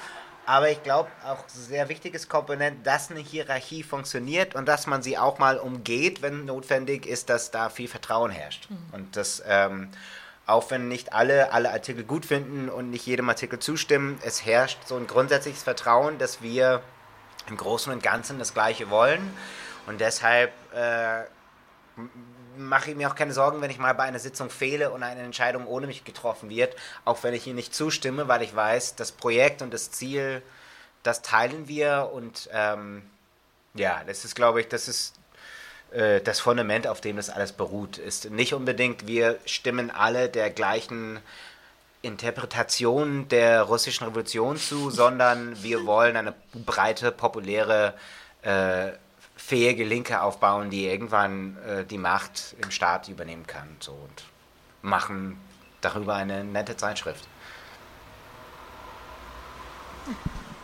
Aber 0.47 0.71
ich 0.71 0.81
glaube, 0.85 1.11
auch 1.25 1.43
sehr 1.49 1.89
wichtiges 1.89 2.29
Komponent, 2.29 2.87
dass 2.87 3.11
eine 3.11 3.19
Hierarchie 3.19 3.83
funktioniert 3.83 4.55
und 4.55 4.67
dass 4.67 4.87
man 4.87 5.03
sie 5.03 5.19
auch 5.19 5.41
mal 5.41 5.59
umgeht, 5.59 6.23
wenn 6.23 6.45
notwendig 6.45 7.05
ist, 7.05 7.29
dass 7.29 7.51
da 7.51 7.69
viel 7.69 7.89
Vertrauen 7.89 8.31
herrscht. 8.31 8.71
Mhm. 8.71 8.77
Und 8.93 9.17
das, 9.17 9.43
ähm, 9.47 9.89
auch 10.47 10.71
wenn 10.71 10.87
nicht 10.87 11.13
alle 11.13 11.53
alle 11.53 11.73
Artikel 11.73 12.05
gut 12.05 12.25
finden 12.25 12.69
und 12.69 12.91
nicht 12.91 13.05
jedem 13.07 13.29
Artikel 13.29 13.59
zustimmen, 13.59 14.21
es 14.25 14.47
herrscht 14.47 14.79
so 14.87 14.97
ein 14.97 15.09
grundsätzliches 15.09 15.65
Vertrauen, 15.65 16.19
dass 16.19 16.41
wir 16.43 16.81
im 17.49 17.57
Großen 17.57 17.93
und 17.93 18.01
Ganzen 18.03 18.39
das 18.39 18.55
Gleiche 18.55 18.89
wollen. 18.89 19.33
Und 19.89 20.01
deshalb 20.01 20.53
äh, 20.73 21.25
mache 22.57 22.91
ich 22.91 22.97
mir 22.97 23.11
auch 23.11 23.15
keine 23.15 23.33
Sorgen, 23.33 23.61
wenn 23.61 23.71
ich 23.71 23.79
mal 23.79 23.95
bei 23.95 24.05
einer 24.05 24.19
Sitzung 24.19 24.51
fehle 24.51 24.91
und 24.91 25.03
eine 25.03 25.23
Entscheidung 25.23 25.67
ohne 25.67 25.87
mich 25.87 26.05
getroffen 26.05 26.51
wird, 26.51 26.77
auch 27.05 27.23
wenn 27.23 27.35
ich 27.35 27.47
ihr 27.47 27.55
nicht 27.55 27.75
zustimme, 27.75 28.29
weil 28.29 28.43
ich 28.43 28.55
weiß, 28.55 28.97
das 28.97 29.13
Projekt 29.13 29.63
und 29.63 29.73
das 29.73 29.91
Ziel, 29.91 30.43
das 31.03 31.23
teilen 31.23 31.69
wir 31.69 32.11
und 32.13 32.49
ähm, 32.53 33.03
ja, 33.75 34.03
das 34.07 34.25
ist, 34.25 34.35
glaube 34.35 34.61
ich, 34.61 34.69
das 34.69 34.89
ist 34.89 35.15
äh, 35.93 36.21
das 36.21 36.41
Fundament, 36.41 36.87
auf 36.87 37.01
dem 37.01 37.17
das 37.17 37.31
alles 37.31 37.53
beruht. 37.53 37.99
Ist 37.99 38.31
nicht 38.31 38.55
unbedingt, 38.55 39.07
wir 39.07 39.39
stimmen 39.45 39.91
alle 39.91 40.29
der 40.29 40.51
gleichen 40.51 41.21
Interpretation 42.03 43.29
der 43.29 43.63
russischen 43.63 44.05
Revolution 44.05 44.57
zu, 44.57 44.91
sondern 44.91 45.63
wir 45.63 45.87
wollen 45.87 46.17
eine 46.17 46.35
breite, 46.55 47.11
populäre 47.13 47.95
äh, 48.43 48.93
fähige 49.37 49.85
Linke 49.85 50.23
aufbauen, 50.23 50.71
die 50.71 50.87
irgendwann 50.87 51.57
äh, 51.59 51.85
die 51.85 51.99
Macht 51.99 52.57
im 52.63 52.71
Staat 52.71 53.09
übernehmen 53.09 53.47
kann 53.47 53.77
so, 53.81 53.93
und 53.93 54.25
machen 54.83 55.39
darüber 55.83 56.15
eine 56.15 56.43
nette 56.43 56.77
Zeitschrift. 56.77 57.29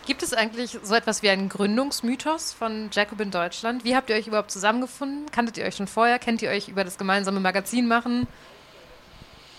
Gibt 0.06 0.22
es 0.22 0.32
eigentlich 0.32 0.78
so 0.82 0.94
etwas 0.94 1.22
wie 1.22 1.30
einen 1.30 1.48
Gründungsmythos 1.48 2.52
von 2.52 2.90
Jacobin 2.92 3.30
Deutschland? 3.30 3.84
Wie 3.84 3.94
habt 3.94 4.10
ihr 4.10 4.16
euch 4.16 4.26
überhaupt 4.26 4.50
zusammengefunden? 4.50 5.30
Kanntet 5.30 5.58
ihr 5.58 5.64
euch 5.64 5.76
schon 5.76 5.86
vorher? 5.86 6.18
Kennt 6.18 6.42
ihr 6.42 6.50
euch 6.50 6.68
über 6.68 6.82
das 6.82 6.98
gemeinsame 6.98 7.38
Magazin 7.38 7.86
machen? 7.86 8.26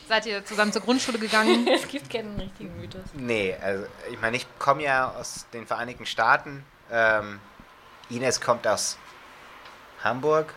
Seid 0.10 0.26
ihr 0.26 0.44
zusammen 0.44 0.74
zur 0.74 0.82
Grundschule 0.82 1.18
gegangen? 1.18 1.66
es 1.74 1.88
gibt 1.88 2.10
keinen 2.10 2.38
richtigen 2.38 2.78
Mythos. 2.78 3.04
Nee, 3.14 3.56
also 3.62 3.86
ich 4.12 4.20
meine, 4.20 4.36
ich 4.36 4.46
komme 4.60 4.84
ja 4.84 5.12
aus 5.12 5.46
den 5.54 5.66
Vereinigten 5.66 6.06
Staaten. 6.06 6.66
Ähm, 6.92 7.40
Ines 8.10 8.42
kommt 8.42 8.68
aus 8.68 8.98
Hamburg. 10.04 10.54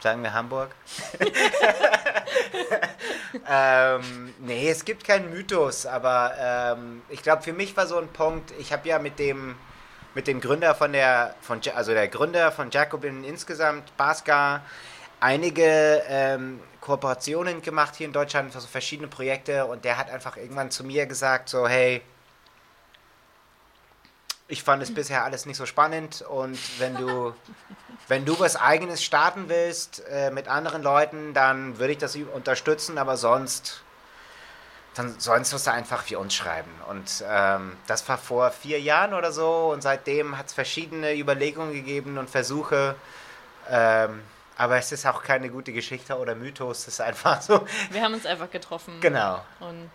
Sagen 0.00 0.22
wir 0.22 0.32
Hamburg. 0.32 0.74
ähm, 3.48 4.34
nee, 4.40 4.68
es 4.68 4.84
gibt 4.84 5.04
keinen 5.04 5.30
Mythos, 5.30 5.86
aber 5.86 6.34
ähm, 6.38 7.02
ich 7.08 7.22
glaube, 7.22 7.42
für 7.42 7.52
mich 7.52 7.76
war 7.76 7.86
so 7.86 7.98
ein 7.98 8.08
Punkt, 8.08 8.52
ich 8.58 8.72
habe 8.72 8.88
ja 8.88 8.98
mit 8.98 9.18
dem, 9.18 9.54
mit 10.14 10.26
dem 10.26 10.40
Gründer 10.40 10.74
von 10.74 10.92
der, 10.92 11.34
von, 11.40 11.60
also 11.74 11.92
der 11.92 12.08
Gründer 12.08 12.52
von 12.52 12.70
Jacobin 12.70 13.24
insgesamt, 13.24 13.96
Baska, 13.96 14.62
einige 15.20 16.02
ähm, 16.08 16.60
Kooperationen 16.80 17.62
gemacht 17.62 17.94
hier 17.96 18.06
in 18.06 18.12
Deutschland 18.12 18.52
für 18.52 18.60
so 18.60 18.66
verschiedene 18.66 19.08
Projekte 19.08 19.66
und 19.66 19.84
der 19.84 19.98
hat 19.98 20.10
einfach 20.10 20.36
irgendwann 20.36 20.70
zu 20.70 20.84
mir 20.84 21.06
gesagt, 21.06 21.48
so 21.48 21.68
hey, 21.68 22.02
ich 24.52 24.62
fand 24.62 24.82
es 24.82 24.92
bisher 24.92 25.24
alles 25.24 25.46
nicht 25.46 25.56
so 25.56 25.64
spannend 25.64 26.20
und 26.20 26.58
wenn 26.78 26.94
du, 26.94 27.34
wenn 28.06 28.26
du 28.26 28.38
was 28.38 28.54
eigenes 28.54 29.02
starten 29.02 29.48
willst 29.48 30.02
äh, 30.10 30.30
mit 30.30 30.46
anderen 30.46 30.82
Leuten, 30.82 31.32
dann 31.32 31.78
würde 31.78 31.94
ich 31.94 31.98
das 31.98 32.16
unterstützen, 32.16 32.98
aber 32.98 33.16
sonst, 33.16 33.82
dann 34.94 35.18
sonst 35.18 35.54
musst 35.54 35.66
du 35.66 35.72
einfach 35.72 36.02
für 36.02 36.18
uns 36.18 36.34
schreiben. 36.34 36.70
Und 36.90 37.24
ähm, 37.26 37.78
das 37.86 38.06
war 38.10 38.18
vor 38.18 38.50
vier 38.50 38.78
Jahren 38.78 39.14
oder 39.14 39.32
so 39.32 39.70
und 39.72 39.82
seitdem 39.82 40.36
hat 40.36 40.48
es 40.48 40.52
verschiedene 40.52 41.16
Überlegungen 41.16 41.72
gegeben 41.72 42.18
und 42.18 42.28
Versuche. 42.28 42.94
Ähm, 43.70 44.20
aber 44.58 44.76
es 44.76 44.92
ist 44.92 45.06
auch 45.06 45.22
keine 45.22 45.48
gute 45.48 45.72
Geschichte 45.72 46.18
oder 46.18 46.34
Mythos, 46.34 46.80
es 46.80 46.88
ist 46.88 47.00
einfach 47.00 47.40
so. 47.40 47.64
Wir 47.90 48.02
haben 48.02 48.12
uns 48.12 48.26
einfach 48.26 48.50
getroffen. 48.50 49.00
Genau. 49.00 49.42
Und 49.60 49.90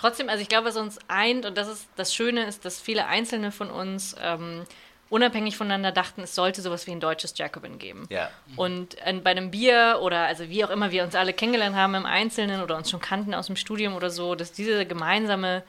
trotzdem, 0.00 0.28
also 0.28 0.40
ich 0.40 0.48
glaube, 0.48 0.68
was 0.68 0.76
uns 0.76 0.98
eint, 1.08 1.44
und 1.44 1.56
das 1.56 1.68
ist 1.68 1.88
das 1.96 2.14
Schöne 2.14 2.44
ist, 2.44 2.64
dass 2.64 2.80
viele 2.80 3.06
Einzelne 3.06 3.52
von 3.52 3.70
uns 3.70 4.16
ähm, 4.20 4.64
unabhängig 5.10 5.56
voneinander 5.56 5.92
dachten, 5.92 6.22
es 6.22 6.34
sollte 6.34 6.62
sowas 6.62 6.86
wie 6.86 6.92
ein 6.92 7.00
deutsches 7.00 7.36
Jacobin 7.36 7.78
geben. 7.78 8.06
Ja. 8.10 8.30
Und 8.56 8.96
äh, 9.04 9.12
bei 9.12 9.30
einem 9.30 9.50
Bier 9.50 9.98
oder 10.02 10.26
also 10.26 10.48
wie 10.48 10.64
auch 10.64 10.70
immer 10.70 10.90
wir 10.90 11.04
uns 11.04 11.14
alle 11.14 11.32
kennengelernt 11.32 11.76
haben 11.76 11.94
im 11.94 12.06
Einzelnen 12.06 12.62
oder 12.62 12.76
uns 12.76 12.90
schon 12.90 13.00
kannten 13.00 13.34
aus 13.34 13.46
dem 13.46 13.56
Studium 13.56 13.94
oder 13.94 14.10
so, 14.10 14.34
dass 14.34 14.52
diese 14.52 14.86
gemeinsame 14.86 15.62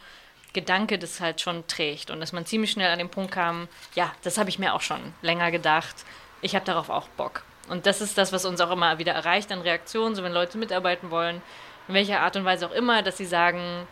Gedanke 0.54 1.00
das 1.00 1.20
halt 1.20 1.42
schon 1.42 1.66
trägt 1.68 2.12
und 2.12 2.20
dass 2.20 2.34
man 2.34 2.46
ziemlich 2.46 2.72
schnell 2.72 2.92
an 2.92 3.00
den 3.00 3.10
Punkt 3.10 3.32
kam, 3.32 3.68
ja, 3.96 4.12
das 4.24 4.38
habe 4.38 4.50
ich 4.50 4.60
mir 4.60 4.74
auch 4.74 4.82
schon 4.82 5.00
länger 5.22 5.50
gedacht, 5.52 5.96
ich 6.42 6.56
habe 6.56 6.66
darauf 6.66 6.90
auch 6.90 7.08
Bock. 7.10 7.44
Und 7.70 7.86
das 7.86 8.02
ist 8.02 8.18
das, 8.18 8.34
was 8.34 8.46
uns 8.46 8.60
auch 8.60 8.72
immer 8.72 8.98
wieder 8.98 9.14
erreicht 9.14 9.52
an 9.52 9.62
Reaktionen, 9.62 10.14
so 10.16 10.24
wenn 10.24 10.34
Leute 10.34 10.58
mitarbeiten 10.58 11.10
wollen, 11.10 11.42
in 11.88 11.94
welcher 11.94 12.20
Art 12.20 12.36
und 12.36 12.46
Weise 12.46 12.68
auch 12.68 12.74
immer, 12.74 13.02
dass 13.02 13.18
sie 13.18 13.26
sagen, 13.26 13.88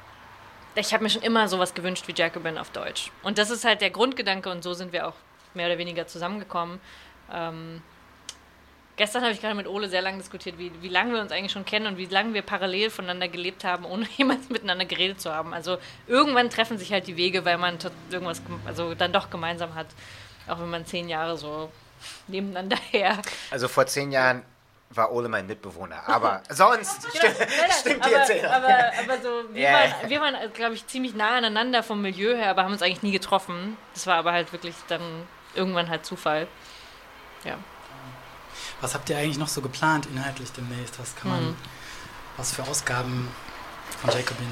ich 0.76 0.94
habe 0.94 1.04
mir 1.04 1.10
schon 1.10 1.22
immer 1.22 1.48
sowas 1.48 1.74
gewünscht 1.74 2.08
wie 2.08 2.14
Jacobin 2.16 2.58
auf 2.58 2.70
Deutsch. 2.70 3.12
Und 3.24 3.38
das 3.38 3.50
ist 3.50 3.66
halt 3.66 3.82
der 3.82 3.90
Grundgedanke 3.90 4.50
und 4.50 4.64
so 4.64 4.74
sind 4.74 4.94
wir 4.94 5.08
auch 5.08 5.16
mehr 5.54 5.68
oder 5.68 5.78
weniger 5.78 6.08
zusammengekommen. 6.08 6.80
Ähm, 7.32 7.82
gestern 8.96 9.24
habe 9.24 9.34
ich 9.34 9.42
gerade 9.42 9.56
mit 9.56 9.68
Ole 9.68 9.90
sehr 9.90 10.02
lange 10.02 10.18
diskutiert, 10.18 10.58
wie, 10.58 10.72
wie 10.82 10.90
lange 10.90 11.14
wir 11.14 11.22
uns 11.22 11.32
eigentlich 11.32 11.52
schon 11.52 11.66
kennen 11.66 11.88
und 11.88 11.98
wie 11.98 12.06
lange 12.06 12.34
wir 12.34 12.42
parallel 12.42 12.90
voneinander 12.90 13.28
gelebt 13.28 13.64
haben, 13.64 13.86
ohne 13.86 14.06
jemals 14.18 14.50
miteinander 14.50 14.86
geredet 14.86 15.20
zu 15.20 15.34
haben. 15.34 15.54
Also 15.54 15.78
irgendwann 16.08 16.50
treffen 16.50 16.78
sich 16.78 16.92
halt 16.92 17.08
die 17.08 17.18
Wege, 17.18 17.46
weil 17.46 17.58
man 17.58 17.78
irgendwas 18.12 18.42
also 18.66 18.94
dann 18.94 19.12
doch 19.12 19.30
gemeinsam 19.30 19.76
hat, 19.76 19.88
auch 20.48 20.60
wenn 20.60 20.70
man 20.70 20.86
zehn 20.86 21.10
Jahre 21.10 21.38
so 21.38 21.72
nebeneinander 22.28 22.78
her. 22.92 23.20
Also 23.52 23.68
vor 23.68 23.86
zehn 23.88 24.12
Jahren 24.12 24.44
war 24.92 25.12
Ole 25.12 25.30
mein 25.30 25.46
Mitbewohner. 25.48 26.02
Aber 26.08 26.42
sonst 26.50 27.02
genau, 27.12 27.34
stimmt, 27.34 27.50
stimmt 27.80 28.02
aber, 28.02 28.10
die 28.10 28.14
Erzählung. 28.16 28.52
Aber, 28.52 28.68
aber 29.04 29.22
so, 29.22 29.44
wir 29.54 29.62
Ja. 29.62 29.72
waren, 29.74 30.10
wir 30.10 30.22
waren 30.22 30.54
glaube 30.54 30.74
ich, 30.76 30.88
ziemlich 30.88 31.14
nah 31.16 31.38
aneinander 31.38 31.84
vom 31.84 32.02
Milieu 32.02 32.36
her, 32.36 32.50
aber 32.50 32.64
haben 32.64 32.72
uns 32.74 32.82
eigentlich 32.82 33.04
nie 33.04 33.12
getroffen. 33.12 33.78
Das 33.94 34.08
war 34.08 34.16
aber 34.18 34.32
halt 34.32 34.52
wirklich 34.52 34.76
dann 34.88 35.02
irgendwann 35.54 35.90
halt 35.90 36.06
Zufall. 36.06 36.48
Ja. 37.44 37.56
Was 38.82 38.94
habt 38.96 39.10
ihr 39.10 39.18
eigentlich 39.18 39.38
noch 39.38 39.48
so 39.48 39.62
geplant 39.62 40.06
inhaltlich 40.08 40.52
demnächst? 40.54 41.00
Was 41.00 41.16
kann 41.16 41.30
man, 41.32 41.40
Hm. 41.40 41.56
was 42.38 42.54
für 42.54 42.64
Ausgaben 42.64 43.30
von 44.02 44.10
Jacobin 44.10 44.48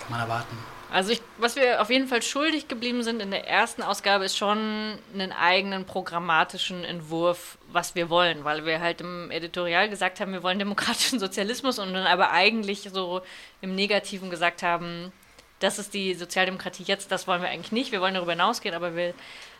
kann 0.00 0.10
man 0.10 0.20
erwarten? 0.20 0.58
Also 0.92 1.12
ich, 1.12 1.22
was 1.38 1.54
wir 1.54 1.80
auf 1.80 1.88
jeden 1.88 2.08
Fall 2.08 2.20
schuldig 2.20 2.66
geblieben 2.66 3.04
sind 3.04 3.22
in 3.22 3.30
der 3.30 3.46
ersten 3.48 3.80
Ausgabe 3.82 4.24
ist 4.24 4.36
schon 4.36 4.98
einen 5.14 5.30
eigenen 5.30 5.84
programmatischen 5.84 6.84
Entwurf, 6.84 7.58
was 7.70 7.94
wir 7.94 8.10
wollen, 8.10 8.42
weil 8.42 8.66
wir 8.66 8.80
halt 8.80 9.00
im 9.00 9.30
Editorial 9.30 9.88
gesagt 9.88 10.18
haben, 10.18 10.32
wir 10.32 10.42
wollen 10.42 10.58
demokratischen 10.58 11.18
Sozialismus 11.20 11.78
und 11.78 11.94
dann 11.94 12.06
aber 12.08 12.32
eigentlich 12.32 12.88
so 12.92 13.22
im 13.60 13.76
Negativen 13.76 14.30
gesagt 14.30 14.64
haben, 14.64 15.12
das 15.60 15.78
ist 15.78 15.94
die 15.94 16.14
Sozialdemokratie 16.14 16.82
jetzt, 16.82 17.12
das 17.12 17.28
wollen 17.28 17.42
wir 17.42 17.50
eigentlich 17.50 17.72
nicht, 17.72 17.92
wir 17.92 18.00
wollen 18.00 18.14
darüber 18.14 18.32
hinausgehen, 18.32 18.74
aber 18.74 18.96
wir 18.96 19.14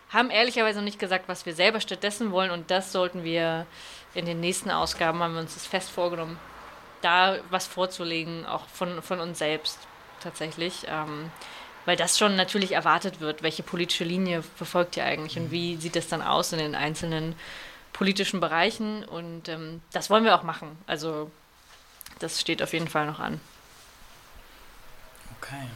haben 0.08 0.30
ehrlicherweise 0.30 0.80
noch 0.80 0.84
nicht 0.84 0.98
gesagt, 0.98 1.28
was 1.28 1.46
wir 1.46 1.54
selber 1.54 1.80
stattdessen 1.80 2.32
wollen 2.32 2.50
und 2.50 2.72
das 2.72 2.90
sollten 2.90 3.22
wir 3.22 3.66
in 4.14 4.26
den 4.26 4.40
nächsten 4.40 4.70
Ausgaben, 4.72 5.20
haben 5.20 5.34
wir 5.34 5.40
uns 5.40 5.54
das 5.54 5.66
fest 5.66 5.90
vorgenommen, 5.90 6.40
da 7.02 7.38
was 7.50 7.68
vorzulegen, 7.68 8.46
auch 8.46 8.66
von, 8.66 9.00
von 9.00 9.20
uns 9.20 9.38
selbst 9.38 9.78
tatsächlich, 10.20 10.86
ähm, 10.88 11.30
weil 11.84 11.96
das 11.96 12.18
schon 12.18 12.36
natürlich 12.36 12.72
erwartet 12.72 13.20
wird, 13.20 13.42
welche 13.42 13.62
politische 13.62 14.04
Linie 14.04 14.42
verfolgt 14.42 14.96
ihr 14.96 15.04
eigentlich 15.04 15.38
und 15.38 15.50
wie 15.50 15.76
sieht 15.76 15.96
das 15.96 16.08
dann 16.08 16.22
aus 16.22 16.52
in 16.52 16.58
den 16.58 16.74
einzelnen 16.74 17.34
politischen 17.92 18.40
Bereichen 18.40 19.04
und 19.04 19.48
ähm, 19.48 19.82
das 19.92 20.10
wollen 20.10 20.24
wir 20.24 20.34
auch 20.34 20.42
machen. 20.42 20.78
Also 20.86 21.30
das 22.18 22.40
steht 22.40 22.62
auf 22.62 22.72
jeden 22.72 22.88
Fall 22.88 23.06
noch 23.06 23.18
an. 23.18 23.40
Okay. 25.38 25.66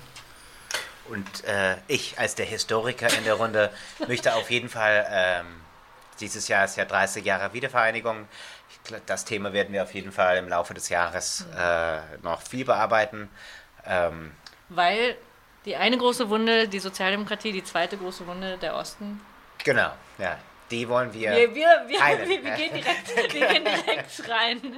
Und 1.08 1.44
äh, 1.44 1.76
ich 1.86 2.18
als 2.18 2.34
der 2.34 2.46
Historiker 2.46 3.12
in 3.16 3.24
der 3.24 3.34
Runde 3.34 3.70
möchte 4.08 4.34
auf 4.34 4.50
jeden 4.50 4.68
Fall, 4.68 5.06
ähm, 5.10 5.46
dieses 6.20 6.48
Jahr 6.48 6.64
ist 6.64 6.76
ja 6.76 6.84
30 6.84 7.24
Jahre 7.24 7.52
Wiedervereinigung. 7.52 8.28
Das 9.06 9.24
Thema 9.24 9.52
werden 9.52 9.72
wir 9.72 9.82
auf 9.82 9.94
jeden 9.94 10.12
Fall 10.12 10.36
im 10.36 10.48
Laufe 10.48 10.74
des 10.74 10.88
Jahres 10.88 11.46
äh, 11.56 11.98
noch 12.22 12.42
viel 12.42 12.64
bearbeiten. 12.64 13.28
Ähm, 13.86 14.32
Weil 14.68 15.16
die 15.64 15.76
eine 15.76 15.96
große 15.96 16.28
Wunde, 16.28 16.68
die 16.68 16.78
Sozialdemokratie, 16.78 17.52
die 17.52 17.64
zweite 17.64 17.96
große 17.96 18.26
Wunde, 18.26 18.58
der 18.58 18.76
Osten. 18.76 19.20
genau, 19.62 19.90
ja. 20.18 20.38
Die 20.70 20.88
wollen 20.88 21.12
wir. 21.12 21.30
Wir, 21.32 21.54
wir, 21.54 21.84
wir, 21.86 22.02
heilen. 22.02 22.28
wir, 22.28 22.42
wir, 22.42 22.52
gehen, 22.52 22.74
direkt, 22.74 23.16
wir 23.16 23.28
gehen 23.28 23.64
direkt 23.64 24.28
rein. 24.28 24.76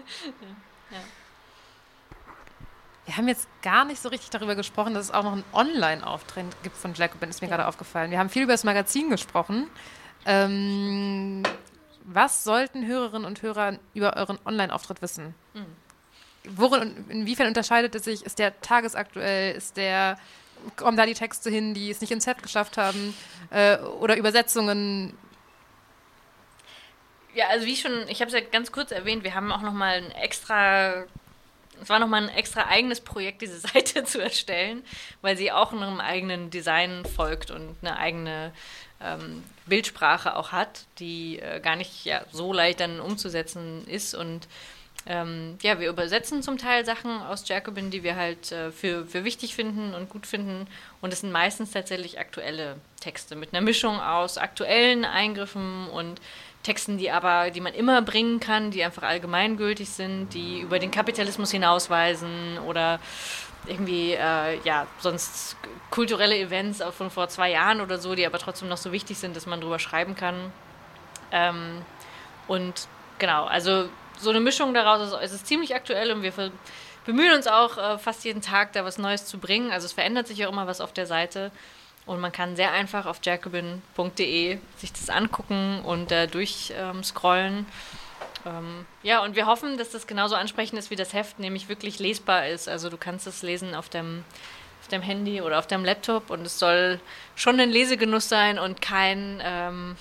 Wir 3.04 3.16
haben 3.16 3.28
jetzt 3.28 3.48
gar 3.62 3.84
nicht 3.84 4.02
so 4.02 4.08
richtig 4.08 4.30
darüber 4.30 4.56
gesprochen, 4.56 4.94
dass 4.94 5.06
es 5.06 5.10
auch 5.12 5.22
noch 5.22 5.32
einen 5.32 5.44
Online-Auftritt 5.52 6.44
gibt 6.64 6.76
von 6.76 6.92
Jacobin, 6.94 7.30
ist 7.30 7.40
mir 7.40 7.48
gerade 7.48 7.66
aufgefallen. 7.68 8.10
Wir 8.10 8.18
haben 8.18 8.30
viel 8.30 8.42
über 8.42 8.52
das 8.52 8.64
Magazin 8.64 9.10
gesprochen. 9.10 9.70
Ähm, 10.26 11.44
was 12.02 12.42
sollten 12.42 12.84
Hörerinnen 12.84 13.24
und 13.24 13.42
Hörer 13.42 13.78
über 13.94 14.16
euren 14.16 14.38
Online-Auftritt 14.44 15.02
wissen? 15.02 15.34
Worin 16.48 17.05
inwiefern 17.09 17.48
unterscheidet 17.48 17.94
es 17.94 18.05
sich? 18.05 18.24
Ist 18.24 18.39
der 18.39 18.60
tagesaktuell? 18.60 19.55
Ist 19.55 19.77
der 19.77 20.18
kommen 20.77 20.97
da 20.97 21.06
die 21.06 21.14
Texte 21.14 21.51
hin, 21.51 21.74
die 21.74 21.90
es 21.90 22.01
nicht 22.01 22.10
ins 22.10 22.27
Heft 22.27 22.43
geschafft 22.43 22.77
haben? 22.77 23.14
Äh, 23.51 23.78
oder 23.78 24.16
Übersetzungen? 24.16 25.16
Ja, 27.35 27.48
also 27.48 27.66
wie 27.66 27.77
schon, 27.77 28.09
ich 28.09 28.20
habe 28.20 28.28
es 28.28 28.35
ja 28.35 28.40
ganz 28.40 28.73
kurz 28.73 28.90
erwähnt, 28.90 29.23
wir 29.23 29.35
haben 29.35 29.52
auch 29.52 29.60
nochmal 29.60 29.98
ein 29.98 30.10
extra, 30.12 31.05
es 31.81 31.89
war 31.89 31.98
nochmal 31.98 32.24
ein 32.24 32.28
extra 32.31 32.66
eigenes 32.66 33.01
Projekt, 33.01 33.43
diese 33.43 33.60
Seite 33.68 34.05
zu 34.05 34.23
erstellen, 34.23 34.82
weil 35.20 35.36
sie 35.36 35.52
auch 35.52 35.73
einem 35.73 36.01
eigenen 36.01 36.51
Design 36.51 37.05
folgt 37.05 37.51
und 37.51 37.77
eine 37.82 37.98
eigene 37.98 38.52
ähm, 39.01 39.44
Bildsprache 39.66 40.36
auch 40.36 40.52
hat, 40.52 40.86
die 40.98 41.39
äh, 41.39 41.60
gar 41.60 41.77
nicht 41.77 42.06
ja, 42.06 42.24
so 42.32 42.52
leicht 42.52 42.81
dann 42.81 43.01
umzusetzen 43.01 43.86
ist 43.86 44.14
und 44.14 44.48
ähm, 45.06 45.56
ja, 45.62 45.78
wir 45.78 45.88
übersetzen 45.88 46.42
zum 46.42 46.58
Teil 46.58 46.84
Sachen 46.84 47.22
aus 47.22 47.48
Jacobin, 47.48 47.90
die 47.90 48.02
wir 48.02 48.16
halt 48.16 48.50
äh, 48.50 48.72
für, 48.72 49.06
für 49.06 49.22
wichtig 49.22 49.54
finden 49.54 49.94
und 49.94 50.08
gut 50.08 50.26
finden. 50.26 50.66
Und 51.00 51.12
es 51.12 51.20
sind 51.20 51.30
meistens 51.30 51.70
tatsächlich 51.70 52.18
aktuelle 52.18 52.76
Texte 53.00 53.36
mit 53.36 53.52
einer 53.52 53.60
Mischung 53.60 54.00
aus 54.00 54.36
aktuellen 54.36 55.04
Eingriffen 55.04 55.88
und 55.88 56.20
Texten, 56.64 56.98
die 56.98 57.12
aber, 57.12 57.50
die 57.52 57.60
man 57.60 57.72
immer 57.72 58.02
bringen 58.02 58.40
kann, 58.40 58.72
die 58.72 58.82
einfach 58.82 59.04
allgemeingültig 59.04 59.88
sind, 59.88 60.34
die 60.34 60.60
über 60.60 60.80
den 60.80 60.90
Kapitalismus 60.90 61.52
hinausweisen 61.52 62.58
oder 62.66 62.98
irgendwie, 63.68 64.14
äh, 64.14 64.58
ja, 64.64 64.88
sonst 64.98 65.56
kulturelle 65.90 66.36
Events 66.36 66.82
auch 66.82 66.92
von 66.92 67.10
vor 67.10 67.28
zwei 67.28 67.52
Jahren 67.52 67.80
oder 67.80 67.98
so, 67.98 68.16
die 68.16 68.26
aber 68.26 68.38
trotzdem 68.38 68.68
noch 68.68 68.76
so 68.76 68.90
wichtig 68.90 69.18
sind, 69.18 69.36
dass 69.36 69.46
man 69.46 69.60
drüber 69.60 69.78
schreiben 69.78 70.16
kann. 70.16 70.52
Ähm, 71.30 71.82
und 72.48 72.88
genau, 73.20 73.44
also 73.44 73.88
so 74.18 74.30
eine 74.30 74.40
Mischung 74.40 74.74
daraus, 74.74 75.01
also 75.01 75.18
es 75.18 75.32
ist 75.32 75.47
ziemlich 75.47 75.74
aktuell 75.74 76.12
und 76.12 76.22
wir, 76.22 76.32
bemühen 77.06 77.32
uns 77.34 77.47
auch 77.47 77.78
äh, 77.78 77.98
fast 77.98 78.24
jeden 78.24 78.43
Tag 78.43 78.72
da 78.72 78.84
was 78.84 78.98
Neues 78.98 79.24
zu 79.24 79.38
bringen. 79.38 79.70
Also 79.70 79.86
es 79.86 79.93
verändert 79.93 80.26
sich 80.26 80.44
auch 80.44 80.52
immer 80.52 80.66
was 80.66 80.80
auf 80.80 80.93
der 80.93 81.06
Seite. 81.06 81.52
Und 82.05 82.20
man 82.20 82.30
kann 82.30 82.55
sehr 82.55 82.72
einfach 82.72 83.06
auf 83.06 83.18
jacobin.de 83.22 84.59
sich 84.76 84.93
das 84.93 85.09
angucken 85.09 85.80
und 85.84 86.12
äh, 86.12 86.28
durchscrollen. 86.28 87.66
Ähm, 88.44 88.86
ja, 89.02 89.22
und 89.22 89.34
wir 89.34 89.47
hoffen, 89.47 89.76
dass 89.78 89.90
das 89.90 90.06
genauso 90.06 90.36
ansprechend 90.36 90.78
ist 90.78 90.90
wie 90.90 90.97
das 90.97 91.14
Heft, 91.14 91.38
nämlich 91.38 91.68
wirklich 91.68 91.98
lesbar 91.98 92.47
ist. 92.47 92.68
Also 92.68 92.90
du 92.90 92.97
kannst 92.97 93.26
es 93.26 93.43
lesen 93.43 93.74
auf 93.74 93.88
dem, 93.88 94.24
auf 94.80 94.88
dem 94.88 95.02
Handy 95.02 95.40
oder 95.40 95.59
auf 95.59 95.66
dem 95.66 95.84
Laptop 95.84 96.30
und 96.30 96.47
es 96.47 96.59
soll 96.60 97.01
schon 97.34 97.59
ein 97.59 97.70
Lesegenuss 97.70 98.28
sein 98.28 98.59
und 98.60 98.80
kein 98.80 99.43
ähm, 99.44 99.97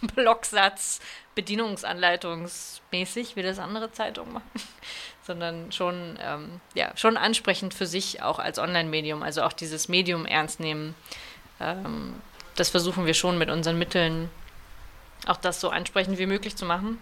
Blocksatz, 0.16 1.00
bedienungsanleitungsmäßig, 1.36 3.36
wie 3.36 3.42
das 3.42 3.60
andere 3.60 3.92
Zeitungen 3.92 4.32
machen, 4.32 4.50
sondern 5.22 5.70
schon, 5.70 6.18
ähm, 6.20 6.60
ja, 6.74 6.90
schon 6.96 7.16
ansprechend 7.16 7.74
für 7.74 7.86
sich 7.86 8.22
auch 8.22 8.40
als 8.40 8.58
Online-Medium, 8.58 9.22
also 9.22 9.42
auch 9.42 9.52
dieses 9.52 9.88
Medium 9.88 10.26
ernst 10.26 10.58
nehmen. 10.58 10.96
Ähm, 11.60 12.16
das 12.56 12.70
versuchen 12.70 13.06
wir 13.06 13.14
schon 13.14 13.38
mit 13.38 13.50
unseren 13.50 13.78
Mitteln, 13.78 14.30
auch 15.26 15.36
das 15.36 15.60
so 15.60 15.70
ansprechend 15.70 16.18
wie 16.18 16.26
möglich 16.26 16.56
zu 16.56 16.64
machen 16.64 16.98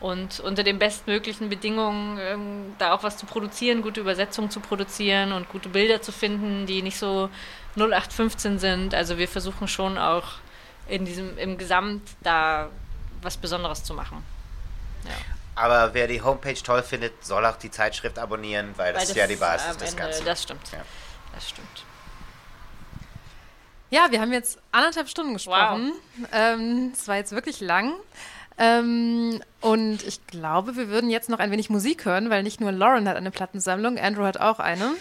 und 0.00 0.40
unter 0.40 0.62
den 0.62 0.78
bestmöglichen 0.78 1.48
Bedingungen 1.48 2.18
ähm, 2.20 2.74
da 2.78 2.92
auch 2.92 3.02
was 3.02 3.16
zu 3.16 3.26
produzieren, 3.26 3.82
gute 3.82 4.00
Übersetzungen 4.00 4.50
zu 4.50 4.60
produzieren 4.60 5.32
und 5.32 5.48
gute 5.48 5.68
Bilder 5.68 6.02
zu 6.02 6.12
finden, 6.12 6.66
die 6.66 6.82
nicht 6.82 6.98
so 6.98 7.30
0815 7.76 8.58
sind. 8.58 8.94
Also 8.94 9.18
wir 9.18 9.28
versuchen 9.28 9.68
schon 9.68 9.98
auch 9.98 10.24
in 10.88 11.04
diesem 11.04 11.36
im 11.38 11.58
Gesamt 11.58 12.02
da 12.22 12.70
was 13.22 13.36
Besonderes 13.36 13.82
zu 13.82 13.94
machen. 13.94 14.22
Ja. 15.04 15.12
Aber 15.54 15.94
wer 15.94 16.06
die 16.06 16.20
Homepage 16.20 16.54
toll 16.54 16.82
findet, 16.82 17.24
soll 17.24 17.44
auch 17.46 17.56
die 17.56 17.70
Zeitschrift 17.70 18.18
abonnieren, 18.18 18.74
weil 18.76 18.92
das, 18.92 19.02
weil 19.02 19.06
das 19.06 19.10
ist 19.10 19.16
ja 19.16 19.26
die 19.26 19.36
Basis 19.36 19.76
des 19.78 19.96
Ganzen. 19.96 20.24
Das 20.24 20.42
stimmt. 20.42 20.72
Ja. 20.72 20.82
Das 21.34 21.48
stimmt. 21.48 21.84
Ja, 23.88 24.08
wir 24.10 24.20
haben 24.20 24.32
jetzt 24.32 24.58
anderthalb 24.72 25.08
Stunden 25.08 25.32
gesprochen. 25.34 25.92
Es 26.16 26.22
wow. 26.22 26.28
ähm, 26.32 26.92
war 27.06 27.16
jetzt 27.16 27.32
wirklich 27.32 27.60
lang. 27.60 27.94
Ähm, 28.58 29.42
und 29.60 30.02
ich 30.02 30.26
glaube, 30.26 30.76
wir 30.76 30.88
würden 30.88 31.10
jetzt 31.10 31.28
noch 31.28 31.38
ein 31.38 31.50
wenig 31.50 31.70
Musik 31.70 32.04
hören, 32.04 32.30
weil 32.30 32.42
nicht 32.42 32.60
nur 32.60 32.72
Lauren 32.72 33.08
hat 33.08 33.16
eine 33.16 33.30
Plattensammlung, 33.30 33.98
Andrew 33.98 34.24
hat 34.24 34.38
auch 34.38 34.58
eine. 34.58 34.92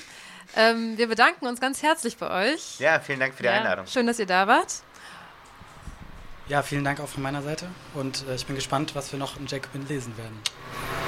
Ähm, 0.56 0.98
wir 0.98 1.08
bedanken 1.08 1.48
uns 1.48 1.60
ganz 1.60 1.82
herzlich 1.82 2.18
bei 2.18 2.52
euch. 2.52 2.80
Ja, 2.80 3.00
vielen 3.00 3.20
Dank 3.20 3.34
für 3.34 3.44
die 3.44 3.50
ja. 3.50 3.56
Einladung. 3.56 3.88
Schön, 3.88 4.08
dass 4.08 4.20
ihr 4.20 4.26
da 4.26 4.48
wart. 4.48 4.84
Ja, 6.48 6.62
vielen 6.62 6.84
Dank 6.84 7.00
auch 7.00 7.08
von 7.08 7.24
meiner 7.24 7.42
Seite 7.42 7.66
und 7.96 8.24
äh, 8.28 8.36
ich 8.36 8.46
bin 8.46 8.56
gespannt, 8.56 8.94
was 8.94 9.12
wir 9.12 9.18
noch 9.18 9.40
in 9.40 9.48
Jacobin 9.48 9.88
lesen 9.88 10.16
werden. 10.16 10.40